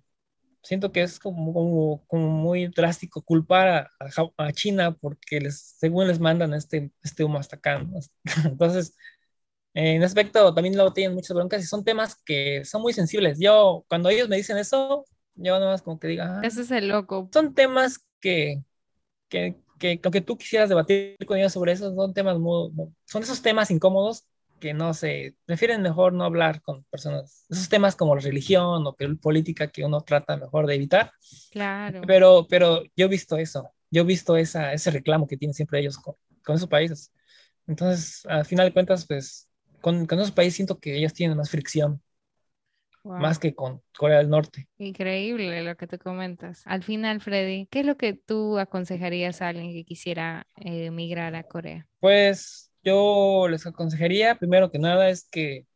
siento 0.62 0.92
que 0.92 1.02
es 1.02 1.18
como, 1.18 1.52
como, 1.52 2.04
como 2.06 2.28
muy 2.28 2.68
drástico 2.68 3.22
culpar 3.22 3.68
a, 3.68 3.90
a, 4.36 4.52
China 4.52 4.96
porque 4.96 5.40
les, 5.40 5.60
según 5.78 6.08
les 6.08 6.20
mandan 6.20 6.54
este, 6.54 6.92
este 7.02 7.24
humo 7.24 7.38
hasta 7.38 7.56
acá. 7.56 7.84
Entonces, 8.44 8.94
en 9.74 10.02
aspecto 10.02 10.52
también 10.54 10.74
luego 10.74 10.92
tienen 10.92 11.14
muchas 11.14 11.34
broncas 11.34 11.62
y 11.62 11.66
son 11.66 11.84
temas 11.84 12.16
que 12.24 12.64
son 12.64 12.82
muy 12.82 12.92
sensibles. 12.92 13.38
Yo, 13.40 13.84
cuando 13.88 14.08
ellos 14.08 14.28
me 14.28 14.36
dicen 14.36 14.58
eso, 14.58 15.04
yo 15.34 15.58
nada 15.58 15.72
más 15.72 15.82
como 15.82 15.98
que 15.98 16.08
diga, 16.08 16.38
ah, 16.38 16.40
ese 16.44 16.62
es 16.62 16.70
el 16.70 16.88
loco. 16.88 17.28
Son 17.32 17.54
temas 17.54 18.04
que, 18.20 18.62
que, 19.28 19.56
que, 19.78 20.00
aunque 20.02 20.20
tú 20.20 20.36
quisieras 20.36 20.68
debatir 20.68 21.16
con 21.26 21.38
ellos 21.38 21.52
sobre 21.52 21.72
eso, 21.72 21.94
son 21.94 22.14
temas 22.14 22.38
muy, 22.38 22.70
son 23.04 23.22
esos 23.22 23.42
temas 23.42 23.70
incómodos 23.70 24.26
que 24.60 24.74
no 24.74 24.94
se, 24.94 25.34
prefieren 25.44 25.82
mejor 25.82 26.12
no 26.12 26.24
hablar 26.24 26.62
con 26.62 26.84
personas, 26.84 27.46
esos 27.50 27.68
temas 27.68 27.96
como 27.96 28.14
la 28.14 28.22
religión 28.22 28.86
o 28.86 28.96
política 29.20 29.66
que 29.66 29.84
uno 29.84 30.02
trata 30.02 30.36
mejor 30.36 30.66
de 30.66 30.76
evitar. 30.76 31.12
Claro. 31.50 32.02
Pero, 32.06 32.46
pero 32.48 32.84
yo 32.94 33.06
he 33.06 33.08
visto 33.08 33.36
eso, 33.36 33.72
yo 33.90 34.02
he 34.02 34.04
visto 34.04 34.36
esa, 34.36 34.72
ese 34.72 34.92
reclamo 34.92 35.26
que 35.26 35.36
tienen 35.36 35.54
siempre 35.54 35.80
ellos 35.80 35.98
con, 35.98 36.14
con 36.44 36.54
esos 36.54 36.68
países. 36.68 37.12
Entonces, 37.66 38.24
al 38.26 38.44
final 38.44 38.66
de 38.66 38.72
cuentas, 38.72 39.04
pues, 39.06 39.48
con, 39.80 40.06
con 40.06 40.20
esos 40.20 40.30
países 40.30 40.54
siento 40.54 40.78
que 40.78 40.96
ellos 40.96 41.12
tienen 41.12 41.36
más 41.36 41.50
fricción 41.50 42.00
más 43.04 43.38
que 43.38 43.54
con 43.54 43.82
Corea 43.96 44.18
del 44.18 44.30
Norte. 44.30 44.68
Increíble 44.78 45.62
lo 45.62 45.76
que 45.76 45.86
te 45.86 45.98
comentas. 45.98 46.62
Al 46.66 46.82
final, 46.82 47.20
Freddy, 47.20 47.66
¿qué 47.66 47.80
es 47.80 47.86
lo 47.86 47.96
que 47.96 48.14
tú 48.14 48.58
aconsejarías 48.58 49.42
a 49.42 49.48
alguien 49.48 49.72
que 49.72 49.84
quisiera 49.84 50.46
eh, 50.56 50.86
emigrar 50.86 51.34
a 51.34 51.42
Corea? 51.44 51.86
Pues 52.00 52.70
yo 52.82 53.46
les 53.48 53.66
aconsejaría, 53.66 54.36
primero 54.36 54.70
que 54.70 54.78
nada, 54.78 55.08
es 55.08 55.28
que, 55.28 55.66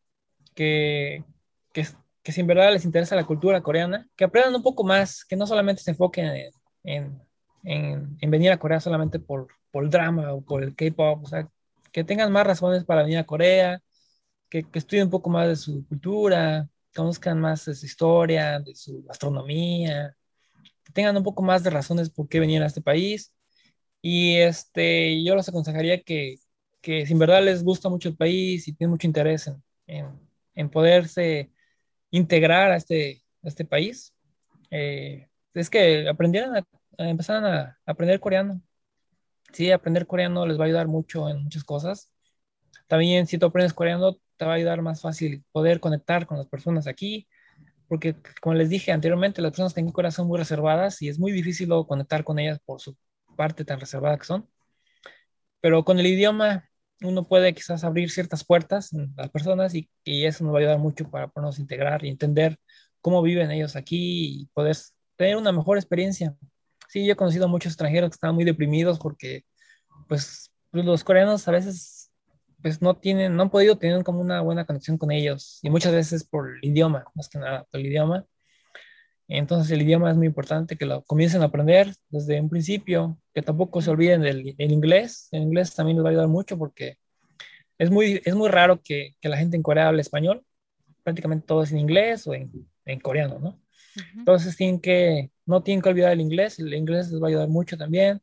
que, 0.55 1.25
que, 1.73 1.87
que 2.23 2.33
si 2.33 2.41
en 2.41 2.47
verdad 2.47 2.73
les 2.73 2.85
interesa 2.85 3.17
la 3.17 3.27
cultura 3.27 3.63
coreana, 3.63 4.09
que 4.17 4.25
aprendan 4.25 4.55
un 4.55 4.63
poco 4.63 4.85
más, 4.85 5.25
que 5.25 5.37
no 5.37 5.47
solamente 5.47 5.83
se 5.83 5.93
enfoquen 5.93 6.51
en, 6.85 7.21
en, 7.65 8.17
en, 8.21 8.31
venir 8.31 8.53
a 8.53 8.59
Corea 8.59 8.81
solamente 8.81 9.19
por, 9.19 9.49
por 9.71 9.85
el 9.85 9.91
drama 9.91 10.33
o 10.33 10.41
por 10.41 10.63
el 10.63 10.75
K-pop, 10.75 11.25
o 11.25 11.27
sea, 11.27 11.49
que 11.93 12.05
tengan 12.05 12.33
más 12.33 12.47
razones 12.47 12.85
para 12.85 13.03
venir 13.03 13.19
a 13.19 13.27
Corea, 13.27 13.81
que, 14.49 14.65
que 14.65 14.79
estudien 14.79 15.07
un 15.07 15.11
poco 15.11 15.31
más 15.31 15.49
de 15.49 15.57
su 15.57 15.87
cultura, 15.87 16.69
conozcan 16.97 17.41
más 17.41 17.65
de 17.67 17.75
su 17.75 17.87
historia, 17.87 18.59
de 18.61 18.75
su 18.75 19.05
astronomía, 19.09 20.17
que 20.85 20.93
tengan 20.93 21.17
un 21.17 21.23
poco 21.23 21.43
más 21.43 21.63
de 21.63 21.71
razones 21.71 22.11
por 22.11 22.29
qué 22.29 22.41
venir 22.41 22.63
a 22.63 22.67
este 22.67 22.81
país. 22.81 23.33
Y 24.03 24.37
este, 24.37 25.23
yo 25.25 25.37
les 25.37 25.49
aconsejaría 25.49 26.03
que, 26.03 26.37
que 26.81 27.07
si 27.07 27.13
en 27.13 27.19
verdad 27.19 27.43
les 27.45 27.63
gusta 27.63 27.89
mucho 27.89 28.09
el 28.09 28.17
país 28.17 28.69
y 28.69 28.73
tienen 28.73 28.93
mucho 28.93 29.07
interés 29.07 29.47
en, 29.49 29.63
en, 29.87 30.07
en 30.55 30.71
poderse 30.71 31.51
integrar 32.11 32.73
a 32.73 32.77
este, 32.77 33.25
a 33.43 33.49
este 33.49 33.65
país, 33.65 34.15
eh, 34.71 35.29
es 35.55 35.71
que 35.71 36.09
aprendieran 36.09 36.57
a, 36.57 36.67
a 36.99 37.09
empezaran 37.09 37.45
a 37.45 37.79
aprender 37.87 38.21
coreano. 38.21 38.63
Sí, 39.53 39.71
aprender 39.71 40.07
coreano 40.07 40.47
les 40.47 40.59
va 40.59 40.65
a 40.65 40.67
ayudar 40.67 40.87
mucho 40.89 41.29
en 41.29 41.43
muchas 41.43 41.65
cosas. 41.65 42.13
También 42.87 43.27
si 43.27 43.39
tú 43.39 43.47
aprendes 43.47 43.73
coreano, 43.75 44.19
te 44.37 44.45
va 44.45 44.53
a 44.53 44.55
ayudar 44.57 44.83
más 44.83 45.01
fácil 45.01 45.45
poder 45.53 45.81
conectar 45.81 46.27
con 46.27 46.39
las 46.39 46.47
personas 46.47 46.87
aquí, 46.87 47.29
porque 47.89 48.17
como 48.41 48.55
les 48.55 48.69
dije 48.69 48.93
anteriormente, 48.93 49.43
las 49.43 49.53
personas 49.53 49.75
que 49.75 49.81
en 49.81 49.93
Corea 49.93 50.11
son 50.11 50.27
muy 50.29 50.39
reservadas 50.39 51.01
y 51.03 51.09
es 51.09 51.19
muy 51.19 51.33
difícil 51.33 51.69
luego 51.69 51.87
conectar 51.87 52.25
con 52.25 52.39
ellas 52.39 52.59
por 52.65 52.81
su 52.81 52.97
parte 53.37 53.65
tan 53.65 53.81
reservada 53.81 54.19
que 54.19 54.25
son. 54.25 54.49
Pero 55.61 55.85
con 55.85 55.99
el 55.99 56.07
idioma 56.07 56.69
uno 57.03 57.25
puede 57.25 57.55
quizás 57.55 57.85
abrir 57.85 58.11
ciertas 58.11 58.45
puertas 58.45 58.93
a 58.95 59.23
las 59.23 59.31
personas 59.31 59.75
y, 59.75 59.91
y 60.05 60.25
eso 60.25 60.45
nos 60.45 60.55
va 60.55 60.59
a 60.59 60.61
ayudar 60.61 60.79
mucho 60.79 61.11
para 61.11 61.29
podernos 61.29 61.59
integrar 61.59 62.05
y 62.05 62.09
entender 62.09 62.59
cómo 63.01 63.23
viven 63.23 63.51
ellos 63.51 63.77
aquí 63.77 64.43
y 64.43 64.47
poder 64.55 64.77
tener 65.17 65.37
una 65.37 65.53
mejor 65.53 65.79
experiencia. 65.79 66.37
Sí, 66.89 67.05
yo 67.07 67.13
he 67.13 67.17
conocido 67.17 67.45
a 67.47 67.49
muchos 67.49 67.73
extranjeros 67.73 68.11
que 68.11 68.15
están 68.15 68.35
muy 68.35 68.45
deprimidos 68.45 68.99
porque 68.99 69.45
pues 70.09 70.51
los 70.73 71.05
coreanos 71.05 71.47
a 71.49 71.53
veces 71.53 71.96
pues 72.63 72.83
no 72.83 72.97
tienen, 72.97 73.37
no 73.37 73.43
han 73.45 73.51
podido 73.51 73.79
tener 73.79 74.03
como 74.05 74.21
una 74.21 74.41
buena 74.41 74.65
conexión 74.65 74.99
con 74.99 75.11
ellos 75.11 75.61
y 75.63 75.71
muchas 75.71 75.93
veces 75.93 76.25
por 76.25 76.51
el 76.51 76.65
idioma, 76.65 77.05
más 77.15 77.29
que 77.29 77.39
nada 77.39 77.65
por 77.65 77.81
el 77.81 77.87
idioma. 77.87 78.27
Entonces 79.29 79.73
el 79.73 79.83
idioma 79.83 80.11
es 80.11 80.17
muy 80.17 80.27
importante 80.27 80.77
que 80.77 80.87
lo 80.87 81.03
comiencen 81.05 81.43
a 81.43 81.47
aprender 81.47 81.93
desde 82.11 82.41
un 82.41 82.49
principio, 82.49 83.19
que 83.35 83.43
tampoco 83.43 83.83
se 83.83 83.91
olviden 83.91 84.23
del 84.23 84.73
inglés. 84.73 85.29
El 85.33 85.43
inglés 85.43 85.75
también 85.75 85.97
les 85.97 86.05
va 86.05 86.09
a 86.09 86.13
ayudar 86.13 86.29
mucho 86.29 86.57
porque 86.57 86.99
es 87.79 87.91
muy, 87.91 88.23
es 88.25 88.35
muy 88.35 88.49
raro 88.49 88.81
que, 88.83 89.17
que 89.21 89.29
la 89.29 89.37
gente 89.37 89.57
en 89.57 89.63
Corea 89.63 89.89
hable 89.89 90.03
español. 90.03 90.45
Prácticamente 91.03 91.47
todo 91.47 91.63
es 91.63 91.73
en 91.73 91.79
inglés 91.79 92.27
o 92.27 92.35
en, 92.35 92.51
en 92.85 93.01
coreano, 93.01 93.39
¿no? 93.39 93.61
Entonces 94.17 94.57
tienen 94.57 94.81
que, 94.81 95.31
no 95.47 95.63
tienen 95.63 95.83
que 95.83 95.89
olvidar 95.89 96.13
el 96.13 96.21
inglés. 96.21 96.59
El 96.59 96.73
inglés 96.75 97.11
les 97.11 97.21
va 97.21 97.27
a 97.27 97.31
ayudar 97.31 97.49
mucho 97.49 97.77
también. 97.77 98.21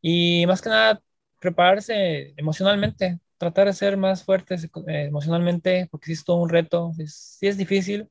Y 0.00 0.46
más 0.46 0.62
que 0.62 0.68
nada, 0.68 1.02
prepararse 1.40 2.34
emocionalmente 2.36 3.18
tratar 3.38 3.68
de 3.68 3.72
ser 3.72 3.96
más 3.96 4.24
fuertes 4.24 4.64
eh, 4.64 5.04
emocionalmente, 5.06 5.88
porque 5.90 6.06
sí 6.06 6.12
es 6.12 6.24
todo 6.24 6.38
un 6.38 6.48
reto, 6.48 6.92
sí 7.06 7.46
es 7.46 7.56
difícil, 7.56 8.08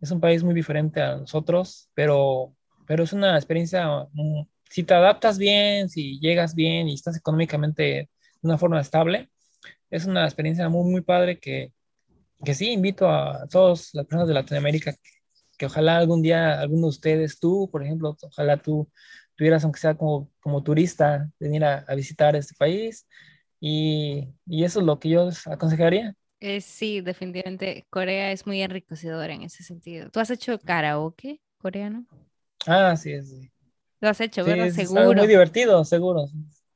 es 0.00 0.10
un 0.10 0.20
país 0.20 0.42
muy 0.44 0.54
diferente 0.54 1.00
a 1.02 1.16
nosotros, 1.16 1.90
pero, 1.94 2.54
pero 2.86 3.04
es 3.04 3.12
una 3.12 3.36
experiencia, 3.36 3.86
mm, 4.12 4.42
si 4.70 4.84
te 4.84 4.94
adaptas 4.94 5.38
bien, 5.38 5.88
si 5.88 6.20
llegas 6.20 6.54
bien 6.54 6.88
y 6.88 6.94
estás 6.94 7.16
económicamente 7.16 7.82
de 7.82 8.08
una 8.42 8.58
forma 8.58 8.80
estable, 8.80 9.30
es 9.90 10.06
una 10.06 10.24
experiencia 10.24 10.68
muy, 10.68 10.90
muy 10.90 11.02
padre 11.02 11.38
que, 11.40 11.72
que 12.44 12.54
sí 12.54 12.72
invito 12.72 13.08
a 13.10 13.46
todas 13.48 13.90
las 13.94 14.06
personas 14.06 14.28
de 14.28 14.34
Latinoamérica 14.34 14.92
que, 14.92 15.10
que 15.58 15.66
ojalá 15.66 15.98
algún 15.98 16.22
día, 16.22 16.60
alguno 16.60 16.82
de 16.82 16.88
ustedes, 16.90 17.38
tú, 17.40 17.68
por 17.70 17.82
ejemplo, 17.84 18.16
ojalá 18.22 18.56
tú 18.58 18.90
tuvieras, 19.36 19.64
aunque 19.64 19.80
sea 19.80 19.96
como, 19.96 20.30
como 20.40 20.62
turista, 20.62 21.30
venir 21.38 21.64
a, 21.64 21.78
a 21.88 21.94
visitar 21.94 22.36
este 22.36 22.54
país 22.58 23.06
y, 23.60 24.28
y 24.46 24.64
eso 24.64 24.80
es 24.80 24.86
lo 24.86 24.98
que 24.98 25.10
yo 25.10 25.28
aconsejaría. 25.46 26.14
Eh, 26.40 26.62
sí, 26.62 27.02
definitivamente 27.02 27.86
Corea 27.90 28.32
es 28.32 28.46
muy 28.46 28.62
enriquecedora 28.62 29.34
en 29.34 29.42
ese 29.42 29.62
sentido. 29.62 30.10
¿Tú 30.10 30.20
has 30.20 30.30
hecho 30.30 30.58
karaoke 30.58 31.40
coreano? 31.58 32.06
Ah, 32.66 32.96
sí, 32.96 33.22
sí. 33.22 33.50
Lo 34.00 34.08
has 34.08 34.20
hecho, 34.20 34.44
¿verdad? 34.44 34.66
Es 34.66 34.74
seguro. 34.74 35.02
algo 35.02 35.14
muy 35.14 35.26
divertido, 35.26 35.84
seguro. 35.84 36.24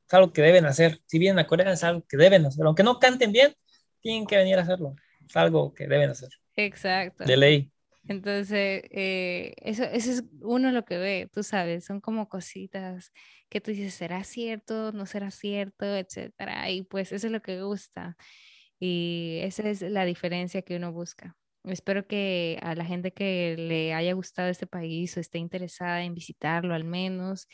Es 0.07 0.13
algo 0.15 0.33
que 0.33 0.43
deben 0.43 0.67
hacer. 0.67 1.01
Si 1.07 1.19
vienen 1.19 1.39
a 1.39 1.47
Corea, 1.47 1.73
es 1.73 1.83
algo 1.83 2.05
que 2.07 2.19
deben 2.19 2.45
hacer. 2.45 2.67
Aunque 2.67 2.83
no 2.83 2.99
canten 2.99 3.33
bien, 3.33 3.55
tienen 4.01 4.27
que 4.27 4.37
venir 4.37 4.59
a 4.59 4.63
hacerlo. 4.63 4.95
Es 5.27 5.35
algo 5.37 5.73
que 5.73 5.87
deben 5.87 6.11
hacer. 6.11 6.29
Exacto. 6.57 7.25
De 7.25 7.37
ley. 7.37 7.73
Entonces, 8.07 8.83
eh, 8.91 9.55
eso, 9.59 9.85
eso 9.85 10.11
es 10.11 10.25
uno 10.41 10.71
lo 10.73 10.85
que 10.85 10.99
ve, 10.99 11.31
tú 11.33 11.43
sabes, 11.43 11.85
son 11.85 12.01
como 12.01 12.29
cositas 12.29 13.13
que 13.49 13.61
tú 13.61 13.71
dices, 13.71 13.95
¿será 13.95 14.25
cierto? 14.25 14.93
¿No 14.93 15.07
será 15.07 15.31
cierto? 15.31 15.87
Etcétera. 15.97 16.71
Y 16.71 16.83
pues 16.83 17.13
eso 17.13 17.27
es 17.27 17.33
lo 17.33 17.41
que 17.41 17.63
gusta. 17.63 18.17
Y 18.79 19.39
esa 19.43 19.69
es 19.69 19.81
la 19.83 20.05
diferencia 20.05 20.63
que 20.63 20.77
uno 20.77 20.93
busca. 20.93 21.37
Espero 21.65 22.07
que 22.07 22.59
a 22.63 22.75
la 22.75 22.85
gente 22.85 23.13
que 23.13 23.57
le 23.57 23.95
haya 23.95 24.13
gustado 24.13 24.51
este 24.51 24.67
país 24.67 25.17
o 25.17 25.21
esté 25.21 25.39
interesada 25.39 26.05
en 26.05 26.15
visitarlo 26.15 26.75
al 26.75 26.85
menos, 26.85 27.49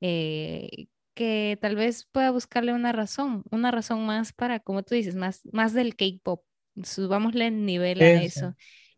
eh, 0.00 0.86
que 1.14 1.58
tal 1.60 1.74
vez 1.74 2.06
pueda 2.12 2.30
buscarle 2.30 2.72
una 2.72 2.92
razón, 2.92 3.42
una 3.50 3.72
razón 3.72 4.06
más 4.06 4.32
para, 4.32 4.60
como 4.60 4.84
tú 4.84 4.94
dices, 4.94 5.16
más, 5.16 5.40
más 5.52 5.72
del 5.72 5.96
K-pop. 5.96 6.44
Subámosle 6.84 7.48
el 7.48 7.66
nivel 7.66 8.00
a 8.00 8.22
eso 8.22 8.54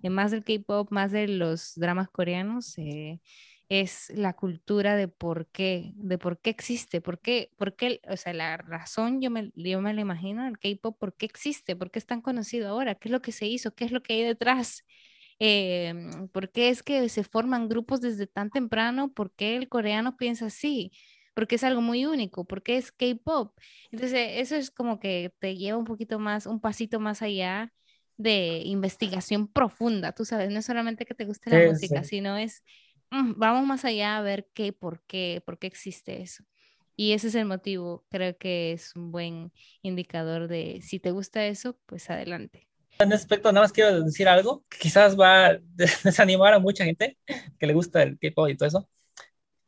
más 0.08 0.30
del 0.30 0.44
K-pop, 0.44 0.90
más 0.90 1.12
de 1.12 1.28
los 1.28 1.74
dramas 1.74 2.08
coreanos, 2.08 2.78
eh, 2.78 3.20
es 3.68 4.10
la 4.16 4.32
cultura 4.34 4.96
de 4.96 5.06
por 5.08 5.46
qué, 5.48 5.92
de 5.96 6.18
por 6.18 6.40
qué 6.40 6.50
existe, 6.50 7.00
por 7.00 7.20
qué, 7.20 7.50
por 7.56 7.76
qué 7.76 8.00
o 8.10 8.16
sea, 8.16 8.32
la 8.32 8.56
razón, 8.56 9.20
yo 9.20 9.30
me, 9.30 9.52
yo 9.54 9.80
me 9.80 9.94
la 9.94 10.00
imagino, 10.00 10.46
el 10.46 10.58
K-pop, 10.58 10.98
por 10.98 11.14
qué 11.16 11.26
existe, 11.26 11.76
por 11.76 11.90
qué 11.90 11.98
es 12.00 12.06
tan 12.06 12.20
conocido 12.22 12.68
ahora, 12.68 12.94
qué 12.96 13.08
es 13.08 13.12
lo 13.12 13.20
que 13.22 13.32
se 13.32 13.46
hizo, 13.46 13.74
qué 13.74 13.84
es 13.84 13.92
lo 13.92 14.02
que 14.02 14.14
hay 14.14 14.22
detrás. 14.24 14.84
Eh, 15.38 15.94
¿Por 16.32 16.50
qué 16.50 16.68
es 16.68 16.82
que 16.82 17.08
se 17.08 17.24
forman 17.24 17.68
grupos 17.68 18.00
desde 18.00 18.26
tan 18.26 18.50
temprano? 18.50 19.12
¿Por 19.12 19.32
qué 19.34 19.56
el 19.56 19.68
coreano 19.68 20.16
piensa 20.16 20.46
así? 20.46 20.92
Porque 21.34 21.54
es 21.54 21.64
algo 21.64 21.80
muy 21.80 22.06
único, 22.06 22.44
porque 22.44 22.76
es 22.76 22.92
K-pop. 22.92 23.56
Entonces, 23.90 24.32
eso 24.34 24.56
es 24.56 24.70
como 24.70 24.98
que 25.00 25.32
te 25.38 25.56
lleva 25.56 25.78
un 25.78 25.84
poquito 25.84 26.18
más, 26.18 26.46
un 26.46 26.60
pasito 26.60 27.00
más 27.00 27.22
allá 27.22 27.72
de 28.20 28.60
investigación 28.64 29.48
profunda, 29.48 30.12
tú 30.12 30.26
sabes, 30.26 30.50
no 30.50 30.58
es 30.58 30.66
solamente 30.66 31.06
que 31.06 31.14
te 31.14 31.24
guste 31.24 31.48
la 31.48 31.70
música, 31.70 32.04
sino 32.04 32.36
es, 32.36 32.62
mm, 33.10 33.32
vamos 33.36 33.66
más 33.66 33.86
allá 33.86 34.18
a 34.18 34.22
ver 34.22 34.46
qué, 34.52 34.74
por 34.74 35.02
qué, 35.06 35.42
por 35.46 35.58
qué 35.58 35.66
existe 35.66 36.20
eso. 36.20 36.44
Y 36.96 37.12
ese 37.12 37.28
es 37.28 37.34
el 37.34 37.46
motivo, 37.46 38.04
creo 38.10 38.36
que 38.36 38.72
es 38.72 38.94
un 38.94 39.10
buen 39.10 39.52
indicador 39.80 40.48
de 40.48 40.80
si 40.82 41.00
te 41.00 41.12
gusta 41.12 41.46
eso, 41.46 41.78
pues 41.86 42.10
adelante. 42.10 42.68
En 42.98 43.10
aspecto, 43.14 43.50
nada 43.52 43.64
más 43.64 43.72
quiero 43.72 44.02
decir 44.02 44.28
algo 44.28 44.64
que 44.68 44.78
quizás 44.78 45.18
va 45.18 45.46
a 45.46 45.58
desanimar 46.04 46.52
a 46.52 46.58
mucha 46.58 46.84
gente 46.84 47.16
que 47.58 47.66
le 47.66 47.72
gusta 47.72 48.02
el 48.02 48.18
K-pop 48.18 48.50
y 48.50 48.56
todo 48.56 48.68
eso. 48.68 48.88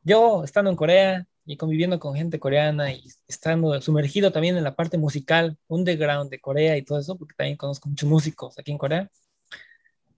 Yo, 0.02 0.44
estando 0.44 0.68
en 0.70 0.76
Corea, 0.76 1.26
y 1.44 1.56
conviviendo 1.56 1.98
con 1.98 2.14
gente 2.14 2.38
coreana 2.38 2.92
y 2.92 3.04
estando 3.26 3.80
sumergido 3.80 4.32
también 4.32 4.56
en 4.56 4.64
la 4.64 4.76
parte 4.76 4.98
musical, 4.98 5.58
underground 5.68 6.30
de 6.30 6.40
Corea 6.40 6.76
y 6.76 6.82
todo 6.82 6.98
eso, 6.98 7.16
porque 7.18 7.34
también 7.34 7.56
conozco 7.56 7.88
muchos 7.88 8.08
músicos 8.08 8.58
aquí 8.58 8.72
en 8.72 8.78
Corea, 8.78 9.10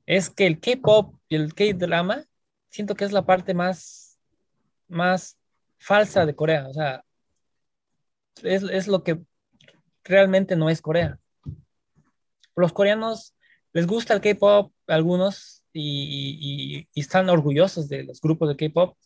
es 0.07 0.31
que 0.31 0.47
el 0.47 0.61
K-pop 0.61 1.15
y 1.29 1.37
el 1.37 1.55
K-drama 1.55 2.25
siento 2.69 2.95
que 2.95 3.05
es 3.05 3.13
la 3.13 3.25
parte 3.25 3.55
más, 3.55 4.19
más 4.89 5.39
falsa 5.79 6.27
de 6.27 6.35
Corea. 6.35 6.69
O 6.69 6.75
sea, 6.75 7.05
es, 8.43 8.63
es 8.65 8.89
lo 8.89 9.03
que 9.03 9.21
realmente 10.05 10.57
no 10.57 10.69
es 10.69 10.83
Corea. 10.83 11.19
Los 12.57 12.73
coreanos 12.73 13.35
les 13.73 13.87
gusta 13.87 14.15
el 14.15 14.21
K-pop, 14.21 14.73
algunos, 14.87 15.65
y, 15.73 16.87
y, 16.95 17.01
están 17.01 17.29
orgullosos 17.29 17.89
de 17.89 18.05
los 18.05 18.21
grupos 18.21 18.49
de 18.49 18.57
K-pop, 18.57 18.97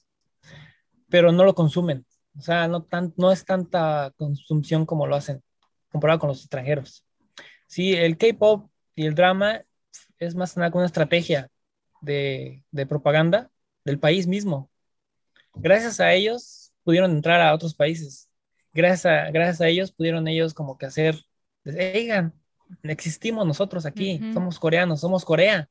pero 1.08 1.32
no 1.32 1.44
lo 1.44 1.54
consumen. 1.54 2.06
O 2.36 2.40
sea, 2.40 2.68
no, 2.68 2.82
tan, 2.84 3.12
no 3.16 3.32
es 3.32 3.44
tanta 3.44 4.12
consumición 4.16 4.86
como 4.86 5.06
lo 5.06 5.16
hacen 5.16 5.42
comparado 5.90 6.20
con 6.20 6.28
los 6.28 6.40
extranjeros. 6.40 7.04
Sí, 7.66 7.94
el 7.94 8.16
K-pop 8.16 8.70
y 8.94 9.06
el 9.06 9.14
drama 9.14 9.62
es 10.18 10.34
más 10.34 10.56
nada 10.56 10.70
una 10.74 10.86
estrategia 10.86 11.50
de, 12.00 12.64
de 12.70 12.86
propaganda 12.86 13.50
del 13.84 13.98
país 13.98 14.26
mismo. 14.26 14.70
Gracias 15.54 16.00
a 16.00 16.12
ellos 16.12 16.72
pudieron 16.84 17.12
entrar 17.12 17.40
a 17.40 17.54
otros 17.54 17.74
países. 17.74 18.28
Gracias 18.72 19.06
a, 19.06 19.30
gracias 19.30 19.60
a 19.60 19.68
ellos 19.68 19.92
pudieron 19.92 20.28
ellos 20.28 20.54
como 20.54 20.78
que 20.78 20.86
hacer, 20.86 21.16
oigan, 21.64 22.34
existimos 22.82 23.46
nosotros 23.46 23.86
aquí, 23.86 24.20
somos 24.32 24.58
coreanos, 24.58 25.00
somos 25.00 25.24
Corea, 25.24 25.68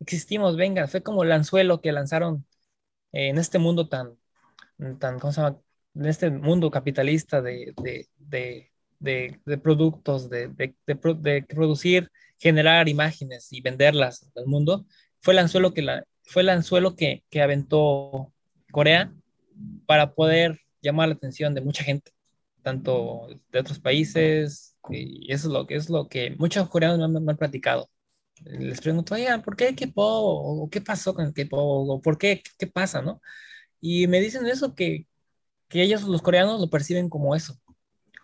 existimos, 0.00 0.56
venga, 0.56 0.86
fue 0.88 1.02
como 1.02 1.22
el 1.22 1.32
anzuelo 1.32 1.80
que 1.80 1.92
lanzaron 1.92 2.44
en 3.12 3.38
este 3.38 3.58
mundo 3.58 3.88
tan, 3.88 4.18
tan, 4.98 5.18
¿cómo 5.18 5.32
se 5.32 5.40
llama? 5.40 5.58
En 5.94 6.06
este 6.06 6.30
mundo 6.30 6.70
capitalista 6.70 7.40
de, 7.40 7.72
de, 8.18 8.70
de, 8.98 9.40
de 9.44 9.58
productos, 9.58 10.28
de, 10.28 10.74
producir, 11.48 12.10
generar 12.38 12.88
imágenes 12.88 13.52
y 13.52 13.60
venderlas 13.60 14.30
al 14.34 14.46
mundo, 14.46 14.86
fue 15.20 15.34
el 15.34 15.38
anzuelo 15.38 15.72
que, 15.72 15.82
la, 15.82 16.04
fue 16.24 16.42
el 16.42 16.48
anzuelo 16.48 16.96
que, 16.96 17.22
que 17.30 17.42
aventó 17.42 18.32
Corea 18.72 19.12
para 19.86 20.14
poder 20.14 20.58
llamar 20.82 21.08
la 21.08 21.14
atención 21.14 21.54
de 21.54 21.60
mucha 21.60 21.84
gente, 21.84 22.12
tanto 22.62 23.28
de 23.52 23.60
otros 23.60 23.78
países, 23.78 24.76
y 24.90 25.32
eso 25.32 25.48
es 25.48 25.52
lo 25.52 25.66
que 25.66 25.76
es 25.76 25.88
lo 25.88 26.08
que 26.08 26.34
muchos 26.38 26.68
coreanos 26.68 27.08
me, 27.10 27.30
han 27.30 27.36
platicado. 27.36 27.88
Les 28.44 28.80
pregunto, 28.80 29.14
oigan, 29.14 29.42
¿por 29.42 29.56
qué 29.56 29.74
K-pop? 29.74 30.64
¿O 30.64 30.68
qué 30.70 30.80
pasó 30.80 31.14
con 31.14 31.26
el 31.26 31.32
K-pop? 31.32 31.88
¿O 31.88 32.00
por 32.02 32.18
qué? 32.18 32.42
¿Qué 32.58 32.66
pasa? 32.66 33.00
¿No? 33.00 33.20
Y 33.86 34.06
me 34.06 34.18
dicen 34.18 34.46
eso 34.46 34.74
que, 34.74 35.06
que 35.68 35.82
ellos, 35.82 36.04
los 36.04 36.22
coreanos, 36.22 36.58
lo 36.58 36.70
perciben 36.70 37.10
como 37.10 37.36
eso, 37.36 37.60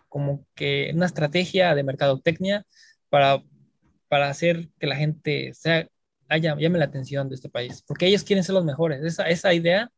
como 0.09 0.47
que 0.55 0.91
una 0.95 1.05
estrategia 1.05 1.74
de 1.74 1.82
mercadotecnia 1.82 2.65
para, 3.11 3.43
para 4.09 4.31
hacer 4.31 4.70
que 4.78 4.87
la 4.87 4.97
gente 4.97 5.53
sea, 5.53 5.87
haya, 6.31 6.57
llame 6.57 6.78
la 6.78 6.87
atención 6.87 7.28
de 7.28 7.35
este 7.35 7.51
país, 7.51 7.85
porque 7.87 8.07
ellos 8.07 8.24
quieren 8.24 8.43
ser 8.43 8.55
los 8.55 8.65
mejores. 8.65 9.05
Esa, 9.05 9.28
esa 9.28 9.53
idea 9.53 9.93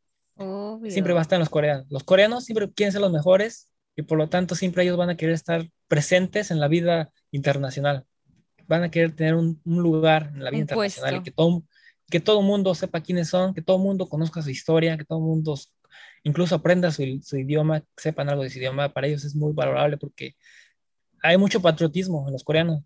siempre 0.88 1.12
va 1.12 1.20
a 1.20 1.22
estar 1.22 1.36
en 1.36 1.42
los 1.42 1.48
coreanos. 1.48 1.86
Los 1.90 2.02
coreanos 2.02 2.44
siempre 2.44 2.68
quieren 2.72 2.90
ser 2.90 3.00
los 3.00 3.12
mejores 3.12 3.70
y 3.94 4.02
por 4.02 4.18
lo 4.18 4.28
tanto 4.28 4.56
siempre 4.56 4.82
ellos 4.82 4.96
van 4.96 5.10
a 5.10 5.16
querer 5.16 5.36
estar 5.36 5.70
presentes 5.86 6.50
en 6.50 6.58
la 6.58 6.66
vida 6.66 7.12
internacional. 7.30 8.04
Van 8.66 8.82
a 8.82 8.90
querer 8.90 9.14
tener 9.14 9.36
un, 9.36 9.60
lugar 9.64 10.32
en 10.34 10.42
la 10.42 10.50
vida 10.50 10.62
internacional 10.62 11.18
y 11.18 11.22
que 11.22 11.30
todo, 11.30 11.62
que 12.12 12.20
todo 12.20 12.42
mundo 12.42 12.74
sepa 12.74 13.00
quiénes 13.00 13.28
son, 13.28 13.54
que 13.54 13.62
todo 13.62 13.78
el 13.78 13.82
mundo 13.82 14.08
conozca 14.08 14.42
su 14.42 14.50
historia, 14.50 14.96
que 14.96 15.04
todo 15.04 15.18
el 15.18 15.24
mundo 15.24 15.58
incluso 16.22 16.54
aprenda 16.54 16.92
su, 16.92 17.02
su, 17.22 17.38
idioma, 17.38 17.82
sepan 17.96 18.28
algo 18.28 18.44
de 18.44 18.50
su 18.50 18.58
idioma. 18.58 18.92
Para 18.92 19.08
ellos 19.08 19.24
es 19.24 19.34
muy 19.34 19.52
valorable 19.52 19.96
porque 19.96 20.36
hay 21.22 21.36
mucho 21.38 21.60
patriotismo 21.60 22.24
en 22.28 22.32
los 22.32 22.44
coreanos. 22.44 22.84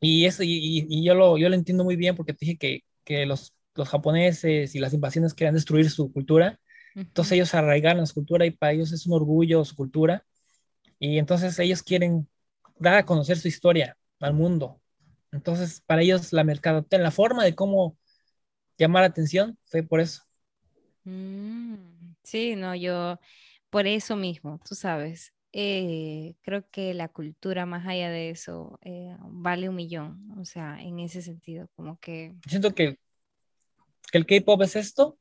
Y, 0.00 0.26
eso, 0.26 0.42
y, 0.44 0.86
y 0.88 1.04
yo, 1.04 1.14
lo, 1.14 1.38
yo 1.38 1.48
lo 1.48 1.54
entiendo 1.54 1.84
muy 1.84 1.96
bien 1.96 2.16
porque 2.16 2.34
te 2.34 2.44
dije 2.44 2.58
que, 2.58 2.84
que 3.04 3.26
los, 3.26 3.54
los 3.74 3.88
japoneses 3.88 4.74
y 4.74 4.78
las 4.80 4.94
invasiones 4.94 5.34
querían 5.34 5.54
destruir 5.54 5.90
su 5.90 6.12
cultura 6.12 6.60
entonces 6.94 7.32
ellos 7.32 7.54
arraigan 7.54 8.06
su 8.06 8.14
cultura 8.14 8.46
y 8.46 8.50
para 8.50 8.72
ellos 8.72 8.92
es 8.92 9.06
un 9.06 9.14
orgullo 9.14 9.64
su 9.64 9.76
cultura. 9.76 10.24
Y 10.98 11.18
entonces 11.18 11.58
ellos 11.58 11.82
quieren 11.82 12.28
dar 12.78 12.94
a 12.94 13.06
conocer 13.06 13.38
su 13.38 13.48
historia 13.48 13.96
al 14.20 14.34
mundo. 14.34 14.80
Entonces 15.32 15.82
para 15.86 16.02
ellos 16.02 16.32
la 16.32 16.44
mercadotecnia, 16.44 17.04
la 17.04 17.10
forma 17.10 17.44
de 17.44 17.54
cómo 17.54 17.96
llamar 18.78 19.02
la 19.02 19.08
atención 19.08 19.58
fue 19.64 19.82
por 19.82 20.00
eso. 20.00 20.22
Mm, 21.04 21.74
sí, 22.22 22.56
no, 22.56 22.74
yo 22.74 23.18
por 23.70 23.86
eso 23.86 24.16
mismo, 24.16 24.60
tú 24.68 24.74
sabes, 24.74 25.32
eh, 25.52 26.34
creo 26.42 26.64
que 26.70 26.94
la 26.94 27.08
cultura 27.08 27.66
más 27.66 27.86
allá 27.86 28.10
de 28.10 28.30
eso 28.30 28.78
eh, 28.82 29.16
vale 29.20 29.68
un 29.68 29.76
millón, 29.76 30.34
o 30.38 30.44
sea, 30.44 30.80
en 30.80 30.98
ese 30.98 31.22
sentido, 31.22 31.68
como 31.76 31.98
que... 31.98 32.34
Siento 32.46 32.74
que, 32.74 32.98
que 34.10 34.18
el 34.18 34.26
K-Pop 34.26 34.62
es 34.62 34.76
esto 34.76 35.18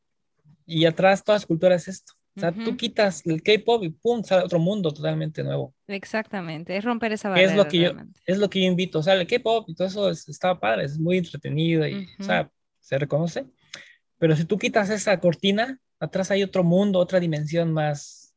y 0.65 0.85
atrás 0.85 1.23
todas 1.23 1.41
las 1.41 1.47
culturas 1.47 1.87
es 1.87 1.95
esto. 1.95 2.13
O 2.35 2.39
sea, 2.39 2.53
tú 2.53 2.77
quitas 2.77 3.25
el 3.25 3.43
K-pop 3.43 3.83
y 3.83 3.89
pum, 3.89 4.23
sale 4.23 4.43
otro 4.43 4.57
mundo 4.57 4.93
totalmente 4.93 5.43
nuevo. 5.43 5.75
Exactamente, 5.87 6.77
es 6.77 6.85
romper 6.85 7.11
esa 7.11 7.27
barrera. 7.27 7.51
Es 7.51 7.57
lo 7.57 7.67
que, 7.67 7.79
yo, 7.79 7.91
es 8.25 8.37
lo 8.37 8.49
que 8.49 8.61
yo 8.61 8.67
invito. 8.67 8.99
O 8.99 9.03
sea, 9.03 9.15
el 9.15 9.27
K-pop 9.27 9.67
y 9.67 9.75
todo 9.75 9.87
eso 9.87 10.09
es, 10.09 10.29
está 10.29 10.57
padre, 10.57 10.85
es 10.85 10.97
muy 10.97 11.17
entretenido 11.17 11.85
y, 11.85 12.07
o 12.19 12.23
sea, 12.23 12.49
se 12.91 12.99
reconoce. 12.99 13.45
Pero 14.19 14.35
si 14.35 14.43
tú 14.43 14.57
quitas 14.57 14.89
esa 14.89 15.18
cortina, 15.19 15.80
atrás 15.99 16.30
hay 16.30 16.43
otro 16.43 16.63
mundo, 16.63 16.99
otra 16.99 17.22
dimensión 17.22 17.72
más, 17.72 18.35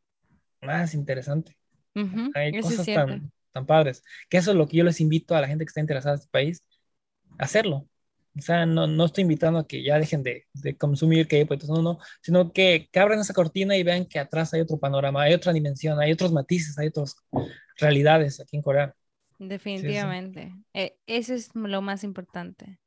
más 0.63 0.95
interesante. 0.95 1.57
Hay 2.35 2.61
cosas 2.61 2.87
tan, 2.87 3.33
tan 3.53 3.67
padres. 3.67 4.05
Que 4.29 4.37
eso 4.37 4.53
es 4.53 4.57
lo 4.57 4.69
que 4.69 4.77
yo 4.77 4.85
les 4.85 5.01
invito 5.01 5.35
a 5.35 5.41
la 5.41 5.49
gente 5.49 5.65
que 5.65 5.71
está 5.71 5.81
interesada 5.81 6.15
en 6.15 6.21
este 6.21 6.31
país, 6.31 6.63
a 7.37 7.45
hacerlo. 7.45 7.89
O 8.37 8.41
sea, 8.41 8.65
no, 8.65 8.87
no 8.87 9.05
estoy 9.05 9.23
invitando 9.23 9.59
a 9.59 9.67
que 9.67 9.83
ya 9.83 9.99
dejen 9.99 10.23
de, 10.23 10.47
de 10.55 10.77
consumir 10.77 11.27
K-pop, 11.27 11.63
no, 11.65 11.83
no, 11.83 11.99
sino 12.21 12.53
que, 12.53 12.89
que, 12.91 13.01
abran 13.01 13.21
esa 13.21 13.35
cortina 13.35 13.77
y 13.77 13.83
vean 13.83 14.07
que 14.07 14.19
atrás 14.19 14.55
hay 14.55 14.61
otro 14.61 14.79
panorama, 14.79 15.23
hay 15.23 15.35
otra 15.35 15.53
dimensión, 15.53 16.01
hay 16.01 16.13
otros 16.13 16.33
matices, 16.33 16.79
hay 16.79 16.89
otras 16.89 17.17
realidades 17.77 18.41
aquí 18.41 18.57
en 18.57 18.63
Corea. 18.63 18.95
Definitivamente. 19.39 20.53
Eh, 20.73 20.97
eso 21.07 21.35
es 21.35 21.51
lo 21.55 21.83
más 21.83 22.05
importante. 22.05 22.79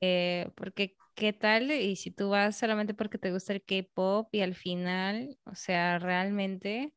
Eh, 0.00 0.48
porque, 0.54 0.96
¿qué 1.14 1.32
tal? 1.32 1.70
Y 1.70 1.96
si 1.96 2.10
tú 2.10 2.30
vas 2.30 2.56
solamente 2.56 2.94
porque 2.94 3.18
te 3.18 3.32
gusta 3.32 3.52
el 3.52 3.62
K-pop 3.62 4.28
y 4.32 4.40
al 4.40 4.54
final, 4.54 5.38
o 5.44 5.54
sea, 5.54 5.98
realmente 5.98 6.92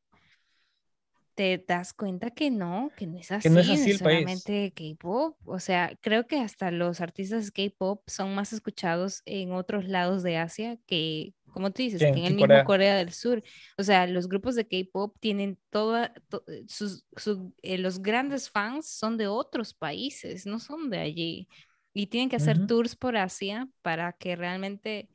te 1.39 1.63
das 1.65 1.93
cuenta 1.93 2.31
que 2.31 2.51
no, 2.51 2.91
que 2.97 3.07
no 3.07 3.17
es 3.17 3.31
así, 3.31 3.47
que 3.47 3.49
no 3.49 3.61
es 3.61 3.69
así 3.69 3.97
solamente 3.97 4.73
K-pop. 4.75 5.37
O 5.45 5.59
sea, 5.59 5.97
creo 6.01 6.27
que 6.27 6.37
hasta 6.37 6.69
los 6.69 6.99
artistas 6.99 7.49
K-pop 7.51 8.01
son 8.07 8.35
más 8.35 8.51
escuchados 8.51 9.21
en 9.25 9.53
otros 9.53 9.87
lados 9.87 10.21
de 10.21 10.35
Asia 10.35 10.77
que, 10.85 11.33
como 11.53 11.71
tú 11.71 11.81
dices, 11.81 12.01
que 12.01 12.07
en 12.09 12.25
el 12.25 12.35
mismo 12.35 12.61
Corea. 12.65 12.97
del 12.97 13.13
Sur. 13.13 13.41
O 13.77 13.83
sea, 13.83 14.05
los 14.05 14.27
grupos 14.27 14.55
de 14.55 14.67
K-pop 14.67 15.15
tienen 15.21 15.57
toda, 15.69 16.13
sus, 16.67 17.05
eh, 17.61 17.77
los 17.77 18.01
grandes 18.01 18.49
fans 18.49 18.89
son 18.89 19.15
de 19.15 19.27
otros 19.27 19.73
países, 19.73 20.45
no 20.45 20.59
son 20.59 20.89
de 20.89 20.99
allí. 20.99 21.47
Y 21.93 22.07
tienen 22.07 22.29
que 22.29 22.35
hacer 22.35 22.67
tours 22.67 22.95
por 22.95 23.17
Asia 23.17 23.67
para 23.81 24.13
que 24.13 24.35
realmente 24.35 25.09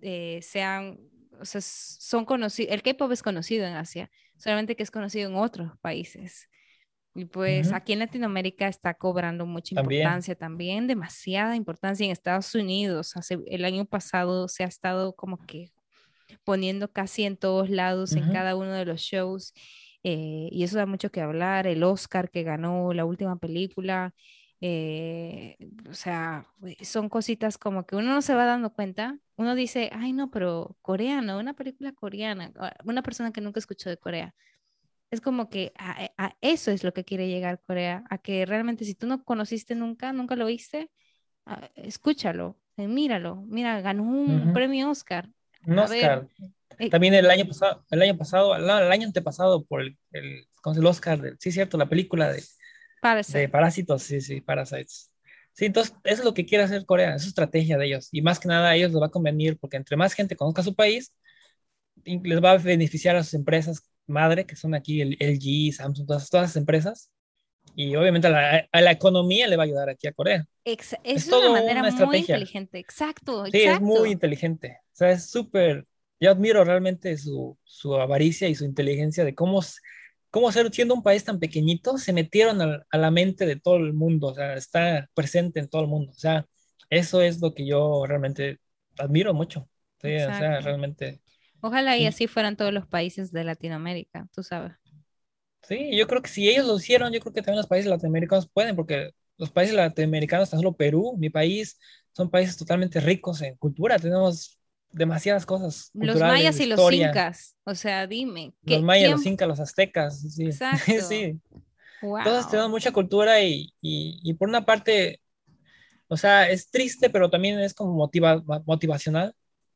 eh, 0.00 0.40
sean, 0.42 0.98
o 1.40 1.44
sea, 1.44 1.60
son 1.60 2.24
conocidos, 2.24 2.72
el 2.72 2.82
K-pop 2.82 3.12
es 3.12 3.22
conocido 3.22 3.66
en 3.66 3.74
Asia 3.74 4.10
solamente 4.36 4.76
que 4.76 4.82
es 4.82 4.90
conocido 4.90 5.28
en 5.28 5.36
otros 5.36 5.72
países. 5.80 6.48
Y 7.14 7.24
pues 7.24 7.72
aquí 7.72 7.94
en 7.94 8.00
Latinoamérica 8.00 8.68
está 8.68 8.92
cobrando 8.92 9.46
mucha 9.46 9.80
importancia 9.80 10.34
también, 10.34 10.86
demasiada 10.86 11.56
importancia 11.56 12.04
en 12.04 12.12
Estados 12.12 12.54
Unidos. 12.54 13.16
Hace, 13.16 13.38
el 13.46 13.64
año 13.64 13.86
pasado 13.86 14.48
se 14.48 14.64
ha 14.64 14.66
estado 14.66 15.14
como 15.14 15.38
que 15.38 15.72
poniendo 16.44 16.92
casi 16.92 17.24
en 17.24 17.38
todos 17.38 17.70
lados, 17.70 18.12
en 18.12 18.30
cada 18.32 18.54
uno 18.54 18.72
de 18.72 18.84
los 18.84 19.00
shows. 19.00 19.54
Eh, 20.02 20.50
y 20.52 20.62
eso 20.62 20.76
da 20.76 20.84
mucho 20.84 21.10
que 21.10 21.22
hablar. 21.22 21.66
El 21.66 21.84
Oscar 21.84 22.30
que 22.30 22.42
ganó 22.42 22.92
la 22.92 23.06
última 23.06 23.38
película. 23.38 24.14
Eh, 24.60 25.56
o 25.88 25.94
sea, 25.94 26.46
son 26.82 27.08
cositas 27.08 27.58
como 27.58 27.86
que 27.86 27.96
uno 27.96 28.14
no 28.14 28.22
se 28.22 28.34
va 28.34 28.46
dando 28.46 28.72
cuenta. 28.72 29.18
Uno 29.36 29.54
dice, 29.54 29.90
ay, 29.92 30.12
no, 30.12 30.30
pero 30.30 30.76
coreano, 30.82 31.38
una 31.38 31.54
película 31.54 31.92
coreana, 31.92 32.52
ah, 32.58 32.74
una 32.84 33.02
persona 33.02 33.32
que 33.32 33.40
nunca 33.40 33.60
escuchó 33.60 33.90
de 33.90 33.98
Corea. 33.98 34.34
Es 35.10 35.20
como 35.20 35.48
que 35.50 35.72
a, 35.78 36.34
eso 36.40 36.70
es 36.70 36.82
lo 36.82 36.92
que 36.92 37.04
quiere 37.04 37.28
llegar 37.28 37.60
Corea, 37.60 38.04
a 38.10 38.18
que 38.18 38.44
realmente 38.44 38.84
si 38.84 38.94
tú 38.94 39.06
no 39.06 39.22
conociste 39.24 39.74
nunca, 39.74 40.12
nunca 40.12 40.36
lo 40.36 40.46
viste, 40.46 40.90
ah, 41.44 41.70
escúchalo, 41.76 42.58
eh, 42.76 42.88
míralo, 42.88 43.36
mira, 43.46 43.80
ganó 43.80 44.02
un 44.04 44.52
premio 44.52 44.90
Oscar. 44.90 45.28
Un 45.64 45.78
Oscar. 45.78 46.28
Eh, 46.78 46.90
También 46.90 47.14
el 47.14 47.30
año 47.30 47.46
pasado, 47.46 47.84
el 47.90 48.02
año 48.02 48.16
pasado, 48.18 48.56
el, 48.56 48.68
año 48.68 49.06
antepasado 49.06 49.64
por 49.64 49.80
el, 49.82 49.96
el, 50.12 50.46
el 50.76 50.86
Oscar, 50.86 51.36
sí, 51.38 51.52
cierto, 51.52 51.78
la 51.78 51.88
película 51.88 52.32
de 52.32 52.42
de 53.02 53.48
parásitos, 53.48 54.02
sí, 54.02 54.20
sí, 54.20 54.40
parasites. 54.40 55.10
Sí, 55.52 55.66
entonces 55.66 55.94
eso 56.04 56.20
es 56.20 56.24
lo 56.24 56.34
que 56.34 56.44
quiere 56.44 56.64
hacer 56.64 56.84
Corea, 56.84 57.14
es 57.14 57.22
su 57.22 57.28
estrategia 57.28 57.78
de 57.78 57.86
ellos. 57.86 58.08
Y 58.12 58.20
más 58.20 58.38
que 58.38 58.48
nada 58.48 58.70
a 58.70 58.76
ellos 58.76 58.92
les 58.92 59.00
va 59.00 59.06
a 59.06 59.10
convenir 59.10 59.58
porque 59.58 59.76
entre 59.78 59.96
más 59.96 60.12
gente 60.12 60.36
conozca 60.36 60.62
su 60.62 60.74
país, 60.74 61.12
les 62.04 62.42
va 62.44 62.52
a 62.52 62.58
beneficiar 62.58 63.16
a 63.16 63.24
sus 63.24 63.34
empresas 63.34 63.82
madre, 64.06 64.46
que 64.46 64.56
son 64.56 64.74
aquí 64.74 65.00
el 65.00 65.16
LG, 65.18 65.74
Samsung, 65.74 66.06
todas, 66.06 66.30
todas 66.30 66.50
las 66.50 66.56
empresas. 66.56 67.10
Y 67.74 67.94
obviamente 67.96 68.28
a 68.28 68.30
la, 68.30 68.68
a 68.70 68.80
la, 68.80 68.92
economía 68.92 69.48
le 69.48 69.56
va 69.56 69.64
a 69.64 69.66
ayudar 69.66 69.88
aquí 69.88 70.06
a 70.06 70.12
Corea. 70.12 70.46
es, 70.64 70.96
es 71.02 71.28
una 71.28 71.50
manera 71.50 71.82
muy 72.06 72.18
inteligente, 72.18 72.78
exacto, 72.78 73.44
Sí, 73.46 73.62
es 73.62 73.80
muy 73.80 74.12
inteligente. 74.12 74.78
O 74.92 74.96
sea, 74.96 75.10
es 75.10 75.28
súper, 75.28 75.86
yo 76.20 76.30
admiro 76.30 76.64
realmente 76.64 77.18
su, 77.18 77.58
su 77.64 77.94
avaricia 77.96 78.48
y 78.48 78.54
su 78.54 78.64
inteligencia 78.64 79.24
de 79.24 79.34
cómo, 79.34 79.60
cómo 80.30 80.50
ser, 80.52 80.72
siendo 80.72 80.94
un 80.94 81.02
país 81.02 81.24
tan 81.24 81.38
pequeñito, 81.38 81.98
se 81.98 82.12
metieron 82.12 82.60
a, 82.60 82.86
a, 82.90 82.98
la 82.98 83.10
mente 83.10 83.46
de 83.46 83.56
todo 83.56 83.76
el 83.76 83.92
mundo, 83.92 84.28
o 84.28 84.34
sea, 84.34 84.54
está 84.54 85.08
presente 85.14 85.60
en 85.60 85.68
todo 85.68 85.82
el 85.82 85.88
mundo. 85.88 86.12
O 86.12 86.18
sea, 86.18 86.46
eso 86.90 87.22
es 87.22 87.40
lo 87.40 87.54
que 87.54 87.66
yo 87.66 88.04
realmente 88.06 88.58
admiro 88.98 89.34
mucho. 89.34 89.68
Sí, 90.00 90.14
o 90.14 90.18
sea, 90.18 90.60
realmente. 90.60 91.20
Ojalá 91.60 91.96
y 91.96 92.06
así 92.06 92.26
fueran 92.26 92.56
todos 92.56 92.72
los 92.72 92.86
países 92.86 93.32
de 93.32 93.44
Latinoamérica, 93.44 94.28
tú 94.34 94.42
sabes. 94.42 94.72
Sí, 95.62 95.96
yo 95.96 96.06
creo 96.06 96.22
que 96.22 96.28
si 96.28 96.48
ellos 96.48 96.66
lo 96.66 96.76
hicieron, 96.76 97.12
yo 97.12 97.20
creo 97.20 97.32
que 97.32 97.42
también 97.42 97.56
los 97.56 97.66
países 97.66 97.90
latinoamericanos 97.90 98.48
pueden, 98.48 98.76
porque 98.76 99.10
los 99.36 99.50
países 99.50 99.74
latinoamericanos, 99.74 100.50
tan 100.50 100.60
solo 100.60 100.76
Perú, 100.76 101.16
mi 101.18 101.28
país, 101.28 101.78
son 102.12 102.30
países 102.30 102.56
totalmente 102.56 103.00
ricos 103.00 103.42
en 103.42 103.56
cultura. 103.56 103.98
Tenemos 103.98 104.58
demasiadas 104.96 105.44
cosas. 105.44 105.90
Los 105.94 106.18
mayas 106.18 106.58
y 106.58 106.66
los 106.66 106.92
incas, 106.92 107.56
o 107.64 107.74
sea, 107.74 108.06
dime. 108.06 108.54
Los 108.62 108.82
mayas, 108.82 109.10
los 109.10 109.26
incas, 109.26 109.46
los 109.46 109.60
aztecas, 109.60 110.20
sí. 110.20 110.44
Exacto. 110.46 110.92
sí. 111.08 111.38
Entonces 112.00 112.50
tenemos 112.50 112.70
mucha 112.70 112.92
cultura 112.92 113.40
y, 113.42 113.72
y, 113.80 114.20
y, 114.22 114.34
por 114.34 114.48
una 114.48 114.64
parte, 114.64 115.20
o 116.08 116.16
sea, 116.16 116.48
es 116.48 116.70
triste, 116.70 117.10
pero 117.10 117.30
también 117.30 117.58
es 117.58 117.74
como 117.74 117.94
motiva, 117.94 118.42
motivacional 118.64 119.34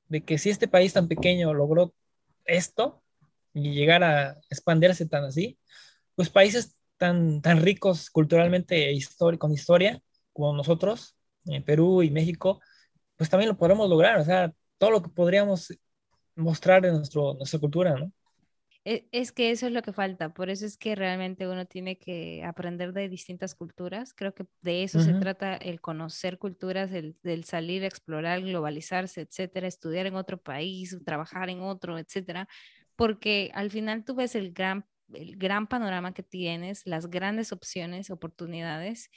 de 0.08 0.22
que 0.22 0.38
si 0.38 0.50
este 0.50 0.68
país 0.68 0.92
tan 0.92 1.08
pequeño 1.08 1.52
logró 1.54 1.94
esto 2.44 3.02
y 3.52 3.72
llegar 3.72 4.02
a 4.04 4.38
expandirse 4.48 5.06
tan 5.06 5.24
así, 5.24 5.58
pues 6.14 6.30
países 6.30 6.76
tan, 6.96 7.42
tan 7.42 7.62
ricos 7.62 8.10
culturalmente 8.10 8.90
e 8.90 8.98
con 9.38 9.52
historia 9.52 10.02
como 10.32 10.54
nosotros, 10.54 11.16
en 11.46 11.64
Perú 11.64 12.02
y 12.02 12.10
México, 12.10 12.60
pues 13.16 13.28
también 13.28 13.48
lo 13.48 13.56
podremos 13.56 13.88
lograr, 13.88 14.18
o 14.18 14.24
sea, 14.24 14.52
todo 14.80 14.92
lo 14.92 15.02
que 15.02 15.10
podríamos 15.10 15.78
mostrar 16.34 16.86
en 16.86 16.94
nuestro, 16.94 17.34
nuestra 17.34 17.60
cultura, 17.60 17.94
¿no? 17.98 18.10
E, 18.82 19.06
es 19.12 19.30
que 19.30 19.50
eso 19.50 19.66
es 19.66 19.72
lo 19.72 19.82
que 19.82 19.92
falta, 19.92 20.32
por 20.32 20.48
eso 20.48 20.64
es 20.64 20.78
que 20.78 20.94
realmente 20.94 21.46
uno 21.46 21.66
tiene 21.66 21.98
que 21.98 22.42
aprender 22.44 22.94
de 22.94 23.10
distintas 23.10 23.54
culturas. 23.54 24.14
Creo 24.14 24.34
que 24.34 24.46
de 24.62 24.82
eso 24.82 25.00
se 25.00 25.12
trata 25.12 25.54
el 25.56 25.82
conocer 25.82 26.38
culturas, 26.38 26.90
el, 26.92 27.44
salir 27.44 27.82
a 27.82 27.88
explorar, 27.88 28.40
globalizarse, 28.40 29.20
etcétera, 29.20 29.68
estudiar 29.68 30.06
en 30.06 30.14
otro 30.14 30.38
país, 30.38 30.96
trabajar 31.04 31.50
en 31.50 31.60
otro, 31.60 31.98
etcétera, 31.98 32.48
porque 32.96 33.50
al 33.52 33.70
final 33.70 34.02
tú 34.02 34.14
ves 34.14 34.34
el 34.34 34.54
gran, 34.54 34.86
el 35.12 35.36
gran 35.36 35.66
panorama 35.66 36.14
que 36.14 36.22
tienes, 36.22 36.86
las 36.86 37.10
grandes 37.10 37.52
opciones, 37.52 38.10
oportunidades 38.10 39.10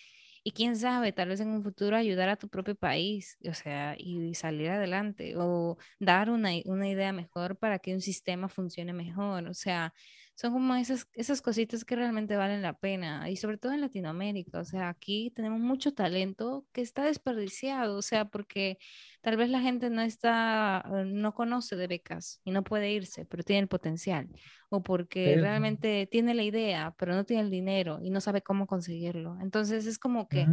y 0.43 0.51
quién 0.51 0.75
sabe, 0.75 1.13
tal 1.13 1.29
vez 1.29 1.39
en 1.39 1.49
un 1.49 1.63
futuro 1.63 1.95
ayudar 1.95 2.29
a 2.29 2.35
tu 2.37 2.49
propio 2.49 2.75
país, 2.75 3.37
o 3.49 3.53
sea, 3.53 3.95
y 3.97 4.33
salir 4.35 4.69
adelante 4.69 5.35
o 5.37 5.77
dar 5.99 6.29
una, 6.29 6.49
una 6.65 6.89
idea 6.89 7.13
mejor 7.13 7.57
para 7.57 7.79
que 7.79 7.93
un 7.93 8.01
sistema 8.01 8.49
funcione 8.49 8.93
mejor, 8.93 9.47
o 9.47 9.53
sea, 9.53 9.93
son 10.35 10.53
como 10.53 10.73
esas, 10.75 11.07
esas 11.13 11.41
cositas 11.41 11.85
que 11.85 11.95
realmente 11.95 12.35
valen 12.35 12.61
la 12.61 12.73
pena 12.73 13.29
y 13.29 13.37
sobre 13.37 13.57
todo 13.57 13.71
en 13.71 13.81
Latinoamérica, 13.81 14.59
o 14.59 14.65
sea, 14.65 14.89
aquí 14.89 15.31
tenemos 15.35 15.59
mucho 15.59 15.93
talento 15.93 16.65
que 16.71 16.81
está 16.81 17.03
desperdiciado, 17.03 17.97
o 17.97 18.01
sea, 18.01 18.25
porque 18.25 18.79
tal 19.21 19.37
vez 19.37 19.49
la 19.49 19.61
gente 19.61 19.89
no 19.89 20.01
está, 20.01 20.83
eh, 20.91 21.05
no 21.05 21.33
conoce 21.33 21.75
de 21.75 21.87
becas 21.87 22.41
y 22.43 22.51
no 22.51 22.63
puede 22.63 22.91
irse, 22.91 23.25
pero 23.25 23.43
tiene 23.43 23.61
el 23.61 23.67
potencial, 23.67 24.27
o 24.69 24.81
porque 24.81 25.37
realmente 25.37 26.07
tiene 26.09 26.33
la 26.33 26.43
idea, 26.43 26.95
pero 26.97 27.13
no 27.13 27.25
tiene 27.25 27.43
el 27.43 27.51
dinero 27.51 27.99
y 28.01 28.09
no 28.09 28.19
sabe 28.19 28.41
cómo 28.41 28.65
conseguirlo. 28.65 29.37
Entonces 29.41 29.85
es 29.85 29.99
como 29.99 30.27
que... 30.27 30.47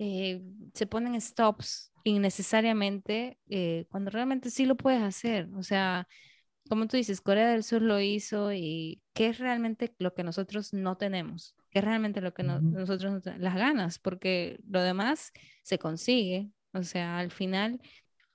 Eh, 0.00 0.42
se 0.72 0.88
ponen 0.88 1.20
stops 1.20 1.92
innecesariamente 2.02 3.38
eh, 3.48 3.86
cuando 3.90 4.10
realmente 4.10 4.50
sí 4.50 4.66
lo 4.66 4.76
puedes 4.76 5.02
hacer. 5.02 5.48
O 5.54 5.62
sea, 5.62 6.08
como 6.68 6.86
tú 6.86 6.96
dices, 6.96 7.20
Corea 7.20 7.48
del 7.48 7.62
Sur 7.62 7.82
lo 7.82 8.00
hizo 8.00 8.52
y 8.52 9.02
qué 9.12 9.28
es 9.28 9.38
realmente 9.38 9.94
lo 9.98 10.14
que 10.14 10.24
nosotros 10.24 10.72
no 10.72 10.96
tenemos, 10.96 11.54
qué 11.70 11.80
es 11.80 11.84
realmente 11.84 12.20
lo 12.20 12.32
que 12.32 12.42
nosotros 12.42 13.12
no 13.12 13.20
tenemos, 13.20 13.42
las 13.42 13.56
ganas, 13.56 13.98
porque 13.98 14.58
lo 14.68 14.82
demás 14.82 15.32
se 15.62 15.78
consigue. 15.78 16.50
O 16.72 16.82
sea, 16.82 17.18
al 17.18 17.30
final 17.30 17.80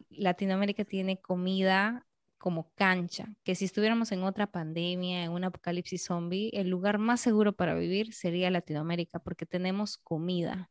Latinoamérica 0.10 0.86
tiene 0.86 1.20
comida 1.20 2.06
como 2.38 2.72
cancha, 2.76 3.28
que 3.44 3.56
si 3.56 3.66
estuviéramos 3.66 4.12
en 4.14 4.24
otra 4.24 4.48
pandemia, 4.48 5.26
en 5.26 5.32
un 5.32 5.44
apocalipsis 5.44 6.06
zombie, 6.06 6.52
el 6.54 6.70
lugar 6.70 6.98
más 6.98 7.20
seguro 7.20 7.54
para 7.54 7.74
vivir 7.74 8.14
sería 8.14 8.50
Latinoamérica, 8.50 9.20
porque 9.20 9.46
tenemos 9.46 9.98
comida 9.98 10.70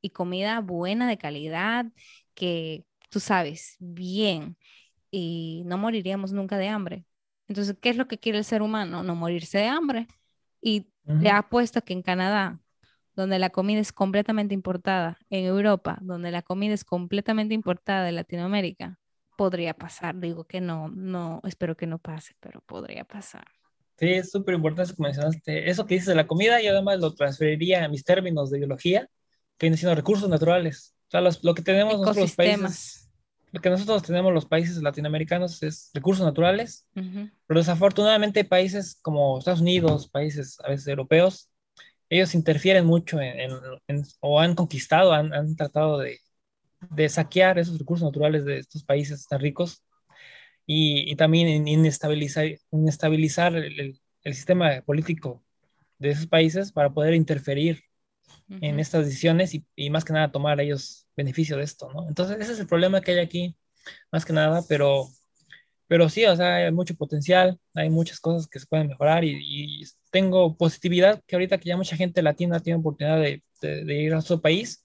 y 0.00 0.10
comida 0.10 0.60
buena, 0.60 1.08
de 1.08 1.18
calidad, 1.18 1.86
que 2.34 2.84
tú 3.10 3.18
sabes, 3.18 3.76
bien 3.80 4.56
y 5.10 5.62
no 5.66 5.78
moriríamos 5.78 6.32
nunca 6.32 6.58
de 6.58 6.68
hambre. 6.68 7.04
Entonces, 7.48 7.76
¿qué 7.80 7.90
es 7.90 7.96
lo 7.96 8.08
que 8.08 8.18
quiere 8.18 8.38
el 8.38 8.44
ser 8.44 8.62
humano? 8.62 9.02
No 9.02 9.14
morirse 9.14 9.58
de 9.58 9.66
hambre. 9.66 10.06
Y 10.60 10.90
le 11.04 11.30
ha 11.30 11.48
puesto 11.48 11.82
que 11.82 11.94
en 11.94 12.02
Canadá, 12.02 12.60
donde 13.16 13.38
la 13.38 13.50
comida 13.50 13.80
es 13.80 13.92
completamente 13.92 14.54
importada, 14.54 15.18
en 15.30 15.46
Europa, 15.46 15.98
donde 16.02 16.30
la 16.30 16.42
comida 16.42 16.74
es 16.74 16.84
completamente 16.84 17.54
importada 17.54 18.04
de 18.04 18.12
Latinoamérica, 18.12 18.98
podría 19.36 19.72
pasar. 19.72 20.18
Digo 20.18 20.44
que 20.44 20.60
no, 20.60 20.88
no, 20.88 21.40
espero 21.44 21.76
que 21.76 21.86
no 21.86 21.98
pase, 21.98 22.34
pero 22.40 22.60
podría 22.60 23.04
pasar. 23.04 23.46
Sí, 23.96 24.10
es 24.10 24.30
súper 24.30 24.54
importante 24.54 24.94
que 24.94 25.02
mencionaste 25.02 25.70
eso 25.70 25.86
que 25.86 25.94
dices 25.94 26.08
de 26.08 26.14
la 26.14 26.26
comida 26.26 26.60
y 26.60 26.66
además 26.66 27.00
lo 27.00 27.14
transferiría 27.14 27.84
a 27.84 27.88
mis 27.88 28.04
términos 28.04 28.50
de 28.50 28.58
biología, 28.58 29.08
que 29.56 29.66
vienen 29.66 29.78
siendo 29.78 29.94
recursos 29.94 30.28
naturales. 30.28 30.94
O 31.08 31.10
sea, 31.10 31.22
lo 31.42 31.54
que 31.54 31.62
tenemos 31.62 31.94
en 31.94 32.02
nuestros 32.02 32.36
países 32.36 33.07
lo 33.52 33.60
que 33.60 33.70
nosotros 33.70 34.02
tenemos 34.02 34.32
los 34.32 34.46
países 34.46 34.82
latinoamericanos 34.82 35.62
es 35.62 35.90
recursos 35.94 36.24
naturales, 36.24 36.86
pero 36.94 37.60
desafortunadamente 37.60 38.44
países 38.44 38.98
como 39.00 39.38
Estados 39.38 39.60
Unidos, 39.60 40.08
países 40.08 40.58
a 40.60 40.68
veces 40.68 40.86
europeos, 40.88 41.50
ellos 42.10 42.34
interfieren 42.34 42.86
mucho 42.86 43.20
en, 43.20 43.50
o 44.20 44.40
han 44.40 44.54
conquistado, 44.54 45.12
han, 45.12 45.32
han 45.34 45.56
tratado 45.56 45.98
de, 45.98 46.18
de, 46.90 47.08
saquear 47.08 47.58
esos 47.58 47.78
recursos 47.78 48.06
naturales 48.06 48.44
de 48.44 48.58
estos 48.58 48.84
países 48.84 49.26
tan 49.26 49.40
ricos 49.40 49.84
y, 50.66 51.10
y 51.10 51.16
también 51.16 51.68
inestabilizar, 51.68 52.46
inestabilizar 52.70 53.56
el, 53.56 54.00
el, 54.22 54.34
sistema 54.34 54.80
político 54.82 55.42
de 55.98 56.10
esos 56.10 56.26
países 56.26 56.72
para 56.72 56.90
poder 56.90 57.14
interferir 57.14 57.82
en 58.48 58.80
estas 58.80 59.04
decisiones 59.04 59.54
y, 59.54 59.64
y, 59.76 59.90
más 59.90 60.04
que 60.04 60.12
nada 60.12 60.32
tomar 60.32 60.60
ellos 60.60 61.06
beneficio 61.16 61.56
de 61.56 61.64
esto, 61.64 61.92
¿no? 61.92 62.08
Entonces, 62.08 62.38
ese 62.40 62.52
es 62.52 62.60
el 62.60 62.66
problema 62.66 63.00
que 63.00 63.12
hay 63.12 63.18
aquí, 63.18 63.56
más 64.12 64.24
que 64.24 64.32
nada, 64.32 64.62
pero, 64.68 65.08
pero 65.86 66.08
sí, 66.08 66.24
o 66.24 66.36
sea, 66.36 66.56
hay 66.56 66.72
mucho 66.72 66.94
potencial, 66.94 67.58
hay 67.74 67.90
muchas 67.90 68.20
cosas 68.20 68.46
que 68.48 68.58
se 68.58 68.66
pueden 68.66 68.88
mejorar 68.88 69.24
y, 69.24 69.38
y 69.40 69.84
tengo 70.10 70.56
positividad 70.56 71.22
que 71.26 71.36
ahorita 71.36 71.58
que 71.58 71.68
ya 71.68 71.76
mucha 71.76 71.96
gente 71.96 72.22
latina 72.22 72.60
tiene 72.60 72.80
oportunidad 72.80 73.20
de, 73.20 73.42
de, 73.60 73.94
ir 73.94 74.14
a 74.14 74.20
su 74.20 74.40
país, 74.40 74.84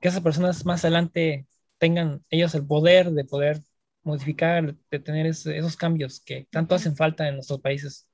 que 0.00 0.08
esas 0.08 0.22
personas 0.22 0.64
más 0.64 0.84
adelante 0.84 1.46
tengan 1.78 2.24
ellos 2.30 2.54
el 2.54 2.66
poder 2.66 3.10
de 3.10 3.24
poder 3.24 3.62
modificar, 4.02 4.74
de 4.90 4.98
tener 5.00 5.26
esos 5.26 5.76
cambios 5.76 6.20
que 6.20 6.46
tanto 6.50 6.74
hacen 6.74 6.96
falta 6.96 7.28
en 7.28 7.34
nuestros 7.34 7.60
países. 7.60 8.08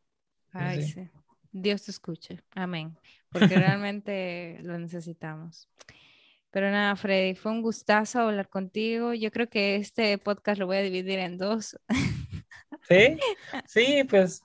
Ay, 0.52 0.82
sí. 0.82 1.08
Dios 1.52 1.82
te 1.82 1.90
escuche. 1.90 2.40
Amén. 2.54 2.96
Porque 3.32 3.54
realmente 3.56 4.58
lo 4.62 4.78
necesitamos. 4.78 5.68
Pero 6.50 6.70
nada, 6.70 6.94
Freddy, 6.96 7.34
fue 7.34 7.50
un 7.50 7.62
gustazo 7.62 8.20
hablar 8.20 8.48
contigo. 8.48 9.14
Yo 9.14 9.30
creo 9.30 9.48
que 9.48 9.76
este 9.76 10.18
podcast 10.18 10.58
lo 10.58 10.66
voy 10.66 10.76
a 10.76 10.82
dividir 10.82 11.18
en 11.18 11.38
dos. 11.38 11.78
Sí, 12.88 13.18
sí, 13.66 14.04
pues 14.08 14.42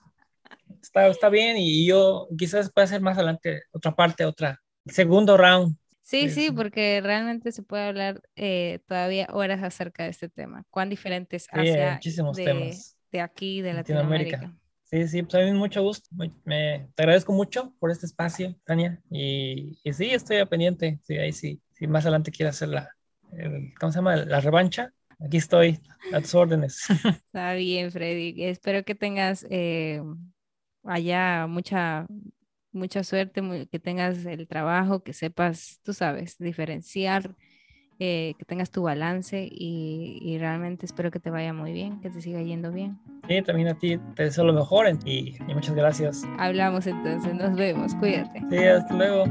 está, 0.82 1.08
está 1.08 1.28
bien 1.28 1.56
y 1.56 1.86
yo 1.86 2.28
quizás 2.36 2.70
pueda 2.70 2.84
hacer 2.84 3.00
más 3.00 3.16
adelante 3.16 3.62
otra 3.72 3.94
parte, 3.94 4.24
otra, 4.24 4.60
segundo 4.86 5.36
round. 5.36 5.76
Sí, 6.02 6.30
sí, 6.30 6.50
porque 6.50 7.00
realmente 7.02 7.52
se 7.52 7.62
puede 7.62 7.82
hablar 7.84 8.22
eh, 8.34 8.78
todavía 8.86 9.28
horas 9.30 9.62
acerca 9.62 10.04
de 10.04 10.10
este 10.10 10.30
tema. 10.30 10.64
Cuán 10.70 10.88
diferentes 10.88 11.46
hacia 11.50 11.94
muchísimos 11.94 12.36
de, 12.36 12.44
temas. 12.44 12.96
de 13.12 13.20
aquí, 13.20 13.60
de 13.60 13.74
Latinoamérica. 13.74 14.54
Sí, 14.90 15.06
sí, 15.06 15.22
pues 15.22 15.34
a 15.34 15.38
mí 15.40 15.52
mucho 15.52 15.82
gusto. 15.82 16.08
Me, 16.44 16.88
te 16.94 17.02
agradezco 17.02 17.32
mucho 17.32 17.74
por 17.78 17.90
este 17.90 18.06
espacio, 18.06 18.56
Tania. 18.64 18.98
Y, 19.10 19.78
y 19.84 19.92
sí, 19.92 20.06
estoy 20.10 20.38
a 20.38 20.46
pendiente. 20.46 20.98
Sí, 21.02 21.18
ahí 21.18 21.32
sí. 21.32 21.60
Si 21.72 21.86
más 21.86 22.04
adelante 22.04 22.30
quieres 22.30 22.56
hacer 22.56 22.70
la, 22.70 22.88
¿cómo 23.78 23.92
se 23.92 23.98
llama? 23.98 24.16
La 24.16 24.40
revancha. 24.40 24.92
Aquí 25.20 25.36
estoy, 25.36 25.80
a 26.12 26.20
tus 26.22 26.34
órdenes. 26.34 26.86
Está 27.26 27.54
bien, 27.54 27.90
Freddy. 27.92 28.44
Espero 28.44 28.84
que 28.84 28.94
tengas 28.94 29.46
eh, 29.50 30.02
allá 30.84 31.46
mucha, 31.46 32.06
mucha 32.72 33.04
suerte, 33.04 33.42
que 33.70 33.78
tengas 33.78 34.24
el 34.24 34.48
trabajo, 34.48 35.02
que 35.02 35.12
sepas, 35.12 35.80
tú 35.82 35.92
sabes, 35.92 36.38
diferenciar 36.38 37.36
eh, 37.98 38.34
que 38.38 38.44
tengas 38.44 38.70
tu 38.70 38.82
balance 38.82 39.48
y, 39.50 40.36
realmente 40.38 40.86
espero 40.86 41.10
que 41.10 41.18
te 41.18 41.30
vaya 41.30 41.52
muy 41.52 41.72
bien, 41.72 42.00
que 42.00 42.10
te 42.10 42.20
siga 42.20 42.40
yendo 42.42 42.70
bien. 42.70 42.98
Sí, 43.26 43.42
también 43.42 43.68
a 43.68 43.74
ti 43.74 43.98
te 44.14 44.24
deseo 44.24 44.44
lo 44.44 44.52
mejor 44.52 44.86
y, 45.04 45.36
y 45.46 45.54
muchas 45.54 45.74
gracias. 45.74 46.22
Hablamos 46.38 46.86
entonces, 46.86 47.34
nos 47.34 47.56
vemos, 47.56 47.94
cuídate. 47.96 48.42
Sí, 48.50 48.58
hasta 48.58 48.94
luego. 48.94 49.24